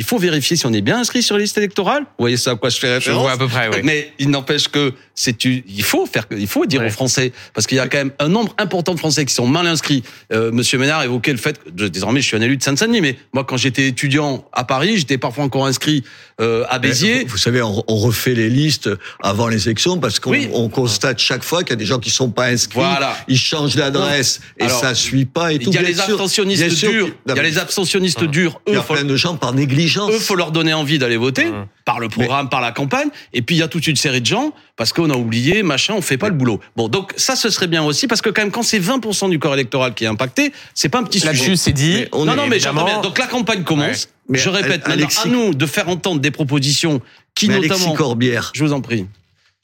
il 0.00 0.04
faut 0.04 0.16
vérifier 0.18 0.56
si 0.56 0.64
on 0.64 0.72
est 0.72 0.80
bien 0.80 0.98
inscrit 0.98 1.22
sur 1.22 1.36
les 1.36 1.42
listes 1.42 1.58
électorales. 1.58 2.04
Vous 2.04 2.22
voyez 2.24 2.38
ça 2.38 2.52
à 2.52 2.54
quoi 2.56 2.70
je 2.70 2.78
fais 2.78 2.88
Je 2.88 2.94
référence 2.94 3.22
vois 3.22 3.32
à 3.32 3.36
peu 3.36 3.48
près, 3.48 3.68
oui. 3.68 3.80
mais 3.84 4.12
il 4.18 4.30
n'empêche 4.30 4.66
que 4.68 4.94
c'est 5.14 5.36
tu- 5.36 5.62
il 5.68 5.82
faut 5.82 6.06
faire 6.06 6.24
il 6.34 6.46
faut 6.46 6.64
dire 6.64 6.80
Ouais. 6.80 6.86
aux 6.86 6.90
Français 6.90 7.32
parce 7.52 7.66
qu'il 7.66 7.76
y 7.76 7.80
a 7.80 7.86
quand 7.86 7.98
même 7.98 8.12
un 8.18 8.28
nombre 8.28 8.54
important 8.56 8.94
de 8.94 8.98
Français 8.98 9.26
qui 9.26 9.34
sont 9.34 9.46
mal 9.46 9.66
inscrits. 9.66 10.02
Euh, 10.32 10.50
Monsieur 10.52 10.78
Ménard 10.78 11.02
évoquait 11.02 11.32
le 11.32 11.36
fait 11.38 11.62
que 11.62 11.70
je- 11.76 11.84
désormais 11.86 12.22
je 12.22 12.26
suis 12.28 12.36
un 12.38 12.40
élu 12.40 12.56
de 12.56 12.62
Seine-Saint-Denis, 12.62 13.02
mais 13.02 13.18
moi 13.34 13.44
quand 13.44 13.58
j'étais 13.58 13.86
étudiant 13.88 14.46
à 14.54 14.64
Paris, 14.64 14.96
j'étais 14.96 15.18
parfois 15.18 15.44
encore 15.44 15.66
inscrit 15.66 16.02
euh, 16.40 16.64
à 16.70 16.78
Béziers. 16.78 17.24
Vous, 17.24 17.32
vous 17.32 17.36
savez, 17.36 17.60
on, 17.60 17.84
on 17.86 17.96
refait 17.96 18.32
les 18.32 18.48
listes 18.48 18.88
avant 19.22 19.48
les 19.48 19.66
élections 19.66 19.98
parce 19.98 20.18
qu'on 20.18 20.30
Oui. 20.30 20.48
on 20.54 20.70
constate 20.70 21.18
chaque 21.18 21.42
fois 21.44 21.62
qu'il 21.62 21.70
y 21.70 21.72
a 21.74 21.76
des 21.76 21.84
gens 21.84 21.98
qui 21.98 22.08
sont 22.10 22.30
pas 22.30 22.46
inscrits. 22.46 22.78
Voilà. 22.80 23.14
Ils 23.28 23.36
changent 23.38 23.76
l'adresse 23.76 24.40
et 24.58 24.64
Alors, 24.64 24.80
ça 24.80 24.94
suit 24.94 25.26
pas 25.26 25.52
et 25.52 25.58
tout. 25.58 25.68
Il 25.70 25.74
y 25.74 25.78
a 25.78 25.82
les 25.82 26.00
abstentionnistes 26.00 26.80
durs. 26.86 27.08
Il 27.28 27.36
y 27.36 27.38
a 27.38 27.42
les 27.42 27.58
abstentionnistes 27.58 28.24
durs. 28.24 28.58
Il 28.66 28.72
y 28.72 28.76
a 28.76 28.82
faut, 28.82 28.94
plein 28.94 29.04
de 29.04 29.16
gens 29.16 29.36
par 29.36 29.52
négligence. 29.52 29.89
Eux, 29.98 30.18
faut 30.18 30.34
leur 30.36 30.52
donner 30.52 30.72
envie 30.74 30.98
d'aller 30.98 31.16
voter 31.16 31.46
Mmh. 31.46 31.66
par 31.84 31.98
le 32.00 32.08
programme, 32.08 32.48
par 32.48 32.60
la 32.60 32.72
campagne. 32.72 33.08
Et 33.32 33.42
puis 33.42 33.56
il 33.56 33.58
y 33.58 33.62
a 33.62 33.68
toute 33.68 33.86
une 33.86 33.96
série 33.96 34.20
de 34.20 34.26
gens 34.26 34.52
parce 34.76 34.92
qu'on 34.92 35.10
a 35.10 35.16
oublié, 35.16 35.62
machin, 35.62 35.94
on 35.96 36.02
fait 36.02 36.18
pas 36.18 36.28
le 36.28 36.34
boulot. 36.34 36.60
Bon, 36.76 36.88
donc 36.88 37.12
ça, 37.16 37.34
ce 37.36 37.50
serait 37.50 37.66
bien 37.66 37.82
aussi 37.82 38.06
parce 38.06 38.22
que 38.22 38.30
quand 38.30 38.42
même, 38.42 38.50
quand 38.50 38.62
c'est 38.62 38.78
20% 38.78 39.28
du 39.30 39.38
corps 39.38 39.54
électoral 39.54 39.94
qui 39.94 40.04
est 40.04 40.08
impacté, 40.08 40.52
c'est 40.74 40.88
pas 40.88 40.98
un 40.98 41.04
petit 41.04 41.18
sujet. 41.20 41.32
Là-dessus, 41.32 41.56
c'est 41.56 41.72
dit. 41.72 41.94
Mais 41.96 42.08
on 42.12 42.24
non, 42.24 42.32
est 42.32 42.36
non, 42.36 42.46
mais 42.46 42.56
évidemment- 42.56 42.80
j'entends 42.80 42.92
bien. 42.92 43.00
Donc 43.02 43.18
la 43.18 43.26
campagne 43.26 43.64
commence. 43.64 44.08
Mais 44.28 44.38
je 44.38 44.48
répète, 44.48 44.82
Alexis- 44.86 45.26
à 45.26 45.30
nous 45.30 45.54
de 45.54 45.66
faire 45.66 45.88
entendre 45.88 46.20
des 46.20 46.30
propositions 46.30 47.00
qui 47.34 47.48
Mais 47.48 47.54
notamment. 47.56 47.74
Alexis 47.74 47.94
Corbière, 47.94 48.52
Je 48.54 48.64
vous 48.64 48.72
en 48.72 48.80
prie. 48.80 49.06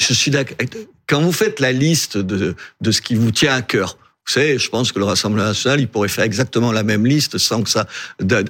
Je 0.00 0.12
suis 0.12 0.30
d'accord. 0.30 0.56
Quand 1.06 1.20
vous 1.20 1.32
faites 1.32 1.60
la 1.60 1.70
liste 1.72 2.18
de, 2.18 2.56
de 2.80 2.90
ce 2.90 3.00
qui 3.00 3.14
vous 3.14 3.30
tient 3.30 3.54
à 3.54 3.62
cœur, 3.62 3.96
vous 4.26 4.32
savez, 4.32 4.58
je 4.58 4.68
pense 4.68 4.90
que 4.90 4.98
le 4.98 5.04
Rassemblement 5.04 5.44
national, 5.46 5.80
il 5.80 5.88
pourrait 5.88 6.08
faire 6.08 6.24
exactement 6.24 6.72
la 6.72 6.82
même 6.82 7.06
liste 7.06 7.38
sans 7.38 7.62
que 7.62 7.70
ça, 7.70 7.86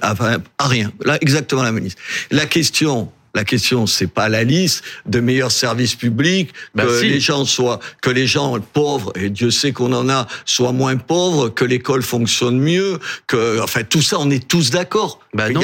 à, 0.01 0.15
à 0.57 0.67
rien. 0.67 0.91
Là, 1.05 1.17
exactement 1.21 1.61
la 1.61 1.71
même 1.71 1.83
liste. 1.83 1.99
La 2.31 2.47
question, 2.47 3.11
la 3.35 3.43
question, 3.43 3.85
c'est 3.85 4.07
pas 4.07 4.27
la 4.27 4.43
liste 4.43 4.83
de 5.05 5.19
meilleurs 5.19 5.51
services 5.51 5.93
publics, 5.93 6.49
Bah 6.73 6.85
que 6.85 6.99
si. 6.99 7.09
les 7.09 7.19
gens 7.19 7.45
soient, 7.45 7.79
que 8.01 8.09
les 8.09 8.25
gens 8.25 8.59
pauvres, 8.59 9.13
et 9.15 9.29
Dieu 9.29 9.51
sait 9.51 9.71
qu'on 9.71 9.93
en 9.93 10.09
a, 10.09 10.27
soient 10.45 10.71
moins 10.71 10.97
pauvres, 10.97 11.49
que 11.49 11.63
l'école 11.63 12.01
fonctionne 12.01 12.57
mieux, 12.57 12.97
que, 13.27 13.61
enfin, 13.61 13.83
tout 13.83 14.01
ça, 14.01 14.17
on 14.19 14.31
est 14.31 14.47
tous 14.47 14.71
d'accord. 14.71 15.19
Y 15.37 15.41
a 15.41 15.49
non. 15.51 15.61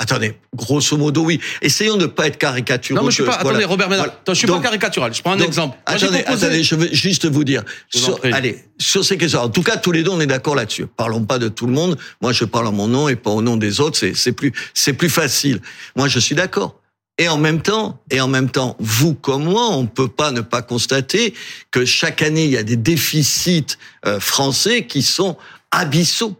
Attendez, 0.00 0.34
grosso 0.54 0.96
modo, 0.96 1.22
oui. 1.24 1.40
Essayons 1.60 1.96
de 1.96 2.02
ne 2.02 2.06
pas 2.06 2.28
être 2.28 2.38
caricaturaux. 2.38 3.00
Non, 3.00 3.04
mais 3.06 3.10
je 3.10 3.16
suis 3.16 3.24
pas. 3.24 3.38
voilà. 3.42 3.50
Attendez, 3.50 3.64
Robert 3.64 3.88
Ménard. 3.88 4.04
Voilà. 4.06 4.18
Attends, 4.20 4.32
je 4.32 4.38
suis 4.38 4.46
Donc- 4.46 4.58
pas 4.58 4.68
caricatural. 4.68 5.12
Je 5.12 5.20
prends 5.22 5.32
un 5.32 5.36
donc, 5.36 5.48
exemple. 5.48 5.76
Moi, 5.88 5.96
Attendez, 5.96 6.18
proposé- 6.22 6.44
attendez, 6.44 6.62
je 6.62 6.74
veux 6.76 6.88
juste 6.92 7.26
vous 7.26 7.42
dire. 7.42 7.64
Sur, 7.88 8.20
allez, 8.32 8.64
sur 8.78 9.04
ces 9.04 9.18
questions. 9.18 9.40
En 9.40 9.48
tout 9.48 9.64
cas, 9.64 9.76
tous 9.76 9.90
les 9.90 10.04
deux, 10.04 10.10
on 10.12 10.20
est 10.20 10.26
d'accord 10.28 10.54
là-dessus. 10.54 10.86
Parlons 10.86 11.24
pas 11.24 11.40
de 11.40 11.48
tout 11.48 11.66
le 11.66 11.72
monde. 11.72 11.98
Moi, 12.22 12.32
je 12.32 12.44
parle 12.44 12.68
en 12.68 12.72
mon 12.72 12.86
nom 12.86 13.08
et 13.08 13.16
pas 13.16 13.30
au 13.30 13.42
nom 13.42 13.56
des 13.56 13.80
autres. 13.80 13.98
C'est, 13.98 14.14
c'est 14.14 14.30
plus, 14.32 14.52
c'est 14.72 14.92
plus 14.92 15.10
facile. 15.10 15.60
Moi, 15.96 16.06
je 16.06 16.20
suis 16.20 16.36
d'accord. 16.36 16.76
Et 17.20 17.28
en 17.28 17.36
même 17.36 17.60
temps, 17.60 18.00
et 18.12 18.20
en 18.20 18.28
même 18.28 18.48
temps, 18.48 18.76
vous 18.78 19.14
comme 19.14 19.42
moi, 19.42 19.66
on 19.70 19.86
peut 19.86 20.06
pas 20.06 20.30
ne 20.30 20.42
pas 20.42 20.62
constater 20.62 21.34
que 21.72 21.84
chaque 21.84 22.22
année, 22.22 22.44
il 22.44 22.50
y 22.52 22.56
a 22.56 22.62
des 22.62 22.76
déficits 22.76 23.66
euh, 24.06 24.20
français 24.20 24.86
qui 24.86 25.02
sont 25.02 25.36
abyssaux 25.72 26.36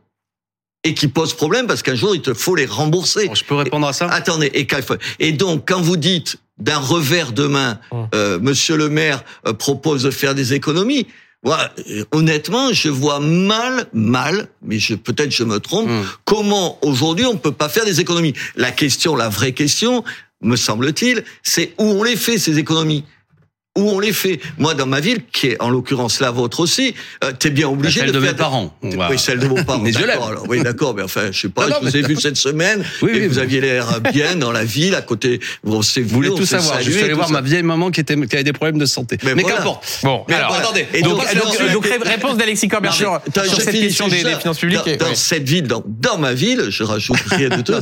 et 0.89 0.95
qui 0.95 1.09
posent 1.09 1.35
problème 1.35 1.67
parce 1.67 1.83
qu'un 1.83 1.95
jour, 1.95 2.15
il 2.15 2.23
te 2.23 2.35
faut 2.35 2.55
les 2.55 2.67
rembourser. 2.67 3.27
Bon, 3.29 3.35
je 3.35 3.45
peux 3.45 3.55
répondre 3.55 3.87
à 3.87 3.93
ça? 3.93 4.07
Attendez, 4.07 4.51
et, 4.55 4.67
quand- 4.67 4.97
et 5.21 5.33
donc 5.33 5.69
quand 5.69 5.81
vous 5.81 5.97
dites 5.97 6.37
d'un 6.59 6.79
revers 6.79 7.33
de 7.33 7.47
main, 7.47 7.79
Hum. 7.91 8.09
euh, 8.15 8.39
Monsieur 8.41 8.77
le 8.77 8.89
Maire 8.89 9.23
euh, 9.47 9.53
propose 9.53 10.03
de 10.03 10.11
faire 10.11 10.35
des 10.35 10.55
économies. 10.55 11.07
Moi, 11.45 11.59
euh, 11.91 12.05
honnêtement, 12.11 12.73
je 12.73 12.89
vois 12.89 13.21
mal, 13.21 13.87
mal, 13.93 14.49
mais 14.63 14.79
je 14.81 14.95
peut-être 14.95 15.31
je 15.31 15.45
me 15.45 15.61
trompe. 15.61 15.89
Hum. 15.89 16.05
Comment 16.25 16.79
aujourd'hui 16.85 17.27
on 17.27 17.37
peut 17.37 17.53
pas 17.53 17.69
faire 17.69 17.85
des 17.85 18.01
économies 18.01 18.33
La 18.57 18.73
question, 18.73 19.15
la 19.15 19.29
vraie 19.29 19.53
question, 19.53 20.03
me 20.43 20.57
semble-t-il, 20.57 21.23
c'est 21.43 21.75
où 21.79 21.85
on 21.85 22.03
les 22.03 22.17
fait 22.17 22.39
ces 22.39 22.59
économies? 22.59 23.05
Où 23.79 23.91
on 23.91 24.01
les 24.01 24.13
fait. 24.13 24.41
Moi, 24.59 24.75
dans 24.75 24.87
ma 24.87 25.01
ville, 25.01 25.21
qui 25.33 25.49
est 25.49 25.63
en 25.63 25.71
l'occurrence 25.71 26.21
la 26.21 26.31
vôtre 26.31 26.61
aussi, 26.61 26.95
euh, 27.25 27.33
t'es 27.39 27.51
bien 27.51 27.69
obligé 27.69 28.01
Celle 28.01 28.09
de, 28.13 28.19
de 28.19 28.21
faire 28.21 28.33
mes 28.33 28.37
parents. 28.37 28.75
Va- 28.83 29.09
Oui, 29.11 29.19
celle 29.19 29.39
de 29.39 29.47
vos 29.47 29.63
parents. 29.63 29.79
Mais 29.83 29.93
je 29.93 30.01
d'accord, 30.01 30.29
alors. 30.29 30.45
Oui, 30.49 30.63
d'accord, 30.63 30.95
mais 30.95 31.03
enfin, 31.03 31.31
je 31.31 31.41
sais 31.41 31.49
pas, 31.49 31.63
Non, 31.63 31.69
non, 31.69 31.77
je 31.83 31.89
vous 31.89 31.97
ai 31.97 32.03
vu 32.03 32.17
cette 32.17 32.37
semaine, 32.37 32.85
Oui, 33.03 33.13
et 33.15 33.21
oui, 33.21 33.27
vous 33.29 33.39
aviez 33.39 33.61
l'air 33.61 34.01
bien 34.13 34.37
dans 34.37 34.51
la 34.53 34.65
ville, 34.65 34.95
à 34.95 35.03
côté, 35.03 35.41
Vous 35.63 35.81
voulez 36.05 36.29
tout 36.29 36.45
savoir. 36.47 36.81
Je 36.83 36.91
suis 36.91 37.03
allé 37.03 37.15
voir 37.15 37.29
ça. 37.29 37.33
ma 37.33 37.41
vieille 37.41 37.63
maman 37.63 37.91
qui, 37.91 38.01
était, 38.01 38.15
qui 38.15 38.35
avait 38.35 38.45
des 38.45 38.53
problèmes 38.53 38.79
de 38.79 38.87
santé. 38.87 39.19
Mais 39.23 39.35
Mais, 39.35 39.43
voilà. 39.43 39.59
qu'importe. 39.59 40.01
Bon, 40.03 40.25
Mais 40.29 40.35
alors, 40.35 40.55
attendez, 40.55 40.87
et 40.93 41.03
donc, 41.03 41.23
réponse 42.05 42.37
d'Alexis 42.37 42.69
Corbett 42.69 42.93
sur, 42.93 43.21
cette 43.59 43.71
question 43.71 44.09
des, 44.09 44.19
finances 44.19 44.59
publiques. 44.59 44.99
Dans, 44.99 45.15
cette 45.15 45.49
ville, 45.49 45.67
dans, 45.67 46.19
ma 46.19 46.33
ville, 46.33 46.67
je 46.71 46.83
rajoute 46.83 47.19
rien 47.31 47.49
de 47.49 47.63
tout. 47.63 47.73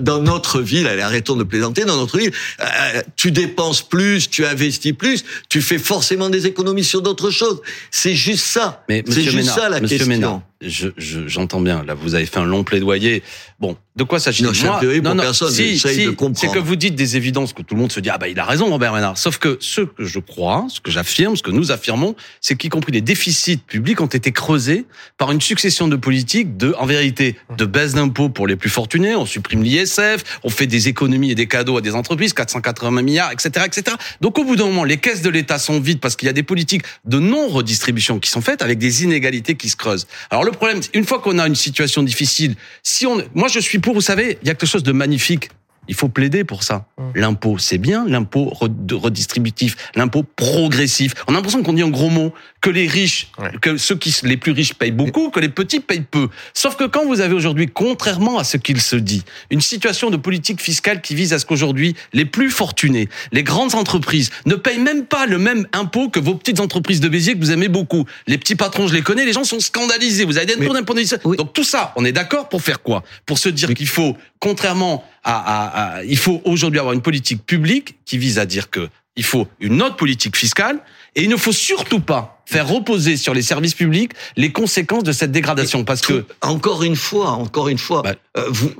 dans, 0.00 0.22
notre 0.22 0.60
ville, 0.60 0.86
allez, 0.86 1.02
arrêtons 1.02 1.36
de 1.36 1.44
plaisanter, 1.44 1.84
dans 1.84 1.96
notre 1.96 2.18
ville, 2.18 2.32
euh, 2.60 3.02
tu 3.16 3.30
dépenses 3.30 3.82
plus, 3.82 4.30
tu 4.30 4.44
investis 4.46 4.92
plus, 5.22 5.42
tu 5.48 5.60
fais 5.60 5.78
forcément 5.78 6.30
des 6.30 6.46
économies 6.46 6.84
sur 6.84 7.02
d'autres 7.02 7.30
choses. 7.30 7.60
C'est 7.90 8.14
juste 8.14 8.44
ça. 8.44 8.84
Mais 8.88 9.02
C'est 9.06 9.22
juste 9.22 9.36
Ménard, 9.36 9.54
ça 9.54 9.68
la 9.68 9.80
question. 9.80 10.06
Ménard, 10.06 10.42
je, 10.60 10.88
je- 10.96 11.28
j'entends 11.28 11.60
bien. 11.60 11.84
Là, 11.84 11.94
vous 11.94 12.14
avez 12.14 12.26
fait 12.26 12.38
un 12.38 12.44
long 12.44 12.64
plaidoyer. 12.64 13.22
Bon, 13.60 13.76
de 13.96 14.02
quoi 14.04 14.18
s'agit-il? 14.18 14.46
Non, 14.46 14.52
je 14.52 14.66
plaidoyer 14.78 15.00
pour 15.02 15.14
personne, 15.16 15.50
Si, 15.50 15.78
si, 15.78 16.04
de 16.06 16.10
comprendre. 16.10 16.36
C'est 16.38 16.48
que 16.52 16.58
vous 16.58 16.76
dites 16.76 16.94
des 16.94 17.16
évidences 17.16 17.52
que 17.52 17.62
tout 17.62 17.74
le 17.74 17.80
monde 17.80 17.92
se 17.92 18.00
dit 18.00 18.10
ah 18.10 18.18
bah 18.18 18.28
il 18.28 18.38
a 18.38 18.44
raison 18.44 18.66
Robert 18.70 18.92
Ménard. 18.92 19.16
Sauf 19.18 19.38
que 19.38 19.56
ce 19.60 19.82
que 19.82 20.04
je 20.04 20.18
crois, 20.18 20.66
ce 20.68 20.80
que 20.80 20.90
j'affirme, 20.90 21.36
ce 21.36 21.42
que 21.42 21.50
nous 21.50 21.70
affirmons, 21.72 22.14
c'est 22.40 22.56
qu'y 22.56 22.68
compris 22.68 22.92
les 22.92 23.00
déficits 23.00 23.56
publics 23.58 24.00
ont 24.00 24.06
été 24.06 24.32
creusés 24.32 24.84
par 25.16 25.30
une 25.32 25.40
succession 25.40 25.88
de 25.88 25.96
politiques 25.96 26.56
de, 26.56 26.74
en 26.78 26.86
vérité, 26.86 27.36
de 27.56 27.64
baisse 27.64 27.94
d'impôts 27.94 28.28
pour 28.28 28.46
les 28.46 28.56
plus 28.56 28.70
fortunés. 28.70 29.14
On 29.14 29.26
supprime 29.26 29.62
l'ISF, 29.62 30.24
on 30.42 30.50
fait 30.50 30.66
des 30.66 30.88
économies 30.88 31.30
et 31.30 31.34
des 31.36 31.46
cadeaux 31.46 31.76
à 31.76 31.80
des 31.80 31.94
entreprises, 31.94 32.32
480 32.32 33.02
milliards, 33.02 33.30
etc., 33.32 33.64
etc. 33.66 33.96
Donc 34.20 34.38
au 34.38 34.44
bout 34.44 34.56
d'un 34.56 34.66
moment, 34.66 34.84
les 34.84 34.96
caisses 34.98 35.22
de 35.22 35.30
l'État 35.30 35.58
sont 35.58 35.80
vides 35.80 36.00
parce 36.00 36.16
qu'il 36.16 36.26
y 36.26 36.30
a 36.30 36.32
des 36.34 36.42
politiques 36.42 36.82
de 37.04 37.18
non 37.18 37.48
redistribution 37.48 38.18
qui 38.18 38.30
sont 38.30 38.40
faites 38.40 38.62
avec 38.62 38.78
des 38.78 39.04
inégalités 39.04 39.54
qui 39.54 39.68
se 39.68 39.76
creusent. 39.76 40.06
Alors 40.30 40.44
le 40.50 40.56
problème, 40.56 40.80
une 40.94 41.04
fois 41.04 41.20
qu'on 41.20 41.38
a 41.38 41.46
une 41.46 41.54
situation 41.54 42.02
difficile, 42.02 42.54
si 42.82 43.06
on, 43.06 43.22
moi 43.34 43.48
je 43.48 43.60
suis 43.60 43.78
pour, 43.78 43.94
vous 43.94 44.00
savez, 44.00 44.38
il 44.42 44.48
y 44.48 44.50
a 44.50 44.54
quelque 44.54 44.68
chose 44.68 44.82
de 44.82 44.92
magnifique. 44.92 45.50
Il 45.90 45.94
faut 45.94 46.08
plaider 46.10 46.44
pour 46.44 46.64
ça. 46.64 46.86
L'impôt, 47.14 47.56
c'est 47.56 47.78
bien, 47.78 48.06
l'impôt 48.06 48.52
redistributif, 48.52 49.74
l'impôt 49.94 50.22
progressif. 50.22 51.14
On 51.26 51.32
a 51.32 51.36
l'impression 51.36 51.62
qu'on 51.62 51.72
dit 51.72 51.82
en 51.82 51.88
gros 51.88 52.10
mots 52.10 52.34
que 52.60 52.70
les 52.70 52.86
riches, 52.88 53.28
Ouais. 53.38 53.50
que 53.60 53.76
ceux 53.76 53.96
qui 53.96 54.14
les 54.24 54.36
plus 54.36 54.52
riches 54.52 54.74
payent 54.74 54.90
beaucoup, 54.90 55.30
que 55.30 55.38
les 55.40 55.48
petits 55.48 55.80
payent 55.80 56.04
peu. 56.10 56.28
Sauf 56.54 56.76
que 56.76 56.84
quand 56.84 57.04
vous 57.06 57.20
avez 57.20 57.34
aujourd'hui, 57.34 57.68
contrairement 57.72 58.38
à 58.38 58.44
ce 58.44 58.56
qu'il 58.56 58.80
se 58.80 58.96
dit, 58.96 59.22
une 59.50 59.60
situation 59.60 60.10
de 60.10 60.16
politique 60.16 60.60
fiscale 60.60 61.00
qui 61.00 61.14
vise 61.14 61.32
à 61.32 61.38
ce 61.38 61.46
qu'aujourd'hui 61.46 61.94
les 62.12 62.24
plus 62.24 62.50
fortunés, 62.50 63.08
les 63.32 63.42
grandes 63.44 63.74
entreprises, 63.74 64.30
ne 64.46 64.54
payent 64.56 64.80
même 64.80 65.04
pas 65.06 65.26
le 65.26 65.38
même 65.38 65.66
impôt 65.72 66.08
que 66.08 66.18
vos 66.18 66.34
petites 66.34 66.60
entreprises 66.60 67.00
de 67.00 67.08
Béziers 67.08 67.34
que 67.34 67.38
vous 67.40 67.52
aimez 67.52 67.68
beaucoup. 67.68 68.04
Les 68.26 68.38
petits 68.38 68.56
patrons, 68.56 68.88
je 68.88 68.94
les 68.94 69.02
connais, 69.02 69.24
les 69.24 69.32
gens 69.32 69.44
sont 69.44 69.60
scandalisés. 69.60 70.24
Vous 70.24 70.36
avez 70.38 70.46
des 70.46 70.56
taux 70.66 70.72
d'impôt 70.74 70.94
Oui. 71.24 71.36
Donc 71.36 71.52
tout 71.52 71.64
ça, 71.64 71.92
on 71.96 72.04
est 72.04 72.12
d'accord 72.12 72.48
pour 72.48 72.62
faire 72.62 72.82
quoi? 72.82 73.04
Pour 73.24 73.38
se 73.38 73.48
dire 73.48 73.72
qu'il 73.74 73.88
faut, 73.88 74.16
contrairement 74.40 75.04
à, 75.22 75.34
à- 75.36 75.96
à- 75.98 76.04
il 76.04 76.16
faut 76.18 76.40
aujourd'hui 76.44 76.80
avoir 76.80 76.94
une 76.94 77.02
politique 77.02 77.44
publique 77.46 77.96
qui 78.04 78.18
vise 78.18 78.38
à 78.38 78.46
dire 78.46 78.70
que 78.70 78.88
il 79.16 79.24
faut 79.24 79.48
une 79.60 79.82
autre 79.82 79.96
politique 79.96 80.36
fiscale 80.36 80.78
et 81.18 81.22
il 81.24 81.28
ne 81.28 81.36
faut 81.36 81.52
surtout 81.52 81.98
pas 82.00 82.42
faire 82.46 82.68
reposer 82.68 83.16
sur 83.16 83.34
les 83.34 83.42
services 83.42 83.74
publics 83.74 84.12
les 84.36 84.52
conséquences 84.52 85.02
de 85.02 85.12
cette 85.12 85.32
dégradation 85.32 85.84
parce 85.84 86.00
que 86.00 86.24
encore 86.40 86.84
une 86.84 86.96
fois, 86.96 87.30
encore 87.30 87.68
une 87.68 87.76
fois, 87.78 88.02
Bah- 88.02 88.14
euh, 88.36 88.44
vous, 88.48 88.70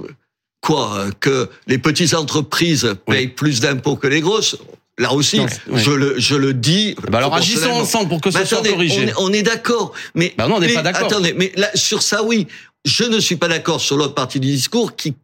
quoi, 0.60 0.94
euh, 0.94 1.10
que 1.18 1.50
les 1.66 1.78
petites 1.78 2.14
entreprises 2.14 2.94
payent 3.06 3.28
plus 3.28 3.60
d'impôts 3.60 3.96
que 3.96 4.06
les 4.06 4.20
grosses. 4.20 4.56
Là 5.00 5.12
aussi, 5.12 5.38
Non, 5.38 5.46
oui. 5.68 5.80
je 5.82 5.90
le 5.90 6.18
je 6.18 6.34
le 6.36 6.54
dis. 6.54 6.96
bah 7.08 7.18
alors 7.18 7.34
agissons 7.34 7.70
ensemble 7.70 8.08
pour 8.08 8.20
que 8.20 8.30
ce 8.30 8.44
soit 8.44 8.62
corrigé. 8.62 9.12
On 9.16 9.26
est, 9.26 9.30
on 9.30 9.32
est 9.32 9.42
d'accord, 9.42 9.92
mais 10.14 10.34
Bah 10.38 10.46
non, 10.48 10.56
on 10.56 10.60
n'est 10.60 10.72
pas 10.72 10.82
d'accord. 10.82 11.06
Attendez, 11.06 11.34
mais 11.36 11.52
là 11.56 11.68
sur 11.74 12.02
ça, 12.02 12.22
oui, 12.24 12.46
je 12.84 13.04
ne 13.04 13.18
suis 13.20 13.36
pas 13.36 13.48
d'accord 13.48 13.80
sur 13.80 13.96
l'autre 13.96 14.14
partie 14.14 14.40
du 14.40 14.48
discours 14.48 14.96
qui 14.96 15.14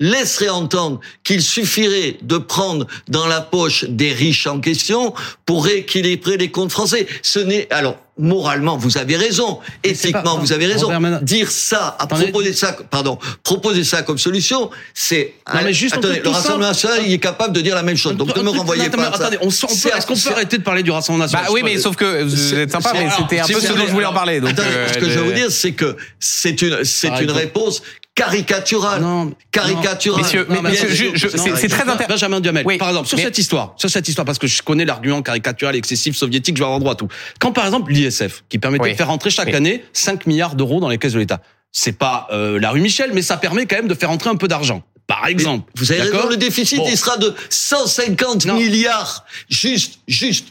laisserait 0.00 0.48
entendre 0.50 1.00
qu'il 1.24 1.42
suffirait 1.42 2.18
de 2.22 2.36
prendre 2.38 2.86
dans 3.08 3.26
la 3.26 3.40
poche 3.40 3.84
des 3.88 4.12
riches 4.12 4.46
en 4.46 4.60
question 4.60 5.14
pour 5.46 5.64
rééquilibrer 5.64 6.36
les 6.36 6.50
comptes 6.50 6.72
français. 6.72 7.06
Ce 7.22 7.38
n'est 7.38 7.66
alors 7.72 7.96
moralement, 8.18 8.78
vous 8.78 8.96
avez 8.96 9.16
raison. 9.16 9.58
Mais 9.84 9.90
Éthiquement, 9.90 10.22
pas- 10.22 10.40
vous 10.40 10.52
avez 10.52 10.66
raison. 10.66 10.86
Robert 10.88 11.20
Dire 11.22 11.50
ça, 11.50 11.96
à 11.98 12.06
proposer 12.06 12.52
ça, 12.54 12.74
pardon, 12.90 13.18
proposer 13.42 13.84
ça 13.84 14.02
comme 14.02 14.16
solution, 14.18 14.70
c'est. 14.94 15.34
Non, 15.52 15.60
mais 15.62 15.72
juste, 15.74 15.96
attendez, 15.96 16.20
le 16.24 16.28
Rassemblement 16.30 16.68
national, 16.68 17.00
il 17.06 17.12
est 17.12 17.18
capable 17.18 17.54
de 17.54 17.60
dire 17.60 17.74
la 17.74 17.82
même 17.82 17.96
chose. 17.96 18.16
Donc 18.16 18.34
ne 18.34 18.42
me 18.42 18.48
renvoyez 18.50 18.84
Attends, 18.86 18.96
pas. 18.98 19.12
ça. 19.12 19.26
Attendez, 19.26 19.38
on, 19.42 19.48
est-ce 19.48 20.06
qu'on 20.06 20.14
peut 20.16 20.30
arrêter 20.32 20.56
de 20.58 20.62
parler 20.62 20.82
du 20.82 20.90
Rassemblement 20.90 21.26
Bah 21.26 21.40
national? 21.40 21.50
oui, 21.52 21.60
mais 21.62 21.78
sauf 21.78 21.94
que 21.96 22.22
vous 22.22 22.36
C'est- 22.36 22.56
êtes 22.56 22.70
sympa, 22.72 22.92
mais 22.94 23.08
c'était 23.16 23.40
un 23.40 23.44
si 23.44 23.52
peu 23.52 23.58
vous 23.58 23.64
ce 23.66 23.68
dont 23.70 23.74
voulez- 23.76 23.86
je 23.88 23.92
voulais 23.92 24.06
en 24.06 24.14
parler. 24.14 24.40
Donc, 24.40 24.50
Attendez, 24.50 24.68
euh, 24.70 24.88
ce 24.92 24.98
que 24.98 25.10
je 25.10 25.18
veux 25.18 25.24
vous 25.26 25.32
dire, 25.32 25.50
c'est 25.50 25.72
que 25.72 25.96
c'est 26.18 26.60
une, 26.62 26.84
c'est 26.84 27.08
une 27.20 27.30
réponse 27.30 27.82
caricaturale. 28.16 29.00
Non, 29.02 29.32
caricaturale. 29.52 30.22
Messieurs, 30.22 30.46
Non, 30.48 30.56
mais- 30.56 30.62
mais 30.62 30.70
messieurs, 30.70 30.88
je- 30.88 30.94
je- 31.16 31.36
non, 31.36 31.44
c'est- 31.44 31.56
c'est 31.56 31.68
très 31.68 31.84
Benjamin- 31.84 31.92
intéressant. 31.92 32.08
Benjamin 32.08 32.40
Duhamel, 32.40 32.66
Oui, 32.66 32.78
par 32.78 32.88
exemple, 32.88 33.06
sur 33.06 33.16
mais- 33.18 33.22
cette 33.24 33.38
histoire, 33.38 33.74
sur 33.76 33.88
cette 33.90 34.08
histoire, 34.08 34.24
parce 34.24 34.38
que 34.38 34.46
je 34.48 34.60
connais 34.62 34.84
l'argument 34.84 35.22
caricatural, 35.22 35.76
excessif, 35.76 36.16
soviétique, 36.16 36.56
je 36.56 36.62
vais 36.62 36.64
avoir 36.66 36.80
droit 36.80 36.92
à 36.94 36.96
tout. 36.96 37.08
Quand 37.38 37.52
par 37.52 37.64
exemple 37.66 37.92
l'ISF, 37.92 38.42
qui 38.48 38.58
permettait 38.58 38.84
Oui. 38.84 38.92
de 38.92 38.96
faire 38.96 39.06
rentrer 39.08 39.30
chaque 39.30 39.48
Oui. 39.48 39.54
année 39.54 39.84
5 39.92 40.26
milliards 40.26 40.56
d'euros 40.56 40.80
dans 40.80 40.88
les 40.88 40.98
caisses 40.98 41.12
de 41.12 41.18
l'État, 41.20 41.40
c'est 41.70 41.92
pas 41.96 42.26
euh, 42.32 42.58
la 42.58 42.70
rue 42.70 42.80
Michel, 42.80 43.10
mais 43.12 43.22
ça 43.22 43.36
permet 43.36 43.66
quand 43.66 43.76
même 43.76 43.88
de 43.88 43.94
faire 43.94 44.08
rentrer 44.08 44.30
un 44.30 44.36
peu 44.36 44.48
d'argent. 44.48 44.82
Par 45.06 45.26
exemple. 45.28 45.70
Vous 45.76 45.92
avez 45.92 46.00
D'accord 46.00 46.22
raison, 46.22 46.30
le 46.30 46.36
déficit, 46.36 46.78
Bon. 46.78 46.86
il 46.90 46.96
sera 46.96 47.16
de 47.16 47.32
150 47.48 48.44
Non. 48.46 48.54
milliards. 48.54 49.24
Juste, 49.48 50.00
juste. 50.08 50.48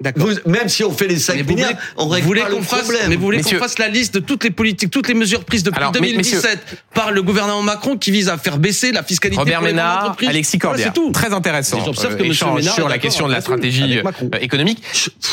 D'accord. 0.00 0.28
Vous- 0.28 0.50
même 0.52 0.68
si 0.68 0.84
on 0.84 0.92
fait 0.92 1.08
les 1.08 1.18
5 1.18 1.34
Mais 1.34 1.42
vous 1.42 1.54
milliards, 1.54 1.70
voulez, 1.70 1.80
on 1.96 2.04
vous 2.04 2.10
règle 2.10 2.26
voulez 2.28 2.40
pas 2.42 2.48
le 2.50 2.54
qu'on 2.54 2.62
fasse, 2.62 2.82
problème. 2.82 3.02
mais 3.08 3.16
vous 3.16 3.22
voulez 3.22 3.42
qu'on 3.42 3.56
fasse 3.58 3.80
la 3.80 3.88
liste 3.88 4.14
de 4.14 4.20
toutes 4.20 4.44
les 4.44 4.52
politiques, 4.52 4.92
toutes 4.92 5.08
les 5.08 5.14
mesures 5.14 5.42
prises 5.44 5.64
depuis 5.64 5.76
Alors, 5.80 5.90
mais- 5.92 5.98
2017 6.12 6.60
par 6.94 7.10
le 7.10 7.20
gouvernement 7.20 7.62
Macron 7.62 7.96
qui 7.96 8.12
visent 8.12 8.28
à 8.28 8.38
faire 8.38 8.58
baisser 8.58 8.92
la 8.92 9.02
fiscalité 9.02 9.40
Robert 9.40 9.58
pour 9.58 9.66
les 9.66 9.72
Ménard, 9.72 9.98
entreprises. 10.04 10.28
Alexis 10.28 10.58
Voilà, 10.62 10.70
Corbière. 10.76 10.92
c'est 10.94 11.00
tout. 11.00 11.10
Très 11.10 11.32
intéressant. 11.32 11.78
Et 11.80 11.84
j'observe 11.84 12.14
que 12.16 12.22
Euh, 12.22 12.54
Ménard 12.54 12.74
sur 12.74 12.88
la 12.88 12.98
question 12.98 13.26
de 13.26 13.32
la 13.32 13.40
stratégie 13.40 13.98
euh, 13.98 14.38
économique. 14.40 14.80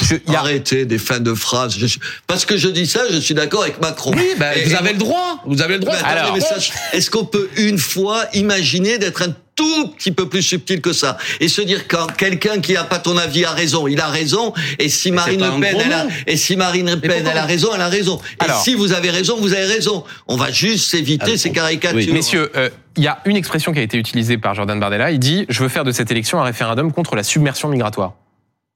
Je- 0.01 0.15
y 0.31 0.35
a- 0.35 0.39
Arrêtez 0.39 0.85
des 0.85 0.97
fins 0.97 1.19
de 1.19 1.35
phrases. 1.35 1.75
Je 1.77 1.85
suis- 1.85 1.99
Parce 2.25 2.45
que 2.45 2.57
je 2.57 2.67
dis 2.69 2.87
ça, 2.87 3.01
je 3.11 3.17
suis 3.19 3.35
d'accord 3.35 3.61
avec 3.61 3.79
Macron. 3.79 4.13
Oui, 4.15 4.29
bah, 4.39 4.55
Et- 4.57 4.63
vous 4.63 4.71
et- 4.71 4.75
avez 4.75 4.93
le 4.93 4.97
droit. 4.97 5.43
Vous 5.45 5.61
avez 5.61 5.73
le 5.75 5.79
droit. 5.81 5.93
Alors- 5.95 6.35
ça, 6.41 6.55
est-ce 6.91 7.11
qu'on 7.11 7.25
peut 7.25 7.49
une 7.57 7.77
fois 7.77 8.25
imaginer 8.33 8.97
d'être 8.97 9.21
un 9.21 9.35
tout 9.55 9.87
petit 9.89 10.11
peu 10.11 10.27
plus 10.27 10.41
subtil 10.41 10.81
que 10.81 10.93
ça 10.93 11.17
et 11.39 11.47
se 11.47 11.61
dire 11.61 11.87
quand 11.87 12.07
quelqu'un 12.17 12.59
qui 12.59 12.75
a 12.75 12.83
pas 12.83 12.99
ton 12.99 13.17
avis 13.17 13.45
a 13.45 13.51
raison, 13.51 13.87
il 13.87 13.99
a 14.01 14.07
raison 14.07 14.53
et 14.79 14.89
si 14.89 15.11
Marine 15.11 15.41
Le 15.41 15.59
Pen 15.59 15.77
elle 15.83 15.93
a, 15.93 16.07
et 16.27 16.37
si 16.37 16.55
Marine 16.55 16.91
Le 16.91 16.99
Pen 16.99 17.25
elle 17.25 17.37
a 17.37 17.45
raison, 17.45 17.69
elle 17.73 17.81
a 17.81 17.87
raison. 17.87 18.19
Et 18.45 18.51
si 18.63 18.75
vous 18.75 18.91
avez 18.93 19.09
raison, 19.09 19.37
vous 19.37 19.53
avez 19.53 19.65
raison. 19.65 20.03
On 20.27 20.35
va 20.35 20.51
juste 20.51 20.93
éviter 20.93 21.37
ces 21.37 21.51
caricatures. 21.51 21.97
Oui. 21.97 22.11
Messieurs, 22.11 22.51
euh, 22.55 22.69
il 22.97 23.03
y 23.03 23.07
a 23.07 23.19
une 23.25 23.35
expression 23.35 23.71
qui 23.71 23.79
a 23.79 23.81
été 23.81 23.97
utilisée 23.97 24.37
par 24.37 24.53
Jordan 24.53 24.79
Bardella. 24.79 25.11
Il 25.11 25.19
dit 25.19 25.45
Je 25.49 25.63
veux 25.63 25.69
faire 25.69 25.83
de 25.83 25.91
cette 25.91 26.11
élection 26.11 26.39
un 26.39 26.43
référendum 26.43 26.91
contre 26.91 27.15
la 27.15 27.23
submersion 27.23 27.69
migratoire. 27.69 28.13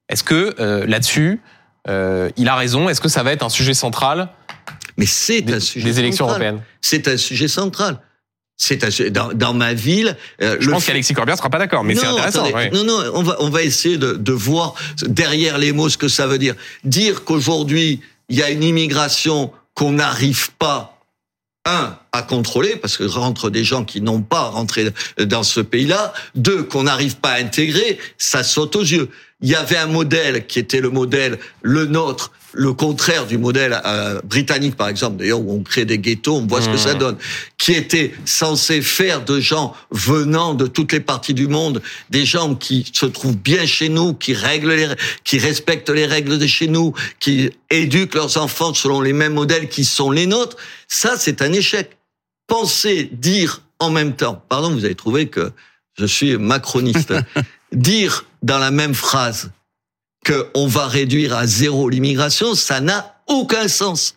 Est-ce 0.09 0.23
que 0.23 0.55
euh, 0.59 0.85
là-dessus, 0.87 1.41
euh, 1.87 2.29
il 2.37 2.47
a 2.47 2.55
raison? 2.55 2.89
Est-ce 2.89 3.01
que 3.01 3.09
ça 3.09 3.23
va 3.23 3.31
être 3.31 3.43
un 3.43 3.49
sujet 3.49 3.73
central 3.73 4.29
Mais 4.97 5.05
c'est 5.05 5.49
un 5.51 5.59
sujet 5.59 5.85
des 5.85 5.99
élections 5.99 6.27
central. 6.27 6.47
européennes? 6.47 6.65
C'est 6.81 7.07
un 7.07 7.17
sujet 7.17 7.47
central. 7.47 7.99
C'est 8.61 9.09
dans, 9.09 9.31
dans 9.33 9.53
ma 9.53 9.73
ville. 9.73 10.17
euh, 10.41 10.57
Je 10.59 10.69
pense 10.69 10.83
fait- 10.83 10.91
qu'Alexis 10.91 11.13
Corbière 11.13 11.37
sera 11.37 11.49
pas 11.49 11.59
d'accord, 11.59 11.85
mais 11.85 11.95
c'est 11.95 12.05
intéressant. 12.05 12.43
attendez. 12.43 12.53
ouais. 12.53 12.69
Non, 12.71 12.83
non, 12.83 13.03
on 13.13 13.23
va, 13.23 13.37
on 13.39 13.49
va 13.49 13.63
essayer 13.63 13.97
de, 13.97 14.11
de 14.13 14.31
voir 14.33 14.75
derrière 15.01 15.57
les 15.57 15.71
mots 15.71 15.87
ce 15.87 15.97
que 15.97 16.09
ça 16.09 16.27
veut 16.27 16.37
dire. 16.37 16.55
Dire 16.83 17.23
qu'aujourd'hui, 17.23 18.01
il 18.27 18.37
y 18.37 18.43
a 18.43 18.49
une 18.49 18.61
immigration 18.63 19.51
qu'on 19.75 19.93
n'arrive 19.93 20.51
pas, 20.59 20.97
un, 21.65 21.97
à 22.11 22.21
contrôler, 22.21 22.75
parce 22.75 22.97
que 22.97 23.03
rentrent 23.05 23.49
des 23.49 23.63
gens 23.63 23.85
qui 23.85 24.01
n'ont 24.01 24.21
pas 24.21 24.43
rentré 24.49 24.91
dans 25.19 25.43
ce 25.43 25.61
pays-là. 25.61 26.13
Deux, 26.35 26.63
qu'on 26.63 26.83
n'arrive 26.83 27.15
pas 27.17 27.31
à 27.31 27.39
intégrer, 27.39 27.97
ça 28.17 28.43
saute 28.43 28.75
aux 28.75 28.81
yeux. 28.81 29.09
Il 29.41 29.47
y 29.49 29.55
avait 29.55 29.77
un 29.77 29.87
modèle 29.87 30.47
qui 30.47 30.59
était 30.59 30.81
le 30.81 30.89
modèle, 30.89 31.39
le 31.61 31.85
nôtre, 31.85 32.31
le 32.53 32.73
contraire 32.73 33.27
du 33.27 33.37
modèle 33.37 33.79
euh, 33.85 34.21
britannique, 34.23 34.75
par 34.75 34.87
exemple, 34.87 35.17
d'ailleurs, 35.17 35.39
où 35.39 35.53
on 35.53 35.61
crée 35.61 35.85
des 35.85 35.99
ghettos, 35.99 36.37
on 36.37 36.47
voit 36.47 36.61
ce 36.61 36.69
que 36.69 36.77
ça 36.77 36.93
donne, 36.93 37.17
qui 37.57 37.73
était 37.73 38.13
censé 38.25 38.81
faire 38.81 39.23
de 39.23 39.39
gens 39.39 39.75
venant 39.91 40.53
de 40.53 40.67
toutes 40.67 40.91
les 40.91 40.99
parties 40.99 41.33
du 41.33 41.47
monde, 41.47 41.81
des 42.09 42.25
gens 42.25 42.55
qui 42.55 42.89
se 42.93 43.05
trouvent 43.05 43.37
bien 43.37 43.65
chez 43.65 43.89
nous, 43.89 44.13
qui 44.13 44.33
règlent 44.33 44.73
les, 44.73 44.87
qui 45.23 45.37
respectent 45.37 45.89
les 45.89 46.05
règles 46.05 46.37
de 46.39 46.47
chez 46.47 46.67
nous, 46.67 46.93
qui 47.19 47.51
éduquent 47.69 48.15
leurs 48.15 48.37
enfants 48.37 48.73
selon 48.73 49.01
les 49.01 49.13
mêmes 49.13 49.33
modèles 49.33 49.69
qui 49.69 49.85
sont 49.85 50.11
les 50.11 50.25
nôtres. 50.25 50.57
Ça, 50.87 51.15
c'est 51.17 51.41
un 51.41 51.53
échec. 51.53 51.97
Penser, 52.47 53.09
dire 53.11 53.61
en 53.77 53.91
même 53.91 54.15
temps, 54.15 54.43
pardon, 54.49 54.71
vous 54.71 54.85
avez 54.85 54.95
trouvé 54.95 55.27
que 55.27 55.51
je 55.97 56.05
suis 56.05 56.37
macroniste, 56.37 57.13
dire 57.71 58.25
dans 58.41 58.57
la 58.57 58.71
même 58.71 58.95
phrase 58.95 59.51
qu'on 60.29 60.67
va 60.67 60.87
réduire 60.87 61.35
à 61.35 61.47
zéro 61.47 61.89
l'immigration, 61.89 62.55
ça 62.55 62.79
n'a 62.81 63.21
aucun 63.27 63.67
sens. 63.67 64.15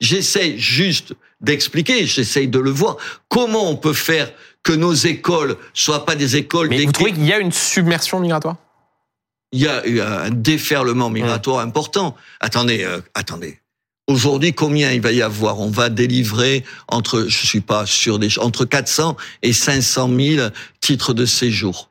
J'essaie 0.00 0.56
juste 0.56 1.12
d'expliquer, 1.40 2.06
j'essaye 2.06 2.48
de 2.48 2.58
le 2.58 2.70
voir, 2.70 2.96
comment 3.28 3.68
on 3.68 3.76
peut 3.76 3.92
faire 3.92 4.32
que 4.62 4.72
nos 4.72 4.94
écoles 4.94 5.56
soient 5.74 6.04
pas 6.06 6.16
des 6.16 6.36
écoles 6.36 6.68
Mais 6.68 6.84
vous 6.84 6.92
trouvez 6.92 7.12
qu'il 7.12 7.26
y 7.26 7.32
a 7.32 7.38
une 7.38 7.52
submersion 7.52 8.20
migratoire? 8.20 8.56
Il 9.52 9.60
y 9.60 9.66
a 9.66 9.86
eu 9.86 10.00
un 10.00 10.30
déferlement 10.30 11.10
migratoire 11.10 11.60
important. 11.60 12.14
Attendez, 12.40 12.84
euh, 12.84 13.00
attendez. 13.14 13.58
Aujourd'hui, 14.06 14.52
combien 14.52 14.92
il 14.92 15.00
va 15.00 15.12
y 15.12 15.22
avoir? 15.22 15.60
On 15.60 15.70
va 15.70 15.88
délivrer 15.88 16.64
entre, 16.88 17.26
je 17.28 17.46
suis 17.46 17.60
pas 17.60 17.84
sûr 17.86 18.18
des, 18.18 18.38
entre 18.38 18.64
400 18.64 19.16
et 19.42 19.52
500 19.52 20.10
000 20.16 20.48
titres 20.80 21.14
de 21.14 21.26
séjour. 21.26 21.89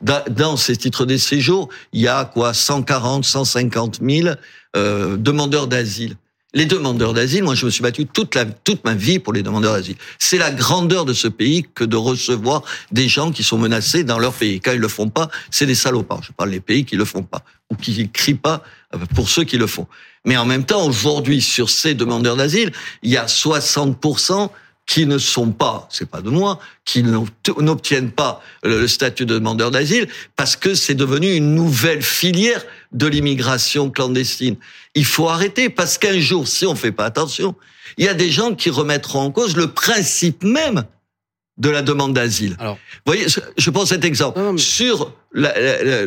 Da- 0.00 0.24
Dans 0.30 0.56
ces 0.56 0.76
titres 0.76 1.04
de 1.04 1.16
séjour, 1.16 1.68
il 1.92 2.00
y 2.02 2.08
a 2.08 2.24
quoi 2.24 2.54
140, 2.54 3.24
150 3.24 4.00
000 4.02 4.28
euh, 4.76 5.16
demandeurs 5.16 5.66
d'asile. 5.66 6.16
Les 6.54 6.64
demandeurs 6.64 7.12
d'asile, 7.12 7.44
moi 7.44 7.54
je 7.54 7.66
me 7.66 7.70
suis 7.70 7.82
battu 7.82 8.06
toute, 8.06 8.34
la, 8.34 8.46
toute 8.46 8.82
ma 8.84 8.94
vie 8.94 9.18
pour 9.18 9.34
les 9.34 9.42
demandeurs 9.42 9.74
d'asile. 9.74 9.96
C'est 10.18 10.38
la 10.38 10.50
grandeur 10.50 11.04
de 11.04 11.12
ce 11.12 11.28
pays 11.28 11.66
que 11.74 11.84
de 11.84 11.96
recevoir 11.96 12.62
des 12.90 13.06
gens 13.06 13.32
qui 13.32 13.42
sont 13.42 13.58
menacés 13.58 14.02
dans 14.02 14.18
leur 14.18 14.32
pays. 14.32 14.58
Quand 14.60 14.72
ils 14.72 14.80
le 14.80 14.88
font 14.88 15.10
pas, 15.10 15.28
c'est 15.50 15.66
des 15.66 15.74
salopards. 15.74 16.22
Je 16.22 16.32
parle 16.32 16.50
des 16.50 16.60
pays 16.60 16.84
qui 16.86 16.96
le 16.96 17.04
font 17.04 17.22
pas 17.22 17.42
ou 17.70 17.74
qui 17.76 18.08
crient 18.08 18.34
pas 18.34 18.62
euh, 18.94 18.98
pour 19.14 19.28
ceux 19.28 19.44
qui 19.44 19.58
le 19.58 19.66
font. 19.66 19.86
Mais 20.24 20.36
en 20.38 20.46
même 20.46 20.64
temps, 20.64 20.86
aujourd'hui, 20.86 21.42
sur 21.42 21.68
ces 21.68 21.94
demandeurs 21.94 22.36
d'asile, 22.36 22.72
il 23.02 23.10
y 23.10 23.18
a 23.18 23.26
60% 23.26 24.48
qui 24.88 25.04
ne 25.06 25.18
sont 25.18 25.52
pas, 25.52 25.86
c'est 25.90 26.08
pas 26.08 26.22
de 26.22 26.30
moi, 26.30 26.58
qui 26.86 27.02
n'obt- 27.02 27.50
n'obtiennent 27.60 28.10
pas 28.10 28.42
le 28.64 28.88
statut 28.88 29.26
de 29.26 29.34
demandeur 29.34 29.70
d'asile 29.70 30.08
parce 30.34 30.56
que 30.56 30.74
c'est 30.74 30.94
devenu 30.94 31.34
une 31.34 31.54
nouvelle 31.54 32.02
filière 32.02 32.64
de 32.92 33.06
l'immigration 33.06 33.90
clandestine. 33.90 34.56
Il 34.94 35.04
faut 35.04 35.28
arrêter 35.28 35.68
parce 35.68 35.98
qu'un 35.98 36.18
jour, 36.18 36.48
si 36.48 36.64
on 36.64 36.74
fait 36.74 36.90
pas 36.90 37.04
attention, 37.04 37.54
il 37.98 38.06
y 38.06 38.08
a 38.08 38.14
des 38.14 38.30
gens 38.30 38.54
qui 38.54 38.70
remettront 38.70 39.20
en 39.20 39.30
cause 39.30 39.56
le 39.56 39.66
principe 39.68 40.42
même 40.42 40.84
de 41.58 41.68
la 41.70 41.82
demande 41.82 42.14
d'asile. 42.14 42.56
Alors- 42.60 42.74
Vous 43.04 43.12
voyez, 43.12 43.28
je- 43.28 43.40
je 43.56 43.70
prends 43.70 43.84
cet 43.84 44.04
exemple. 44.04 44.38
Non, 44.38 44.46
non, 44.46 44.52
mais- 44.52 44.58
Sur 44.58 45.12
la- 45.32 45.58
la- 45.58 45.82
la- 45.82 46.04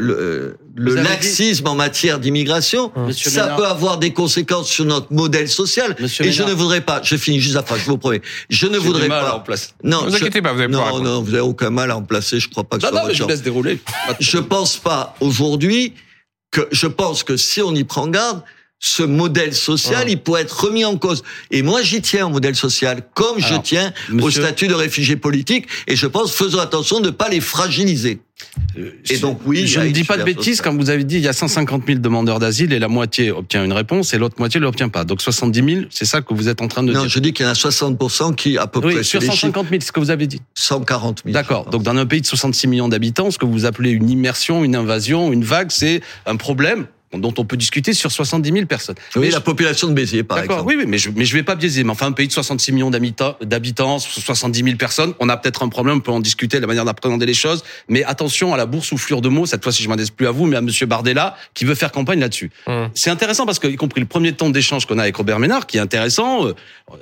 le- 0.00 0.56
avez 0.76 1.02
laxisme 1.02 1.66
en 1.68 1.74
matière 1.76 2.18
d'immigration, 2.18 2.90
Monsieur 2.96 3.30
ça 3.30 3.42
Ménard. 3.44 3.56
peut 3.56 3.66
avoir 3.66 3.98
des 3.98 4.12
conséquences 4.12 4.68
sur 4.68 4.84
notre 4.84 5.12
modèle 5.12 5.48
social. 5.48 5.94
Monsieur 6.00 6.24
et 6.26 6.32
je 6.32 6.42
ne 6.42 6.52
voudrais 6.52 6.80
pas, 6.80 7.00
je 7.02 7.16
finis 7.16 7.40
juste 7.40 7.56
après, 7.56 7.78
je 7.78 7.84
vous 7.84 7.96
promets, 7.96 8.22
je 8.50 8.66
ne 8.66 8.72
du 8.72 8.78
voudrais 8.78 9.06
à 9.06 9.20
pas. 9.30 9.34
en 9.36 9.40
placer. 9.40 9.68
Non, 9.84 10.00
Ne 10.02 10.06
vous 10.06 10.10
je- 10.10 10.16
inquiétez 10.16 10.42
pas, 10.42 10.52
vous 10.52 10.58
pouvoir 10.68 10.98
non, 10.98 11.02
non, 11.02 11.22
vous 11.22 11.30
n'avez 11.30 11.40
aucun 11.42 11.70
mal 11.70 11.90
à 11.92 11.96
en 11.96 12.02
placer. 12.02 12.40
Je 12.40 12.48
crois 12.48 12.64
pas 12.64 12.76
que 12.78 12.82
Non, 12.82 12.88
ce 12.88 12.92
soit 12.92 13.02
non, 13.02 13.08
mais 13.08 13.14
je 13.14 13.24
laisse 13.24 13.42
dérouler. 13.42 13.78
Je 14.20 14.38
pense 14.38 14.76
pas 14.76 15.14
aujourd'hui 15.20 15.94
que 16.50 16.68
je 16.72 16.86
pense 16.88 17.22
que 17.22 17.36
si 17.36 17.62
on 17.62 17.74
y 17.74 17.84
prend 17.84 18.08
garde, 18.08 18.42
ce 18.86 19.02
modèle 19.02 19.54
social, 19.54 20.04
Ouais. 20.04 20.12
il 20.12 20.18
peut 20.20 20.36
être 20.36 20.64
remis 20.66 20.84
en 20.84 20.98
cause. 20.98 21.22
Et 21.50 21.62
moi, 21.62 21.80
j'y 21.80 22.02
tiens 22.02 22.26
au 22.26 22.28
modèle 22.28 22.54
social, 22.54 23.00
comme 23.14 23.38
je 23.40 23.54
tiens 23.62 23.94
au 24.20 24.28
statut 24.30 24.68
de 24.68 24.74
réfugié 24.74 25.16
politique. 25.16 25.66
Et 25.86 25.96
je 25.96 26.06
pense, 26.06 26.32
faisons 26.34 26.58
attention 26.58 27.00
de 27.00 27.06
ne 27.06 27.10
pas 27.10 27.30
les 27.30 27.40
fragiliser. 27.40 28.20
Et 29.08 29.16
donc, 29.18 29.40
oui, 29.46 29.66
je 29.66 29.80
ne 29.80 29.88
dis 29.90 30.04
pas 30.04 30.18
de 30.18 30.22
bêtises 30.22 30.60
quand 30.60 30.76
vous 30.76 30.90
avez 30.90 31.04
dit 31.04 31.16
il 31.16 31.22
y 31.22 31.28
a 31.28 31.32
150 31.32 31.84
000 31.86 31.98
demandeurs 32.00 32.38
d'asile 32.40 32.74
et 32.74 32.78
la 32.78 32.88
moitié 32.88 33.30
obtient 33.30 33.64
une 33.64 33.72
réponse 33.72 34.12
et 34.12 34.18
l'autre 34.18 34.36
moitié 34.38 34.60
ne 34.60 34.66
l'obtient 34.66 34.90
pas. 34.90 35.04
Donc 35.04 35.22
70 35.22 35.74
000, 35.74 35.86
c'est 35.88 36.04
ça 36.04 36.20
que 36.20 36.34
vous 36.34 36.48
êtes 36.50 36.60
en 36.60 36.68
train 36.68 36.82
de 36.82 36.92
Non, 36.92 37.00
dire. 37.02 37.08
je 37.08 37.18
dis 37.20 37.32
qu'il 37.32 37.46
y 37.46 37.48
en 37.48 37.52
a 37.52 37.54
60% 37.54 38.34
qui, 38.34 38.58
à 38.58 38.66
peu 38.66 38.80
près, 38.82 38.90
Oui, 38.90 38.94
c'est 38.98 39.02
sur 39.04 39.20
les 39.20 39.26
chiffres, 39.30 39.46
150 39.46 39.68
000, 39.70 39.80
c'est 39.80 39.86
ce 39.86 39.92
que 39.92 40.00
vous 40.00 40.10
avez 40.10 40.26
dit. 40.26 40.42
140 40.56 41.22
000. 41.24 41.32
D'accord. 41.32 41.70
Donc 41.70 41.84
dans 41.84 41.96
un 41.96 42.04
pays 42.04 42.20
de 42.20 42.26
66 42.26 42.66
millions 42.66 42.88
d'habitants, 42.88 43.30
ce 43.30 43.38
que 43.38 43.46
vous 43.46 43.64
appelez 43.64 43.90
une 43.92 44.10
immersion, 44.10 44.62
une 44.62 44.76
invasion, 44.76 45.32
une 45.32 45.44
vague, 45.44 45.70
c'est 45.70 46.02
un 46.26 46.36
problème 46.36 46.86
dont 47.18 47.34
on 47.38 47.44
peut 47.44 47.56
discuter 47.56 47.92
sur 47.92 48.10
70 48.12 48.52
000 48.52 48.66
personnes. 48.66 48.94
Oui, 49.16 49.22
Mais 49.22 49.30
la 49.30 49.38
je- 49.38 49.42
population 49.42 49.88
de 49.88 49.92
Béziers, 49.92 50.22
par 50.22 50.38
exemple. 50.38 50.62
oui, 50.66 50.74
oui, 50.78 50.84
mais 50.86 50.98
je, 50.98 51.10
mais 51.14 51.24
je 51.24 51.34
vais 51.34 51.42
pas 51.42 51.54
biaiser. 51.54 51.84
Mais 51.84 51.90
enfin, 51.90 52.06
un 52.06 52.12
pays 52.12 52.26
de 52.28 52.32
66 52.32 52.72
millions 52.72 52.90
d'habitants, 52.90 53.36
d'habitants, 53.42 53.98
70 53.98 54.62
000 54.64 54.76
personnes, 54.76 55.14
on 55.20 55.28
a 55.28 55.36
peut-être 55.36 55.62
un 55.62 55.68
problème, 55.68 55.96
on 55.96 56.00
peut 56.00 56.10
en 56.12 56.20
discuter, 56.20 56.60
la 56.60 56.66
manière 56.66 56.84
d'appréhender 56.84 57.26
les 57.26 57.34
choses. 57.34 57.64
Mais 57.88 58.04
attention 58.04 58.54
à 58.54 58.56
la 58.56 58.66
boursouflure 58.66 59.20
de 59.20 59.28
mots, 59.28 59.46
cette 59.46 59.62
fois-ci, 59.62 59.82
je 59.82 59.88
m'adresse 59.88 60.10
plus 60.10 60.26
à 60.26 60.30
vous, 60.30 60.46
mais 60.46 60.56
à 60.56 60.60
Monsieur 60.60 60.86
Bardella, 60.86 61.36
qui 61.54 61.64
veut 61.64 61.74
faire 61.74 61.92
campagne 61.92 62.20
là-dessus. 62.20 62.50
Hum. 62.66 62.88
C'est 62.94 63.10
intéressant 63.10 63.46
parce 63.46 63.58
que, 63.58 63.68
y 63.68 63.76
compris 63.76 64.00
le 64.00 64.06
premier 64.06 64.32
temps 64.32 64.50
d'échange 64.50 64.86
qu'on 64.86 64.98
a 64.98 65.02
avec 65.02 65.16
Robert 65.16 65.38
Ménard, 65.38 65.66
qui 65.66 65.76
est 65.76 65.80
intéressant, 65.80 66.46
euh, 66.46 66.52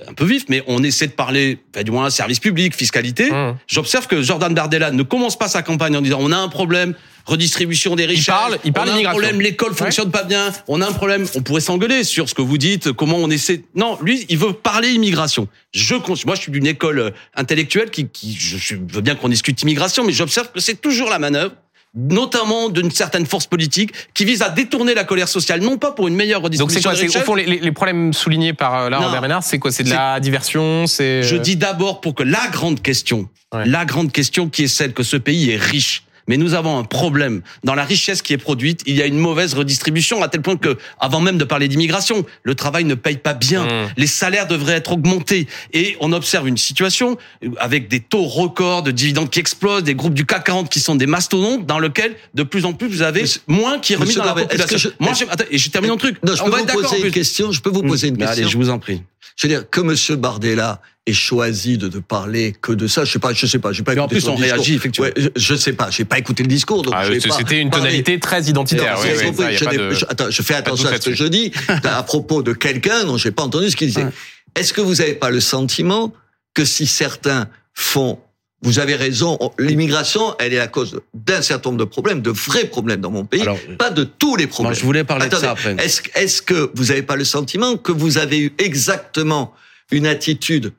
un 0.09 0.14
peu 0.14 0.24
vif, 0.24 0.44
mais 0.48 0.62
on 0.66 0.82
essaie 0.82 1.06
de 1.06 1.12
parler, 1.12 1.59
enfin, 1.74 1.82
du 1.84 1.90
moins, 1.90 2.10
service 2.10 2.39
public, 2.40 2.74
fiscalité. 2.74 3.30
Hum. 3.32 3.56
J'observe 3.66 4.06
que 4.06 4.22
Jordan 4.22 4.52
Bardella 4.55 4.90
ne 4.90 5.02
commence 5.02 5.39
pas 5.39 5.48
sa 5.48 5.62
campagne 5.62 5.97
en 5.97 6.01
disant 6.02 6.18
on 6.20 6.32
a 6.32 6.36
un 6.36 6.48
problème, 6.48 6.94
redistribution 7.27 7.97
des 7.97 8.07
richesses. 8.07 8.27
parle- 8.27 8.59
il 8.65 8.73
parle 8.73 8.90
on 8.90 8.93
a 8.93 9.09
un 9.09 9.11
problème, 9.11 9.40
l'école 9.40 9.74
fonctionne 9.74 10.11
pas 10.11 10.24
bien. 10.24 10.53
On 10.69 10.81
a 10.81 10.89
un 10.89 10.93
problème. 10.93 11.27
On 11.35 11.43
pourrait 11.43 11.61
s'engueuler 11.61 12.05
sur 12.05 12.28
ce 12.28 12.35
que 12.35 12.43
vous 12.43 12.59
dites, 12.59 12.93
comment 12.93 13.16
on 13.16 13.31
essaie. 13.31 13.65
Non, 13.74 13.99
lui, 14.03 14.27
il 14.28 14.39
veut 14.39 14.53
parler 14.53 14.90
immigration. 14.90 15.49
Je, 15.73 15.94
moi, 16.27 16.35
je 16.35 16.40
suis 16.40 16.53
d'une 16.53 16.66
école 16.66 16.99
euh, 16.99 17.11
intellectuelle 17.35 17.90
qui, 17.90 18.09
qui 18.09 18.35
je, 18.35 18.77
veux 18.77 19.01
bien 19.01 19.15
qu'on 19.15 19.28
discute 19.28 19.61
immigration, 19.62 20.05
mais 20.05 20.12
j'observe 20.12 20.51
que 20.53 20.61
c'est 20.61 20.81
toujours 20.81 21.11
la 21.11 21.19
manœuvre 21.19 21.53
notamment 21.94 22.70
d'une 22.70 22.90
certaine 22.90 23.27
force 23.27 23.47
politique 23.47 23.93
qui 24.15 24.24
vise 24.24 24.40
à 24.40 24.49
détourner 24.49 24.94
la 24.94 25.05
colère 25.05 25.28
sociale, 25.28 25.61
non 25.61 25.77
pas 25.77 25.93
pour 25.93 26.09
une 26.09 26.15
meilleure 26.15 26.40
Donc 26.40 26.70
c'est 26.70 26.78
redistribution 26.78 27.20
quoi 27.20 27.20
au 27.20 27.24
fond 27.24 27.35
les, 27.35 27.73
problèmes 27.73 28.15
soulignés 28.15 28.55
par 28.55 28.74
euh, 28.74 28.89
là 28.89 28.99
Non. 28.99 29.07
Robert 29.09 29.20
Ménard, 29.20 29.43
c'est 29.43 29.59
quoi 29.59 29.70
C'est 29.70 29.85
de 29.85 29.90
la 29.90 30.19
diversion, 30.19 30.86
c'est 30.86 31.23
Je 31.23 31.36
dis 31.36 31.57
d'abord 31.57 32.01
pour 32.01 32.15
que 32.15 32.23
la 32.23 32.49
grande 32.51 32.81
question, 32.81 33.28
Ouais. 33.53 33.66
la 33.66 33.85
grande 33.85 34.12
question 34.12 34.49
qui 34.49 34.62
est 34.62 34.69
celle 34.69 34.94
que 34.94 35.03
ce 35.03 35.16
pays 35.16 35.51
est 35.51 35.61
riche. 35.61 36.05
Mais 36.28 36.36
nous 36.36 36.55
avons 36.55 36.78
un 36.78 36.85
problème 36.85 37.43
dans 37.65 37.74
la 37.74 37.85
richesse 37.85 38.23
qui 38.23 38.32
est 38.32 38.39
produite. 38.39 38.82
Il 38.86 38.97
y 38.97 39.03
a 39.03 39.07
une 39.07 39.19
mauvaise 39.19 39.55
redistribution 39.55 40.23
à 40.23 40.28
tel 40.28 40.43
point 40.43 40.57
que, 40.57 40.77
avant 41.01 41.20
même 41.20 41.39
de 41.39 41.44
parler 41.44 41.69
d'immigration, 41.69 42.24
le 42.43 42.55
travail 42.55 42.85
ne 42.85 42.94
paye 42.94 43.16
pas 43.16 43.35
bien. 43.35 43.65
Mmh. 43.65 43.89
Les 43.97 44.07
salaires 44.07 44.47
devraient 44.47 44.74
être 44.74 44.93
augmentés. 44.93 45.47
Et 45.73 45.97
on 46.01 46.12
observe 46.12 46.47
une 46.49 46.57
situation 46.57 47.16
avec 47.59 47.89
des 47.89 48.01
taux 48.01 48.24
records 48.24 48.82
de 48.82 48.90
dividendes 48.90 49.31
qui 49.31 49.40
explosent, 49.40 49.82
des 49.85 49.94
groupes 49.94 50.15
du 50.15 50.24
CAC 50.27 50.44
40 50.44 50.69
qui 50.69 50.81
sont 50.81 50.94
des 50.94 51.07
mastodontes, 51.07 51.66
dans 51.66 51.78
lequel 51.78 52.15
de 52.35 52.43
plus 52.43 52.65
en 52.65 52.73
plus 52.73 52.89
vous 52.89 53.03
avez 53.03 53.23
Monsieur- 53.23 53.40
moins 53.47 53.78
qui 53.78 53.93
est 53.93 53.97
remis 53.97 54.07
Monsieur 54.09 54.20
dans 54.23 54.35
la 54.35 54.43
population. 54.43 54.78
je- 54.78 54.89
Moi, 55.01 55.12
j'ai- 55.15 55.28
attends, 55.28 55.44
et 55.51 55.59
je 55.59 55.70
termine 55.70 55.90
un 55.90 55.97
truc. 55.97 56.16
Non, 56.23 56.35
je 56.35 56.43
On 56.43 56.44
peux 56.47 56.51
va 56.51 56.57
vous 56.59 56.62
être 56.62 56.66
d'accord, 56.69 56.85
en 56.85 56.94
poser 56.94 57.07
une 57.07 57.12
question. 57.12 57.53
Je 57.53 57.61
peux 57.61 57.70
vous 57.70 57.82
poser 57.82 58.09
une 58.09 58.15
Mais 58.16 58.27
question. 58.27 58.43
Allez, 58.44 58.53
je 58.53 58.57
vous 58.57 58.70
en 58.70 58.78
prie. 58.78 59.03
Je 59.36 59.47
veux 59.47 59.53
dire 59.55 59.69
que 59.70 59.81
Monsieur 59.81 60.16
Bardella 60.16 60.81
ait 61.07 61.12
choisi 61.12 61.78
de 61.78 61.89
ne 61.89 62.01
parler 62.01 62.55
que 62.61 62.73
de 62.73 62.86
ça. 62.86 63.05
Je 63.05 63.12
sais 63.12 63.19
pas, 63.19 63.32
je 63.32 63.47
sais 63.47 63.59
pas, 63.59 63.73
j'ai 63.73 63.82
pas 63.82 63.94
Mais 63.94 64.01
en 64.01 64.05
écouté 64.07 64.20
plus, 64.20 64.28
on 64.28 64.35
discours. 64.36 64.55
réagit, 64.55 64.74
effectivement. 64.74 65.07
Ouais, 65.09 65.15
je, 65.16 65.28
je 65.35 65.55
sais 65.55 65.73
pas, 65.73 65.90
j'ai 65.90 66.05
pas 66.05 66.19
écouté 66.19 66.43
le 66.44 66.49
discours, 66.49 66.82
donc 66.82 66.94
Ah, 66.97 67.05
C'était 67.36 67.61
une 67.61 67.70
tonalité 67.70 68.19
très 68.20 68.43
identitaire. 68.44 68.94
Non, 68.97 69.03
oui, 69.03 69.09
oui, 69.16 69.35
ça, 69.36 69.53
je 69.53 69.65
de- 69.65 70.05
attends, 70.11 70.31
je 70.31 70.43
fais 70.43 70.55
attention 70.55 70.89
à 70.89 71.01
ce 71.01 71.09
que 71.11 71.15
je 71.15 71.24
dis 71.24 71.51
à 71.85 72.03
propos 72.05 72.43
de 72.43 72.53
quelqu'un 72.53 73.05
dont 73.05 73.16
j'ai 73.16 73.31
pas 73.32 73.43
entendu 73.43 73.70
ce 73.70 73.77
qu'il 73.77 73.89
disait. 73.89 74.05
Ouais. 74.05 74.11
Est-ce 74.55 74.73
que 74.73 74.81
vous 74.81 74.97
n'avez 74.97 75.15
pas 75.15 75.31
le 75.31 75.40
sentiment 75.40 76.12
que 76.55 76.65
si 76.65 76.86
certains 76.86 77.49
font, 77.74 78.19
vous 78.62 78.78
avez 78.78 78.94
raison, 78.94 79.36
on- 79.40 79.51
l'immigration, 79.59 80.34
elle 80.39 80.52
est 80.55 80.59
la 80.59 80.68
cause 80.68 81.01
d'un 81.14 81.43
certain 81.43 81.70
nombre 81.70 81.80
de 81.80 81.89
problèmes, 81.89 82.22
de 82.22 82.30
vrais 82.30 82.64
problèmes 82.66 83.01
dans 83.01 83.10
mon 83.10 83.24
pays, 83.24 83.43
Alors, 83.43 83.59
pas 83.78 83.90
de 83.90 84.05
tous 84.05 84.36
les 84.36 84.47
problèmes. 84.47 84.74
Je 84.74 84.84
voulais 84.84 85.05
parler 85.05 85.26
Attendez, 85.26 85.43
de 85.43 85.47
ça 85.47 85.52
après. 85.52 85.76
Est-ce 86.14 86.43
que 86.43 86.70
vous 86.74 86.86
n'avez 86.86 87.02
pas 87.02 87.16
le 87.16 87.24
sentiment 87.24 87.76
que 87.76 87.93
vous 87.93 88.18
avez 88.18 88.39
eu 88.39 88.55
exactement 88.59 89.52
une 89.90 90.06
attitude 90.06 90.72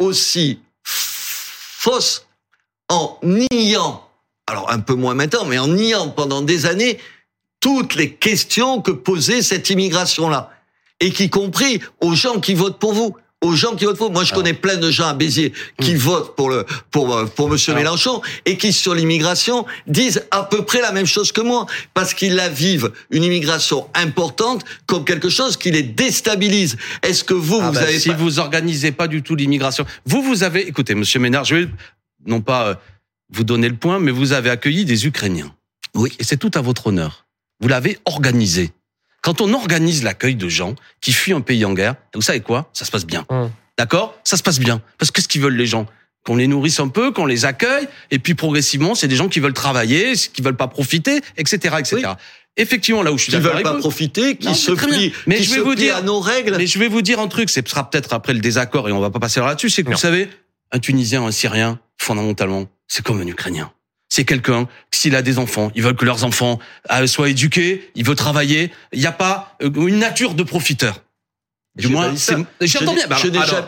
aussi 0.00 0.58
fausse 0.82 2.26
en 2.88 3.18
niant 3.22 4.02
alors 4.48 4.70
un 4.70 4.78
peu 4.78 4.94
moins 4.94 5.14
maintenant, 5.14 5.44
mais 5.44 5.58
en 5.58 5.66
niant 5.66 6.08
pendant 6.10 6.40
des 6.40 6.66
années 6.66 6.98
toutes 7.60 7.96
les 7.96 8.14
questions 8.14 8.80
que 8.80 8.92
posait 8.92 9.42
cette 9.42 9.70
immigration-là, 9.70 10.50
et 11.00 11.10
qui 11.10 11.28
compris 11.30 11.80
aux 12.00 12.14
gens 12.14 12.38
qui 12.40 12.54
votent 12.54 12.78
pour 12.78 12.92
vous? 12.92 13.16
Aux 13.42 13.54
gens 13.54 13.76
qui 13.76 13.84
votent 13.84 13.98
pour. 13.98 14.10
Moi, 14.10 14.24
je 14.24 14.32
connais 14.32 14.54
plein 14.54 14.76
de 14.76 14.90
gens 14.90 15.06
à 15.08 15.14
Béziers 15.14 15.52
qui 15.80 15.94
Hmm. 15.94 15.98
votent 15.98 16.36
pour 16.36 16.48
le 16.50 16.64
pour 16.90 17.14
euh, 17.14 17.26
pour 17.26 17.48
Monsieur 17.48 17.74
Mélenchon 17.74 18.22
et 18.44 18.56
qui 18.56 18.72
sur 18.72 18.94
l'immigration 18.94 19.66
disent 19.86 20.24
à 20.30 20.42
peu 20.42 20.64
près 20.64 20.80
la 20.80 20.92
même 20.92 21.06
chose 21.06 21.32
que 21.32 21.40
moi 21.42 21.66
parce 21.94 22.14
qu'ils 22.14 22.34
la 22.34 22.48
vivent 22.48 22.90
une 23.10 23.24
immigration 23.24 23.88
importante 23.94 24.64
comme 24.86 25.04
quelque 25.04 25.28
chose 25.28 25.56
qui 25.56 25.70
les 25.70 25.82
déstabilise. 25.82 26.76
Est-ce 27.02 27.24
que 27.24 27.34
vous 27.34 27.58
Ah 27.60 27.68
vous 27.68 27.74
bah, 27.74 27.82
avez 27.82 27.98
si 28.00 28.08
pas... 28.08 28.14
vous 28.16 28.38
organisez 28.38 28.90
pas 28.92 29.06
du 29.08 29.22
tout 29.22 29.36
l'immigration, 29.36 29.84
vous 30.06 30.22
vous 30.22 30.42
avez, 30.42 30.66
écoutez, 30.66 30.94
Monsieur 30.94 31.20
Ménard, 31.20 31.44
je 31.44 31.54
vais 31.56 31.68
non 32.26 32.40
pas 32.40 32.68
euh, 32.68 32.74
vous 33.30 33.44
donner 33.44 33.68
le 33.68 33.76
point, 33.76 33.98
mais 33.98 34.10
vous 34.12 34.32
avez 34.32 34.50
accueilli 34.50 34.84
des 34.84 35.06
Ukrainiens. 35.06 35.54
Oui. 35.94 36.12
Et 36.18 36.24
c'est 36.24 36.36
tout 36.36 36.50
à 36.54 36.60
votre 36.60 36.88
honneur. 36.88 37.26
Vous 37.60 37.68
l'avez 37.68 37.98
organisé. 38.06 38.72
Quand 39.26 39.40
on 39.40 39.52
organise 39.54 40.04
l'accueil 40.04 40.36
de 40.36 40.48
gens 40.48 40.76
qui 41.00 41.10
fuient 41.12 41.32
un 41.32 41.40
pays 41.40 41.64
en 41.64 41.74
guerre, 41.74 41.96
vous 42.14 42.22
savez 42.22 42.38
quoi? 42.38 42.70
Ça 42.72 42.84
se 42.84 42.92
passe 42.92 43.04
bien. 43.04 43.26
Hum. 43.28 43.50
D'accord? 43.76 44.16
Ça 44.22 44.36
se 44.36 44.42
passe 44.44 44.60
bien. 44.60 44.80
Parce 44.98 45.10
que 45.10 45.20
ce 45.20 45.26
qu'ils 45.26 45.40
veulent 45.40 45.56
les 45.56 45.66
gens? 45.66 45.86
Qu'on 46.24 46.36
les 46.36 46.46
nourrisse 46.46 46.78
un 46.78 46.86
peu, 46.86 47.10
qu'on 47.10 47.26
les 47.26 47.44
accueille, 47.44 47.88
et 48.12 48.20
puis 48.20 48.34
progressivement, 48.36 48.94
c'est 48.94 49.08
des 49.08 49.16
gens 49.16 49.28
qui 49.28 49.40
veulent 49.40 49.52
travailler, 49.52 50.12
qui 50.14 50.42
veulent 50.42 50.56
pas 50.56 50.68
profiter, 50.68 51.22
etc., 51.36 51.74
etc. 51.80 52.12
Effectivement, 52.56 53.02
là 53.02 53.10
où 53.10 53.18
je 53.18 53.24
suis 53.24 53.32
qui 53.32 53.36
d'accord 53.38 53.56
veulent 53.56 53.66
avec 53.66 53.74
pas 53.76 53.80
profiter, 53.80 54.36
qui 54.36 54.46
Non, 54.46 54.54
se 54.54 54.70
plient, 54.70 55.12
Mais 55.26 55.38
qui 55.38 55.42
je 55.44 55.54
vais 55.54 55.60
vous 55.60 55.74
dire- 55.74 55.96
à 55.96 56.02
nos 56.02 56.20
règles. 56.20 56.54
mais 56.56 56.68
je 56.68 56.78
vais 56.78 56.86
vous 56.88 57.02
dire 57.02 57.18
un 57.18 57.26
truc, 57.26 57.50
ce 57.50 57.60
sera 57.66 57.90
peut-être 57.90 58.12
après 58.12 58.32
le 58.32 58.38
désaccord 58.40 58.88
et 58.88 58.92
on 58.92 59.00
va 59.00 59.10
pas 59.10 59.18
passer 59.18 59.40
là-dessus, 59.40 59.70
c'est 59.70 59.82
que 59.82 59.88
Non. 59.88 59.96
vous 59.96 60.00
savez, 60.00 60.28
un 60.70 60.78
Tunisien, 60.78 61.24
un 61.24 61.32
Syrien, 61.32 61.80
fondamentalement, 61.98 62.66
c'est 62.86 63.04
comme 63.04 63.20
un 63.20 63.26
Ukrainien. 63.26 63.72
C'est 64.08 64.24
quelqu'un, 64.24 64.68
s'il 64.92 65.16
a 65.16 65.22
des 65.22 65.38
enfants, 65.38 65.72
ils 65.74 65.82
veulent 65.82 65.96
que 65.96 66.04
leurs 66.04 66.24
enfants 66.24 66.58
euh, 66.92 67.06
soient 67.06 67.28
éduqués, 67.28 67.90
il 67.96 68.04
veut 68.04 68.14
travailler, 68.14 68.70
il 68.92 69.00
n'y 69.00 69.06
a 69.06 69.12
pas 69.12 69.56
euh, 69.62 69.70
une 69.88 69.98
nature 69.98 70.34
de 70.34 70.42
profiteur. 70.42 71.02
Du 71.76 71.88
moins, 71.88 72.14
j'entends 72.14 72.46
Je 72.62 72.78
n'ai- 72.78 73.06
bien. 73.06 73.16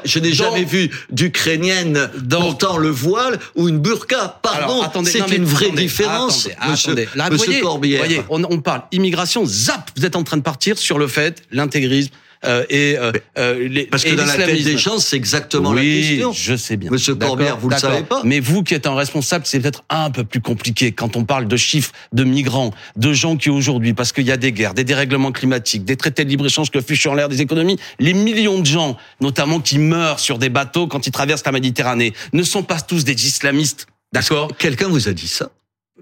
Je 0.04 0.18
n'ai 0.18 0.28
alors, 0.32 0.52
jamais, 0.52 0.64
vu 0.64 0.90
d'Ukrainienne 1.10 2.10
portant 2.30 2.78
le 2.78 2.88
voile 2.88 3.38
ou 3.54 3.68
une 3.68 3.80
burqa. 3.80 4.38
Pardon, 4.42 4.82
c'est 5.04 5.18
une 5.36 5.44
vraie 5.44 5.66
attendez, 5.66 5.82
différence, 5.82 6.46
attendez, 6.46 6.70
monsieur, 6.70 6.90
attendez. 6.92 7.08
Là, 7.14 7.28
monsieur 7.28 7.44
voyez, 7.46 7.60
Corbière. 7.60 7.98
voyez, 7.98 8.22
on, 8.30 8.42
on 8.44 8.60
parle 8.60 8.82
immigration, 8.92 9.44
zap, 9.44 9.90
vous 9.94 10.06
êtes 10.06 10.16
en 10.16 10.24
train 10.24 10.38
de 10.38 10.42
partir 10.42 10.78
sur 10.78 10.98
le 10.98 11.06
fait, 11.06 11.42
l'intégrisme 11.50 12.12
euh, 12.44 12.64
et, 12.70 12.96
euh, 12.96 13.12
euh, 13.36 13.68
les, 13.68 13.86
Parce 13.86 14.04
que 14.04 14.14
dans 14.14 14.24
la 14.24 14.36
tête 14.36 14.62
des 14.62 14.78
gens, 14.78 14.98
c'est 14.98 15.16
exactement 15.16 15.70
oui, 15.70 15.76
la 15.76 16.08
question. 16.08 16.32
je 16.32 16.56
sais 16.56 16.76
bien. 16.76 16.90
Monsieur 16.90 17.14
Corbière, 17.14 17.58
vous 17.58 17.68
le 17.68 17.76
savez 17.76 18.02
pas 18.02 18.22
Mais 18.24 18.38
vous 18.40 18.62
qui 18.62 18.74
êtes 18.74 18.86
un 18.86 18.94
responsable, 18.94 19.44
c'est 19.46 19.60
peut-être 19.60 19.82
un 19.90 20.10
peu 20.10 20.24
plus 20.24 20.40
compliqué 20.40 20.92
quand 20.92 21.16
on 21.16 21.24
parle 21.24 21.48
de 21.48 21.56
chiffres 21.56 21.92
de 22.12 22.24
migrants, 22.24 22.72
de 22.96 23.12
gens 23.12 23.36
qui 23.36 23.50
aujourd'hui, 23.50 23.92
parce 23.92 24.12
qu'il 24.12 24.26
y 24.26 24.32
a 24.32 24.36
des 24.36 24.52
guerres, 24.52 24.74
des 24.74 24.84
dérèglements 24.84 25.32
climatiques, 25.32 25.84
des 25.84 25.96
traités 25.96 26.24
de 26.24 26.30
libre-échange 26.30 26.70
que 26.70 26.80
fichent 26.80 27.06
en 27.06 27.14
l'air 27.14 27.28
des 27.28 27.40
économies, 27.40 27.78
les 27.98 28.14
millions 28.14 28.60
de 28.60 28.66
gens, 28.66 28.96
notamment 29.20 29.60
qui 29.60 29.78
meurent 29.78 30.20
sur 30.20 30.38
des 30.38 30.48
bateaux 30.48 30.86
quand 30.86 31.06
ils 31.06 31.12
traversent 31.12 31.44
la 31.44 31.52
Méditerranée, 31.52 32.12
ne 32.32 32.42
sont 32.42 32.62
pas 32.62 32.80
tous 32.80 33.04
des 33.04 33.26
islamistes. 33.26 33.86
D'accord? 34.12 34.52
Quelqu'un 34.56 34.88
vous 34.88 35.08
a 35.08 35.12
dit 35.12 35.28
ça? 35.28 35.50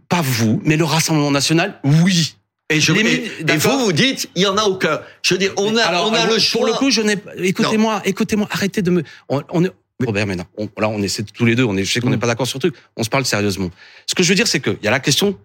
Pas 0.09 0.21
vous, 0.23 0.61
mais 0.65 0.77
le 0.77 0.85
Rassemblement 0.85 1.31
national, 1.31 1.81
oui. 1.83 2.37
Et, 2.71 2.81
je, 2.81 2.93
et- 2.93 3.31
et 3.49 3.57
vous, 3.57 3.79
vous 3.79 3.93
dites, 3.93 4.29
il 4.35 4.43
y 4.43 4.47
en 4.47 4.57
a 4.57 4.65
aucun. 4.65 5.01
Je 5.23 5.35
veux 5.35 5.39
dire, 5.39 5.53
on 5.57 5.77
a, 5.77 5.83
Alors, 5.83 6.09
on 6.11 6.15
a 6.15 6.21
alors, 6.21 6.35
le 6.35 6.41
choix. 6.41 6.61
Pour 6.61 6.67
le 6.67 6.73
coup, 6.75 6.91
je 6.91 7.01
n'ai. 7.03 7.17
Écoutez-moi, 7.39 8.03
écoutez-moi. 8.05 8.49
Arrêtez 8.51 8.83
de 8.83 8.91
me. 8.91 9.03
On, 9.29 9.43
on 9.51 9.65
est- 9.65 9.71
Robert, 10.05 10.27
maintenant, 10.27 10.47
on, 10.59 10.69
là, 10.79 10.89
on 10.89 11.01
essaie 11.03 11.23
tous 11.23 11.45
les 11.47 11.55
deux. 11.55 11.65
On 11.65 11.77
est, 11.77 11.85
je 11.85 11.93
sais 11.93 12.01
qu'on 12.01 12.11
n'est 12.11 12.19
pas 12.19 12.27
d'accord 12.27 12.47
sur 12.47 12.59
le 12.59 12.71
truc. 12.71 12.75
On 12.97 13.03
se 13.05 13.09
parle 13.09 13.25
sérieusement. 13.25 13.71
Ce 14.07 14.15
que 14.15 14.23
je 14.23 14.29
veux 14.29 14.35
dire, 14.35 14.47
c'est 14.47 14.61
qu'il 14.61 14.77
y 14.83 14.89
a 14.89 14.91
la 14.91 15.01
question 15.01 15.39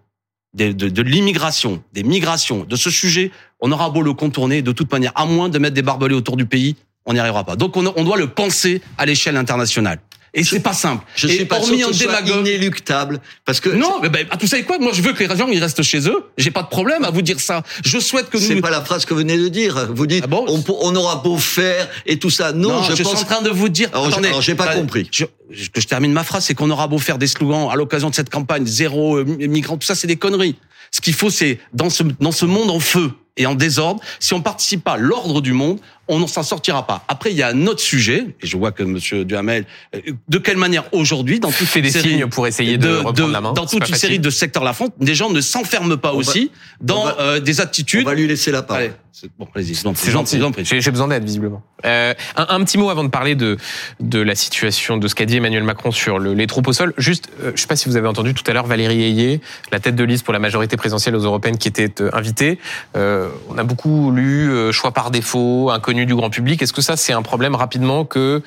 de, 0.54 0.72
de, 0.72 0.88
de 0.90 1.02
l'immigration, 1.02 1.82
des 1.94 2.02
migrations, 2.02 2.64
de 2.64 2.76
ce 2.76 2.90
sujet. 2.90 3.30
On 3.60 3.72
aura 3.72 3.88
beau 3.88 4.02
le 4.02 4.12
contourner, 4.12 4.60
de 4.60 4.72
toute 4.72 4.92
manière, 4.92 5.12
à 5.14 5.24
moins 5.24 5.48
de 5.48 5.58
mettre 5.58 5.74
des 5.74 5.80
barbelés 5.82 6.14
autour 6.14 6.36
du 6.36 6.44
pays, 6.44 6.76
on 7.06 7.14
n'y 7.14 7.18
arrivera 7.18 7.44
pas. 7.44 7.56
Donc, 7.56 7.76
on, 7.78 7.92
on 7.96 8.04
doit 8.04 8.18
le 8.18 8.26
penser 8.28 8.82
à 8.98 9.06
l'échelle 9.06 9.36
internationale. 9.38 10.00
Et 10.34 10.44
c'est 10.44 10.60
pas 10.60 10.72
simple. 10.72 11.04
Je 11.14 11.28
Et 11.28 11.32
suis 11.32 11.44
pas 11.44 11.60
sûr 11.62 11.76
que 11.88 11.92
ce 11.94 12.04
soit 12.04 12.20
inéluctable. 12.22 13.20
Parce 13.44 13.60
que 13.60 13.68
Non, 13.68 13.98
mais 14.02 14.08
ben, 14.08 14.26
ah, 14.30 14.36
vous 14.40 14.46
savez 14.46 14.62
quoi? 14.62 14.78
Moi, 14.78 14.92
je 14.94 15.02
veux 15.02 15.12
que 15.12 15.22
les 15.24 15.36
gens 15.36 15.46
ils 15.48 15.60
restent 15.62 15.82
chez 15.82 16.08
eux. 16.08 16.24
J'ai 16.38 16.50
pas 16.50 16.62
de 16.62 16.68
problème 16.68 17.04
à 17.04 17.10
vous 17.10 17.22
dire 17.22 17.38
ça. 17.38 17.62
Je 17.84 17.98
souhaite 17.98 18.30
que 18.30 18.38
c'est 18.38 18.54
nous. 18.54 18.60
pas 18.62 18.70
la 18.70 18.80
phrase 18.82 19.04
que 19.04 19.12
vous 19.12 19.20
venez 19.20 19.36
de 19.36 19.48
dire. 19.48 19.88
Vous 19.94 20.06
dites, 20.06 20.22
Ah 20.24 20.28
bon? 20.28 20.46
on, 20.48 20.96
aura 20.96 21.16
beau 21.16 21.36
faire 21.36 21.88
et 22.06 22.18
tout 22.18 22.30
ça. 22.30 22.52
Non, 22.52 22.70
Non, 22.72 22.82
je, 22.82 22.94
je, 22.96 23.02
pense. 23.02 23.16
suis 23.16 23.24
en 23.24 23.26
train 23.28 23.42
de 23.42 23.50
vous 23.50 23.68
dire. 23.68 23.88
Alors, 23.92 24.06
attendez, 24.08 24.30
j'ai 24.40 24.54
pas 24.54 24.64
attendez, 24.64 24.80
compris. 24.80 25.08
je- 25.12 25.24
que 25.72 25.80
je 25.82 25.86
termine 25.86 26.12
ma 26.12 26.24
phrase, 26.24 26.44
c'est 26.46 26.54
qu'on 26.54 26.70
aura 26.70 26.86
beau 26.88 26.98
faire 26.98 27.18
des 27.18 27.26
slogans 27.26 27.68
à 27.70 27.76
l'occasion 27.76 28.08
de 28.08 28.14
cette 28.14 28.30
campagne, 28.30 28.64
zéro 28.64 29.16
euh, 29.18 29.24
migrants, 29.24 29.76
tout 29.76 29.86
ça, 29.86 29.94
c'est 29.94 30.06
des 30.06 30.16
conneries. 30.16 30.56
Ce 30.90 31.02
qu'il 31.02 31.12
faut, 31.14 31.28
c'est 31.30 31.58
dans 31.74 31.90
ce 31.90 32.02
dans 32.20 32.32
ce 32.32 32.46
monde 32.46 32.70
en 32.70 32.80
feu 32.80 33.12
et 33.36 33.44
en 33.46 33.54
désordre, 33.54 34.00
si 34.18 34.32
on 34.34 34.40
participe 34.42 34.84
pas 34.84 34.92
à 34.92 34.96
l'ordre 34.98 35.40
du 35.42 35.52
monde, 35.52 35.78
on 36.12 36.18
ne 36.20 36.26
s'en 36.26 36.42
sortira 36.42 36.86
pas. 36.86 37.04
Après, 37.08 37.30
il 37.30 37.36
y 37.36 37.42
a 37.42 37.48
un 37.48 37.66
autre 37.66 37.80
sujet, 37.80 38.26
et 38.40 38.46
je 38.46 38.56
vois 38.56 38.70
que 38.72 38.82
Monsieur 38.82 39.24
Duhamel, 39.24 39.64
euh, 39.94 40.00
de 40.28 40.38
quelle 40.38 40.56
manière 40.58 40.84
aujourd'hui, 40.92 41.40
dans 41.40 41.50
toute 41.50 41.66
fait 41.66 41.78
une 41.80 41.86
des 41.86 41.90
série 41.90 42.08
signes 42.10 42.26
pour 42.26 42.46
essayer 42.46 42.76
de 42.76 42.96
reprendre 42.96 43.28
la 43.28 43.40
main. 43.40 43.52
dans 43.54 43.66
toute 43.66 43.80
pas 43.80 43.86
une 43.86 43.92
facile. 43.94 44.08
série 44.08 44.18
de 44.18 44.30
secteurs 44.30 44.62
de 44.62 44.66
la 44.68 44.72
France, 44.74 44.90
des 45.00 45.14
gens 45.14 45.30
ne 45.30 45.40
s'enferment 45.40 45.96
pas 45.96 46.10
On 46.10 46.12
va- 46.12 46.18
aussi 46.18 46.50
dans 46.80 47.02
on 47.02 47.04
va- 47.06 47.16
euh, 47.20 47.40
des 47.40 47.60
On 47.60 47.62
attitudes. 47.64 48.04
va 48.04 48.14
lui 48.14 48.26
laisser 48.26 48.50
la 48.50 48.62
parole. 48.62 48.92
Bon, 49.38 49.46
C'est 49.94 50.10
gentil. 50.10 50.40
J'ai 50.64 50.90
besoin 50.90 51.08
d'aide, 51.08 51.24
visiblement. 51.24 51.62
Euh, 51.84 52.14
un, 52.36 52.46
un 52.48 52.64
petit 52.64 52.78
mot 52.78 52.88
avant 52.88 53.04
de 53.04 53.08
parler 53.10 53.34
de, 53.34 53.58
de 54.00 54.20
la 54.20 54.34
situation, 54.34 54.96
de 54.96 55.06
ce 55.06 55.14
qu'a 55.14 55.26
dit 55.26 55.36
Emmanuel 55.36 55.64
Macron 55.64 55.90
sur 55.90 56.18
le- 56.18 56.32
les 56.32 56.46
troupes 56.46 56.66
au 56.68 56.72
sol. 56.72 56.94
Juste, 56.96 57.28
euh, 57.40 57.46
je 57.48 57.50
ne 57.52 57.56
sais 57.56 57.66
pas 57.66 57.76
si 57.76 57.88
vous 57.88 57.96
avez 57.96 58.08
entendu 58.08 58.32
tout 58.32 58.44
à 58.50 58.54
l'heure 58.54 58.66
Valérie 58.66 59.02
Ayé, 59.02 59.40
la 59.70 59.80
tête 59.80 59.96
de 59.96 60.04
liste 60.04 60.24
pour 60.24 60.32
la 60.32 60.38
majorité 60.38 60.76
présidentielle 60.78 61.14
aux 61.14 61.24
européennes, 61.24 61.58
qui 61.58 61.68
était 61.68 62.00
euh, 62.00 62.08
invitée. 62.14 62.58
Euh, 62.96 63.28
on 63.50 63.58
a 63.58 63.64
beaucoup 63.64 64.12
lu 64.12 64.50
euh, 64.50 64.72
choix 64.72 64.92
par 64.92 65.10
défaut, 65.10 65.70
inconnu 65.70 66.06
du 66.06 66.14
grand 66.14 66.30
public. 66.30 66.62
Est-ce 66.62 66.72
que 66.72 66.82
ça, 66.82 66.96
c'est 66.96 67.12
un 67.12 67.22
problème 67.22 67.54
rapidement 67.54 68.04
que 68.06 68.42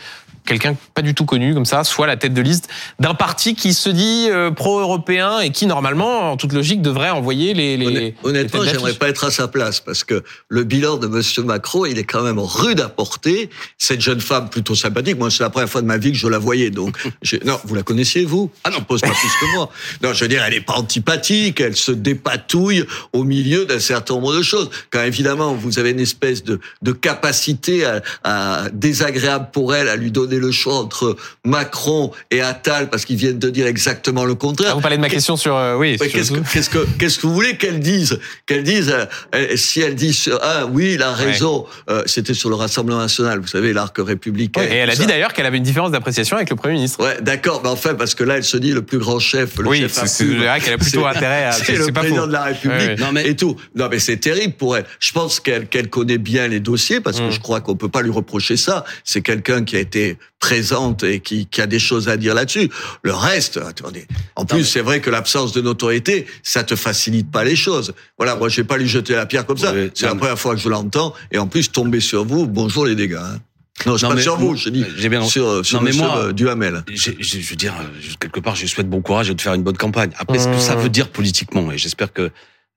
quelqu'un 0.46 0.76
pas 0.94 1.02
du 1.02 1.14
tout 1.14 1.26
connu 1.26 1.54
comme 1.54 1.66
ça 1.66 1.84
soit 1.84 2.08
la 2.08 2.18
tête 2.18 2.34
de 2.34 2.42
liste 2.42 2.70
d'un 3.00 3.14
parti 3.14 3.56
qui 3.56 3.74
se 3.74 3.90
dit 3.90 4.28
euh, 4.30 4.52
pro-européen 4.52 5.40
et 5.40 5.50
qui, 5.52 5.66
normalement, 5.66 6.32
en 6.32 6.38
toute 6.38 6.54
logique, 6.54 6.82
devrait 6.82 7.10
envoyer 7.10 7.54
les... 7.54 7.78
les 7.78 7.86
Honnêt- 7.86 8.14
Honnêtement, 8.24 8.62
les 8.62 8.70
j'aimerais 8.72 8.94
pas 8.94 9.10
être 9.10 9.24
à 9.26 9.32
sa 9.32 9.48
place 9.48 9.80
parce 9.80 10.04
que 10.04 10.24
le 10.48 10.64
bilan 10.64 10.98
de 10.98 11.08
Monsieur 11.08 11.44
Macron, 11.44 11.86
il 11.86 11.98
est 11.98 12.04
quand 12.04 12.22
même 12.24 12.40
rude 12.40 12.80
à 12.80 12.90
porter. 12.90 13.50
Cette 13.78 14.02
jeune 14.02 14.22
femme 14.22 14.50
plutôt 14.50 14.76
sympathique. 14.76 15.18
Moi, 15.18 15.30
c'est 15.32 15.44
la 15.44 15.50
première 15.50 15.70
fois 15.70 15.82
de 15.82 15.88
ma 15.88 15.98
vie 15.98 16.12
que 16.12 16.18
je 16.18 16.28
la 16.28 16.38
voyais. 16.40 16.70
Donc, 16.70 16.98
non, 17.46 17.60
vous 17.66 17.76
la 17.76 17.84
connaissiez 17.84 18.26
vous? 18.26 18.52
Ah 18.64 18.70
non, 18.70 18.82
pose 18.82 19.02
pas 19.02 19.08
plus 19.10 19.30
que 19.42 19.56
moi. 19.56 19.70
Non, 20.02 20.14
je 20.14 20.22
veux 20.22 20.28
dire, 20.28 20.44
elle 20.46 20.54
est 20.54 20.62
pas 20.62 20.74
antipathique. 20.76 21.60
Elle 21.60 21.76
se 21.76 21.92
dépatouille 21.92 22.86
au 23.14 23.24
milieu 23.24 23.66
d'un 23.66 23.80
certain 23.80 24.16
nombre 24.16 24.36
de 24.36 24.42
choses. 24.42 24.70
Quand 24.92 25.04
évidemment, 25.04 25.54
vous 25.54 25.80
avez 25.80 25.92
une 25.92 26.00
espèce 26.00 26.44
de, 26.44 26.60
de 26.82 26.92
capacité 26.92 27.86
à, 27.86 28.02
à- 28.24 28.70
désagréable 28.72 29.50
pour 29.52 29.74
elle 29.76 29.90
à 29.90 29.96
lui 29.96 30.12
donner 30.12 30.35
le 30.40 30.52
choix 30.52 30.76
entre 30.76 31.16
Macron 31.46 32.12
et 32.32 32.42
Attal 32.42 32.90
parce 32.90 33.06
qu'ils 33.06 33.16
viennent 33.18 33.40
de 33.40 33.50
dire 33.50 33.68
exactement 33.68 34.26
le 34.26 34.36
contraire. 34.36 34.70
Ah, 34.72 34.76
vous 34.76 34.82
parlez 34.82 34.98
de 34.98 35.02
ma 35.02 35.10
question 35.10 35.38
sur... 35.38 35.56
euh, 35.56 35.76
oui, 35.78 35.98
sur- 35.98 36.12
Qu'est-ce 36.12 36.32
que, 36.32 36.40
qu'est-ce 36.52 36.70
que, 36.70 36.86
qu'est-ce 37.00 37.20
que 37.20 37.28
vous 37.28 37.34
voulez 37.34 37.58
qu'elle 37.58 37.80
dise? 37.80 38.20
Qu'elle 38.46 38.64
dise, 38.64 38.90
euh, 38.90 39.06
euh, 39.36 39.56
si 39.56 39.82
elle 39.82 39.96
dit, 39.96 40.14
sur- 40.14 40.40
ah 40.42 40.66
oui, 40.66 40.94
il 40.96 41.02
a 41.02 41.12
raison, 41.14 41.66
euh, 41.90 42.04
c'était 42.06 42.34
sur 42.34 42.50
le 42.50 42.56
Rassemblement 42.56 43.00
National, 43.00 43.40
vous 43.40 43.48
savez, 43.48 43.74
l'arc 43.74 43.96
républicain. 43.98 44.62
Ouais, 44.62 44.72
et 44.72 44.76
elle 44.78 44.90
a 44.90 44.96
dit 44.96 45.06
d'ailleurs 45.06 45.34
qu'elle 45.34 45.46
avait 45.46 45.58
une 45.58 45.64
différence 45.64 45.92
d'appréciation 45.92 46.36
avec 46.38 46.50
le 46.50 46.56
Premier 46.56 46.76
ministre. 46.76 47.04
Ouais, 47.04 47.18
d'accord, 47.22 47.62
mais 47.64 47.70
enfin, 47.70 47.94
parce 47.96 48.16
que 48.16 48.24
là, 48.24 48.38
elle 48.38 48.44
se 48.44 48.58
dit 48.58 48.72
le 48.72 48.82
plus 48.82 48.98
grand 49.00 49.20
chef, 49.20 49.58
le 49.58 49.68
Oui, 49.68 49.80
chef 49.82 49.92
c'est- 50.06 50.24
vrai 50.26 50.60
qu'elle 50.60 50.74
a 50.74 50.78
plutôt 50.78 51.06
intérêt 51.06 51.46
à- 51.46 51.52
C'est 51.66 51.74
le 51.78 51.88
pas 51.88 52.02
président 52.02 52.22
faux. 52.22 52.28
de 52.28 52.34
la 52.34 52.44
République 52.44 52.80
Ouais, 52.80 52.88
ouais. 52.88 52.96
Non, 53.00 53.12
mais- 53.12 53.28
et 53.28 53.36
tout. 53.36 53.56
Non, 53.76 53.88
mais 53.90 54.00
c'est 54.00 54.18
terrible 54.18 54.54
pour 54.54 54.76
elle. 54.78 54.86
Je 55.00 55.12
pense 55.12 55.40
qu'elle 55.40 55.68
qu'elle 55.68 55.90
connaît 55.90 56.18
bien 56.18 56.48
les 56.48 56.60
dossiers, 56.60 57.00
parce 57.02 57.20
que 57.20 57.28
Mm. 57.28 57.32
je 57.32 57.40
crois 57.40 57.62
qu'on 57.62 57.76
peut 57.76 57.90
pas 57.90 58.02
lui 58.02 58.12
reprocher 58.12 58.58
ça. 58.58 58.84
C'est 59.04 59.22
quelqu'un 59.22 59.64
qui 59.64 59.76
a 59.76 59.80
été 59.80 60.18
présente 60.40 61.04
et 61.04 61.20
qui, 61.22 61.46
qui 61.48 61.62
a 61.62 61.68
des 61.68 61.80
choses 61.80 62.08
à 62.10 62.18
dire 62.18 62.34
là-dessus. 62.36 62.70
Le 63.04 63.14
reste, 63.14 63.58
attendez. 63.58 64.06
En 64.36 64.46
plus, 64.46 64.58
mais- 64.60 64.64
c'est 64.64 64.82
vrai 64.82 65.00
que 65.02 65.10
l'absence 65.10 65.54
de 65.54 65.62
notoriété, 65.62 66.28
ça 66.44 66.64
te 66.64 66.76
facilite 66.76 67.32
pas 67.32 67.44
les 67.44 67.56
choses. 67.56 67.94
Voilà, 68.18 68.36
moi, 68.36 68.50
je 68.50 68.58
vais 68.58 68.68
pas 68.68 68.78
lui 68.78 68.88
jeter 68.88 69.16
la 69.16 69.26
pierre 69.26 69.46
comme 69.46 69.58
ça. 69.58 69.74
Oui, 69.74 69.90
c'est 69.94 70.06
la 70.06 70.14
mais- 70.14 70.20
première 70.20 70.40
fois 70.40 70.56
que 70.56 70.62
je 70.62 70.70
l'entends. 70.70 71.14
Et 71.32 71.38
en 71.38 71.48
plus, 71.48 71.72
tomber 71.72 72.00
sur 72.00 72.26
vous, 72.26 72.46
bonjour 72.48 72.86
les 72.86 72.96
dégâts. 72.96 73.16
hein. 73.20 73.40
Non, 73.86 73.98
je 73.98 74.04
Non, 74.06 74.10
pas 74.10 74.16
mais- 74.16 74.22
sur 74.22 74.38
vous, 74.38 74.56
je 74.56 74.70
dis 74.70 74.86
J'ai 74.98 75.10
bien- 75.10 75.24
sur, 75.26 75.66
sur 75.66 75.80
Non, 75.80 75.86
mais 75.86 75.92
moi- 75.92 76.18
euh, 76.18 76.32
Duhamel. 76.32 76.84
J'ai- 76.94 77.18
j'ai- 77.20 77.42
je 77.42 77.50
veux 77.50 77.56
dire, 77.58 77.74
euh, 77.78 78.14
quelque 78.22 78.40
part, 78.40 78.56
je 78.56 78.66
souhaite 78.68 78.90
bon 78.90 79.02
courage 79.02 79.30
et 79.30 79.34
de 79.36 79.42
faire 79.42 79.54
une 79.54 79.64
bonne 79.64 79.76
campagne. 79.76 80.12
Après, 80.18 80.40
ce 80.40 80.48
que 80.48 80.60
ça 80.60 80.76
Mmh. 80.76 80.80
veut 80.80 80.90
dire 80.90 81.10
politiquement, 81.10 81.72
et 81.74 81.78
j'espère 81.78 82.14
que 82.14 82.32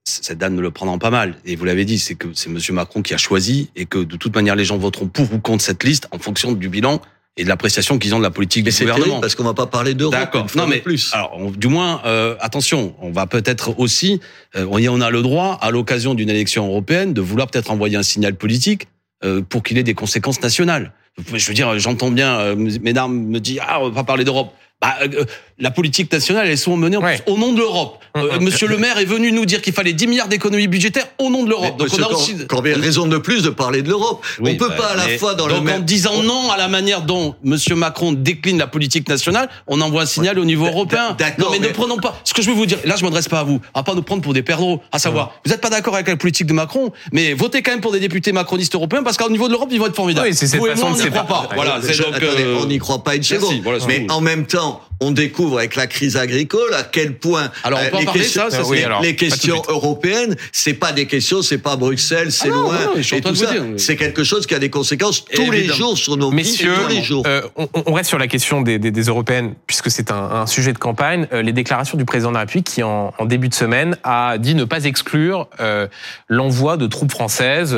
cette 0.05 0.39
dame 0.39 0.55
ne 0.57 0.61
le 0.61 0.71
prendra 0.73 0.99
pas 0.99 1.11
mal. 1.11 1.37
Et 1.45 1.55
vous 1.55 1.65
l'avez 1.65 1.85
dit, 1.85 1.99
c'est 2.01 2.15
que 2.17 2.29
c'est 2.35 2.49
Monsieur 2.51 2.73
Macron 2.73 3.03
qui 3.03 3.15
a 3.15 3.19
choisi 3.19 3.71
et 3.77 3.85
que 3.87 3.99
de 3.99 4.17
toute 4.17 4.35
manière, 4.35 4.57
les 4.57 4.65
gens 4.65 4.77
voteront 4.79 5.07
pour 5.07 5.33
ou 5.33 5.39
contre 5.39 5.63
cette 5.63 5.85
liste 5.85 6.09
en 6.11 6.19
fonction 6.19 6.51
du 6.53 6.69
bilan 6.69 7.01
et 7.37 7.45
de 7.45 7.49
l'appréciation 7.49 7.99
qu'ils 7.99 8.15
ont 8.15 8.19
de 8.19 8.25
la 8.25 8.31
politique 8.31 8.65
Mais 8.65 8.73
du 8.73 8.79
gouvernement. 8.81 9.21
parce 9.21 9.35
qu'on 9.35 9.45
va 9.45 9.55
pas 9.55 9.67
parler 9.67 9.95
d'Europe. 9.95 10.15
D'accord. 10.15 10.47
Non 10.57 10.67
mais 10.67 10.79
plus. 10.79 11.13
alors 11.15 11.33
on- 11.37 11.51
du 11.51 11.69
moins 11.69 12.01
euh, 12.05 12.35
attention, 12.41 12.95
on 13.01 13.11
va 13.13 13.27
peut-être 13.27 13.79
aussi 13.79 14.21
euh, 14.57 14.67
on 14.71 14.79
y 14.79 14.89
on 14.89 15.01
a 15.01 15.11
le 15.11 15.23
droit 15.23 15.57
à 15.61 15.71
l'occasion 15.71 16.15
d'une 16.15 16.31
élection 16.31 16.67
européenne 16.67 17.13
de 17.15 17.21
vouloir 17.21 17.47
peut-être 17.49 17.71
envoyer 17.71 17.97
un 17.97 18.03
signal 18.03 18.35
politique 18.35 18.89
euh, 19.25 19.41
pour 19.43 19.63
qu'il 19.63 19.79
ait 19.79 19.83
des 19.85 19.95
conséquences 19.95 20.41
nationales. 20.43 20.93
Je 21.35 21.47
veux 21.49 21.55
dire, 21.55 21.79
j'entends 21.79 22.11
bien 22.11 22.39
euh, 22.39 22.57
mesdames 22.81 23.13
me 23.27 23.39
dire 23.41 23.65
ah 23.69 23.81
on 23.83 23.89
va 23.91 23.95
pas 23.95 24.05
parler 24.05 24.25
d'Europe. 24.25 24.53
Bah, 24.81 24.95
euh, 25.03 25.25
la 25.61 25.71
politique 25.71 26.13
nationale, 26.13 26.47
elle 26.47 26.53
est 26.53 26.57
souvent 26.57 26.77
menée 26.77 26.97
en 26.97 27.03
Ouais. 27.03 27.19
plus 27.23 27.33
au 27.33 27.37
nom 27.37 27.53
de 27.53 27.59
l'Europe. 27.59 27.99
Euh, 28.17 28.37
Mhm. 28.39 28.45
Monsieur 28.45 28.67
le 28.69 28.79
maire 28.79 28.99
est 28.99 29.05
venu 29.05 29.31
nous 29.33 29.45
dire 29.45 29.61
qu'il 29.61 29.73
fallait 29.73 29.93
10 29.93 30.07
milliards 30.07 30.29
d'économies 30.29 30.67
budgétaires 30.67 31.07
au 31.19 31.31
nom 31.31 31.45
de 31.45 31.51
l'Europe. 31.51 31.77
Donc 31.77 31.89
on 31.97 32.03
a 32.03 32.09
aussi. 32.09 32.35
Corbet, 32.47 32.73
raison 32.75 33.07
de 33.07 33.19
plus 33.19 33.43
de 33.43 33.51
parler 33.51 33.83
de 33.83 33.89
l'Europe. 33.89 34.25
Oui, 34.41 34.53
on 34.55 34.57
peut 34.57 34.69
bah, 34.71 34.77
pas 34.77 34.87
à 34.93 34.97
la 34.97 35.19
fois 35.19 35.35
dans 35.35 35.47
le 35.47 35.55
donc 35.55 35.69
en 35.69 35.79
disant 35.81 36.23
non 36.23 36.51
à 36.51 36.57
la 36.57 36.69
manière 36.69 37.03
dont 37.03 37.35
Monsieur 37.45 37.75
Macron 37.77 38.13
décline 38.13 38.59
la 38.59 38.67
politique 38.67 39.09
nationale, 39.09 39.49
on 39.67 39.81
envoie 39.81 40.03
un 40.03 40.07
signal 40.07 40.39
au 40.39 40.45
niveau 40.45 40.67
européen. 40.67 41.15
d'accord, 41.19 41.51
Non 41.53 41.59
mais, 41.61 41.67
ne 41.67 41.73
prenons 41.73 41.99
pas. 41.99 42.21
Ce 42.25 42.33
que 42.35 42.43
je 42.43 42.49
veux 42.51 42.57
vous 42.57 42.67
dire, 42.67 42.79
là 42.85 42.97
je 42.97 43.05
m'adresse 43.05 43.29
pas 43.29 43.41
à 43.41 43.45
vous, 43.45 43.61
à 43.75 43.83
pas 43.83 43.95
nous 43.95 44.03
prendre 44.03 44.23
pour 44.23 44.33
des 44.35 44.43
perdreaux. 44.43 44.81
À 44.91 44.99
savoir, 44.99 45.33
vous 45.45 45.51
n'êtes 45.51 45.61
pas 45.61 45.71
d'accord 45.71 45.95
avec 45.95 46.09
la 46.09 46.17
politique 46.17 46.47
de 46.47 46.55
Macron, 46.55 46.93
mais 47.13 47.35
votez 47.35 47.63
quand 47.63 47.73
même 47.73 47.81
pour 47.81 47.93
des 47.93 48.01
députés 48.01 48.33
macronistes 48.33 48.75
européens 48.75 49.03
parce 49.03 49.17
qu'au 49.17 49.31
niveau 49.31 49.47
de 49.49 49.53
l'Europe 49.53 49.69
ils 49.71 49.79
vont 49.79 49.87
être 49.87 49.95
formidables. 49.97 50.29
Oui, 50.29 50.35
c'est 50.35 50.47
cette 50.47 50.61
Vous 50.61 50.67
et 50.67 50.71
façon 50.71 50.87
on 50.89 50.97
n'y 50.97 51.11
croit 51.11 51.25
pas. 51.25 51.49
Voilà, 51.55 51.79
donc. 51.79 51.91
attendez, 51.91 52.27
euh, 52.45 52.59
on 52.63 52.67
n'y 52.67 52.79
croit 52.79 53.05
pas 53.05 53.15
une 53.17 53.23
seconde. 53.23 53.55
mais 53.87 54.07
en 54.11 54.21
même 54.21 54.47
temps, 54.47 54.81
on 55.01 55.13
découvre 55.13 55.48
avec 55.57 55.77
la 55.77 55.87
crise 55.87 56.17
agricole 56.17 56.75
à 56.75 56.83
quel 56.83 57.15
point 57.17 57.51
Alors, 57.65 57.81
on 57.83 57.91
peut 57.91 57.97
en 57.97 57.99
les, 58.01 58.05
parler, 58.05 58.21
questions, 58.21 58.51
ça, 58.51 58.63
ça, 58.65 58.75
les- 58.75 58.85
alors, 58.85 59.01
les 59.01 59.17
questions 59.17 59.55
suite. 59.57 59.69
européennes, 59.71 60.37
c'est 60.53 60.75
pas 60.75 60.93
des 60.93 61.07
questions, 61.07 61.41
c'est 61.43 61.59
pas 61.59 61.77
Bruxelles, 61.77 62.33
c'est 62.33 62.49
Ah 62.51 62.55
loin 62.55 62.79
non, 62.85 63.01
et 63.01 63.21
tout 63.21 63.35
ça. 63.35 63.53
C'est 63.77 63.97
quelque 63.97 64.25
chose 64.25 64.47
qui 64.47 64.55
a 64.55 64.59
des 64.59 64.71
conséquences 64.71 65.25
tous 65.25 65.51
les 65.51 65.65
jours 65.67 65.97
sur 65.97 66.17
nos 66.17 66.31
vies, 66.31 66.37
Messieurs, 66.37 66.75
tous 66.83 66.89
les 66.89 67.03
jours. 67.03 67.23
euh, 67.27 67.41
on, 67.57 67.69
on 67.87 67.93
reste 67.93 68.09
sur 68.09 68.19
la 68.19 68.27
question 68.27 68.61
des, 68.61 68.79
des- 68.79 68.91
des 68.91 69.03
européennes, 69.05 69.55
puisque 69.67 69.91
c'est 69.91 70.11
un, 70.11 70.17
un 70.17 70.47
sujet 70.47 70.73
de 70.73 70.79
campagne. 70.79 71.27
Euh, 71.33 71.43
les 71.43 71.53
déclarations 71.53 71.97
du 71.97 72.05
président 72.05 72.31
de 72.31 72.35
la 72.35 72.41
République 72.41 72.67
qui, 72.67 72.83
en, 72.83 73.15
en 73.19 73.25
début 73.25 73.49
de 73.49 73.55
semaine, 73.55 73.97
a 74.03 74.37
dit 74.39 74.55
ne 74.55 74.65
pas 74.65 74.85
exclure 74.85 75.49
euh, 75.61 75.87
l'envoi 76.29 76.77
de 76.77 76.87
troupes 76.87 77.13
françaises 77.13 77.77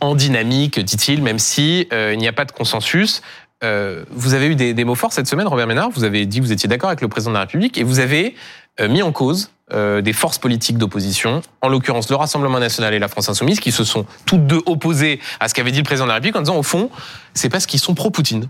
en 0.00 0.14
dynamique, 0.14 0.78
dit-il, 0.80 1.22
même 1.22 1.38
si 1.38 1.86
euh, 1.92 2.12
il 2.14 2.18
n'y 2.18 2.28
a 2.28 2.32
pas 2.32 2.44
de 2.46 2.52
consensus. 2.52 3.20
Euh, 3.62 4.04
vous 4.10 4.32
avez 4.32 4.46
eu 4.46 4.54
des, 4.54 4.84
mots 4.84 4.94
forts 4.94 5.12
cette 5.12 5.26
semaine, 5.26 5.46
Robert 5.46 5.66
Ménard. 5.66 5.90
Vous 5.90 6.04
avez 6.04 6.24
dit 6.26 6.38
que 6.38 6.44
vous 6.44 6.52
étiez 6.52 6.68
d'accord 6.68 6.88
avec 6.88 7.00
le 7.00 7.08
président 7.08 7.30
de 7.30 7.34
la 7.34 7.40
République 7.40 7.76
et 7.76 7.82
vous 7.82 7.98
avez 7.98 8.34
euh, 8.80 8.88
mis 8.88 9.02
en 9.02 9.12
cause 9.12 9.50
euh, 9.72 10.00
des 10.00 10.12
forces 10.12 10.38
politiques 10.38 10.78
d'opposition, 10.78 11.42
en 11.60 11.68
l'occurrence 11.68 12.08
le 12.08 12.16
Rassemblement 12.16 12.58
national 12.58 12.94
et 12.94 12.98
la 12.98 13.08
France 13.08 13.28
insoumise, 13.28 13.60
qui 13.60 13.70
se 13.70 13.84
sont 13.84 14.06
toutes 14.24 14.46
deux 14.46 14.62
opposées 14.66 15.20
à 15.40 15.48
ce 15.48 15.54
qu'avait 15.54 15.72
dit 15.72 15.78
le 15.78 15.84
président 15.84 16.06
de 16.06 16.08
la 16.08 16.14
République 16.14 16.36
en 16.36 16.42
disant 16.42 16.56
au 16.56 16.62
fond, 16.62 16.90
c'est 17.34 17.50
parce 17.50 17.66
qu'ils 17.66 17.80
sont 17.80 17.94
pro-Poutine. 17.94 18.48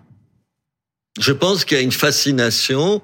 Je 1.19 1.33
pense 1.33 1.65
qu'il 1.65 1.77
y 1.77 1.81
a 1.81 1.83
une 1.83 1.93
fascination 1.93 3.03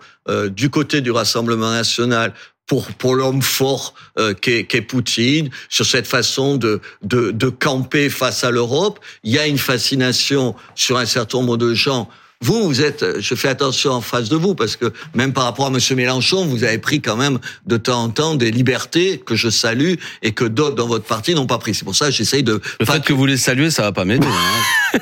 du 0.49 0.71
côté 0.71 1.01
du 1.01 1.11
Rassemblement 1.11 1.73
national 1.73 2.33
pour 2.67 2.87
pour 2.93 3.15
l'homme 3.15 3.43
fort 3.43 3.95
euh, 4.19 4.35
qu'est 4.35 4.83
Poutine 4.83 5.51
sur 5.69 5.87
cette 5.87 6.07
façon 6.07 6.57
de, 6.57 6.81
de 7.03 7.31
de 7.31 7.49
camper 7.49 8.11
face 8.11 8.45
à 8.45 8.51
l'Europe. 8.51 9.01
Il 9.23 9.33
y 9.33 9.39
a 9.39 9.47
une 9.47 9.59
fascination 9.59 10.55
sur 10.75 10.99
un 10.99 11.07
certain 11.07 11.39
nombre 11.39 11.57
de 11.57 11.75
gens. 11.75 12.09
Vous, 12.43 12.65
vous 12.65 12.83
êtes, 12.83 13.19
je 13.21 13.35
fais 13.35 13.49
attention 13.49 13.93
en 13.93 14.01
face 14.03 14.29
de 14.29 14.37
vous 14.37 14.55
parce 14.55 14.77
que 14.77 14.93
même 15.15 15.33
par 15.33 15.45
rapport 15.45 15.67
à 15.67 15.71
Monsieur 15.71 15.97
Mélenchon, 15.97 16.45
vous 16.45 16.65
avez 16.65 16.77
pris 16.79 17.01
quand 17.01 17.17
même 17.17 17.39
de 17.67 17.77
temps 17.79 18.03
en 18.05 18.11
temps 18.11 18.35
des 18.35 18.51
libertés 18.51 19.19
que 19.25 19.35
je 19.35 19.49
salue 19.49 19.95
et 20.23 20.33
que 20.33 20.45
d'autres 20.45 20.77
dans 20.77 20.87
votre 20.87 21.05
parti 21.07 21.35
n'ont 21.35 21.47
pas 21.47 21.57
pris. 21.59 21.75
C'est 21.75 21.85
pour 21.85 21.97
ça 21.97 22.07
que 22.07 22.13
j'essaye 22.13 22.43
de 22.43 22.61
Le 22.79 22.87
fait 22.87 23.03
que 23.03 23.15
vous 23.15 23.25
les 23.25 23.39
saluez, 23.39 23.71
ça 23.71 23.83
va 23.83 23.93
pas 23.93 24.05
m'aider. 24.05 24.27
hein. 24.27 24.99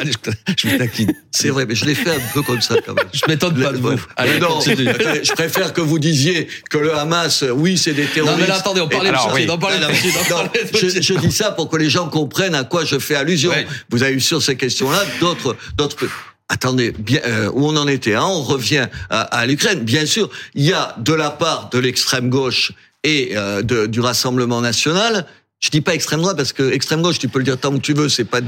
Allez, 0.00 0.12
je, 0.56 0.68
vous 0.68 0.78
taquine. 0.78 1.12
C'est 1.30 1.50
vrai, 1.50 1.66
mais 1.66 1.74
je 1.74 1.84
l'ai 1.84 1.94
fait 1.94 2.10
un 2.10 2.20
peu 2.32 2.42
comme 2.42 2.60
ça 2.62 2.76
quand 2.84 2.94
même. 2.94 3.04
Je 3.12 3.20
m'étonne 3.28 3.54
pas 3.62 3.72
de 3.72 3.76
vous. 3.78 3.90
Allez, 4.16 4.38
non, 4.40 4.58
attendez, 4.58 4.90
je 5.22 5.32
préfère 5.32 5.72
que 5.72 5.80
vous 5.80 5.98
disiez 5.98 6.48
que 6.70 6.78
le 6.78 6.94
Hamas, 6.94 7.44
oui, 7.54 7.76
c'est 7.78 7.92
des 7.92 8.04
Non 8.04 8.08
terroristes. 8.14 8.40
mais 8.40 8.46
là, 8.46 8.56
attendez, 8.56 8.80
on 8.80 8.88
parlait 8.88 9.10
de 9.10 9.14
Alors, 9.14 9.28
Poutine, 9.30 9.46
oui. 9.48 9.54
on 9.54 9.58
parlait 9.58 9.78
de 9.78 9.82
Non, 9.82 9.88
non, 9.88 10.36
non, 10.36 10.44
de 10.44 10.78
je, 10.78 11.00
je 11.00 11.14
dis 11.14 11.32
ça 11.32 11.52
pour 11.52 11.68
que 11.68 11.76
les 11.76 11.90
gens 11.90 12.08
comprennent 12.08 12.54
à 12.54 12.64
quoi 12.64 12.84
je 12.84 12.98
fais 12.98 13.14
allusion. 13.14 13.52
Vous 13.90 14.02
avez 14.02 14.14
eu 14.14 14.20
sur 14.20 14.42
ces 14.42 14.56
questions-là 14.56 15.02
d'autres, 15.20 15.56
d'autres. 15.76 16.06
Attendez, 16.52 16.92
euh, 17.24 17.50
où 17.54 17.66
on 17.66 17.76
en 17.78 17.88
était 17.88 18.14
hein, 18.14 18.26
On 18.26 18.42
revient 18.42 18.86
à, 19.08 19.46
l'Ukraine. 19.46 19.80
Bien 19.80 20.04
sûr, 20.04 20.28
il 20.54 20.66
y 20.66 20.74
a 20.74 20.94
de 20.98 21.14
la 21.14 21.30
part 21.30 21.70
de 21.70 21.78
l'extrême 21.78 22.28
gauche 22.28 22.72
et 23.04 23.30
euh, 23.36 23.62
du 23.62 24.00
Rassemblement 24.00 24.60
national. 24.60 25.26
Je 25.64 25.70
dis 25.70 25.80
pas 25.80 25.94
extrême 25.94 26.20
droite 26.20 26.36
parce 26.36 26.52
que 26.52 26.72
extrême 26.72 27.02
gauche, 27.02 27.20
tu 27.20 27.28
peux 27.28 27.38
le 27.38 27.44
dire 27.44 27.56
tant 27.56 27.70
que 27.72 27.78
tu 27.78 27.94
veux, 27.94 28.08
c'est 28.08 28.24
pas 28.24 28.40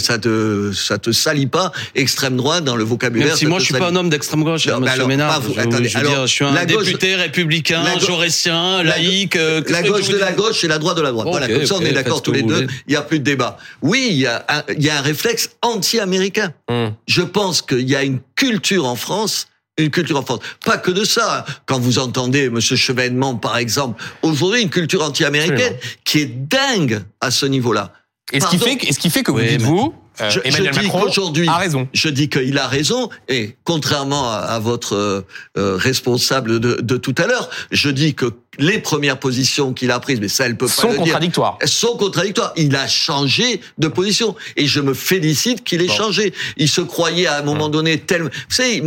ça 0.00 0.18
te 0.18 0.72
ça 0.72 0.98
te 0.98 1.12
salit 1.12 1.46
pas. 1.46 1.70
Extrême 1.94 2.36
droite 2.36 2.64
dans 2.64 2.74
le 2.74 2.82
vocabulaire. 2.82 3.28
Même 3.28 3.36
si 3.36 3.44
ça 3.44 3.48
moi 3.48 3.58
te 3.58 3.62
je 3.62 3.66
suis 3.66 3.72
salit. 3.74 3.84
pas 3.84 3.90
un 3.92 3.96
homme 3.96 4.10
d'extrême 4.10 4.42
gauche, 4.42 4.66
Non, 4.66 4.80
monsieur 4.80 4.92
alors, 4.94 5.06
Ménard. 5.08 5.40
vous. 5.40 5.54
Je, 5.54 5.60
Attendez, 5.60 5.88
je 5.88 5.94
veux 5.94 6.00
alors, 6.00 6.12
dire, 6.14 6.26
je 6.26 6.32
suis 6.34 6.44
un 6.44 6.52
la 6.52 6.66
gauche- 6.66 6.86
député 6.86 7.14
républicain, 7.14 7.84
la 7.84 7.94
gauche- 7.94 8.06
jaurétien, 8.06 8.82
la- 8.82 8.90
laïque. 8.96 9.36
euh, 9.36 9.62
la 9.68 9.82
gauche 9.84 10.08
de 10.08 10.16
la 10.16 10.32
gauche 10.32 10.64
et 10.64 10.68
la 10.68 10.78
droite 10.78 10.96
de 10.96 11.02
la 11.02 11.12
droite. 11.12 11.26
Bon, 11.26 11.30
voilà, 11.30 11.46
comme 11.46 11.64
ça 11.64 11.76
on 11.76 11.80
est 11.80 11.92
d'accord 11.92 12.22
tous 12.22 12.32
les 12.32 12.42
deux. 12.42 12.66
Il 12.88 12.92
y 12.92 12.96
a 12.96 13.02
plus 13.02 13.20
de 13.20 13.24
débat. 13.24 13.56
Oui, 13.82 14.08
il 14.10 14.16
y 14.18 14.26
a 14.26 14.44
un, 14.48 14.62
il 14.76 14.82
y 14.84 14.90
a 14.90 14.98
un 14.98 15.02
réflexe 15.02 15.50
anti-américain. 15.62 16.52
Hum. 16.68 16.92
Je 17.06 17.22
pense 17.22 17.62
qu'il 17.62 17.88
y 17.88 17.94
a 17.94 18.02
une 18.02 18.18
culture 18.34 18.84
en 18.86 18.96
France. 18.96 19.46
Une 19.78 19.90
culture 19.90 20.18
en 20.18 20.22
France. 20.22 20.40
Pas 20.64 20.76
que 20.76 20.90
de 20.90 21.04
ça. 21.04 21.46
Quand 21.66 21.78
vous 21.78 21.98
entendez 22.00 22.50
Monsieur 22.50 22.74
Chevènement, 22.76 23.36
par 23.36 23.56
exemple, 23.56 24.02
aujourd'hui, 24.22 24.60
une 24.62 24.70
culture 24.70 25.02
anti-américaine 25.04 25.76
qui 26.04 26.18
est 26.18 26.26
dingue 26.26 27.02
à 27.20 27.30
ce 27.30 27.46
niveau-là. 27.46 27.92
Et 28.32 28.40
ce 28.40 28.48
qui 28.48 28.58
fait, 28.58 28.76
que- 28.76 28.86
et 28.88 28.92
ce 28.92 28.98
qui 28.98 29.08
fait 29.08 29.22
que 29.22 29.30
vous 29.30 29.38
Oui, 29.38 29.46
dites, 29.48 29.62
vous, 29.62 29.94
euh, 30.20 30.28
Je- 30.30 30.40
dis 30.40 30.60
Macron 30.62 31.00
qu'aujourd'hui- 31.02 31.48
a 31.48 31.56
raison. 31.56 31.88
Je 31.94 32.08
dis 32.08 32.28
qu'il 32.28 32.58
a 32.58 32.66
raison, 32.66 33.08
et 33.28 33.56
contrairement 33.64 34.30
à, 34.30 34.36
à 34.38 34.58
votre 34.58 34.94
euh, 34.96 35.20
euh, 35.56 35.76
responsable 35.76 36.58
de, 36.60 36.78
de 36.82 36.96
tout 36.96 37.14
à 37.16 37.26
l'heure, 37.26 37.48
je 37.70 37.88
dis 37.88 38.14
que 38.14 38.26
les 38.58 38.78
premières 38.78 39.20
positions 39.20 39.72
qu'il 39.72 39.90
a 39.90 40.00
prises, 40.00 40.20
mais 40.20 40.28
ça, 40.28 40.46
elle 40.46 40.56
peut 40.56 40.66
pas 40.66 40.72
Sont 40.72 40.88
le 40.88 40.94
dire, 40.94 41.02
contradictoires. 41.04 41.58
sont 41.64 41.96
contradictoires. 41.96 42.52
Il 42.56 42.74
a 42.74 42.88
changé 42.88 43.60
de 43.78 43.88
position 43.88 44.34
et 44.56 44.66
je 44.66 44.80
me 44.80 44.94
félicite 44.94 45.62
qu'il 45.62 45.80
ait 45.82 45.86
Bon. 45.86 45.92
changé. 45.94 46.32
Il 46.56 46.68
se 46.68 46.80
croyait 46.80 47.26
à 47.26 47.38
un 47.38 47.42
moment 47.42 47.68
donné 47.68 48.00
tellement. 48.00 48.30
Vous 48.30 48.54
savez, 48.54 48.82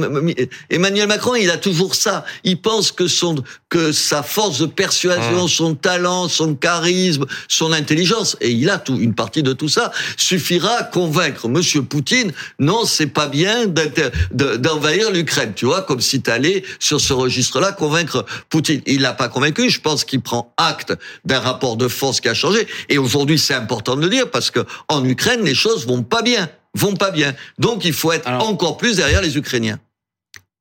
Emmanuel 0.70 1.08
Macron, 1.08 1.36
il 1.36 1.50
a 1.52 1.58
toujours 1.58 1.96
ça. 1.96 2.26
Il 2.44 2.60
pense 2.60 2.92
que 2.92 3.08
son 3.08 3.36
que 3.70 3.94
sa 3.94 4.22
force 4.24 4.60
de 4.60 4.66
persuasion, 4.66 5.48
son 5.48 5.76
talent, 5.76 6.28
son 6.28 6.56
charisme, 6.56 7.26
son 7.48 7.72
intelligence, 7.72 8.36
et 8.42 8.52
il 8.52 8.70
a 8.70 8.78
tout 8.78 8.98
une 9.00 9.14
partie 9.14 9.44
de 9.44 9.54
tout 9.54 9.70
ça, 9.70 9.94
suffira 10.18 10.72
à 10.80 10.84
convaincre 10.84 11.48
Monsieur 11.48 11.82
Poutine. 11.82 12.34
Non, 12.60 12.84
c'est 12.84 13.08
pas 13.08 13.28
bien 13.28 13.68
d'envahir 14.34 15.12
l'Ukraine. 15.12 15.54
Tu 15.56 15.66
vois, 15.66 15.84
comme 15.84 16.02
si 16.02 16.22
tu 16.22 16.30
allais 16.30 16.64
sur 16.80 17.00
ce 17.00 17.14
registre-là 17.14 17.72
convaincre 17.72 18.26
Poutine. 18.50 18.82
Il 18.86 19.02
l'a 19.02 19.14
pas 19.14 19.30
convaincu. 19.30 19.51
Je 19.57 19.80
pense 19.82 20.03
qu'il 20.03 20.22
prend 20.22 20.53
acte 20.57 20.94
d'un 21.26 21.40
rapport 21.40 21.78
de 21.78 21.88
force 21.88 22.19
qui 22.22 22.30
a 22.30 22.34
changé. 22.34 22.68
Et 22.90 22.98
aujourd'hui, 22.98 23.38
c'est 23.40 23.53
important 23.53 23.95
de 23.95 24.02
le 24.02 24.10
dire 24.10 24.30
parce 24.32 24.52
que 24.52 24.60
en 24.88 25.03
Ukraine, 25.06 25.41
les 25.44 25.56
choses 25.56 25.86
vont 25.88 26.03
pas 26.03 26.22
bien, 26.22 26.49
vont 26.76 26.94
pas 26.95 27.11
bien. 27.11 27.34
Donc, 27.60 27.86
il 27.86 27.94
faut 27.94 28.11
être 28.11 28.28
Alors- 28.28 28.48
encore 28.48 28.78
plus 28.78 28.98
derrière 28.98 29.22
les 29.22 29.38
Ukrainiens. 29.38 29.80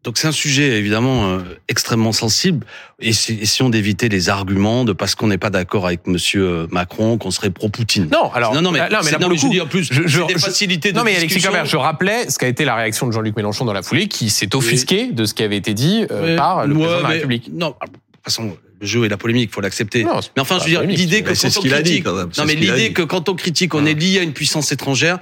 Donc 0.02 0.16
c'est 0.16 0.26
un 0.28 0.32
sujet 0.32 0.78
évidemment 0.78 1.28
euh, 1.28 1.40
extrêmement 1.68 2.12
sensible. 2.12 2.64
Et 3.00 3.12
si- 3.12 3.34
essayons 3.42 3.68
d'éviter 3.68 4.08
les 4.08 4.30
arguments 4.30 4.86
de 4.86 4.94
parce 4.94 5.14
qu'on 5.14 5.26
n'est 5.26 5.36
pas 5.36 5.50
d'accord 5.50 5.86
avec 5.86 6.06
Monsieur 6.06 6.42
euh, 6.42 6.66
Macron 6.70 7.18
qu'on 7.18 7.30
serait 7.30 7.50
pro-Poutine. 7.50 8.08
Non, 8.10 8.32
alors, 8.32 8.54
non, 8.54 8.62
non, 8.62 8.70
mais, 8.72 8.78
là, 8.78 9.00
mais 9.04 9.10
là, 9.10 9.18
non, 9.18 9.24
pour 9.24 9.28
mais 9.28 9.34
le 9.34 9.40
je 9.42 9.46
coup, 9.46 9.52
dis 9.52 9.60
en 9.60 9.66
plus, 9.66 9.84
je- 9.92 9.92
je- 10.06 10.22
des 10.22 10.38
je- 10.38 10.90
de 10.90 10.96
Non 10.96 11.04
mais 11.04 11.16
Alexis. 11.16 11.42
Corbière, 11.42 11.66
je 11.66 11.76
rappelais 11.76 12.30
ce 12.30 12.38
qu'a 12.38 12.48
été 12.48 12.64
la 12.64 12.76
réaction 12.76 13.08
de 13.08 13.12
Jean-Luc 13.12 13.36
Mélenchon 13.36 13.66
dans 13.66 13.74
la 13.74 13.82
foulée, 13.82 14.08
qui 14.08 14.30
s'est 14.30 14.54
offusqué 14.56 15.12
de 15.12 15.26
ce 15.26 15.34
qui 15.34 15.42
avait 15.42 15.58
été 15.58 15.74
dit 15.74 16.06
euh, 16.10 16.34
par 16.34 16.66
le 16.66 16.72
ouais, 16.76 16.80
président 16.80 16.96
de 16.96 17.02
la 17.02 17.08
mais- 17.10 17.14
République. 17.16 17.50
Non, 17.52 17.68
de 17.68 17.74
toute 17.88 18.00
façon, 18.24 18.56
le 18.80 18.86
jeu 18.86 19.04
et 19.04 19.08
la 19.08 19.16
polémique, 19.16 19.52
faut 19.52 19.60
l'accepter. 19.60 20.04
Mais 20.04 20.42
enfin, 20.42 20.58
je 20.58 20.64
veux 20.64 20.70
dire, 20.70 20.82
l'idée 20.82 21.22
que 21.22 21.28
quand 21.28 21.34
ce 21.34 21.58
on 21.58 21.62
qu'il 21.62 21.74
a 21.74 21.82
dit 21.82 22.02
critique, 22.02 22.38
non 22.38 22.44
mais 22.46 22.54
l'idée 22.54 22.92
que 22.92 23.02
quand 23.02 23.28
on 23.28 23.34
critique, 23.34 23.74
on 23.74 23.84
est 23.86 23.94
lié 23.94 24.20
à 24.20 24.22
une 24.22 24.32
puissance 24.32 24.72
étrangère. 24.72 25.18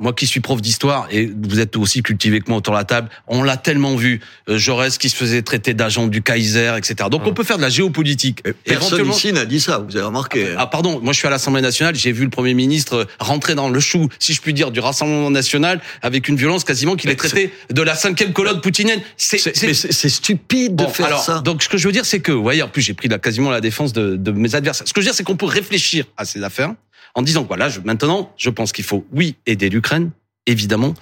Moi 0.00 0.12
qui 0.14 0.26
suis 0.26 0.40
prof 0.40 0.60
d'histoire 0.62 1.06
et 1.10 1.30
vous 1.42 1.60
êtes 1.60 1.76
aussi 1.76 2.02
cultivé 2.02 2.40
que 2.40 2.48
moi 2.48 2.58
autour 2.58 2.72
de 2.74 2.78
la 2.78 2.84
table, 2.84 3.08
on 3.26 3.42
l'a 3.42 3.56
tellement 3.58 3.96
vu. 3.96 4.20
Euh, 4.48 4.56
Jaurès 4.58 4.96
qui 4.98 5.10
se 5.10 5.16
faisait 5.16 5.42
traiter 5.42 5.74
d'agent 5.74 6.06
du 6.06 6.22
Kaiser, 6.22 6.72
etc. 6.76 7.08
Donc 7.10 7.22
on 7.26 7.34
peut 7.34 7.44
faire 7.44 7.58
de 7.58 7.62
la 7.62 7.68
géopolitique. 7.68 8.42
Personne 8.42 8.64
Éventuellement- 8.64 9.14
ici 9.14 9.32
n'a 9.32 9.44
dit 9.44 9.60
ça, 9.60 9.78
vous 9.78 9.96
avez 9.96 10.06
remarqué. 10.06 10.54
ah 10.56 10.66
pardon, 10.66 11.00
moi 11.02 11.12
je 11.12 11.18
suis 11.18 11.26
à 11.26 11.30
l'Assemblée 11.30 11.60
nationale, 11.62 11.94
j'ai 11.94 12.12
vu 12.12 12.24
le 12.24 12.30
Premier 12.30 12.54
ministre 12.54 13.06
rentrer 13.18 13.54
dans 13.54 13.68
le 13.68 13.78
chou, 13.80 14.08
si 14.18 14.32
je 14.32 14.40
puis 14.40 14.54
dire, 14.54 14.70
du 14.70 14.80
Rassemblement 14.80 15.30
national 15.30 15.80
avec 16.02 16.28
une 16.28 16.36
violence 16.36 16.64
quasiment 16.64 16.96
qu'il 16.96 17.10
est 17.10 17.16
traité 17.16 17.52
de 17.70 17.82
la 17.82 17.94
cinquième 17.94 18.32
colonne 18.32 18.60
poutinienne. 18.62 19.00
C'est 19.16 20.08
stupide 20.08 20.76
de 20.76 20.84
Bon, 20.84 20.90
faire 20.90 21.06
alors, 21.06 21.22
ça. 21.22 21.40
Donc, 21.40 21.62
ce 21.62 21.68
que 21.68 21.76
je 21.76 21.86
veux 21.86 21.92
dire, 21.92 22.04
c'est 22.06 22.20
que, 22.20 22.32
vous 22.32 22.42
voyez, 22.42 22.62
en 22.62 22.68
plus, 22.68 22.80
j'ai 22.82 22.94
pris 22.94 23.08
la, 23.08 23.18
quasiment 23.18 23.50
la 23.50 23.60
défense 23.60 23.92
de, 23.92 24.16
de 24.16 24.30
mes 24.30 24.54
adversaires. 24.54 24.86
Ce 24.88 24.92
que 24.92 25.00
je 25.00 25.06
veux 25.06 25.10
dire, 25.10 25.16
c'est 25.16 25.24
qu'on 25.24 25.36
peut 25.36 25.46
réfléchir 25.46 26.04
à 26.16 26.24
ces 26.24 26.42
affaires 26.42 26.72
en 27.14 27.22
disant, 27.22 27.44
voilà, 27.44 27.68
je, 27.68 27.80
maintenant, 27.80 28.32
je 28.36 28.50
pense 28.50 28.72
qu'il 28.72 28.84
faut, 28.84 29.04
oui, 29.12 29.36
aider 29.46 29.68
l'Ukraine, 29.68 30.10
évidemment. 30.46 30.94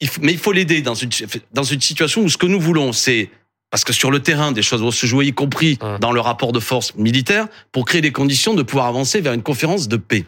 Il 0.00 0.08
faut- 0.08 0.20
mais 0.22 0.32
il 0.32 0.38
faut 0.38 0.52
l'aider 0.52 0.82
dans 0.82 0.94
une, 0.94 1.10
dans 1.52 1.62
une 1.64 1.80
situation 1.80 2.22
où 2.22 2.28
ce 2.28 2.36
que 2.36 2.46
nous 2.46 2.60
voulons, 2.60 2.92
c'est, 2.92 3.30
parce 3.70 3.84
que 3.84 3.92
sur 3.92 4.10
le 4.10 4.20
terrain, 4.20 4.52
des 4.52 4.62
choses 4.62 4.82
vont 4.82 4.90
se 4.90 5.06
jouer, 5.06 5.26
y 5.26 5.32
compris 5.32 5.78
dans 6.00 6.12
le 6.12 6.20
rapport 6.20 6.52
de 6.52 6.60
force 6.60 6.94
militaire, 6.96 7.46
pour 7.70 7.84
créer 7.84 8.00
les 8.00 8.12
conditions 8.12 8.54
de 8.54 8.62
pouvoir 8.62 8.86
avancer 8.86 9.20
vers 9.20 9.32
une 9.32 9.42
conférence 9.42 9.88
de 9.88 9.96
paix. 9.96 10.24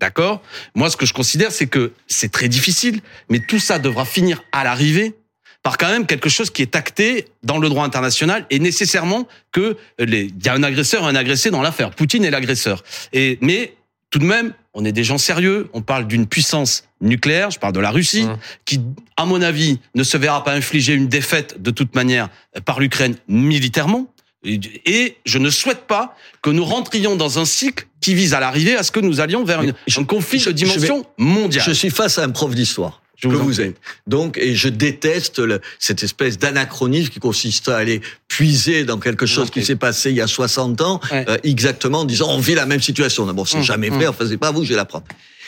D'accord? 0.00 0.42
Moi, 0.74 0.90
ce 0.90 0.96
que 0.96 1.06
je 1.06 1.14
considère, 1.14 1.52
c'est 1.52 1.68
que 1.68 1.92
c'est 2.08 2.30
très 2.30 2.48
difficile, 2.48 3.00
mais 3.30 3.38
tout 3.40 3.60
ça 3.60 3.78
devra 3.78 4.04
finir 4.04 4.42
à 4.52 4.64
l'arrivée 4.64 5.14
par 5.62 5.78
quand 5.78 5.88
même 5.88 6.04
quelque 6.04 6.28
chose 6.28 6.50
qui 6.50 6.60
est 6.60 6.76
acté 6.76 7.26
dans 7.42 7.56
le 7.58 7.70
droit 7.70 7.84
international 7.86 8.44
et 8.50 8.58
nécessairement 8.58 9.26
que 9.50 9.78
les, 9.98 10.24
il 10.24 10.44
y 10.44 10.48
a 10.50 10.52
un 10.52 10.62
agresseur 10.62 11.04
et 11.04 11.06
un 11.06 11.14
agressé 11.14 11.50
dans 11.50 11.62
l'affaire. 11.62 11.90
Poutine 11.92 12.22
est 12.24 12.30
l'agresseur. 12.30 12.82
Et, 13.14 13.38
mais 13.40 13.74
tout 14.14 14.20
de 14.20 14.26
même, 14.26 14.52
on 14.74 14.84
est 14.84 14.92
des 14.92 15.02
gens 15.02 15.18
sérieux. 15.18 15.68
On 15.72 15.82
parle 15.82 16.06
d'une 16.06 16.28
puissance 16.28 16.84
nucléaire, 17.00 17.50
je 17.50 17.58
parle 17.58 17.72
de 17.72 17.80
la 17.80 17.90
Russie, 17.90 18.22
Mmh. 18.22 18.38
qui, 18.64 18.80
à 19.16 19.24
mon 19.24 19.42
avis, 19.42 19.80
ne 19.96 20.04
se 20.04 20.16
verra 20.16 20.44
pas 20.44 20.52
infliger 20.52 20.94
une 20.94 21.08
défaite 21.08 21.60
de 21.60 21.72
toute 21.72 21.96
manière 21.96 22.28
par 22.64 22.78
l'Ukraine 22.78 23.16
militairement. 23.26 24.06
Et- 24.44 25.16
je 25.26 25.38
ne 25.38 25.50
souhaite 25.50 25.88
pas 25.88 26.14
que 26.42 26.50
nous 26.50 26.64
rentrions 26.64 27.16
dans 27.16 27.40
un 27.40 27.44
cycle 27.44 27.88
qui 28.00 28.14
vise 28.14 28.34
à 28.34 28.38
l'arrivée 28.40 28.76
à 28.76 28.84
ce 28.84 28.92
que 28.92 29.00
nous 29.00 29.18
allions 29.20 29.42
vers 29.42 29.62
une, 29.62 29.74
Je- 29.88 29.98
un 29.98 30.04
conflit 30.04 30.38
je- 30.38 30.50
de 30.50 30.56
je 30.58 30.64
vais- 30.64 30.70
dimension 30.74 31.04
mondiale. 31.18 31.64
Je 31.66 31.72
suis 31.72 31.90
face 31.90 32.18
à 32.18 32.22
un 32.22 32.30
prof 32.30 32.54
d'histoire. 32.54 33.02
Je 33.24 33.36
que 33.36 33.40
vous 33.42 33.60
êtes. 33.60 33.76
Donc, 34.06 34.38
et 34.38 34.54
je 34.54 34.68
déteste 34.68 35.38
le- 35.38 35.60
cette 35.78 36.02
espèce 36.02 36.38
d'anachronisme 36.38 37.10
qui 37.10 37.20
consiste 37.20 37.68
à 37.68 37.76
aller 37.76 38.00
puiser 38.28 38.84
dans 38.84 38.98
quelque 38.98 39.26
chose 39.26 39.50
qui 39.50 39.64
s'est 39.64 39.76
passé 39.76 40.10
il 40.10 40.16
y 40.16 40.20
a 40.20 40.26
60 40.26 40.80
ans, 40.80 41.00
Ouais. 41.10 41.24
euh, 41.28 41.36
exactement 41.44 42.00
en 42.00 42.04
disant 42.04 42.28
on 42.30 42.38
vit 42.38 42.54
la 42.54 42.66
même 42.66 42.80
situation. 42.82 43.26
D'abord, 43.26 43.46
c'est 43.48 43.58
Hum, 43.58 43.62
jamais 43.62 43.90
hum. 43.90 43.96
vrai, 43.96 44.06
enfin, 44.06 44.24
c'est 44.28 44.36
pas 44.38 44.50
vous, 44.52 44.64
je 44.64 44.70
vais 44.70 44.76
l'apprendre. 44.76 45.04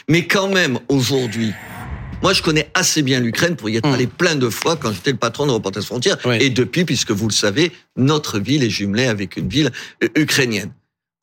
Mais 0.09 0.27
quand 0.27 0.49
même, 0.49 0.79
aujourd'hui, 0.89 1.53
moi, 2.23 2.33
je 2.33 2.43
connais 2.43 2.71
assez 2.75 3.03
bien 3.03 3.21
l'Ukraine 3.21 3.57
pour 3.57 3.69
y 3.69 3.77
être 3.77 3.87
Hum. 3.87 3.95
allé 3.95 4.07
plein 4.07 4.37
de 4.37 4.49
fois 4.49 4.77
quand 4.77 4.93
j'étais 4.93 5.11
le 5.13 5.17
patron 5.19 5.47
de 5.47 5.53
Reporters 5.53 5.83
Frontières. 5.85 6.17
Oui. 6.25 6.37
Et 6.41 6.51
depuis, 6.51 6.85
puisque 6.85 7.11
vous 7.11 7.29
le 7.29 7.33
savez, 7.35 7.73
notre 7.97 8.39
ville 8.39 8.63
est 8.63 8.71
jumelée 8.71 9.07
avec 9.07 9.37
une 9.37 9.49
ville 9.49 9.71
euh, 10.03 10.09
ukrainienne. 10.17 10.71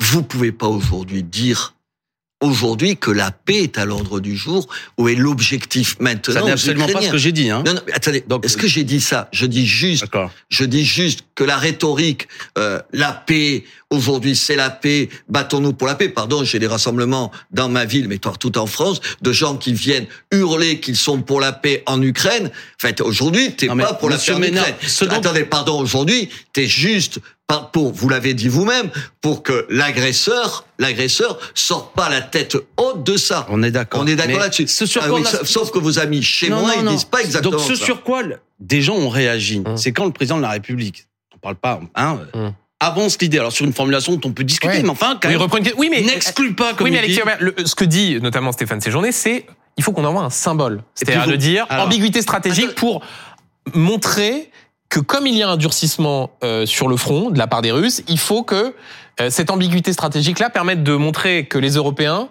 Vous 0.01 0.21
pouvez 0.23 0.51
pas 0.51 0.67
aujourd'hui 0.67 1.23
dire 1.23 1.75
aujourd'hui 2.43 2.97
que 2.97 3.09
la 3.09 3.31
paix 3.31 3.63
est 3.63 3.77
à 3.77 3.85
l'ordre 3.85 4.19
du 4.19 4.35
jour 4.35 4.67
ou 4.97 5.07
est 5.07 5.15
l'objectif 5.15 5.95
maintenant 5.99 6.33
Ça 6.33 6.41
n'est 6.41 6.51
absolument 6.51 6.87
pas 6.87 7.01
ce 7.01 7.09
que 7.09 7.17
j'ai 7.17 7.31
dit. 7.31 7.49
Hein. 7.49 7.63
Non, 7.65 7.73
non, 7.73 7.81
mais 7.87 7.93
attendez. 7.93 8.23
Est-ce 8.43 8.57
que 8.57 8.67
j'ai 8.67 8.83
dit 8.83 9.01
ça? 9.01 9.29
Je 9.31 9.45
dis 9.45 9.65
juste, 9.65 10.03
D'accord. 10.03 10.31
je 10.49 10.65
dis 10.65 10.85
juste 10.85 11.21
que 11.35 11.43
la 11.43 11.57
rhétorique, 11.57 12.27
euh, 12.57 12.79
la 12.91 13.11
paix, 13.13 13.63
aujourd'hui 13.89 14.35
c'est 14.35 14.55
la 14.55 14.69
paix, 14.69 15.09
battons-nous 15.29 15.73
pour 15.73 15.87
la 15.87 15.95
paix. 15.95 16.09
Pardon, 16.09 16.43
j'ai 16.43 16.59
des 16.59 16.67
rassemblements 16.67 17.31
dans 17.51 17.69
ma 17.69 17.85
ville, 17.85 18.07
mais 18.07 18.19
partout 18.19 18.57
en 18.57 18.67
France, 18.67 18.99
de 19.21 19.31
gens 19.31 19.55
qui 19.55 19.73
viennent 19.73 20.07
hurler 20.31 20.79
qu'ils 20.79 20.97
sont 20.97 21.21
pour 21.21 21.39
la 21.39 21.53
paix 21.53 21.83
en 21.85 22.01
Ukraine. 22.01 22.47
En 22.47 22.87
fait, 22.87 23.01
aujourd'hui, 23.01 23.55
t'es 23.55 23.67
pas 23.67 23.93
pour 23.93 24.09
la 24.09 24.17
paix 24.17 24.33
en 24.33 24.41
Ukraine. 24.41 24.75
Attendez, 25.09 25.45
pardon, 25.45 25.79
aujourd'hui, 25.79 26.29
t'es 26.51 26.67
juste 26.67 27.19
pour, 27.61 27.91
vous 27.93 28.09
l'avez 28.09 28.33
dit 28.33 28.47
vous-même, 28.47 28.89
pour 29.21 29.43
que 29.43 29.65
l'agresseur, 29.69 30.65
l'agresseur 30.79 31.39
sorte 31.53 31.93
pas 31.95 32.09
la 32.09 32.21
tête 32.21 32.55
haute 32.77 33.03
de 33.03 33.17
ça. 33.17 33.45
On 33.49 33.63
est 33.63 33.71
d'accord. 33.71 34.01
On 34.01 34.07
est 34.07 34.15
d'accord 34.15 34.39
là-dessus. 34.39 34.67
Ce 34.67 34.85
sur 34.85 35.01
Ah 35.03 35.09
quoi 35.09 35.19
oui, 35.19 35.25
a- 35.27 35.45
sauf- 35.45 35.71
que 35.71 35.79
vos 35.79 35.99
amis 35.99 36.21
chez 36.23 36.49
Non, 36.49 36.59
moi, 36.61 36.69
non, 36.69 36.75
ils 36.79 36.85
non. 36.85 36.91
disent 36.91 37.03
pas 37.05 37.21
exactement 37.21 37.57
Donc 37.57 37.65
ce 37.67 37.75
ça. 37.75 37.85
sur 37.85 38.03
quoi 38.03 38.21
des 38.59 38.81
gens 38.81 38.95
ont 38.95 39.09
réagi, 39.09 39.61
Hum. 39.65 39.77
c'est 39.77 39.91
quand 39.91 40.05
le 40.05 40.11
président 40.11 40.37
de 40.37 40.41
la 40.41 40.49
République, 40.51 41.07
on 41.35 41.37
parle 41.37 41.55
pas, 41.55 41.79
hein, 41.95 42.19
euh, 42.35 42.47
Hum. 42.47 42.53
avance 42.79 43.17
l'idée. 43.21 43.39
Alors 43.39 43.51
sur 43.51 43.65
une 43.65 43.73
formulation 43.73 44.13
dont 44.15 44.29
on 44.29 44.33
peut 44.33 44.43
discuter, 44.43 44.77
Ouais. 44.77 44.83
mais 44.83 44.89
enfin, 44.89 45.17
quand 45.21 45.27
Oui, 45.29 45.33
même, 45.35 45.41
reprend 45.41 45.57
une- 45.57 45.71
oui, 45.77 45.89
mais 45.91 46.01
n'exclut 46.01 46.53
pas 46.53 46.73
comme 46.73 46.85
oui, 46.85 46.91
mais. 46.91 46.99
Alexis 46.99 47.19
Robert, 47.19 47.37
le- 47.39 47.55
ce 47.65 47.75
que 47.75 47.85
dit 47.85 48.19
notamment 48.21 48.51
Stéphane 48.51 48.81
Séjourné, 48.81 49.11
c'est 49.11 49.45
il 49.77 49.83
faut 49.83 49.91
qu'on 49.91 50.05
envoie 50.05 50.21
un 50.23 50.29
symbole. 50.29 50.83
C'est-à-dire 50.95 51.27
de 51.27 51.35
dire 51.35 51.65
alors- 51.69 51.85
ambiguïté 51.87 52.21
stratégique 52.21 52.65
Attends. 52.71 52.75
pour 52.75 53.01
montrer 53.73 54.49
que 54.93 54.99
comme 54.99 55.25
il 55.25 55.35
y 55.35 55.41
a 55.41 55.49
un 55.49 55.57
durcissement 55.57 56.29
euh, 56.43 56.67
sur 56.67 56.87
le 56.87 56.97
front 56.97 57.31
de 57.31 57.39
la 57.39 57.47
part 57.47 57.63
des 57.63 57.71
Russes, 57.71 58.03
il 58.07 58.19
faut 58.19 58.43
que 58.43 58.75
euh, 59.21 59.29
cette 59.31 59.49
ambiguïté 59.49 59.91
stratégique-là 59.91 60.51
permette 60.51 60.83
de 60.83 60.93
montrer 60.93 61.45
que 61.47 61.57
les 61.57 61.71
Européens 61.71 62.29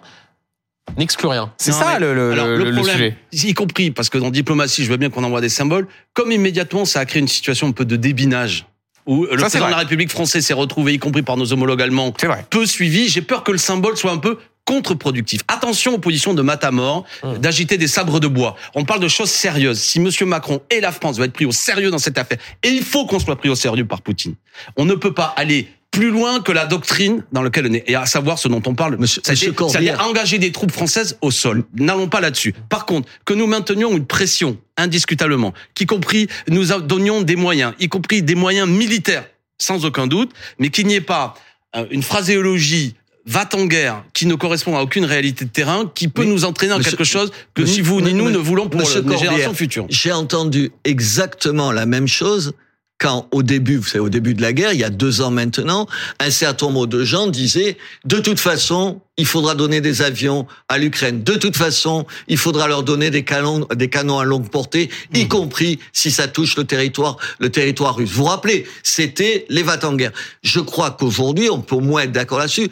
n'excluent 0.97 1.27
rien. 1.27 1.51
C'est 1.57 1.73
ça 1.73 1.93
mais- 1.95 1.99
le, 1.99 2.13
le, 2.13 2.31
alors, 2.31 2.47
le- 2.47 2.57
le 2.57 2.63
le 2.69 2.75
problème, 2.75 2.95
sujet. 2.95 3.49
y 3.49 3.53
compris 3.53 3.91
parce 3.91 4.09
que 4.09 4.17
dans 4.17 4.29
diplomatie, 4.29 4.85
je 4.85 4.89
veux 4.89 4.95
bien 4.95 5.09
qu'on 5.09 5.25
envoie 5.25 5.41
des 5.41 5.49
symboles, 5.49 5.87
comme 6.13 6.31
immédiatement 6.31 6.85
ça 6.85 7.01
a 7.01 7.05
créé 7.05 7.21
une 7.21 7.27
situation 7.27 7.67
un 7.67 7.71
peu 7.73 7.83
de 7.83 7.97
débinage 7.97 8.65
où 9.05 9.25
le 9.25 9.35
président 9.35 9.65
de 9.65 9.71
la 9.71 9.77
République 9.79 10.09
française 10.11 10.45
s'est 10.45 10.53
retrouvé, 10.53 10.93
y 10.93 10.99
compris 10.99 11.21
par 11.23 11.35
nos 11.35 11.51
homologues 11.51 11.81
allemands, 11.81 12.13
peu 12.49 12.65
suivi. 12.65 13.09
J'ai 13.09 13.21
peur 13.21 13.43
que 13.43 13.51
le 13.51 13.57
symbole 13.57 13.97
soit 13.97 14.11
un 14.11 14.17
peu 14.17 14.37
contre-productif. 14.65 15.41
Attention 15.47 15.95
aux 15.95 15.97
positions 15.99 16.33
de 16.33 16.41
Matamor, 16.41 17.05
Hum. 17.21 17.37
d'agiter 17.37 17.77
des 17.77 17.87
sabres 17.87 18.19
de 18.19 18.27
bois. 18.27 18.55
On 18.75 18.85
parle 18.85 18.99
de 19.01 19.07
choses 19.07 19.29
sérieuses. 19.29 19.79
Si 19.79 19.99
Monsieur 19.99 20.25
Macron 20.25 20.61
et 20.69 20.79
la 20.79 20.91
France 20.91 21.17
doivent 21.17 21.27
être 21.27 21.33
pris 21.33 21.45
au 21.45 21.51
sérieux 21.51 21.91
dans 21.91 21.97
cette 21.97 22.17
affaire, 22.17 22.37
et 22.63 22.69
il 22.69 22.83
faut 22.83 23.05
qu'on 23.05 23.19
soit 23.19 23.35
pris 23.35 23.49
au 23.49 23.55
sérieux 23.55 23.85
par 23.85 24.01
Poutine, 24.01 24.35
on 24.77 24.85
ne 24.85 24.95
peut 24.95 25.13
pas 25.13 25.33
aller 25.37 25.67
plus 25.91 26.09
loin 26.09 26.41
que 26.41 26.51
la 26.51 26.65
doctrine 26.65 27.23
dans 27.31 27.43
laquelle 27.43 27.67
on 27.69 27.73
est, 27.73 27.83
et 27.87 27.93
à 27.93 28.07
savoir 28.07 28.39
ce 28.39 28.47
dont 28.47 28.61
on 28.65 28.73
parle, 28.73 28.97
c'est-à-dire 29.05 30.01
engager 30.01 30.39
des 30.39 30.51
troupes 30.51 30.71
françaises 30.71 31.17
au 31.21 31.29
sol. 31.29 31.65
N'allons 31.75 32.07
pas 32.07 32.19
là-dessus. 32.19 32.53
Par 32.67 32.87
contre, 32.87 33.07
que 33.25 33.33
nous 33.35 33.45
maintenions 33.45 33.91
une 33.95 34.05
pression, 34.07 34.57
indiscutablement, 34.75 35.53
qu'y 35.75 35.85
compris 35.85 36.27
nous 36.49 36.65
donnions 36.81 37.21
des 37.21 37.35
moyens, 37.35 37.73
y 37.79 37.89
compris 37.89 38.23
des 38.23 38.33
moyens 38.33 38.67
militaires, 38.67 39.25
sans 39.59 39.85
aucun 39.85 40.07
doute, 40.07 40.31
mais 40.57 40.69
qu'il 40.69 40.87
n'y 40.87 40.95
ait 40.95 41.01
pas 41.01 41.35
euh, 41.75 41.85
une 41.91 42.01
phraséologie 42.01 42.95
va 43.25 43.47
en 43.53 43.65
guerre 43.65 44.03
qui 44.13 44.25
ne 44.25 44.35
correspond 44.35 44.77
à 44.77 44.81
aucune 44.81 45.05
réalité 45.05 45.45
de 45.45 45.49
terrain, 45.49 45.89
qui 45.93 46.07
peut 46.07 46.23
Mais, 46.23 46.29
nous 46.29 46.45
entraîner 46.45 46.75
monsieur- 46.77 46.91
quelque 46.91 47.03
chose 47.05 47.31
que 47.53 47.61
ni 47.61 47.81
vous 47.81 48.01
ni 48.01 48.13
nous 48.13 48.29
ne 48.29 48.37
voulons 48.37 48.67
pour 48.69 48.81
Monsieur 48.81 49.01
les 49.01 49.17
générations 49.17 49.53
futures. 49.53 49.85
J'ai 49.89 50.11
entendu 50.11 50.71
exactement 50.83 51.71
la 51.71 51.85
même 51.85 52.07
chose 52.07 52.53
quand 52.99 53.27
au 53.31 53.43
début, 53.43 53.77
vous 53.77 53.87
savez, 53.87 53.99
au 53.99 54.07
début 54.09 54.33
de 54.33 54.41
la 54.41 54.53
guerre, 54.53 54.71
il 54.71 54.79
y 54.79 54.83
a 54.83 54.89
deux 54.89 55.19
ans 55.21 55.31
maintenant, 55.31 55.87
un 56.19 56.29
certain 56.29 56.67
nombre 56.67 56.87
de 56.87 57.03
gens 57.03 57.27
disaient, 57.27 57.75
de 58.05 58.17
toute 58.19 58.39
façon, 58.39 59.01
il 59.17 59.25
faudra 59.25 59.55
donner 59.55 59.81
des 59.81 60.01
avions 60.01 60.47
à 60.69 60.77
l'Ukraine. 60.77 61.21
De 61.23 61.33
toute 61.35 61.57
façon, 61.57 62.05
il 62.29 62.37
faudra 62.37 62.67
leur 62.67 62.83
donner 62.83 63.09
des 63.09 63.23
canons, 63.23 63.67
des 63.75 63.89
canons 63.89 64.19
à 64.19 64.23
longue 64.25 64.49
portée, 64.49 64.89
Mmh. 65.13 65.17
y 65.17 65.27
compris 65.27 65.79
si 65.91 66.11
ça 66.11 66.27
touche 66.29 66.55
le 66.55 66.63
territoire, 66.63 67.17
le 67.39 67.49
territoire 67.49 67.95
russe. 67.95 68.09
Vous 68.11 68.23
vous 68.23 68.29
rappelez, 68.29 68.65
c'était 68.83 69.45
les 69.49 69.63
va 69.63 69.77
en 69.85 69.93
guerre. 69.95 70.11
Je 70.41 70.59
crois 70.61 70.91
qu'aujourd'hui, 70.91 71.49
on 71.49 71.59
peut 71.61 71.75
au 71.75 71.81
moins 71.81 72.03
être 72.03 72.11
d'accord 72.13 72.39
là-dessus. 72.39 72.69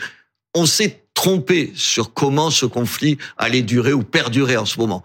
On 0.54 0.66
s'est 0.66 1.04
trompé 1.14 1.72
sur 1.76 2.14
comment 2.14 2.50
ce 2.50 2.66
conflit 2.66 3.18
allait 3.38 3.62
durer 3.62 3.94
ou 3.94 4.04
perdurer 4.04 4.58
en 4.58 4.66
ce 4.66 4.80
moment. 4.80 5.04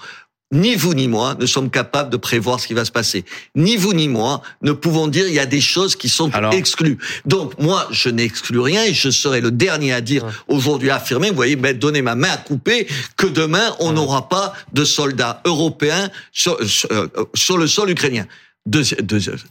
Ni 0.52 0.76
vous 0.76 0.94
ni 0.94 1.08
moi 1.08 1.34
ne 1.34 1.44
sommes 1.44 1.70
capables 1.70 2.08
de 2.08 2.16
prévoir 2.16 2.60
ce 2.60 2.68
qui 2.68 2.74
va 2.74 2.84
se 2.84 2.92
passer. 2.92 3.24
Ni 3.56 3.76
vous 3.76 3.92
ni 3.94 4.06
moi 4.06 4.42
ne 4.62 4.70
pouvons 4.70 5.08
dire 5.08 5.26
il 5.26 5.34
y 5.34 5.40
a 5.40 5.46
des 5.46 5.60
choses 5.60 5.96
qui 5.96 6.08
sont 6.08 6.32
Alors 6.32 6.54
exclues. 6.54 6.98
Donc 7.24 7.58
moi, 7.58 7.88
je 7.90 8.08
n'exclus 8.10 8.60
rien 8.60 8.84
et 8.84 8.94
je 8.94 9.10
serai 9.10 9.40
le 9.40 9.50
dernier 9.50 9.92
à 9.92 10.00
dire 10.00 10.24
aujourd'hui 10.46 10.90
affirmer, 10.90 11.30
vous 11.30 11.36
voyez, 11.36 11.56
ben, 11.56 11.76
donner 11.76 12.00
ma 12.00 12.14
main 12.14 12.30
à 12.30 12.36
couper, 12.36 12.86
que 13.16 13.26
demain 13.26 13.74
on 13.80 13.92
n'aura 13.92 14.28
pas 14.28 14.52
de 14.72 14.84
soldats 14.84 15.42
européens 15.44 16.10
sur, 16.30 16.62
sur, 16.68 16.90
euh, 16.92 17.08
sur 17.34 17.58
le 17.58 17.66
sol 17.66 17.90
ukrainien. 17.90 18.26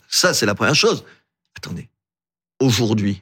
Ça, 0.09 0.34
c'est 0.34 0.45
la 0.45 0.55
première 0.55 0.76
chose. 0.76 1.03
Attendez, 1.57 1.89
aujourd'hui, 2.61 3.22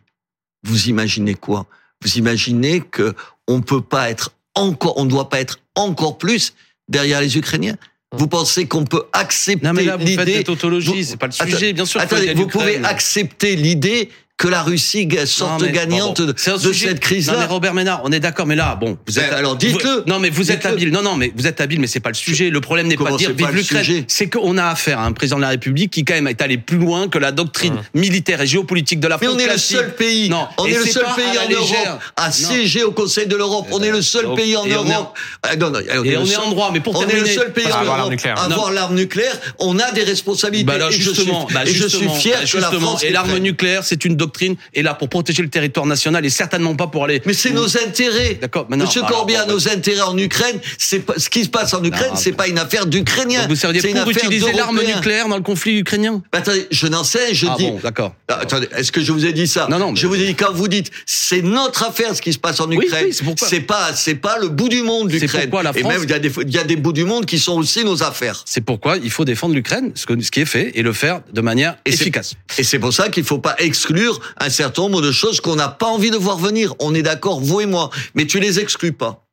vous 0.63 0.89
imaginez 0.89 1.33
quoi? 1.33 1.65
Vous 2.03 2.17
imaginez 2.17 2.81
que 2.81 3.13
on 3.47 3.61
peut 3.61 3.81
pas 3.81 4.09
être 4.09 4.31
encore, 4.55 4.97
on 4.97 5.05
ne 5.05 5.09
doit 5.09 5.29
pas 5.29 5.39
être 5.39 5.59
encore 5.75 6.17
plus 6.17 6.53
derrière 6.87 7.21
les 7.21 7.37
Ukrainiens? 7.37 7.75
Vous 8.15 8.27
pensez 8.27 8.67
qu'on 8.67 8.83
peut 8.85 9.03
accepter 9.11 9.65
Non 9.65 9.73
mais 9.73 9.85
là 9.85 9.97
vous 9.97 10.05
faites 10.05 10.17
des 10.19 10.25
l'idée 10.33 10.43
tautologies, 10.43 10.91
vous- 10.91 11.03
c'est 11.03 11.17
pas 11.17 11.25
le 11.27 11.33
Attends- 11.33 11.45
sujet, 11.51 11.73
bien 11.73 11.85
sûr. 11.85 11.99
Attendez, 11.99 12.33
vous 12.35 12.45
pouvez 12.47 12.77
accepter 12.85 13.55
l'idée 13.55 14.09
que 14.37 14.47
la 14.47 14.63
Russie 14.63 15.07
sorte 15.25 15.61
Non, 15.61 15.67
mais- 15.67 15.71
gagnante 15.71 16.17
bon, 16.17 16.25
bon. 16.25 16.31
de, 16.31 16.33
C'est 16.37 16.51
un 16.51 16.55
de 16.55 16.59
sujet- 16.59 16.87
cette 16.87 16.89
Non 16.89 16.93
mais 16.95 16.99
crise-là. 16.99 17.45
Robert 17.47 17.73
Ménard, 17.73 18.01
on 18.03 18.11
est 18.11 18.19
d'accord, 18.19 18.45
mais 18.47 18.55
là, 18.55 18.75
bon, 18.75 18.97
vous 19.07 19.19
êtes. 19.19 19.29
Ben, 19.29 19.37
alors, 19.37 19.55
dites-le. 19.55 19.89
vous- 19.89 20.03
Non 20.07 20.19
mais 20.19 20.29
vous 20.31 20.51
êtes 20.51 20.65
habile. 20.65 20.89
Non 20.91 21.01
non, 21.03 21.15
mais 21.15 21.31
vous 21.35 21.47
êtes 21.47 21.61
habile, 21.61 21.79
mais 21.79 21.87
c'est 21.87 21.99
pas 21.99 22.09
le 22.09 22.15
sujet. 22.15 22.49
Le 22.49 22.59
problème 22.59 22.87
n'est 22.87 22.97
pas 22.97 23.11
de 23.11 23.17
dire 23.17 23.31
vive 23.31 23.51
l'Ukraine. 23.51 23.83
sujet 23.83 24.05
C'est 24.07 24.29
qu'on 24.29 24.57
a 24.57 24.65
affaire 24.65 24.99
à 24.99 25.05
un 25.05 25.11
président 25.13 25.37
de 25.37 25.43
la 25.43 25.49
République 25.49 25.91
qui 25.91 26.03
quand 26.03 26.15
même 26.15 26.27
est 26.27 26.41
allé 26.41 26.57
plus 26.57 26.77
loin 26.77 27.07
que 27.07 27.19
la 27.19 27.31
doctrine 27.31 27.75
militaire 27.93 28.41
et 28.41 28.47
géopolitique 28.47 28.99
de 28.99 29.07
la 29.07 29.17
Mais 29.21 29.27
France. 29.27 29.37
on 29.37 29.39
est 29.39 29.51
le 29.53 29.57
seul 29.57 29.95
pays. 29.95 30.29
Non, 30.29 30.47
on 30.57 30.65
est 30.65 30.77
le 30.77 30.85
seul 30.87 31.05
pays 31.15 31.37
en 31.37 31.47
légère. 31.47 31.85
Europe 31.87 32.01
à 32.17 32.31
siéger 32.31 32.83
au 32.83 32.91
Conseil 32.91 33.27
de 33.27 33.35
l'Europe. 33.35 33.67
On 33.71 33.81
est 33.81 33.91
le 33.91 34.01
seul 34.01 34.25
Donc, 34.25 34.37
pays 34.37 34.57
en 34.57 34.65
Europe. 34.65 35.15
Ah, 35.43 35.55
non, 35.55 35.69
non, 35.69 35.79
Et 35.79 36.17
on 36.17 36.25
est 36.25 36.35
en 36.37 36.49
droit, 36.49 36.71
mais 36.73 36.79
pour 36.79 36.95
on 36.97 37.01
est 37.03 37.05
le 37.05 37.11
terminer- 37.11 37.35
seul 37.35 37.53
pays 37.53 37.65
Ah, 37.71 37.77
en 37.81 37.83
Europe 37.85 38.13
à 38.25 38.41
avoir 38.43 38.71
l'arme 38.71 38.95
nucléaire. 38.95 39.39
On 39.59 39.77
a 39.79 39.91
des 39.91 40.03
responsabilités. 40.03 40.65
Bah 40.65 40.73
alors 40.73 40.89
et 40.89 40.93
je 40.93 40.97
suis, 41.01 41.13
justement, 41.13 41.47
bah 41.53 41.61
je 41.65 41.69
suis 41.71 41.81
justement, 41.83 42.13
fier 42.15 42.39
bah 42.41 42.47
que 42.51 42.57
la. 42.57 42.71
France 42.71 43.03
et 43.03 43.11
l'arme 43.11 43.37
nucléaire, 43.37 43.83
c'est 43.85 44.03
une 44.05 44.15
doctrine, 44.25 44.55
et 44.73 44.81
là 44.83 44.93
pour 44.93 45.09
protéger 45.09 45.41
le 45.41 45.49
territoire 45.49 45.85
national, 45.85 46.25
et 46.25 46.29
certainement 46.29 46.75
pas 46.75 46.87
pour 46.87 47.03
aller. 47.05 47.21
Mais 47.25 47.33
c'est 47.33 47.51
nos 47.51 47.77
intérêts. 47.77 48.37
D'accord, 48.41 48.67
Monsieur 48.69 49.01
alors, 49.01 49.11
Corbière, 49.17 49.45
bon, 49.47 49.53
nos 49.53 49.67
intérêts 49.69 50.01
en 50.01 50.17
Ukraine, 50.17 50.59
c'est 50.77 50.99
pas, 50.99 51.13
ce 51.17 51.29
qui 51.29 51.43
se 51.43 51.49
passe 51.49 51.73
en 51.73 51.83
Ukraine, 51.83 52.11
c'est 52.15 52.31
pas 52.33 52.47
une 52.47 52.59
affaire 52.59 52.85
d'Ukrainiens. 52.85 53.47
Vous 53.47 53.55
seriez 53.55 53.81
pour 53.81 54.09
utiliser 54.11 54.51
l'arme 54.53 54.81
nucléaire 54.83 55.27
dans 55.27 55.37
le 55.37 55.43
conflit 55.43 55.77
ukrainien? 55.79 56.21
Bah, 56.31 56.39
Attendez, 56.39 56.67
je 56.71 56.87
n'en 56.87 57.03
sais, 57.03 57.33
je 57.33 57.47
Ah 57.49 57.55
dis. 57.57 57.65
bon, 57.67 57.79
d'accord. 57.83 58.13
Ah, 58.29 58.39
Attendez, 58.41 58.67
est-ce 58.75 58.91
que 58.91 59.01
je 59.01 59.11
vous 59.11 59.25
ai 59.25 59.33
dit 59.33 59.47
ça? 59.47 59.67
Non, 59.69 59.79
non, 59.79 59.91
mais- 59.91 59.97
Je 59.99 60.07
vous 60.07 60.15
ai 60.15 60.25
dit 60.25 60.35
quand 60.35 60.51
vous 60.53 60.67
dites 60.67 60.91
c'est 61.05 61.41
notre 61.41 61.83
affaire 61.83 62.15
ce 62.15 62.21
qui 62.21 62.33
se 62.33 62.39
passe 62.39 62.59
en 62.59 62.67
Oui, 62.67 62.77
Ukraine. 62.85 63.05
oui, 63.07 63.13
c'est 63.13 63.23
pourquoi- 63.23 63.47
c'est 63.47 63.61
pas 63.61 63.93
c'est 63.93 64.15
pas 64.15 64.37
le 64.39 64.49
bout 64.49 64.69
du 64.69 64.81
monde 64.81 65.09
C'est 65.11 65.19
l'Ukraine. 65.19 65.41
pourquoi 65.49 65.63
la 65.63 65.71
Et 65.75 65.79
France- 65.81 65.93
même 65.93 66.03
il 66.03 66.09
y 66.09 66.13
a 66.13 66.19
des 66.19 66.31
il 66.45 66.51
y 66.53 66.57
a 66.57 66.63
des 66.63 66.75
bouts 66.75 66.93
du 66.93 67.03
monde 67.05 67.25
qui 67.25 67.39
sont 67.39 67.53
aussi 67.57 67.83
nos 67.83 68.03
affaires. 68.03 68.41
C'est 68.45 68.61
pourquoi 68.61 68.97
il 68.97 69.11
faut 69.11 69.25
défendre 69.25 69.53
l'Ukraine, 69.55 69.91
ce, 69.95 70.05
qui 70.05 70.41
est 70.41 70.45
fait, 70.45 70.71
et 70.75 70.81
le 70.81 70.93
faire 70.93 71.21
de 71.31 71.41
manière 71.41 71.75
Et 71.85 71.93
efficace. 71.93 72.33
Et 72.57 72.63
c'est 72.63 72.79
pour 72.79 72.93
ça 72.93 73.09
qu'il 73.09 73.23
faut 73.23 73.37
pas 73.39 73.55
exclure 73.59 74.12
un 74.37 74.49
certain 74.49 74.83
nombre 74.83 75.01
de 75.01 75.11
choses 75.11 75.41
qu'on 75.41 75.55
n'a 75.55 75.69
pas 75.69 75.87
envie 75.87 76.11
de 76.11 76.17
voir 76.17 76.37
venir. 76.37 76.73
On 76.79 76.93
est 76.93 77.03
d'accord, 77.03 77.39
vous 77.39 77.61
et 77.61 77.65
moi, 77.65 77.89
mais 78.15 78.25
tu 78.25 78.39
les 78.39 78.59
exclus 78.59 78.93
pas. 78.93 79.25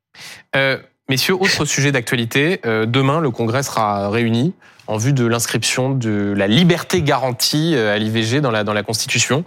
Euh, 0.57 0.79
Messieurs, 1.11 1.35
autre 1.35 1.65
sujet 1.65 1.91
d'actualité. 1.91 2.61
Euh, 2.65 2.87
demain, 2.87 3.19
le 3.19 3.33
Congrès 3.33 3.65
sera 3.65 4.11
réuni 4.11 4.55
en 4.87 4.97
vue 4.97 5.13
de 5.13 5.25
l'inscription 5.25 5.91
de 5.91 6.33
la 6.37 6.47
liberté 6.47 7.03
garantie 7.03 7.75
euh, 7.75 7.93
à 7.93 7.99
l'IVG 7.99 8.41
dans 8.41 8.53
la, 8.53 8.63
dans 8.63 8.73
la 8.73 8.85
Constitution. 8.85 9.45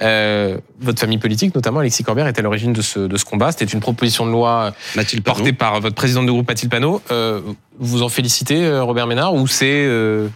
Euh, 0.00 0.56
votre 0.80 1.00
famille 1.00 1.18
politique, 1.18 1.54
notamment 1.54 1.80
Alexis 1.80 2.02
Corbert, 2.02 2.26
est 2.26 2.38
à 2.38 2.42
l'origine 2.42 2.72
de 2.72 2.80
ce, 2.80 3.00
de 3.00 3.16
ce 3.18 3.26
combat. 3.26 3.52
C'était 3.52 3.66
une 3.66 3.80
proposition 3.80 4.24
de 4.24 4.30
loi 4.30 4.72
Mathilde 4.96 5.22
Panot. 5.22 5.36
portée 5.36 5.52
par 5.52 5.80
votre 5.80 5.94
président 5.94 6.22
de 6.22 6.30
groupe, 6.30 6.48
Mathilde 6.48 6.70
Panot. 6.70 7.02
Euh, 7.10 7.42
vous 7.78 8.02
en 8.02 8.08
félicitez, 8.08 8.78
Robert 8.80 9.06
Ménard, 9.06 9.34
ou 9.34 9.46
c'est 9.46 9.84
euh, 9.86 10.28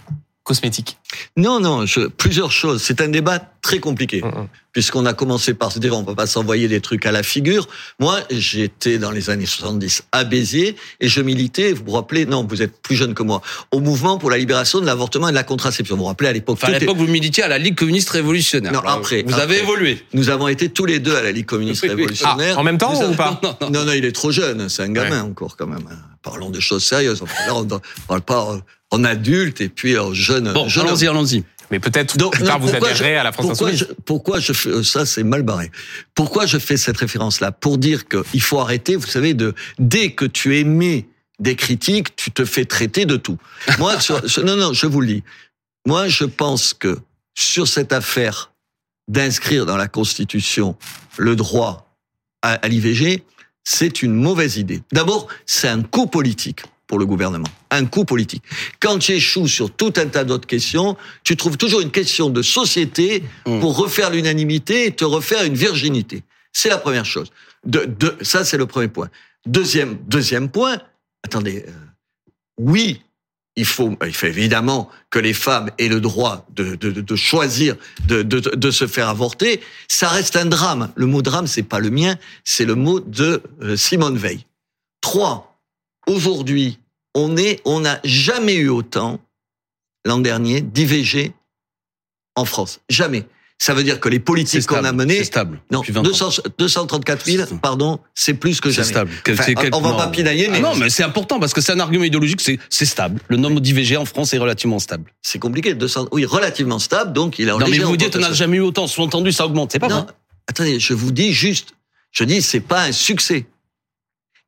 cosmétique 0.47 0.97
Non, 1.37 1.61
non, 1.61 1.85
je- 1.87 2.07
plusieurs 2.07 2.53
choses. 2.53 2.81
C'est 2.83 3.01
un 3.01 3.09
débat 3.09 3.41
très 3.63 3.81
compliqué, 3.81 4.23
Mhm. 4.23 4.47
puisqu'on 4.73 5.05
a 5.07 5.13
commencé 5.13 5.53
par 5.55 5.73
se 5.73 5.81
dire 5.81 5.97
on 5.99 6.05
peut 6.05 6.15
pas 6.15 6.29
s'envoyer 6.29 6.69
des 6.69 6.81
trucs 6.81 7.05
à 7.05 7.11
la 7.11 7.25
figure. 7.25 7.67
Moi, 7.99 8.21
j'étais 8.31 8.99
dans 8.99 9.11
les 9.11 9.29
années 9.29 9.45
70 9.45 10.05
à 10.13 10.23
Béziers 10.23 10.77
et 11.01 11.09
je 11.09 11.21
militais, 11.21 11.73
vous 11.73 11.83
vous 11.87 11.91
rappelez, 11.93 12.27
non, 12.27 12.47
vous 12.49 12.63
êtes 12.63 12.81
plus 12.81 12.95
jeune 12.95 13.13
que 13.15 13.25
moi, 13.25 13.43
au 13.73 13.81
mouvement 13.81 14.19
pour 14.19 14.31
la 14.31 14.39
libération 14.39 14.81
de 14.81 14.87
l'avortement 14.87 15.29
et 15.29 15.33
de 15.33 15.37
la 15.37 15.43
contraception. 15.43 15.97
Vous 15.97 16.03
vous 16.03 16.07
rappelez 16.09 16.29
à 16.31 16.33
l'époque 16.33 16.59
Enfin, 16.63 16.73
à 16.73 16.79
l'époque, 16.79 16.97
vous 16.97 17.09
militiez 17.09 17.43
à 17.43 17.49
la 17.49 17.59
Ligue 17.59 17.75
communiste 17.77 18.11
révolutionnaire. 18.11 18.73
Non, 18.73 18.79
Alors, 18.81 18.93
après, 18.93 19.25
Vous 19.27 19.35
avez 19.35 19.59
évolué. 19.59 20.05
Nous 20.15 20.31
avons 20.31 20.47
été 20.47 20.69
tous 20.69 20.87
les 20.87 21.01
deux 21.01 21.17
à 21.17 21.23
la 21.23 21.33
Ligue 21.33 21.47
communiste 21.47 21.83
Oui, 21.83 21.89
oui. 21.89 21.97
révolutionnaire. 21.97 22.55
Ah, 22.57 22.61
en 22.61 22.63
même 22.63 22.79
temps 22.79 22.93
Nous 22.93 23.01
ou 23.01 23.03
avons- 23.03 23.15
pas 23.17 23.41
Non, 23.43 23.57
non. 23.63 23.71
Non, 23.71 23.85
non, 23.87 23.93
il 23.93 24.05
est 24.05 24.13
trop 24.13 24.31
jeune, 24.31 24.69
c'est 24.69 24.83
un 24.85 24.91
gamin 24.93 25.23
encore 25.25 25.57
quand 25.57 25.67
même. 25.67 25.85
Parlons 26.27 26.51
de 26.51 26.59
choses 26.59 26.85
sérieuses. 26.85 27.23
Enfin, 27.23 27.47
là, 27.47 27.55
on 27.55 27.63
ne 27.65 27.79
parle 28.09 28.21
pas 28.23 28.59
en 28.91 29.05
adulte 29.05 29.61
et 29.61 29.69
puis 29.69 29.97
en 29.97 30.13
jeune. 30.13 30.53
Bon, 30.53 30.69
jeune 30.69 30.87
allons-y, 30.89 31.07
allons-y. 31.07 31.45
Mais 31.71 31.79
peut-être 31.79 32.17
plus 32.31 32.43
tard 32.45 32.59
vous 32.59 32.69
je- 32.69 33.05
à 33.05 33.23
la 33.23 33.31
France 33.33 33.47
pourquoi 33.47 33.69
Insoumise. 33.69 33.87
je, 33.89 33.95
pourquoi 34.05 34.41
je 34.41 34.53
fais 34.53 34.83
ça 34.83 35.07
C'est 35.07 35.23
mal 35.23 35.43
barré. 35.43 35.71
Pourquoi 36.15 36.47
je 36.47 36.59
fais 36.59 36.77
cette 36.77 36.97
référence-là 36.97 37.53
Pour 37.53 37.79
dire 37.79 38.07
qu'il 38.09 38.41
faut 38.43 38.59
arrêter. 38.59 38.97
Vous 38.97 39.07
savez, 39.07 39.35
de 39.35 39.55
dès 39.79 40.11
que 40.13 40.25
tu 40.25 40.57
émets 40.59 41.07
des 41.39 41.55
critiques, 41.55 42.17
tu 42.17 42.33
te 42.33 42.45
fais 42.45 42.65
traiter 42.65 43.07
de 43.07 43.17
tout. 43.17 43.39
Moi, 43.79 44.01
sur- 44.01 44.29
sur- 44.29 44.45
non, 44.45 44.57
non, 44.57 44.73
je 44.73 44.87
vous 44.87 45.01
le 45.01 45.07
dis. 45.07 45.23
Moi, 45.87 46.09
je 46.09 46.25
pense 46.25 46.75
que 46.75 46.99
sur 47.37 47.69
cette 47.69 47.93
affaire 47.93 48.51
d'inscrire 49.09 49.65
dans 49.67 49.77
la 49.77 49.87
Constitution 49.89 50.77
le 51.19 51.37
droit 51.37 51.97
à, 52.43 52.55
à 52.55 52.69
l'IVG, 52.69 53.23
c'est 53.69 54.03
une 54.03 54.15
mauvaise 54.15 54.59
idée. 54.59 54.81
D'abord, 54.93 55.27
c'est 55.45 55.67
un 55.67 55.83
coup 55.83 56.07
politique 56.07 56.63
pour 56.87 57.01
le 57.01 57.05
gouvernement. 57.05 57.49
Un 57.73 57.85
coup 57.85 58.05
politique. 58.05 58.45
Quand 58.79 59.01
tu 59.01 59.11
échoues 59.13 59.49
sur 59.49 59.73
tout 59.73 59.93
un 59.97 60.07
tas 60.07 60.23
d'autres 60.23 60.47
questions, 60.47 60.97
tu 61.25 61.37
trouves 61.37 61.57
toujours 61.57 61.81
une 61.81 61.91
question 61.91 62.31
de 62.31 62.43
société 62.43 63.25
Mm. 63.45 63.59
pour 63.59 63.77
refaire 63.77 64.11
l'unanimité 64.11 64.87
et 64.87 64.93
te 64.93 65.05
refaire 65.05 65.43
une 65.43 65.57
virginité. 65.57 66.23
C'est 66.53 66.69
la 66.69 66.79
première 66.79 67.05
chose. 67.05 67.33
De, 67.65 67.85
de, 67.87 68.17
ça, 68.21 68.45
c'est 68.45 68.57
le 68.57 68.67
premier 68.67 68.87
point. 68.87 69.09
Deuxième, 69.47 69.99
deuxième 70.07 70.49
point, 70.49 70.79
attendez, 71.25 71.65
euh, 71.67 71.73
oui, 72.59 73.03
il 73.57 73.65
faut, 73.65 73.97
il 74.05 74.15
faut 74.15 74.27
évidemment 74.27 74.91
que 75.11 75.19
les 75.19 75.33
femmes 75.33 75.71
aient 75.79 75.89
le 75.89 76.01
droit 76.01 76.47
de, 76.51 77.17
choisir 77.17 77.77
de 78.07 78.71
se 78.71 78.87
faire 78.87 79.09
avorter. 79.09 79.61
Ça 79.89 80.09
reste 80.09 80.37
un 80.37 80.45
drame. 80.45 80.93
Le 80.95 81.07
mot 81.07 81.23
drame, 81.23 81.47
c'est 81.47 81.63
pas 81.63 81.81
le 81.81 81.91
mien, 81.91 82.17
c'est 82.45 82.67
le 82.67 82.75
mot 82.75 83.01
de 83.01 83.43
euh, 83.63 83.77
Simone 83.77 84.19
Veil. 84.19 84.45
Trois, 85.01 85.59
aujourd'hui, 86.07 86.79
on 87.15 87.37
est, 87.37 87.63
on 87.65 87.81
n'a 87.81 87.99
jamais 88.05 88.55
eu 88.55 88.69
autant 88.69 89.21
l'an 90.05 90.19
dernier 90.19 90.61
d'IVG 90.61 91.33
en 92.35 92.45
France. 92.45 92.81
Jamais. 92.91 93.27
Ça 93.59 93.73
veut 93.73 93.83
dire 93.83 94.01
que 94.01 94.09
les 94.11 94.19
politiques 94.21 94.67
qu'on 94.67 94.85
a 94.85 94.93
menées, 94.93 95.17
C'est 95.17 95.25
stable. 95.25 95.61
non, 95.71 95.81
depuis 95.81 95.93
20 95.93 96.01
ans. 96.01 96.03
200 96.05 96.31
234 96.59 97.25
000, 97.25 97.47
pardon, 97.63 97.99
c'est 98.15 98.35
plus 98.35 98.61
que 98.61 98.69
jamais. 98.71 98.87
stable. 98.87 99.11
Enfin, 99.31 99.43
c'est 99.43 99.55
quel- 99.55 99.75
on 99.75 99.81
va 99.81 99.91
non. 99.93 99.97
pas 99.97 100.09
pinailler, 100.09 100.49
mais 100.49 100.59
Ah 100.59 100.61
non, 100.61 100.75
mais 100.77 100.91
c'est 100.91 101.03
important 101.03 101.41
parce 101.41 101.55
que 101.55 101.63
c'est 101.63 101.73
un 101.73 101.81
argument 101.81 102.05
idéologique, 102.05 102.43
c'est 102.43 102.59
c'est 102.69 102.85
stable. 102.85 103.19
Le 103.29 103.39
nombre 103.39 103.61
d'IVG 103.61 103.97
en 103.97 104.05
France 104.05 104.35
est 104.35 104.39
relativement 104.39 104.79
stable. 104.79 105.11
c'est 105.23 105.39
compliqué. 105.39 105.73
200, 105.75 106.09
oui, 106.13 106.27
relativement 106.27 106.79
stable, 106.79 107.15
donc 107.15 107.39
il 107.39 107.49
a 107.49 107.55
Non, 107.57 107.67
mais 107.67 107.79
vous 107.79 107.97
dites, 107.97 108.15
on 108.17 108.21
n'a 108.21 108.33
jamais 108.33 108.59
eu 108.59 108.61
autant. 108.61 108.87
Sous-entendu, 108.87 109.33
ça 109.33 109.47
augmente. 109.47 109.73
C'est 109.73 109.79
pas 109.79 109.89
Non, 109.89 110.03
vrai. 110.03 110.13
attendez, 110.49 110.79
je 110.79 110.93
vous 110.93 111.11
dis 111.11 111.33
juste, 111.33 111.71
je 112.13 112.25
dis 112.25 112.43
c'est 112.43 112.61
pas 112.61 112.83
un 112.83 112.93
succès. 112.93 113.47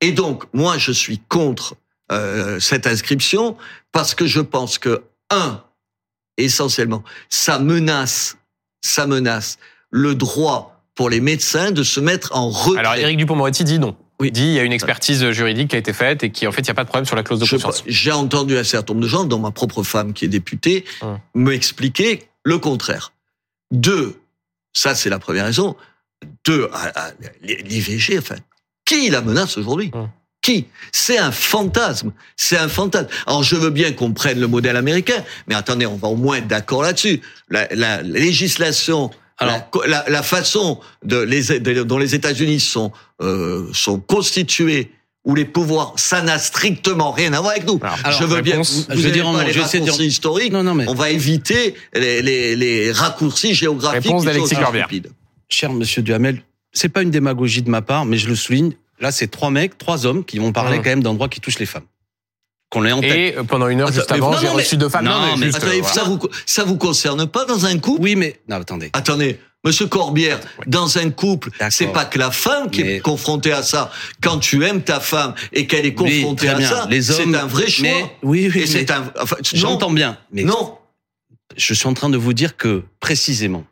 Et 0.02 0.12
donc 0.12 0.44
moi 0.52 0.76
je 0.78 0.92
suis 0.92 1.18
contre 1.28 1.74
euh, 2.12 2.60
cette 2.60 2.86
inscription 2.86 3.56
parce 3.90 4.14
que 4.14 4.26
je 4.26 4.40
pense 4.40 4.78
que 4.78 5.02
un 5.30 5.62
essentiellement 6.36 7.02
ça 7.30 7.58
menace, 7.58 8.36
ça 8.80 9.06
menace 9.06 9.58
le 9.90 10.14
droit 10.14 10.82
pour 10.94 11.10
les 11.10 11.20
médecins 11.20 11.70
de 11.70 11.82
se 11.82 12.00
mettre 12.00 12.34
en 12.36 12.50
retrait. 12.50 12.80
Alors 12.80 12.94
Éric 12.94 13.16
Dupond-Moretti 13.18 13.64
dit 13.64 13.78
non. 13.78 13.96
Oui. 14.20 14.28
Il 14.28 14.32
dit 14.32 14.42
il 14.46 14.52
y 14.54 14.58
a 14.58 14.64
une 14.64 14.72
expertise 14.72 15.30
juridique 15.30 15.70
qui 15.70 15.76
a 15.76 15.78
été 15.78 15.92
faite 15.92 16.24
et 16.24 16.30
qui 16.30 16.46
en 16.48 16.52
fait 16.52 16.62
il 16.62 16.64
n'y 16.64 16.70
a 16.70 16.74
pas 16.74 16.82
de 16.82 16.88
problème 16.88 17.06
sur 17.06 17.14
la 17.14 17.22
clause 17.22 17.38
de 17.38 17.46
conscience. 17.48 17.84
J'ai 17.86 18.10
entendu 18.10 18.58
un 18.58 18.64
certain 18.64 18.92
nombre 18.94 19.04
de 19.04 19.08
gens, 19.08 19.24
dont 19.24 19.38
ma 19.38 19.52
propre 19.52 19.84
femme 19.84 20.12
qui 20.12 20.24
est 20.24 20.28
députée, 20.28 20.84
Hum. 21.02 21.18
me 21.36 21.52
expliquer 21.52 22.24
le 22.42 22.58
contraire. 22.58 23.12
Deux, 23.70 24.20
ça 24.72 24.94
c'est 24.96 25.08
la 25.10 25.20
première 25.20 25.44
raison. 25.44 25.76
Deux, 26.44 26.68
à- 26.72 27.06
à- 27.06 27.12
l'IVG, 27.42 28.18
enfin, 28.18 28.34
qui 28.84 29.08
la 29.08 29.20
menace 29.20 29.56
aujourd'hui? 29.56 29.92
Hum. 29.94 30.08
Qui 30.48 30.64
C'est 30.92 31.18
un 31.18 31.30
fantasme. 31.30 32.12
C'est 32.36 32.56
un 32.56 32.68
fantasme. 32.68 33.08
Alors 33.26 33.42
je 33.42 33.54
veux 33.56 33.68
bien 33.70 33.92
qu'on 33.92 34.12
prenne 34.12 34.40
le 34.40 34.46
modèle 34.46 34.76
américain, 34.76 35.22
mais 35.46 35.54
attendez, 35.54 35.84
on 35.86 35.96
va 35.96 36.08
au 36.08 36.16
moins 36.16 36.36
être 36.38 36.46
d'accord 36.48 36.82
là-dessus. 36.82 37.20
La, 37.50 37.68
la 37.74 38.00
législation 38.02 39.10
Alors- 39.36 39.52
la, 39.54 39.60
co- 39.60 39.82
la, 39.86 40.04
la 40.08 40.22
façon 40.22 40.80
de 41.04 41.18
les, 41.18 41.58
de- 41.60 41.82
dont 41.82 41.98
les 41.98 42.14
États-Unis 42.14 42.60
sont 42.60 42.92
euh, 43.20 43.68
sont 43.74 44.00
constitués 44.00 44.90
où 45.24 45.34
les 45.34 45.44
pouvoirs, 45.44 45.92
ça 45.96 46.22
n'a 46.22 46.38
strictement 46.38 47.10
rien 47.12 47.34
à 47.34 47.40
voir 47.40 47.52
avec 47.52 47.66
nous. 47.66 47.78
Alors, 47.82 48.18
je 48.18 48.24
veux 48.24 48.40
bien. 48.40 48.56
Vous, 48.56 48.64
je 48.88 48.94
vais 48.94 49.02
vous 49.02 49.10
dire 49.10 49.24
pas 49.30 49.44
les 49.44 49.52
je 49.52 49.58
de 49.58 49.64
dire- 49.66 49.80
raccourcis 49.82 50.06
historiques. 50.06 50.52
Non, 50.52 50.62
non, 50.62 50.74
mais 50.74 50.88
On 50.88 50.94
va 50.94 51.10
éviter 51.10 51.74
les, 51.94 52.22
les, 52.22 52.56
les 52.56 52.90
raccourcis 52.92 53.52
géographiques. 53.54 54.04
Réponse 54.04 54.22
qui 54.22 54.26
d'Alexis 54.28 54.54
sont 54.54 54.62
Corbière. 54.62 54.86
stupides. 54.86 55.10
cher 55.50 55.70
monsieur 55.74 56.00
Duhamel, 56.00 56.40
c'est 56.72 56.88
pas 56.88 57.02
une 57.02 57.10
démagogie 57.10 57.60
de 57.60 57.68
ma 57.68 57.82
part, 57.82 58.06
mais 58.06 58.16
je 58.16 58.28
le 58.28 58.34
souligne. 58.36 58.72
Là, 59.00 59.12
c'est 59.12 59.28
trois 59.28 59.50
mecs, 59.50 59.78
trois 59.78 60.06
hommes 60.06 60.24
qui 60.24 60.38
vont 60.38 60.52
parler 60.52 60.78
Hum. 60.78 60.82
quand 60.84 60.90
même 60.90 61.02
d'un 61.02 61.14
droit 61.14 61.28
qui 61.28 61.40
touche 61.40 61.58
les 61.58 61.66
femmes. 61.66 61.84
Qu'on 62.70 62.82
l'ait 62.82 62.92
en 62.92 63.00
tête. 63.00 63.34
Et 63.38 63.44
pendant 63.44 63.68
une 63.68 63.80
heure 63.80 63.88
juste 63.92 64.10
Attends, 64.12 64.28
mais 64.30 64.36
avant, 64.36 64.40
j'ai 64.40 64.48
reçu 64.48 64.76
deux 64.76 64.88
femmes. 64.90 65.06
non, 65.06 65.36
mais 65.38 65.46
juste, 65.46 65.58
Attendez, 65.58 65.80
euh, 65.80 65.84
ça 65.84 66.04
vous 66.04 66.18
ça 66.44 66.64
vous 66.64 66.76
concerne 66.76 67.26
pas 67.26 67.46
dans 67.46 67.64
un 67.64 67.78
couple 67.78 68.02
Oui, 68.02 68.14
mais 68.14 68.40
non, 68.48 68.56
attendez. 68.56 68.90
Attendez, 68.92 69.40
Monsieur 69.64 69.86
Corbière, 69.86 70.38
dans 70.66 70.98
un 70.98 71.10
couple, 71.10 71.50
c'est 71.70 71.88
pas 71.88 72.04
que 72.04 72.18
la 72.18 72.30
femme 72.30 72.70
qui 72.70 72.84
Mais- 72.84 72.96
est 72.96 73.00
confrontée 73.00 73.52
à 73.52 73.62
ça. 73.62 73.90
Quand 74.22 74.38
tu 74.38 74.64
aimes 74.64 74.82
ta 74.82 75.00
femme 75.00 75.34
et 75.52 75.66
qu'elle 75.66 75.84
est 75.86 75.98
Oui, 76.00 76.20
confrontée 76.20 76.46
très 76.46 76.54
à 76.54 76.58
bien. 76.58 76.68
ça, 76.68 76.86
Les 76.90 77.02
c'est 77.02 77.34
un 77.34 77.46
vrai 77.46 77.68
choix. 77.68 77.82
Mais, 77.88 78.04
oui, 78.22 78.50
oui, 78.54 78.66
c'est 78.68 78.90
un. 78.90 79.10
Enfin, 79.20 79.36
J'entends 79.54 79.90
bien, 79.90 80.16
mais 80.30 80.42
Non. 80.44 80.78
je 81.56 81.74
suis 81.74 81.86
en 81.88 81.94
train 81.94 82.08
de 82.10 82.16
vous 82.18 82.34
dire 82.34 82.56
que 82.56 82.82
précisément 83.00 83.64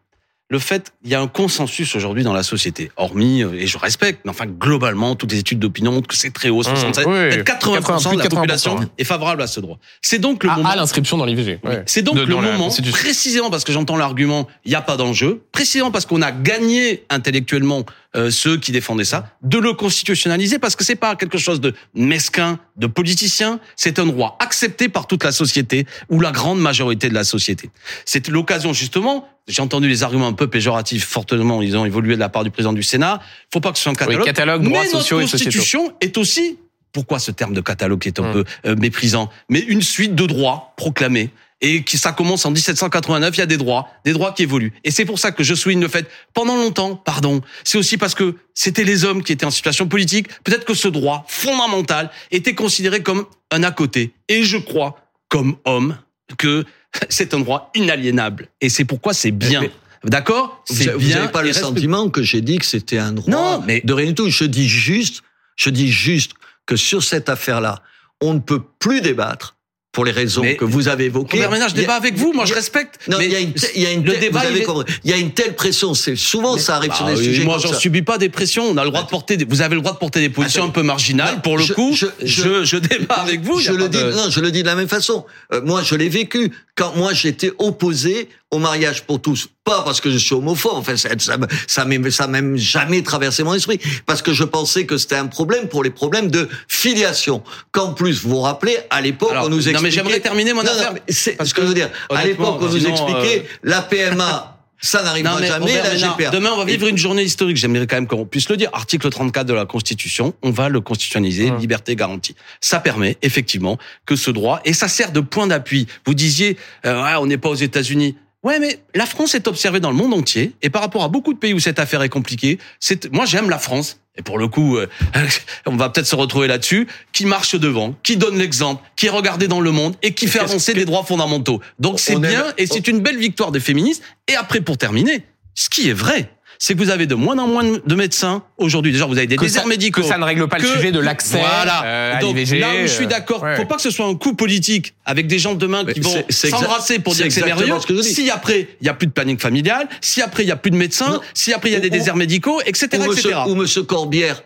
le 0.48 0.58
fait 0.60 0.92
il 1.04 1.10
y 1.10 1.14
a 1.14 1.20
un 1.20 1.26
consensus 1.26 1.96
aujourd'hui 1.96 2.22
dans 2.22 2.32
la 2.32 2.42
société 2.44 2.92
hormis 2.96 3.42
euh, 3.42 3.52
et 3.54 3.66
je 3.66 3.78
respecte 3.78 4.20
mais 4.24 4.30
enfin 4.30 4.46
globalement 4.46 5.16
toutes 5.16 5.32
les 5.32 5.38
études 5.38 5.58
d'opinion 5.58 5.90
montrent 5.92 6.06
que 6.08 6.14
c'est 6.14 6.32
très 6.32 6.48
haut 6.50 6.62
67 6.62 7.06
Mmh, 7.06 7.10
oui, 7.10 7.28
peut-être 7.42 7.68
80% 7.68 8.12
de 8.14 8.18
la 8.18 8.24
80%, 8.26 8.28
population 8.28 8.76
ouais. 8.78 8.86
est 8.98 9.04
favorable 9.04 9.42
à 9.42 9.46
ce 9.48 9.58
droit 9.60 9.78
c'est 10.02 10.18
donc 10.20 10.44
le 10.44 10.50
à, 10.50 10.56
moment 10.56 10.68
à 10.68 10.76
l'inscription 10.76 11.16
dans 11.16 11.24
l'IVG. 11.24 11.58
Oui. 11.64 11.74
C'est 11.86 12.02
donc 12.02 12.16
De- 12.16 12.22
le 12.22 12.34
moment, 12.36 12.68
précisément 12.92 13.50
parce 13.50 13.64
que 13.64 13.72
j'entends 13.72 13.96
l'argument, 13.96 14.46
il 14.64 14.68
n'y 14.70 14.74
a 14.76 14.80
pas 14.82 14.96
d'enjeu, 14.96 15.42
précisément 15.52 15.90
parce 15.90 16.06
qu'on 16.06 16.22
a 16.22 16.30
gagné 16.32 17.04
intellectuellement 17.10 17.84
euh, 18.16 18.30
ceux 18.30 18.56
qui 18.56 18.72
défendaient 18.72 19.04
ça, 19.04 19.36
de 19.42 19.58
le 19.58 19.72
constitutionnaliser 19.72 20.58
parce 20.58 20.76
que 20.76 20.84
c'est 20.84 20.96
pas 20.96 21.16
quelque 21.16 21.38
chose 21.38 21.60
de 21.60 21.74
mesquin, 21.94 22.58
de 22.76 22.86
politicien, 22.86 23.60
c'est 23.76 23.98
un 23.98 24.06
droit 24.06 24.36
accepté 24.40 24.88
par 24.88 25.06
toute 25.06 25.24
la 25.24 25.32
société 25.32 25.86
ou 26.08 26.20
la 26.20 26.32
grande 26.32 26.60
majorité 26.60 27.08
de 27.08 27.14
la 27.14 27.24
société. 27.24 27.70
C'est 28.04 28.28
l'occasion 28.28 28.72
justement, 28.72 29.28
j'ai 29.48 29.62
entendu 29.62 29.88
les 29.88 30.02
arguments 30.02 30.28
un 30.28 30.32
peu 30.32 30.48
péjoratifs 30.48 31.06
fortement, 31.06 31.62
ils 31.62 31.76
ont 31.76 31.84
évolué 31.84 32.14
de 32.14 32.20
la 32.20 32.28
part 32.28 32.44
du 32.44 32.50
président 32.50 32.72
du 32.72 32.82
Sénat, 32.82 33.20
faut 33.52 33.60
pas 33.60 33.72
que 33.72 33.78
ce 33.78 33.84
soit 33.84 33.92
un 33.92 33.94
catalogue. 33.94 34.24
catalogue, 34.24 34.62
droits 34.62 34.82
mais 34.82 34.88
sociaux 34.88 35.18
et 35.18 35.22
notre 35.22 35.32
constitution 35.32 35.92
est 36.00 36.16
aussi 36.18 36.58
pourquoi 36.92 37.18
ce 37.18 37.30
terme 37.30 37.52
de 37.52 37.60
catalogue 37.60 38.00
qui 38.00 38.08
est 38.08 38.18
un 38.20 38.24
Hum. 38.24 38.32
peu 38.32 38.44
euh, 38.64 38.76
méprisant, 38.76 39.28
mais 39.50 39.60
une 39.60 39.82
suite 39.82 40.14
de 40.14 40.24
droits 40.24 40.72
proclamés 40.76 41.30
et 41.60 41.82
qui 41.84 41.96
ça 41.98 42.12
commence 42.12 42.44
en 42.44 42.50
1789, 42.50 43.34
il 43.36 43.38
y 43.38 43.42
a 43.42 43.46
des 43.46 43.56
droits, 43.56 43.88
des 44.04 44.12
droits 44.12 44.32
qui 44.32 44.42
évoluent. 44.42 44.72
Et 44.84 44.90
c'est 44.90 45.04
pour 45.06 45.18
ça 45.18 45.32
que 45.32 45.42
je 45.42 45.54
souligne 45.54 45.80
le 45.80 45.88
fait 45.88 46.06
pendant 46.34 46.56
longtemps, 46.56 46.96
pardon, 46.96 47.40
c'est 47.64 47.78
aussi 47.78 47.96
parce 47.96 48.14
que 48.14 48.34
c'était 48.54 48.84
les 48.84 49.04
hommes 49.04 49.22
qui 49.22 49.32
étaient 49.32 49.46
en 49.46 49.50
situation 49.50 49.88
politique, 49.88 50.28
peut-être 50.44 50.64
que 50.66 50.74
ce 50.74 50.88
droit 50.88 51.24
fondamental 51.28 52.10
était 52.30 52.54
considéré 52.54 53.02
comme 53.02 53.24
un 53.50 53.62
à 53.62 53.70
côté 53.72 54.12
et 54.28 54.42
je 54.42 54.58
crois 54.58 54.98
comme 55.28 55.56
homme 55.64 55.96
que 56.38 56.64
c'est 57.08 57.32
un 57.34 57.40
droit 57.40 57.70
inaliénable 57.74 58.48
et 58.60 58.68
c'est 58.68 58.84
pourquoi 58.84 59.14
c'est 59.14 59.30
bien. 59.30 59.60
Mais- 59.62 59.70
D'accord? 60.04 60.62
Vous 60.68 60.76
bien. 60.98 61.16
n'avez 61.16 61.32
pas 61.32 61.40
le 61.42 61.48
respect- 61.48 61.62
sentiment 61.64 62.10
que 62.10 62.22
j'ai 62.22 62.40
dit 62.40 62.58
que 62.58 62.66
c'était 62.66 62.98
un 62.98 63.12
droit 63.12 63.32
Non, 63.32 63.62
mais- 63.66 63.80
de 63.82 63.92
rien 63.92 64.08
du 64.08 64.14
tout. 64.14 64.28
Je 64.30 64.44
dis 64.44 64.68
juste, 64.68 65.22
je 65.56 65.70
dis 65.70 65.90
juste 65.90 66.32
que 66.66 66.76
sur 66.76 67.02
cette 67.02 67.28
affaire-là, 67.28 67.82
on 68.20 68.34
ne 68.34 68.38
peut 68.38 68.62
plus 68.78 69.00
débattre 69.00 69.55
pour 69.96 70.04
les 70.04 70.12
raisons 70.12 70.42
Mais- 70.42 70.56
que 70.56 70.66
vous 70.66 70.88
avez 70.88 71.06
évoquées. 71.06 71.38
Robert 71.38 71.50
Ménard, 71.50 71.70
je 71.70 71.74
débat 71.74 71.94
avec 71.94 72.16
vous, 72.16 72.34
moi 72.34 72.44
je 72.44 72.52
respecte. 72.52 72.98
Non, 73.08 73.16
mais 73.16 73.24
il 73.24 73.32
y 73.32 73.34
a 73.34 73.40
une, 73.40 73.54
il 73.74 73.82
y 73.82 73.86
a 73.86 73.92
une 73.92 74.04
le 74.04 74.12
telle- 74.12 74.20
débat, 74.20 74.40
vous 74.40 74.54
il 74.54 74.60
est- 74.60 75.08
y 75.08 75.12
a 75.14 75.16
une 75.16 75.30
telle 75.30 75.54
pression. 75.56 75.94
C'est 75.94 76.16
souvent 76.16 76.58
ça 76.58 76.76
arrive 76.76 76.92
sur 76.94 77.06
Ah 77.06 77.12
des 77.14 77.18
oui, 77.18 77.24
sujets 77.24 77.44
moi, 77.44 77.56
j'en 77.58 77.72
subis 77.72 78.02
pas 78.02 78.18
des 78.18 78.28
pressions. 78.28 78.64
On 78.64 78.76
a 78.76 78.84
le 78.84 78.90
droit 78.90 79.02
de 79.04 79.08
porter. 79.08 79.38
Des, 79.38 79.46
vous 79.46 79.62
avez 79.62 79.74
le 79.74 79.80
droit 79.80 79.94
de 79.94 79.98
porter 79.98 80.20
des 80.20 80.28
positions 80.28 80.64
Attends. 80.64 80.68
un 80.68 80.72
peu 80.74 80.82
marginales. 80.82 81.36
Non, 81.36 81.40
Pour 81.40 81.56
le 81.56 81.64
je- 81.64 81.72
coup, 81.72 81.94
je- 81.94 82.06
je, 82.22 82.76
débat 82.76 83.14
avec 83.14 83.40
vous. 83.40 83.58
Je 83.58 83.72
le 83.72 83.88
dis, 83.88 83.96
de- 83.96 84.12
non, 84.12 84.28
je 84.28 84.40
le 84.40 84.50
dis 84.50 84.60
de 84.60 84.66
la 84.68 84.74
même 84.74 84.86
façon. 84.86 85.24
Euh, 85.54 85.62
moi, 85.64 85.82
je 85.82 85.94
l'ai 85.94 86.10
vécu 86.10 86.52
quand 86.74 86.94
moi 86.94 87.14
j'étais 87.14 87.52
opposé 87.58 88.28
au 88.50 88.58
mariage 88.58 89.02
pour 89.04 89.22
tous. 89.22 89.48
Pas 89.66 89.82
parce 89.82 90.00
que 90.00 90.10
je 90.12 90.16
suis 90.16 90.32
homophobe. 90.34 90.76
Enfin, 90.76 90.96
ça, 90.96 91.08
ça, 91.18 91.36
me- 91.36 92.10
ça 92.10 92.26
même 92.28 92.56
jamais 92.56 93.02
traversé 93.02 93.42
mon 93.42 93.52
esprit. 93.52 93.80
Parce 94.06 94.22
que 94.22 94.32
je 94.32 94.44
pensais 94.44 94.86
que 94.86 94.96
c'était 94.96 95.16
un 95.16 95.26
problème 95.26 95.66
pour 95.68 95.82
les 95.82 95.90
problèmes 95.90 96.30
de 96.30 96.48
filiation. 96.68 97.42
Qu'en 97.72 97.92
plus, 97.92 98.22
vous 98.22 98.30
vous 98.30 98.40
rappelez, 98.42 98.78
à 98.90 99.00
l'époque, 99.00 99.32
on 99.34 99.48
nous 99.48 99.56
non, 99.56 99.62
mais 99.64 99.70
expliquait. 99.72 99.90
j'aimerais 99.90 100.20
terminer 100.20 100.52
mon 100.52 100.62
Non, 100.62 100.70
affaire. 100.70 100.94
c'est 101.08 101.32
Parce 101.32 101.50
ce 101.50 101.54
que, 101.54 101.60
que, 101.60 101.64
je 101.64 101.68
veux 101.70 101.74
dire. 101.74 101.90
À 102.14 102.24
l'époque, 102.24 102.58
on 102.60 102.66
nous 102.68 102.78
sinon, 102.78 102.90
expliquait 102.92 103.40
euh, 103.44 103.58
la 103.64 103.82
PMA, 103.82 104.52
ça 104.80 105.02
n'arrivera 105.02 105.42
jamais. 105.42 105.78
Robert 105.78 105.84
La 105.84 105.96
GPA. 105.96 106.30
demain, 106.30 106.50
on 106.52 106.58
va 106.58 106.64
vivre 106.64 106.86
une 106.86 106.96
journée 106.98 107.24
historique. 107.24 107.56
J'aimerais 107.56 107.88
quand 107.88 107.96
même 107.96 108.06
qu'on 108.06 108.24
puisse 108.24 108.48
le 108.48 108.56
dire. 108.56 108.70
Article 108.72 109.10
34 109.10 109.46
de 109.48 109.54
la 109.54 109.66
Constitution, 109.66 110.32
on 110.42 110.50
va 110.52 110.68
le 110.68 110.80
constitutionnaliser, 110.80 111.50
Hum. 111.50 111.58
liberté 111.58 111.96
garantie. 111.96 112.36
Ça 112.60 112.78
permet 112.78 113.16
effectivement 113.22 113.78
que 114.04 114.14
ce 114.14 114.30
droit, 114.30 114.60
et 114.64 114.72
ça 114.74 114.86
sert 114.86 115.10
de 115.10 115.18
point 115.20 115.48
d'appui. 115.48 115.88
Vous 116.06 116.14
disiez, 116.14 116.56
euh, 116.84 117.02
ouais, 117.02 117.14
on 117.18 117.26
n'est 117.26 117.38
pas 117.38 117.48
aux 117.48 117.54
États-Unis. 117.56 118.16
Ouais, 118.42 118.58
mais 118.60 118.78
la 118.94 119.06
France 119.06 119.34
est 119.34 119.48
observée 119.48 119.80
dans 119.80 119.90
le 119.90 119.96
monde 119.96 120.14
entier, 120.14 120.52
et 120.62 120.70
par 120.70 120.82
rapport 120.82 121.02
à 121.02 121.08
beaucoup 121.08 121.32
de 121.32 121.38
pays 121.38 121.52
où 121.52 121.58
cette 121.58 121.78
affaire 121.80 122.02
est 122.02 122.08
compliquée, 122.08 122.58
c'est, 122.78 123.12
moi 123.12 123.24
j'aime 123.24 123.50
la 123.50 123.58
France. 123.58 123.98
Et 124.18 124.22
pour 124.22 124.38
le 124.38 124.46
coup, 124.48 124.76
euh, 124.78 124.86
on 125.66 125.76
va 125.76 125.88
peut-être 125.90 126.06
se 126.06 126.14
retrouver 126.14 126.46
là-dessus, 126.46 126.86
qui 127.12 127.26
marche 127.26 127.54
devant, 127.56 127.94
qui 128.02 128.16
donne 128.16 128.38
l'exemple, 128.38 128.82
qui 128.94 129.06
est 129.06 129.10
regardé 129.10 129.48
dans 129.48 129.60
le 129.60 129.72
monde 129.72 129.94
et 130.02 130.14
qui 130.14 130.26
fait 130.26 130.38
avancer 130.38 130.74
les 130.74 130.84
droits 130.84 131.04
fondamentaux. 131.04 131.60
Donc 131.78 131.98
c'est 132.00 132.14
aime- 132.14 132.20
bien 132.22 132.46
et 132.56 132.66
c'est 132.66 132.86
une 132.88 133.00
belle 133.00 133.18
victoire 133.18 133.52
des 133.52 133.60
féministes. 133.60 134.02
Et 134.28 134.34
après, 134.36 134.60
pour 134.60 134.78
terminer, 134.78 135.24
ce 135.54 135.68
qui 135.68 135.88
est 135.90 135.92
vrai, 135.94 136.30
c'est 136.58 136.74
que 136.74 136.78
vous 136.78 136.90
avez 136.90 137.06
de 137.06 137.14
moins 137.14 137.38
en 137.38 137.46
moins 137.46 137.64
de 137.84 137.94
médecins 137.94 138.42
aujourd'hui. 138.58 138.92
Déjà, 138.92 139.06
vous 139.06 139.16
avez 139.18 139.26
des 139.26 139.36
Que 139.36 139.42
déserts 139.42 139.62
ça, 139.62 139.68
médicaux. 139.68 140.00
que 140.02 140.06
ça 140.06 140.18
ne 140.18 140.24
règle 140.24 140.48
pas 140.48 140.58
le 140.58 140.66
sujet 140.66 140.92
de 140.92 140.98
l'accès 141.00 141.38
voilà. 141.38 141.84
euh, 141.84 142.16
à 142.16 142.20
Donc, 142.20 142.36
l'IVG. 142.36 142.58
Là 142.58 142.68
où 142.74 142.82
je 142.82 142.86
suis 142.86 143.04
euh, 143.04 143.08
d'accord, 143.08 143.42
ouais, 143.42 143.56
faut 143.56 143.66
pas 143.66 143.76
que 143.76 143.82
ce 143.82 143.90
soit 143.90 144.06
un 144.06 144.14
coup 144.14 144.34
politique 144.34 144.94
avec 145.04 145.26
des 145.26 145.38
gens 145.38 145.54
demain 145.54 145.84
qui 145.84 146.00
Mais 146.00 146.06
vont 146.06 146.24
s'embrasser 146.30 146.98
pour 146.98 147.14
dire 147.14 147.24
que 147.26 147.30
c'est 147.32 147.44
merveilleux. 147.44 147.74
ce 147.80 147.86
que. 147.86 148.02
Si 148.02 148.30
après 148.30 148.68
il 148.80 148.86
y 148.86 148.90
a 148.90 148.94
plus 148.94 149.06
de 149.06 149.12
planning 149.12 149.38
familial, 149.38 149.88
si 150.00 150.22
après 150.22 150.44
il 150.44 150.48
y 150.48 150.52
a 150.52 150.56
plus 150.56 150.70
de 150.70 150.76
médecins, 150.76 151.10
Non. 151.10 151.20
si 151.34 151.52
après 151.52 151.70
il 151.70 151.72
y 151.72 151.76
a 151.76 151.80
des 151.80 151.88
Ou- 151.88 151.92
déserts 151.92 152.16
médicaux, 152.16 152.60
etc., 152.66 152.88
ou 152.94 153.06
monsieur, 153.08 153.30
etc. 153.30 153.40
ou 153.48 153.54
monsieur 153.54 153.82
Corbière. 153.82 154.42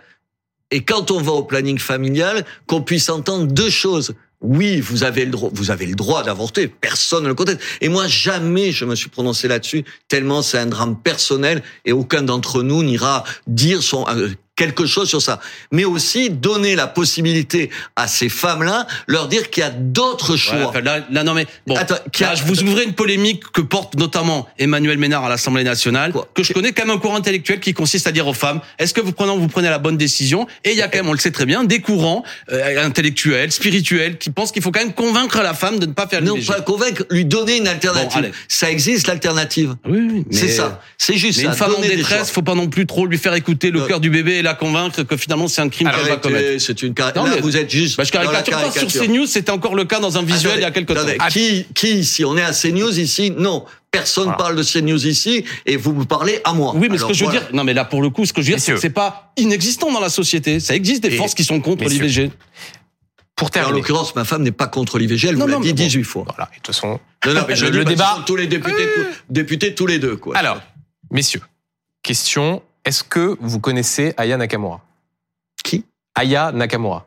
Et 0.73 0.83
quand 0.83 1.11
on 1.11 1.21
va 1.21 1.33
au 1.33 1.43
planning 1.43 1.79
familial, 1.79 2.45
qu'on 2.67 2.81
puisse 2.83 3.09
entendre 3.09 3.47
deux 3.47 3.71
choses. 3.71 4.15
Oui, 4.43 4.81
vous 4.81 5.05
avez 5.05 5.27
le 5.27 5.31
droit, 5.31 5.51
vous 5.53 5.71
avez 5.71 5.85
le 5.87 5.95
droit 5.95 6.23
d'avorter. 6.23 6.67
Personne 6.67 7.25
ne 7.25 7.29
le 7.29 7.35
conteste. 7.35 7.61
Et 7.83 7.91
moi, 7.91 8.07
jamais 8.07 8.73
je 8.73 8.87
me 8.87 8.95
suis 8.95 9.11
prononcé 9.11 9.49
là-dessus, 9.49 9.85
tellement 10.09 10.41
c'est 10.41 10.59
un 10.59 10.67
drame 10.67 10.99
personnel 10.99 11.63
et 11.85 11.93
aucun 11.93 12.23
d'entre 12.23 12.63
nous 12.63 12.83
n'ira 12.83 13.25
dire 13.47 13.83
son, 13.83 14.07
euh, 14.09 14.31
quelque 14.61 14.85
chose 14.87 15.09
sur 15.09 15.23
ça. 15.23 15.41
Mais 15.73 15.85
aussi 15.85 16.29
donner 16.31 16.77
la 16.77 16.87
possibilité 16.87 17.71
à 17.97 18.07
ces 18.07 18.29
femmes-là, 18.29 18.87
leur 19.07 19.27
dire 19.29 19.49
qu'il 19.51 19.63
y 19.63 19.67
a 19.67 19.71
d'autres 19.71 20.33
Ouais, 20.33 20.39
choix. 20.39 20.67
enfin, 20.69 20.81
là, 20.83 21.01
là, 21.11 21.25
non 21.25 21.33
mais 21.35 21.47
bon, 21.67 21.77
Attends, 21.77 21.95
a- 21.95 22.21
là, 22.21 22.35
je 22.35 22.45
vous 22.45 22.63
ouvrez 22.63 22.85
une 22.85 22.93
polémique 22.93 23.43
que 23.53 23.63
porte 23.63 23.95
notamment 23.97 24.49
Emmanuel 24.59 24.99
Ménard 24.99 25.25
à 25.25 25.29
l'Assemblée 25.31 25.65
nationale, 25.65 26.13
Quoi 26.13 26.29
que 26.35 26.43
je 26.43 26.53
connais 26.53 26.73
comme 26.73 26.91
un 26.91 26.99
courant 26.99 27.17
intellectuel 27.17 27.59
qui 27.61 27.73
consiste 27.73 28.07
à 28.07 28.13
dire 28.13 28.27
aux 28.27 28.35
femmes 28.35 28.61
est-ce 28.79 28.93
que 28.95 29.01
vous 29.01 29.13
prenez 29.13 29.31
vous 29.37 29.49
prenez 29.49 29.71
la 29.71 29.79
bonne 29.79 29.97
décision? 29.97 30.47
Et 30.65 30.73
il 30.73 30.77
y 30.77 30.83
a 30.83 30.89
quand 30.89 30.99
même, 30.99 31.09
on 31.09 31.13
le 31.13 31.19
sait 31.19 31.31
très 31.31 31.47
bien, 31.47 31.65
des 31.65 31.81
courants 31.81 32.23
euh, 32.53 32.85
intellectuels, 32.85 33.51
spirituels, 33.53 34.19
qui 34.19 34.31
pensent 34.31 34.53
qu'il 34.53 34.63
faut 34.63 34.71
quand 34.73 34.81
même 34.81 34.93
convaincre 34.93 35.41
la 35.43 35.55
femme 35.55 35.79
de 35.79 35.87
ne 35.87 35.93
pas 35.93 36.07
faire 36.07 36.21
non, 36.23 36.35
l'IVG. 36.35 36.53
pas 36.53 36.61
convaincre, 36.61 37.05
lui 37.11 37.25
donner 37.25 37.57
une 37.57 37.69
alternative. 37.69 38.33
ça 38.49 38.71
existe 38.71 39.07
l'alternative. 39.07 39.77
Oui, 39.87 40.01
oui, 40.13 40.25
C'est 40.31 40.49
ça. 40.49 40.81
C'est 40.99 41.17
juste 41.17 41.39
Mais 41.39 41.45
ça. 41.45 41.51
une 41.51 41.57
femme 41.57 41.75
en 41.79 41.81
détresse, 41.81 42.31
faut 42.31 42.43
pas 42.43 42.55
non 42.55 42.69
plus 42.69 42.87
trop 42.87 43.07
lui 43.07 43.17
faire 43.19 43.35
écouter 43.35 43.71
le 43.71 43.83
Euh, 43.83 43.87
cœur 43.87 44.01
du 44.01 44.11
bébé 44.11 44.35
et 44.35 44.43
la 44.43 44.50
convaincre 44.55 45.03
que 45.03 45.17
finalement 45.17 45.49
c'est 45.49 45.61
un 45.63 45.69
crime 45.69 45.91
qu'elle 45.91 46.09
va 46.09 46.17
commettre. 46.17 46.61
C'est 46.61 46.83
une 46.83 46.95
car... 46.95 47.13
Non, 47.17 47.25
Là, 47.25 47.33
mais- 47.37 47.41
vous 47.41 47.57
êtes 47.57 47.71
juste 47.71 47.97
Bah, 47.97 48.05
je 48.05 48.13
la 48.13 48.21
caricature 48.25 48.59
pas 48.59 48.89
sur. 48.89 49.03
CNews, 49.03 49.27
c'était 49.27 49.51
encore 49.51 49.75
le 49.75 49.85
cas 49.85 50.01
dans 50.01 50.17
un 50.19 50.23
visuel 50.23 50.55
il 50.57 50.63
y 50.63 50.65
a 50.65 50.71
quelques 50.71 50.89
temps. 50.95 51.01
Attendez, 51.01 51.19
qui, 51.31 51.67
qui 51.75 51.91
ici 51.99 52.25
On 52.25 52.37
est 52.37 52.43
à 52.43 52.53
CNews 52.53 52.99
ici 52.99 53.33
Non. 53.37 53.65
Personne 53.91 54.25
Voilà. 54.25 54.39
parle 54.39 54.57
de 54.57 54.63
CNews 54.63 55.05
ici 55.07 55.45
et 55.67 55.77
vous 55.77 55.93
me 55.93 56.05
parlez 56.05 56.41
à 56.45 56.53
moi. 56.53 56.73
Oui, 56.77 56.83
mais 56.89 56.97
Alors, 56.97 57.01
ce 57.01 57.13
que 57.13 57.13
je 57.19 57.25
veux 57.25 57.31
dire, 57.33 57.49
non, 57.53 57.65
mais 57.65 57.75
là 57.75 57.85
pour 57.85 58.03
le 58.03 58.11
coup, 58.11 58.25
ce 58.25 58.33
que 58.33 58.41
je 58.41 58.47
veux 58.47 58.53
dire, 58.57 58.63
c'est 58.63 58.75
que 58.75 58.79
c'est 58.81 58.91
pas 58.91 59.33
inexistant 59.37 59.91
dans 59.93 59.99
la 60.01 60.09
société. 60.11 60.61
Ça 60.61 60.75
existe 60.77 61.03
des 61.03 61.13
Et- 61.15 61.17
forces 61.17 61.35
qui 61.35 61.43
sont 61.45 61.61
contre 61.61 61.85
l'IVG. 61.85 62.31
Pour 63.35 63.47
En 63.47 63.51
terminer. 63.51 63.79
l'occurrence, 63.79 64.15
ma 64.15 64.25
femme 64.25 64.43
n'est 64.43 64.53
pas 64.53 64.67
contre 64.67 64.99
l'IVG, 64.99 65.29
elle 65.29 65.37
Non, 65.37 65.47
vous 65.47 65.51
l'a 65.53 65.57
dit 65.61 65.69
mais 65.69 65.73
bon. 65.73 65.85
18 65.85 66.05
fois. 66.05 66.25
Voilà, 66.29 66.51
et 66.53 66.57
de 66.59 66.63
toute 66.63 66.75
façon. 66.75 67.01
Non, 67.27 67.33
non, 67.35 67.45
mais 67.49 67.57
je 67.57 67.65
Le- 67.65 67.79
le 67.79 67.85
débat- 67.87 68.23
tous 68.27 68.37
les 68.37 68.47
députés, 68.47 68.85
tous, 68.95 69.07
députés 69.31 69.75
tous 69.75 69.87
les 69.87 69.99
deux, 69.99 70.17
quoi. 70.17 70.37
Alors, 70.37 70.61
messieurs, 71.11 71.41
question 72.03 72.63
est-ce 72.85 73.05
que 73.05 73.37
vous 73.41 73.61
connaissez 73.61 74.15
Aya 74.17 74.37
Nakamura? 74.37 74.81
Qui? 75.63 75.85
Aya 76.15 76.53
Nakamura. 76.53 77.07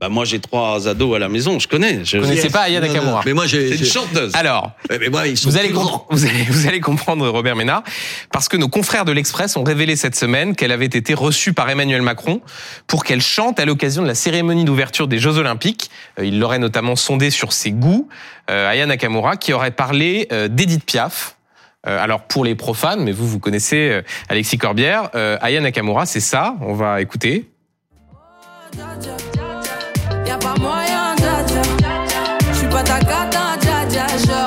Bah 0.00 0.08
moi 0.08 0.24
j'ai 0.24 0.38
trois 0.38 0.86
ados 0.86 1.16
à 1.16 1.18
la 1.18 1.28
maison, 1.28 1.58
je 1.58 1.66
connais. 1.66 2.04
Je... 2.04 2.18
Vous 2.18 2.28
connaissez 2.28 2.50
pas 2.50 2.60
Aya 2.60 2.80
Non, 2.80 2.86
non, 2.86 2.92
Nakamura? 2.92 3.22
Mais 3.26 3.32
moi, 3.32 3.46
j'ai. 3.46 3.70
C'est 3.70 3.84
une 3.84 3.90
chanteuse. 3.90 4.32
Alors, 4.36 4.70
Mais 4.88 5.08
moi, 5.08 5.26
ils 5.26 5.36
sont 5.36 5.50
vous 5.50 5.56
allez, 5.56 5.70
vous, 5.70 6.24
allez, 6.24 6.44
vous 6.48 6.68
allez 6.68 6.78
comprendre 6.80 7.28
Robert 7.28 7.56
Ménard, 7.56 7.82
parce 8.30 8.48
que 8.48 8.56
nos 8.56 8.68
confrères 8.68 9.04
de 9.04 9.10
l'Express 9.10 9.56
ont 9.56 9.64
révélé 9.64 9.96
cette 9.96 10.14
semaine 10.14 10.54
qu'elle 10.54 10.70
avait 10.70 10.86
été 10.86 11.14
reçue 11.14 11.52
par 11.52 11.68
Emmanuel 11.68 12.02
Macron 12.02 12.42
pour 12.86 13.02
qu'elle 13.02 13.20
chante 13.20 13.58
à 13.58 13.64
l'occasion 13.64 14.02
de 14.02 14.06
la 14.06 14.14
cérémonie 14.14 14.64
d'ouverture 14.64 15.08
des 15.08 15.18
Jeux 15.18 15.36
Olympiques. 15.36 15.90
Euh, 16.20 16.26
Il 16.26 16.38
l'aurait 16.38 16.60
notamment 16.60 16.94
sondé 16.94 17.30
sur 17.30 17.52
ses 17.52 17.72
goûts. 17.72 18.08
Euh, 18.50 18.70
Aya 18.70 18.86
Nakamura 18.86 19.36
qui 19.36 19.52
aurait 19.52 19.72
parlé 19.72 20.28
euh, 20.30 20.46
d'Edith 20.46 20.84
Piaf. 20.84 21.37
Euh, 21.86 22.02
alors 22.02 22.22
pour 22.22 22.44
les 22.44 22.56
profanes, 22.56 23.04
mais 23.04 23.12
vous 23.12 23.28
vous 23.28 23.38
connaissez 23.38 23.90
euh, 23.90 24.02
Alexis 24.28 24.58
Corbière, 24.58 25.10
euh, 25.14 25.38
Aya 25.40 25.60
Nakamura, 25.60 26.06
c'est 26.06 26.20
ça. 26.20 26.56
On 26.60 26.74
va 26.74 27.00
écouter. 27.00 27.48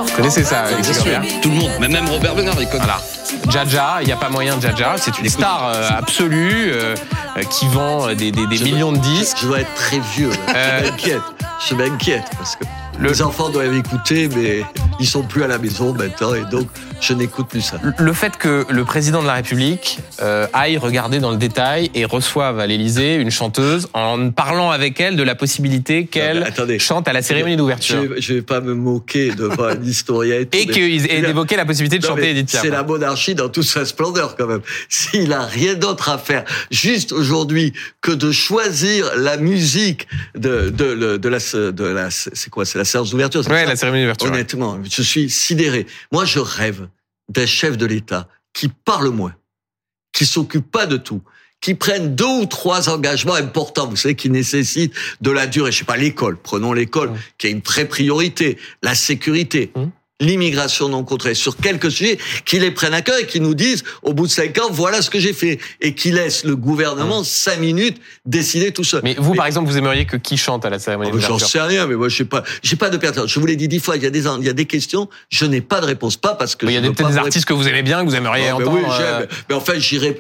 Vous 0.04 0.16
connaissez 0.16 0.44
ça, 0.44 0.64
Alexis 0.64 0.94
Corbière 0.96 1.24
Tout 1.42 1.50
le 1.50 1.56
monde, 1.56 1.72
mais 1.80 1.88
même 1.88 2.08
Robert 2.10 2.36
Bernard, 2.36 2.62
il 2.62 2.68
connaît. 2.68 2.84
Voilà. 2.84 3.00
Jaja, 3.50 3.98
il 4.02 4.08
n'y 4.08 4.14
a 4.14 4.18
pas 4.18 4.30
moyen 4.30 4.58
de 4.58 4.62
Jaja. 4.62 4.96
C'est 4.98 5.18
une 5.20 5.30
star 5.30 5.68
euh, 5.68 5.90
absolue 5.98 6.72
qui 7.50 7.68
vend 7.68 8.08
euh, 8.10 8.16
des, 8.16 8.32
des- 8.32 8.48
des 8.48 8.58
Je 8.58 8.64
millions 8.64 8.92
de 8.92 8.98
disques. 9.00 9.38
Je 9.42 9.48
dois 9.48 9.62
être 9.62 9.74
très 9.76 10.00
vieux. 10.16 10.30
là. 10.30 10.54
Euh, 10.56 10.80
Je 10.84 10.90
m'inquiète. 10.92 11.22
Je 11.70 11.76
m'inquiète 11.76 12.24
parce 12.38 12.56
que 12.56 12.64
Le- 13.00 13.10
les 13.10 13.22
enfants 13.22 13.50
doivent 13.50 13.76
écouter, 13.76 14.28
mais 14.36 14.64
ils 15.00 15.08
sont 15.08 15.24
plus 15.24 15.44
à 15.44 15.48
la 15.48 15.58
maison 15.58 15.94
maintenant 15.94 16.34
et 16.34 16.44
donc 16.52 16.68
je 17.00 17.14
n'écoute 17.14 17.48
plus 17.48 17.62
ça. 17.62 17.78
Le 17.98 18.14
fait 18.14 18.38
que 18.38 18.64
le 18.70 18.84
président 18.86 19.22
de 19.24 19.28
la 19.28 19.34
République 19.34 19.98
euh, 20.22 20.46
aille 20.54 20.78
regarder 20.78 21.20
dans 21.20 21.32
le 21.32 21.38
détail 21.38 21.90
et 21.96 22.06
reçoive 22.06 22.60
à 22.60 22.68
l'Élysée 22.68 23.16
une 23.16 23.32
chanteuse 23.32 23.88
en 23.94 24.30
parlant 24.30 24.70
avec 24.70 25.00
elle 25.00 25.16
de 25.16 25.24
la 25.24 25.34
possibilité 25.34 26.06
qu'elle 26.06 26.46
chante 26.80 27.08
à 27.08 27.14
la 27.14 27.24
cérémonie 27.24 27.56
d'ouverture. 27.58 28.04
Je, 28.18 28.22
je 28.22 28.34
vais 28.36 28.42
pas 28.44 28.62
me 28.62 28.76
moquer 28.76 29.32
devant 29.32 29.64
un 29.70 29.82
historien 29.84 30.36
et 30.42 31.22
Non, 31.22 31.30
évoqué 31.30 31.56
la 31.56 31.66
possibilité 31.66 31.98
de 31.98 32.04
non, 32.04 32.10
chanter 32.16 32.32
Edith 32.32 32.50
Piaf. 32.50 32.62
C'est 32.62 32.70
la 32.70 32.84
monarchie 32.84 33.34
dans 33.34 33.50
toute 33.50 33.64
sa 33.64 33.84
splendeur 33.86 34.36
quand 34.36 34.46
même. 34.48 34.62
S'il 34.90 35.34
a 35.34 35.42
rien 35.42 35.74
d'autre 35.74 36.10
à 36.10 36.20
faire, 36.20 36.44
juste 36.70 37.20
aujourd'hui, 37.22 37.74
que 38.02 38.12
de 38.12 38.32
choisir 38.32 39.16
la 39.16 39.38
musique 39.38 40.08
de 40.36 40.70
de, 40.70 40.96
de, 40.96 41.18
de 41.18 41.30
la 41.30 41.40
de 41.72 41.84
la 41.84 42.10
c'est 42.12 42.50
quoi 42.50 42.66
c'est 42.66 42.78
la 42.78 42.86
séance 42.86 43.12
d'ouverture. 43.12 43.48
Ouais, 43.48 43.66
la 43.66 43.76
cérémonie 43.76 44.04
d'ouverture. 44.04 44.28
ouais. 44.28 44.34
Honnêtement, 44.34 44.80
je 44.84 45.02
suis 45.02 45.30
sidéré. 45.30 45.88
Moi, 46.12 46.26
je 46.26 46.40
rêve 46.40 46.88
d'un 47.30 47.46
chef 47.46 47.78
de 47.78 47.86
l'État 47.86 48.28
qui 48.54 48.68
parle 48.68 49.10
moins, 49.10 49.36
qui 50.12 50.26
s'occupe 50.26 50.70
pas 50.70 50.86
de 50.86 50.98
tout, 50.98 51.22
qui 51.62 51.76
prenne 51.76 52.16
deux 52.16 52.42
ou 52.42 52.46
trois 52.46 52.90
engagements 52.90 53.36
importants, 53.36 53.88
vous 53.88 53.96
savez, 53.96 54.16
qui 54.16 54.30
nécessitent 54.30 54.94
de 55.22 55.32
la 55.32 55.48
durée. 55.48 55.72
Je 55.72 55.78
sais 55.80 55.86
pas, 55.86 55.96
l'école, 55.98 56.38
prenons 56.42 56.74
l'école, 56.74 57.12
qui 57.38 57.48
a 57.48 57.50
une 57.52 57.62
vraie 57.62 57.88
priorité, 57.88 58.58
la 58.84 58.96
sécurité. 58.96 59.72
Mm. 59.76 59.86
L'immigration 60.22 60.88
non 60.88 61.04
contrôlée, 61.04 61.34
sur 61.36 61.58
quelques 61.58 61.92
sujets, 61.92 62.18
qui 62.46 62.60
les 62.60 62.72
prennent 62.72 62.94
à 62.94 63.02
cœur 63.02 63.18
et 63.20 63.26
qui 63.28 63.40
nous 63.42 63.54
disent, 63.56 63.84
au 64.04 64.14
bout 64.14 64.28
de 64.28 64.32
cinq 64.32 64.58
ans, 64.60 64.70
voilà 64.72 65.02
ce 65.02 65.10
que 65.10 65.20
j'ai 65.20 65.34
fait. 65.34 65.60
Et 65.82 65.94
qui 65.94 66.12
laissent 66.12 66.46
le 66.46 66.56
gouvernement 66.56 67.24
cinq 67.24 67.60
minutes 67.60 67.98
décider 68.26 68.72
tout 68.72 68.84
seul. 68.84 69.02
Mais 69.04 69.16
vous, 69.18 69.34
par 69.34 69.48
exemple, 69.48 69.70
vous 69.70 69.78
aimeriez 69.78 70.06
que 70.06 70.16
qui 70.18 70.38
chante 70.38 70.64
à 70.66 70.70
la 70.70 70.80
cérémonie 70.80 71.10
Ah, 71.12 71.16
mais 71.18 71.22
J'en 71.22 71.40
sais 71.40 71.60
rien, 71.60 71.88
mais 71.88 71.96
moi 71.96 72.08
je 72.08 72.18
sais 72.18 72.26
pas, 72.26 72.44
j'ai 72.64 72.76
pas 72.76 72.90
de 72.90 72.98
pertinence. 72.98 73.30
Je 73.30 73.40
vous 73.40 73.46
l'ai 73.46 73.56
dit 73.56 73.68
dix 73.68 73.80
fois, 73.80 73.98
il 73.98 74.04
y 74.04 74.06
a 74.06 74.10
des 74.10 74.22
il 74.40 74.46
y 74.46 74.50
a 74.50 74.54
des 74.54 74.66
questions, 74.66 75.10
je 75.30 75.46
n'ai 75.46 75.62
pas 75.62 75.82
de 75.82 75.88
réponse, 75.88 76.16
pas 76.16 76.36
parce 76.36 76.56
que 76.56 76.66
Mais 76.66 76.74
Il 76.74 76.76
y 76.76 76.78
a 76.88 76.92
peut-être 76.92 77.10
des 77.10 77.18
artistes 77.18 77.46
que 77.46 77.54
vous 77.54 77.68
aimez 77.68 77.82
bien, 77.82 78.04
que 78.06 78.10
vous 78.10 78.16
aimeriez 78.16 78.46
ben 78.46 78.54
entendre. 78.54 78.74
oui, 78.74 78.84
euh, 78.88 79.20
j'aime. 79.20 79.28
Mais 79.50 79.56
enfin, 79.56 79.74
j'irai. 79.78 80.16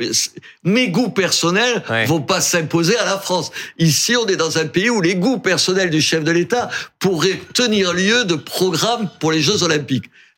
Mes 0.63 0.89
goûts 0.89 1.09
personnels 1.09 1.83
Ouais. 1.89 2.05
vont 2.05 2.21
pas 2.21 2.41
s'imposer 2.41 2.97
à 2.97 3.05
la 3.05 3.17
France. 3.19 3.51
Ici, 3.77 4.15
on 4.15 4.25
est 4.27 4.35
dans 4.35 4.57
un 4.57 4.65
pays 4.65 4.89
où 4.89 5.01
les 5.01 5.15
goûts 5.15 5.37
personnels 5.39 5.89
du 5.89 6.01
chef 6.01 6.23
de 6.23 6.31
l'État 6.31 6.69
pourraient 6.99 7.39
tenir 7.53 7.93
lieu 7.93 8.25
de 8.25 8.35
programme 8.35 9.09
pour 9.19 9.31
les 9.31 9.41
Jeux 9.41 9.63
Olympiques. 9.63 9.90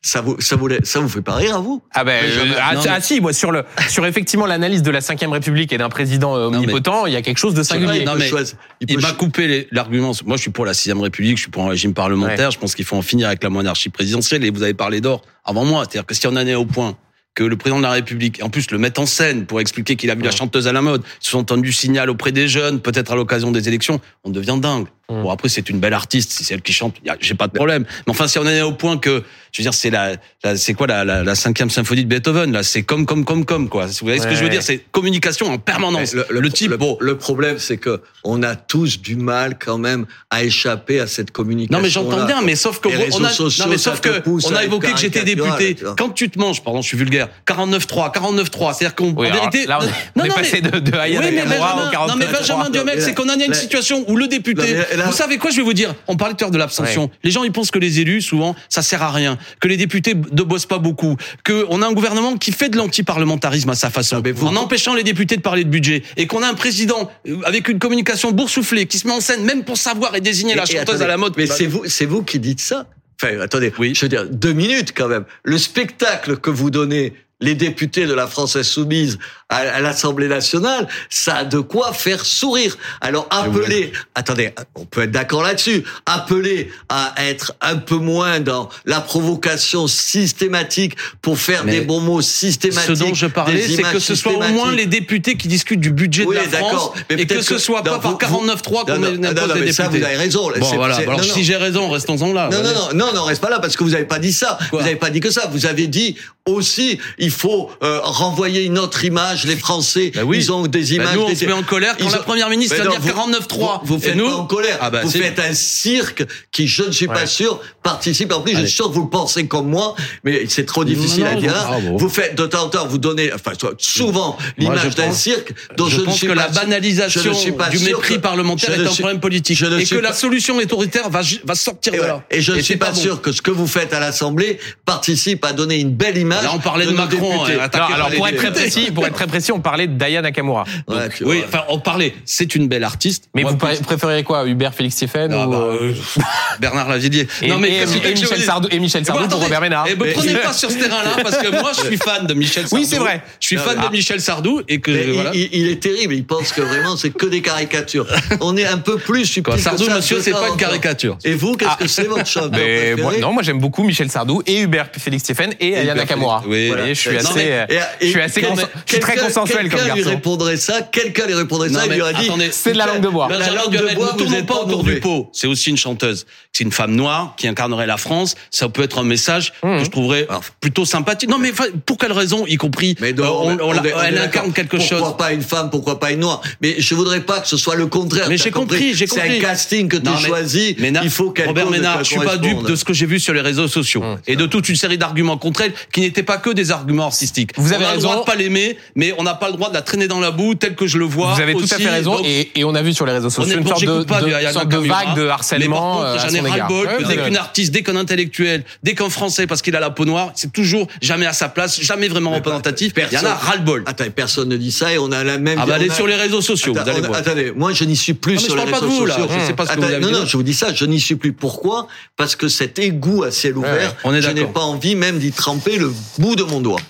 Ça 0.06 0.20
vous, 0.20 0.38
ça 0.38 0.56
vous, 0.56 0.68
ça 0.82 1.00
vous 1.00 1.08
fait 1.08 1.22
pas 1.22 1.34
rire 1.34 1.56
à 1.56 1.60
vous? 1.60 1.82
Ah 1.94 2.04
ben, 2.04 2.22
euh, 2.22 2.30
jamais- 2.30 2.54
ah, 2.60 2.74
non, 2.74 2.82
ah, 2.86 3.00
si, 3.00 3.22
moi 3.22 3.32
sur 3.32 3.50
le 3.50 3.64
sur 3.88 4.04
effectivement 4.04 4.44
l'analyse 4.44 4.82
de 4.82 4.90
la 4.90 5.00
Ve 5.00 5.30
République 5.32 5.72
et 5.72 5.78
d'un 5.78 5.88
président 5.88 6.36
euh, 6.36 6.50
mais- 6.50 6.58
omnipotent, 6.58 7.06
il 7.06 7.14
y 7.14 7.16
a 7.16 7.22
quelque 7.22 7.38
chose 7.38 7.54
de 7.54 7.62
singulier. 7.62 8.00
Il 8.00 8.04
Non, 8.04 8.12
peut 8.12 8.18
mais 8.18 8.28
choisir- 8.28 8.56
il 8.82 8.90
Il 8.90 8.96
peut 8.96 9.00
m'a 9.02 9.12
coupé 9.12 9.66
l'argument. 9.70 10.12
Moi, 10.26 10.36
je 10.36 10.42
suis 10.42 10.50
pour 10.50 10.66
la 10.66 10.74
sixième 10.74 11.00
République, 11.00 11.38
je 11.38 11.42
suis 11.42 11.50
pour 11.50 11.64
un 11.64 11.70
régime 11.70 11.94
parlementaire. 11.94 12.50
Je 12.50 12.58
pense 12.58 12.74
qu'il 12.74 12.84
faut 12.84 12.96
en 12.96 13.02
finir 13.02 13.28
avec 13.28 13.42
la 13.42 13.48
monarchie 13.48 13.88
présidentielle. 13.88 14.44
Et 14.44 14.50
vous 14.50 14.62
avez 14.62 14.74
parlé 14.74 15.00
d'or 15.00 15.22
avant 15.44 15.64
moi. 15.64 15.84
C'est-à-dire 15.84 16.04
que 16.04 16.14
si 16.14 16.26
on 16.26 16.32
en 16.32 16.46
est 16.46 16.54
au 16.54 16.66
point 16.66 16.98
que 17.34 17.42
le 17.42 17.56
président 17.56 17.78
de 17.78 17.82
la 17.82 17.90
République, 17.90 18.40
en 18.44 18.48
plus 18.48 18.70
le 18.70 18.78
mettre 18.78 19.00
en 19.00 19.06
scène 19.06 19.46
pour 19.46 19.60
expliquer 19.60 19.96
qu'il 19.96 20.08
a 20.10 20.14
vu 20.14 20.22
la 20.22 20.30
chanteuse 20.30 20.68
à 20.68 20.72
la 20.72 20.82
mode, 20.82 21.02
se 21.18 21.36
entendu 21.36 21.72
signal 21.72 22.08
auprès 22.08 22.30
des 22.30 22.46
jeunes, 22.46 22.78
peut-être 22.80 23.10
à 23.10 23.16
l'occasion 23.16 23.50
des 23.50 23.66
élections, 23.66 24.00
on 24.22 24.30
devient 24.30 24.56
dingue. 24.60 24.86
Mm. 25.10 25.22
Bon, 25.22 25.30
après, 25.30 25.48
c'est 25.48 25.68
une 25.68 25.80
belle 25.80 25.94
artiste, 25.94 26.30
si 26.30 26.44
c'est 26.44 26.54
elle 26.54 26.62
qui 26.62 26.72
chante, 26.72 26.94
j'ai 27.20 27.34
pas 27.34 27.48
de 27.48 27.52
problème. 27.52 27.86
Mais 28.06 28.10
enfin, 28.12 28.28
si 28.28 28.38
on 28.38 28.42
en 28.42 28.46
est 28.46 28.62
au 28.62 28.70
point 28.72 28.98
que, 28.98 29.24
je 29.56 29.60
veux 29.60 29.64
dire, 29.64 29.74
c'est 29.74 29.90
la, 29.90 30.16
la- 30.42 30.56
c'est 30.56 30.74
quoi 30.74 30.88
la, 30.88 31.04
la, 31.04 31.22
la 31.22 31.34
cinquième 31.36 31.70
symphonie 31.70 32.02
de 32.04 32.08
Beethoven, 32.08 32.50
là, 32.52 32.64
c'est 32.64 32.82
comme, 32.82 33.06
comme, 33.06 33.24
comme, 33.24 33.44
comme, 33.44 33.68
quoi. 33.68 33.86
Vous 33.86 33.92
voyez 34.02 34.18
ce 34.18 34.26
que 34.26 34.34
je 34.34 34.42
veux 34.42 34.48
dire? 34.48 34.62
C'est 34.64 34.78
communication 34.90 35.46
en 35.46 35.58
permanence. 35.58 36.12
Mais 36.14 36.22
Le, 36.28 36.50
type, 36.50 36.70
le, 36.72 36.76
bon, 36.76 36.98
le 37.00 37.16
problème, 37.16 37.60
c'est 37.60 37.76
que 37.76 38.00
on 38.24 38.42
a 38.42 38.56
tous 38.56 39.00
du 39.00 39.14
mal 39.14 39.56
quand 39.58 39.78
même 39.78 40.06
à 40.30 40.42
échapper 40.42 40.98
à 40.98 41.06
cette 41.06 41.30
communication. 41.30 41.76
Non 41.78 41.82
mais 41.82 41.88
j'entends 41.90 42.24
bien, 42.26 42.42
mais 42.42 42.56
sauf 42.56 42.80
que 42.80 42.88
Les 42.88 43.14
on 43.14 43.22
a, 43.22 43.28
sociaux, 43.30 43.64
non 43.64 43.70
mais 43.70 43.78
sauf 43.78 44.00
que 44.00 44.22
on 44.26 44.54
a 44.56 44.64
évoqué 44.64 44.90
que 44.92 44.98
j'étais 44.98 45.22
député. 45.22 45.76
tu. 45.76 45.84
Quand 45.96 46.10
tu 46.10 46.28
te 46.30 46.38
manges, 46.38 46.62
pardon, 46.64 46.82
je 46.82 46.88
suis 46.88 46.96
vulgaire. 46.98 47.28
49-3, 47.46 48.12
49-3, 48.12 48.74
c'est-à-dire 48.74 48.94
qu'on 48.96 49.12
Oui, 49.14 49.28
en 49.30 49.32
vérité. 49.34 49.66
là, 49.66 49.78
on 49.80 49.84
est- 49.84 49.90
on 50.20 50.24
est 50.24 50.34
passé 50.34 50.60
de- 50.62 50.78
de 50.80 50.96
Aya 50.96 51.20
oui, 51.20 51.26
mais 51.32 51.42
Benjamin, 51.42 51.56
au 51.56 51.90
49-3. 51.92 52.08
non 52.08 52.16
mais 52.16 52.26
Benjamin 52.26 52.70
Duhamel, 52.70 53.00
c'est 53.02 53.14
qu'on 53.14 53.28
en 53.28 53.38
a 53.38 53.44
une 53.44 53.54
situation 53.54 54.04
où 54.08 54.16
le 54.16 54.26
député. 54.26 54.74
Non, 54.74 54.84
mais 54.96 55.02
Vous 55.04 55.12
savez 55.12 55.38
quoi, 55.38 55.50
je 55.50 55.56
vais 55.58 55.62
vous 55.62 55.72
dire? 55.74 55.94
On 56.08 56.16
parlait 56.16 56.34
tout 56.34 56.44
à 56.44 56.46
l'heure 56.46 56.50
de 56.50 56.58
l'abstention. 56.58 57.10
Les 57.22 57.30
gens 57.30 57.44
ils 57.44 57.52
pensent 57.52 57.70
que 57.70 57.78
les 57.78 58.00
élus 58.00 58.22
souvent 58.22 58.56
ça 58.68 58.82
sert 58.82 59.02
à 59.02 59.12
rien, 59.12 59.38
que 59.60 59.68
les 59.68 59.76
députés 59.76 60.14
ne 60.14 60.42
bossent 60.42 60.66
pas 60.66 60.78
beaucoup, 60.78 61.16
que 61.44 61.64
on 61.68 61.82
a 61.82 61.86
un 61.86 61.92
gouvernement 61.92 62.36
qui 62.36 62.52
fait 62.52 62.68
de 62.68 62.76
l'antiparlementarisme 62.76 63.70
à 63.70 63.74
sa 63.74 63.90
façon, 63.90 64.22
vous- 64.34 64.46
en 64.46 64.56
empêchant 64.56 64.94
les 64.94 65.02
députés 65.02 65.36
de 65.36 65.42
parler 65.42 65.64
de 65.64 65.68
budget, 65.70 66.02
et 66.16 66.26
qu'on 66.26 66.42
a 66.42 66.48
un 66.48 66.54
président 66.54 67.10
euh, 67.28 67.36
avec 67.44 67.68
une 67.68 67.78
communication 67.78 68.30
boursouflée 68.32 68.86
qui 68.86 68.98
se 68.98 69.06
met 69.06 69.12
en 69.12 69.20
scène 69.20 69.44
même 69.44 69.64
pour 69.64 69.76
savoir 69.76 70.14
et 70.14 70.20
désigner 70.20 70.54
la 70.54 70.62
Et- 70.64 70.66
chanteuse 70.66 70.80
attendez, 70.82 71.04
à 71.04 71.08
la 71.08 71.16
mode. 71.16 71.34
Mais 71.36 71.46
c'est 71.46 71.66
vous, 71.66 71.84
c'est 71.86 72.06
vous 72.06 72.22
qui 72.22 72.38
dites 72.38 72.60
ça. 72.60 72.86
Enfin, 73.22 73.38
attendez. 73.40 73.72
Oui. 73.78 73.94
Je 73.94 74.00
veux 74.02 74.08
dire, 74.08 74.26
deux 74.28 74.52
minutes 74.52 74.92
quand 74.96 75.08
même. 75.08 75.24
Le 75.44 75.56
spectacle 75.58 76.36
que 76.38 76.50
vous 76.50 76.70
donnez 76.70 77.12
les 77.40 77.54
députés 77.54 78.06
de 78.06 78.14
la 78.14 78.26
France 78.26 78.56
insoumise 78.56 79.18
à, 79.54 79.76
à 79.76 79.80
l'Assemblée 79.80 80.28
nationale, 80.28 80.86
ça 81.10 81.36
a 81.36 81.44
de 81.44 81.58
quoi 81.58 81.92
faire 81.92 82.24
sourire. 82.24 82.76
Alors 83.00 83.26
appelez, 83.30 83.92
attendez, 84.14 84.52
on 84.74 84.84
peut 84.84 85.02
être 85.02 85.10
d'accord 85.10 85.42
là-dessus, 85.42 85.84
appelez 86.06 86.70
à 86.88 87.14
être 87.18 87.54
un 87.60 87.76
peu 87.76 87.96
moins 87.96 88.40
dans 88.40 88.68
la 88.84 89.00
provocation 89.00 89.86
systématique 89.86 90.96
pour 91.22 91.38
faire 91.38 91.64
Mais 91.64 91.72
des 91.72 91.80
bons 91.82 92.00
mots 92.00 92.22
Ce 92.22 92.30
systématiques. 92.46 92.98
dont 92.98 93.14
je 93.14 93.26
parlais, 93.26 93.66
c'est 93.68 93.82
que 93.82 93.98
ce 93.98 94.14
soit 94.14 94.32
au 94.32 94.42
moins 94.52 94.72
les 94.72 94.86
députés 94.86 95.36
qui 95.36 95.48
discutent 95.48 95.80
du 95.80 95.90
budget 95.90 96.24
Oui, 96.24 96.36
de 96.36 96.40
la 96.42 96.48
France 96.48 96.62
d'accord. 96.72 96.94
Mais 97.10 97.22
et 97.22 97.26
que 97.26 97.40
ce 97.42 97.58
soit 97.58 97.78
non, 97.78 97.92
pas 97.92 97.98
par 97.98 98.12
vous- 98.12 98.18
49.3 98.18 98.84
qu'on 98.84 98.92
impose 98.92 99.18
non, 99.18 99.32
non, 99.32 99.42
mais 99.48 99.54
députés. 99.54 99.72
ça, 99.72 99.88
vous 99.88 99.96
avez 99.96 100.16
raison. 100.16 100.50
Bon, 100.58 100.66
voilà. 100.74 100.96
Alors, 100.96 101.22
si 101.22 101.44
j'ai 101.44 101.56
raison, 101.56 101.88
restons-en 101.90 102.32
là. 102.32 102.48
Non, 102.50 102.58
Allez. 102.58 102.68
non, 102.68 102.88
non, 102.94 103.06
non, 103.06 103.12
non, 103.14 103.24
reste 103.24 103.40
pas 103.40 103.50
là 103.50 103.58
parce 103.60 103.76
que 103.76 103.84
vous 103.84 103.90
n'avez 103.90 104.04
pas 104.04 104.18
dit 104.18 104.32
ça. 104.32 104.58
Quoi 104.70 104.80
vous 104.80 104.84
n'avez 104.84 104.96
pas 104.98 105.10
dit 105.10 105.20
que 105.20 105.30
ça. 105.30 105.48
Vous 105.52 105.66
avez 105.66 105.86
dit 105.86 106.16
aussi, 106.46 106.98
il 107.18 107.30
faut 107.30 107.70
euh, 107.82 108.00
renvoyer 108.02 108.64
une 108.64 108.78
autre 108.78 109.04
image. 109.04 109.43
Les 109.44 109.56
Français, 109.56 110.12
Bah 110.14 110.22
oui. 110.24 110.38
ils 110.38 110.52
ont 110.52 110.66
des 110.66 110.80
Bah, 110.80 110.86
images. 110.94 111.14
nous, 111.16 111.22
on 111.22 111.28
des- 111.28 111.34
se 111.36 111.44
met 111.44 111.52
en 111.52 111.62
colère 111.62 111.96
quand 111.98 112.04
ils 112.06 112.10
la 112.12 112.20
ont- 112.20 112.22
première 112.24 112.48
ministre 112.50 112.76
non, 112.82 112.90
dire 112.90 113.00
vous- 113.00 113.08
49.3. 113.08 113.80
Vous, 113.84 113.98
faites 113.98 114.16
nous 114.16 114.28
pas 114.28 114.36
en 114.36 114.44
colère. 114.46 114.78
Ah 114.80 114.90
bah, 114.90 115.00
vous 115.02 115.10
faites 115.10 115.38
un 115.38 115.54
cirque 115.54 116.24
qui, 116.52 116.66
je 116.66 116.84
ne 116.84 116.90
suis 116.92 117.06
pas 117.08 117.26
sûr, 117.26 117.60
participe. 117.82 118.32
En 118.32 118.40
plus, 118.40 118.54
je 118.56 118.60
suis 118.66 118.70
sûr 118.76 118.88
que 118.88 118.94
vous 118.94 119.02
le 119.04 119.08
pensez 119.10 119.46
comme 119.46 119.68
moi, 119.68 119.94
mais 120.24 120.44
c'est 120.48 120.64
trop 120.66 120.84
difficile 120.84 121.24
non, 121.24 121.30
à 121.30 121.34
dire. 121.34 121.54
ah 121.56 121.78
bon. 121.80 121.96
Vous 121.96 122.08
faites 122.08 122.34
de 122.36 122.46
temps 122.46 122.64
en 122.64 122.68
temps, 122.68 122.86
vous 122.86 122.98
donnez, 122.98 123.32
enfin, 123.32 123.52
souvent 123.78 124.36
l'image 124.58 124.94
d'un 124.94 125.06
pense- 125.08 125.16
cirque 125.20 125.52
dont 125.76 125.86
je, 125.86 125.96
je 125.96 126.00
ne 126.00 126.04
pense 126.06 126.16
suis 126.16 126.26
que 126.26 126.32
pas 126.32 126.46
la 126.46 126.52
sûr- 126.52 126.62
banalisation 126.62 127.20
je 127.22 127.28
ne 127.28 127.34
suis 127.34 127.52
pas 127.52 127.68
du 127.68 127.78
sûr 127.78 127.86
mépris 127.98 128.18
parlementaire 128.18 128.70
est 128.78 128.86
un 128.86 128.90
problème 128.92 129.20
politique 129.20 129.60
et 129.62 129.84
que 129.84 129.96
la 129.96 130.12
solution 130.12 130.56
autoritaire 130.56 131.08
va, 131.10 131.20
va 131.44 131.54
sortir 131.54 131.94
Et, 131.94 131.98
de 131.98 132.02
là. 132.02 132.22
Et 132.30 132.40
je 132.40 132.52
ne 132.52 132.60
suis 132.60 132.76
pas, 132.76 132.94
sûr 132.94 133.20
que 133.22 133.32
ce 133.32 133.42
que 133.42 133.50
vous 133.50 133.66
faites 133.66 133.92
à 133.92 134.00
l'Assemblée 134.00 134.58
participe 134.84 135.44
à 135.44 135.52
donner 135.52 135.78
une 135.80 135.90
belle 135.90 136.16
image. 136.16 136.44
Là, 136.44 136.52
on 136.54 136.58
parlait 136.58 136.86
de 136.86 136.92
Macron, 136.92 137.44
hein, 137.44 137.68
Alors, 137.92 138.10
pour 138.10 138.28
être 138.28 138.36
très 138.36 138.52
précis, 138.52 138.90
pour 138.92 139.06
être 139.06 139.14
très 139.14 139.23
précis, 139.23 139.23
on 139.52 139.60
parlait 139.60 139.86
d'Aya 139.86 140.22
Nakamura. 140.22 140.64
Ouais, 140.88 141.08
tu 141.08 141.24
Oui, 141.24 141.42
enfin, 141.46 141.64
on 141.68 141.78
parlait. 141.78 142.14
C'est 142.24 142.54
une 142.54 142.68
belle 142.68 142.84
artiste. 142.84 143.24
Mais 143.34 143.42
Moi, 143.42 143.52
vous 143.52 143.56
plus- 143.58 143.80
préférez 143.80 144.22
quoi 144.22 144.46
Hubert 144.46 144.74
Félix 144.74 144.96
Stéphane 144.96 145.32
Ah 145.32 145.46
ou 145.46 145.50
bah, 145.50 145.56
euh, 145.58 145.92
euh, 145.92 146.22
Bernard 146.60 146.88
Lavillier. 146.88 147.26
et, 147.42 147.48
non 147.48 147.58
mais 147.58 147.70
et- 147.70 147.82
et 147.82 147.86
je 147.86 148.20
Michel 148.22 148.40
Sardou 148.42 148.68
et 148.70 148.78
Michel 148.78 149.04
Sardou 149.04 149.28
pour. 149.28 149.40
Robert 149.42 149.60
Ménard. 149.60 149.86
Eh 149.88 149.94
ben, 149.94 150.12
prenez 150.14 150.34
pas 150.36 150.52
sur 150.52 150.70
ce 150.70 150.76
terrain-là 150.78 151.16
parce 151.22 151.38
que 151.38 151.48
moi 151.60 151.72
je 151.76 151.86
suis 151.86 151.96
fan 151.96 152.26
de 152.26 152.34
Michel 152.34 152.62
Sardou. 152.66 152.76
Oui, 152.76 152.86
c'est 152.88 152.98
vrai. 152.98 153.22
Je 153.40 153.46
suis 153.46 153.56
fan 153.56 153.76
mais- 153.78 153.86
de 153.86 153.92
Michel 153.92 154.20
Sardou 154.20 154.60
et 154.68 154.80
que 154.80 155.12
voilà. 155.12 155.30
il, 155.34 155.48
il 155.52 155.68
est 155.68 155.82
terrible. 155.82 156.14
Il 156.14 156.24
pense 156.24 156.52
que 156.52 156.60
vraiment 156.62 156.96
c'est 156.96 157.10
que 157.10 157.26
des 157.26 157.42
caricatures. 157.42 158.06
On 158.40 158.56
est 158.56 158.66
un 158.66 158.78
peu 158.78 158.96
plus 158.98 159.24
subtil 159.24 159.42
Quoi, 159.42 159.54
que 159.56 159.60
Sardou, 159.60 159.84
ça, 159.84 159.96
monsieur, 159.96 160.16
de 160.18 160.22
c'est 160.22 160.30
pas 160.30 160.48
une 160.48 160.56
caricature. 160.56 161.18
Et 161.24 161.32
vous, 161.34 161.54
qu'est-ce 161.56 161.70
Ah. 161.72 161.76
que 161.78 161.86
c'est 161.88 162.04
votre 162.04 162.26
chanteur 162.26 162.60
non, 163.20 163.32
moi 163.32 163.42
j'aime 163.42 163.58
beaucoup 163.58 163.82
Michel 163.84 164.10
Sardou 164.10 164.42
et 164.46 164.60
Hubert 164.60 164.88
Félix 164.96 165.24
Stéphane 165.24 165.52
et 165.60 165.76
Aya 165.76 165.94
Nakamura. 165.94 166.42
Oui. 166.46 166.70
Je 166.88 166.92
suis 166.94 167.16
assez, 167.16 167.40
et- 167.40 167.78
je 168.00 168.06
suis 168.06 168.18
et 168.18 168.22
assez, 168.22 168.42
je 168.86 168.92
suis 168.92 169.00
très 169.00 169.13
quelqu'un- 169.14 169.26
consensuel 169.28 169.68
comme 169.68 169.78
Quelqu'un 169.80 169.94
lui 169.94 170.02
répondrait 170.04 170.56
ça. 170.56 170.82
Quelqu'un 170.82 171.26
lui 171.26 171.34
répondrait 171.34 171.68
Non, 171.68 171.78
ça. 171.80 171.86
Il 171.86 171.92
lui 171.92 172.00
aurait 172.02 172.14
dit. 172.14 172.24
attendez. 172.26 172.48
C'est 172.52 172.72
de 172.72 172.78
la 172.78 172.86
langue 172.86 173.00
de 173.02 173.08
bois. 173.08 173.28
La 173.28 173.50
langue 173.50 173.70
de 173.70 173.94
bois, 173.94 174.10
vous 174.12 174.18
tournons 174.18 174.36
êtes 174.36 174.46
pas 174.46 174.60
autour 174.62 174.84
du 174.84 175.00
pot. 175.00 175.28
C'est 175.32 175.46
aussi 175.46 175.70
une 175.70 175.76
chanteuse. 175.76 176.26
C'est 176.52 176.64
une 176.64 176.72
femme 176.72 176.94
noire 176.94 177.34
qui 177.36 177.48
incarnerait 177.48 177.86
la 177.86 177.96
France. 177.96 178.34
Ça 178.50 178.68
peut 178.68 178.82
être 178.82 178.98
un 178.98 179.04
message 179.04 179.52
Mmh. 179.62 179.78
que 179.78 179.84
je 179.84 179.90
trouverais 179.90 180.28
plutôt 180.60 180.84
sympathique. 180.84 181.28
Non, 181.28 181.38
mais 181.38 181.50
enfin, 181.50 181.64
pour 181.84 181.98
quelle 181.98 182.12
raison, 182.12 182.46
y 182.46 182.56
compris, 182.56 182.94
Mais 183.00 183.12
non, 183.12 183.24
on- 183.42 183.54
mais 183.56 183.62
on 183.62 183.72
la- 183.72 183.82
est- 183.84 183.92
on 183.94 184.02
est 184.02 184.06
elle 184.08 184.18
incarne 184.18 184.52
quelque 184.52 184.76
pourquoi 184.76 184.98
chose. 184.98 185.16
pas 185.18 185.32
une 185.32 185.42
femme, 185.42 185.70
pourquoi 185.70 185.98
pas 185.98 186.12
une 186.12 186.20
noire? 186.20 186.40
Mais 186.60 186.76
je 186.78 186.94
voudrais 186.94 187.20
pas 187.22 187.40
que 187.40 187.48
ce 187.48 187.56
soit 187.56 187.74
le 187.74 187.86
contraire. 187.86 188.26
Mais 188.28 188.36
j'ai 188.36 188.50
compris, 188.52 188.94
j'ai 188.94 189.06
C'est 189.06 189.20
compris. 189.20 189.38
un 189.38 189.40
casting 189.40 189.88
que 189.88 189.96
tu 189.96 190.04
na- 190.04 191.02
il 191.02 191.10
faut 191.10 191.30
qu'elle 191.30 191.48
Robert 191.48 191.70
Ménard, 191.70 191.98
je 192.04 192.10
suis 192.10 192.20
pas 192.20 192.36
dupe 192.36 192.62
de 192.64 192.76
ce 192.76 192.84
que 192.84 192.92
j'ai 192.92 193.06
vu 193.06 193.18
sur 193.18 193.32
les 193.34 193.40
réseaux 193.40 193.68
sociaux 193.68 194.02
Hum, 194.02 194.18
et 194.26 194.36
de 194.36 194.46
toute 194.46 194.68
une 194.68 194.76
série 194.76 194.98
d'arguments 194.98 195.36
contre 195.38 195.62
elle 195.62 195.72
qui 195.92 196.00
n'étaient 196.00 196.22
pas 196.22 196.38
que 196.38 196.50
des 196.50 196.70
arguments 196.70 197.06
artistiques. 197.06 197.50
Vous 197.56 197.72
avez 197.72 197.84
on 197.84 197.88
a 197.88 197.92
raison. 197.92 198.20
de 198.20 198.24
pas 198.24 198.34
l'aimer, 198.36 198.76
mais 199.04 199.14
on 199.18 199.22
n'a 199.22 199.34
pas 199.34 199.48
le 199.48 199.54
droit 199.54 199.68
de 199.68 199.74
la 199.74 199.82
traîner 199.82 200.08
dans 200.08 200.20
la 200.20 200.30
boue 200.30 200.54
tel 200.54 200.74
que 200.74 200.86
je 200.86 200.98
le 200.98 201.04
vois. 201.04 201.34
Vous 201.34 201.40
avez 201.40 201.54
tout 201.54 201.64
à 201.70 201.76
fait 201.76 201.88
raison 201.90 202.16
Donc, 202.16 202.26
et, 202.26 202.50
et 202.58 202.64
on 202.64 202.74
a 202.74 202.82
vu 202.82 202.94
sur 202.94 203.04
les 203.06 203.12
réseaux 203.12 203.30
sociaux 203.30 203.58
une 203.58 203.66
sorte 203.66 203.80
de, 203.82 203.86
de- 204.04 204.52
sorte 204.52 204.68
de 204.68 204.76
vague 204.78 205.14
de 205.14 205.20
Mais 205.22 205.26
par 205.26 205.34
harcèlement 205.34 205.96
contre, 205.98 206.20
j'en 206.20 206.34
ai 206.34 206.40
ras 206.40 206.54
égard. 206.56 206.68
le 206.68 206.74
bol 206.74 206.86
Ouais, 206.86 206.92
que 206.96 207.02
vous 207.02 207.08
dès 207.08 207.18
avez 207.18 207.22
qu'une 207.28 207.36
artiste, 207.36 207.72
dès 207.72 207.82
qu'un 207.82 207.96
intellectuel, 207.96 208.64
dès 208.82 208.94
qu'un 208.94 209.10
français, 209.10 209.46
parce 209.46 209.62
qu'il 209.62 209.74
a 209.76 209.80
la 209.80 209.90
peau 209.90 210.04
noire, 210.04 210.32
c'est 210.34 210.52
toujours 210.52 210.86
jamais 211.02 211.26
à 211.26 211.32
sa 211.32 211.48
place, 211.48 211.80
jamais 211.80 212.08
vraiment 212.08 212.30
Mais 212.30 212.36
représentatif. 212.36 212.92
Il 212.96 213.12
y 213.14 213.18
en 213.18 213.24
a 213.24 213.34
ras 213.34 213.56
le 213.56 213.62
bol. 213.62 213.82
Attends, 213.86 214.04
personne 214.14 214.48
ne 214.48 214.56
dit 214.56 214.72
ça 214.72 214.92
et 214.92 214.98
on 214.98 215.12
a 215.12 215.22
la 215.24 215.38
même. 215.38 215.58
Ah 215.60 215.66
bah 215.66 215.74
allez 215.74 215.90
a- 215.90 215.94
sur 215.94 216.06
les 216.06 216.16
réseaux 216.16 216.40
sociaux, 216.40 216.72
Attends, 216.76 216.90
vous 216.92 216.98
allez 216.98 217.08
on. 217.08 217.12
Attendez, 217.12 217.52
moi 217.54 217.72
je 217.72 217.84
n'y 217.84 217.96
suis 217.96 218.14
plus 218.14 218.34
Non, 218.34 218.40
sur 218.40 218.50
je 218.50 218.64
les 218.64 218.70
parle 218.70 218.70
pas 218.70 218.78
réseaux 218.80 218.92
de 218.92 218.98
vous, 219.00 219.06
là. 219.06 219.14
sociaux. 219.16 219.30
Je 219.40 219.46
sais 219.46 219.52
pas 219.52 219.66
ce 219.66 219.72
que 219.72 219.78
vous 219.80 219.84
avez 219.84 220.00
Non, 220.00 220.10
non, 220.10 220.26
je 220.26 220.36
vous 220.36 220.42
dis 220.42 220.54
ça, 220.54 220.72
je 220.74 220.84
n'y 220.84 221.00
suis 221.00 221.16
plus. 221.16 221.32
Pourquoi? 221.32 221.86
Parce 222.16 222.36
que 222.36 222.48
cet 222.48 222.78
égout 222.78 223.24
à 223.24 223.30
ciel 223.30 223.56
ouvert, 223.58 223.94
je 224.04 224.30
n'ai 224.30 224.44
pas 224.44 224.60
envie 224.60 224.94
même 224.94 225.18
d'y 225.18 225.32
tremper 225.32 225.76
le 225.78 225.92
bout 226.18 226.36
de 226.36 226.42
mon 226.44 226.60
doigt. 226.60 226.80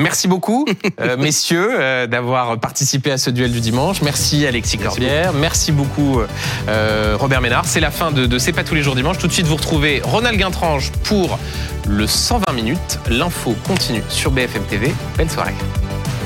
Merci 0.00 0.28
beaucoup, 0.28 0.66
euh, 1.00 1.16
messieurs, 1.18 1.68
euh, 1.72 2.06
d'avoir 2.06 2.58
participé 2.58 3.12
à 3.12 3.18
ce 3.18 3.30
duel 3.30 3.52
du 3.52 3.60
dimanche. 3.60 4.02
Merci 4.02 4.46
Alexis 4.46 4.78
Corbière. 4.78 5.32
Merci 5.34 5.72
beaucoup 5.72 6.20
euh, 6.68 7.16
Robert 7.18 7.40
Ménard. 7.40 7.66
C'est 7.66 7.80
la 7.80 7.90
fin 7.90 8.10
de, 8.10 8.26
de 8.26 8.38
C'est 8.38 8.52
pas 8.52 8.64
tous 8.64 8.74
les 8.74 8.82
jours 8.82 8.94
dimanche. 8.94 9.18
Tout 9.18 9.28
de 9.28 9.32
suite, 9.32 9.46
vous 9.46 9.56
retrouvez 9.56 10.00
Ronald 10.02 10.38
Guintrange 10.38 10.90
pour 11.04 11.38
le 11.86 12.06
120 12.06 12.52
minutes. 12.52 12.98
L'info 13.08 13.54
continue 13.66 14.02
sur 14.08 14.30
BFM 14.30 14.62
TV. 14.64 14.92
Belle 15.16 15.30
soirée. 15.30 15.54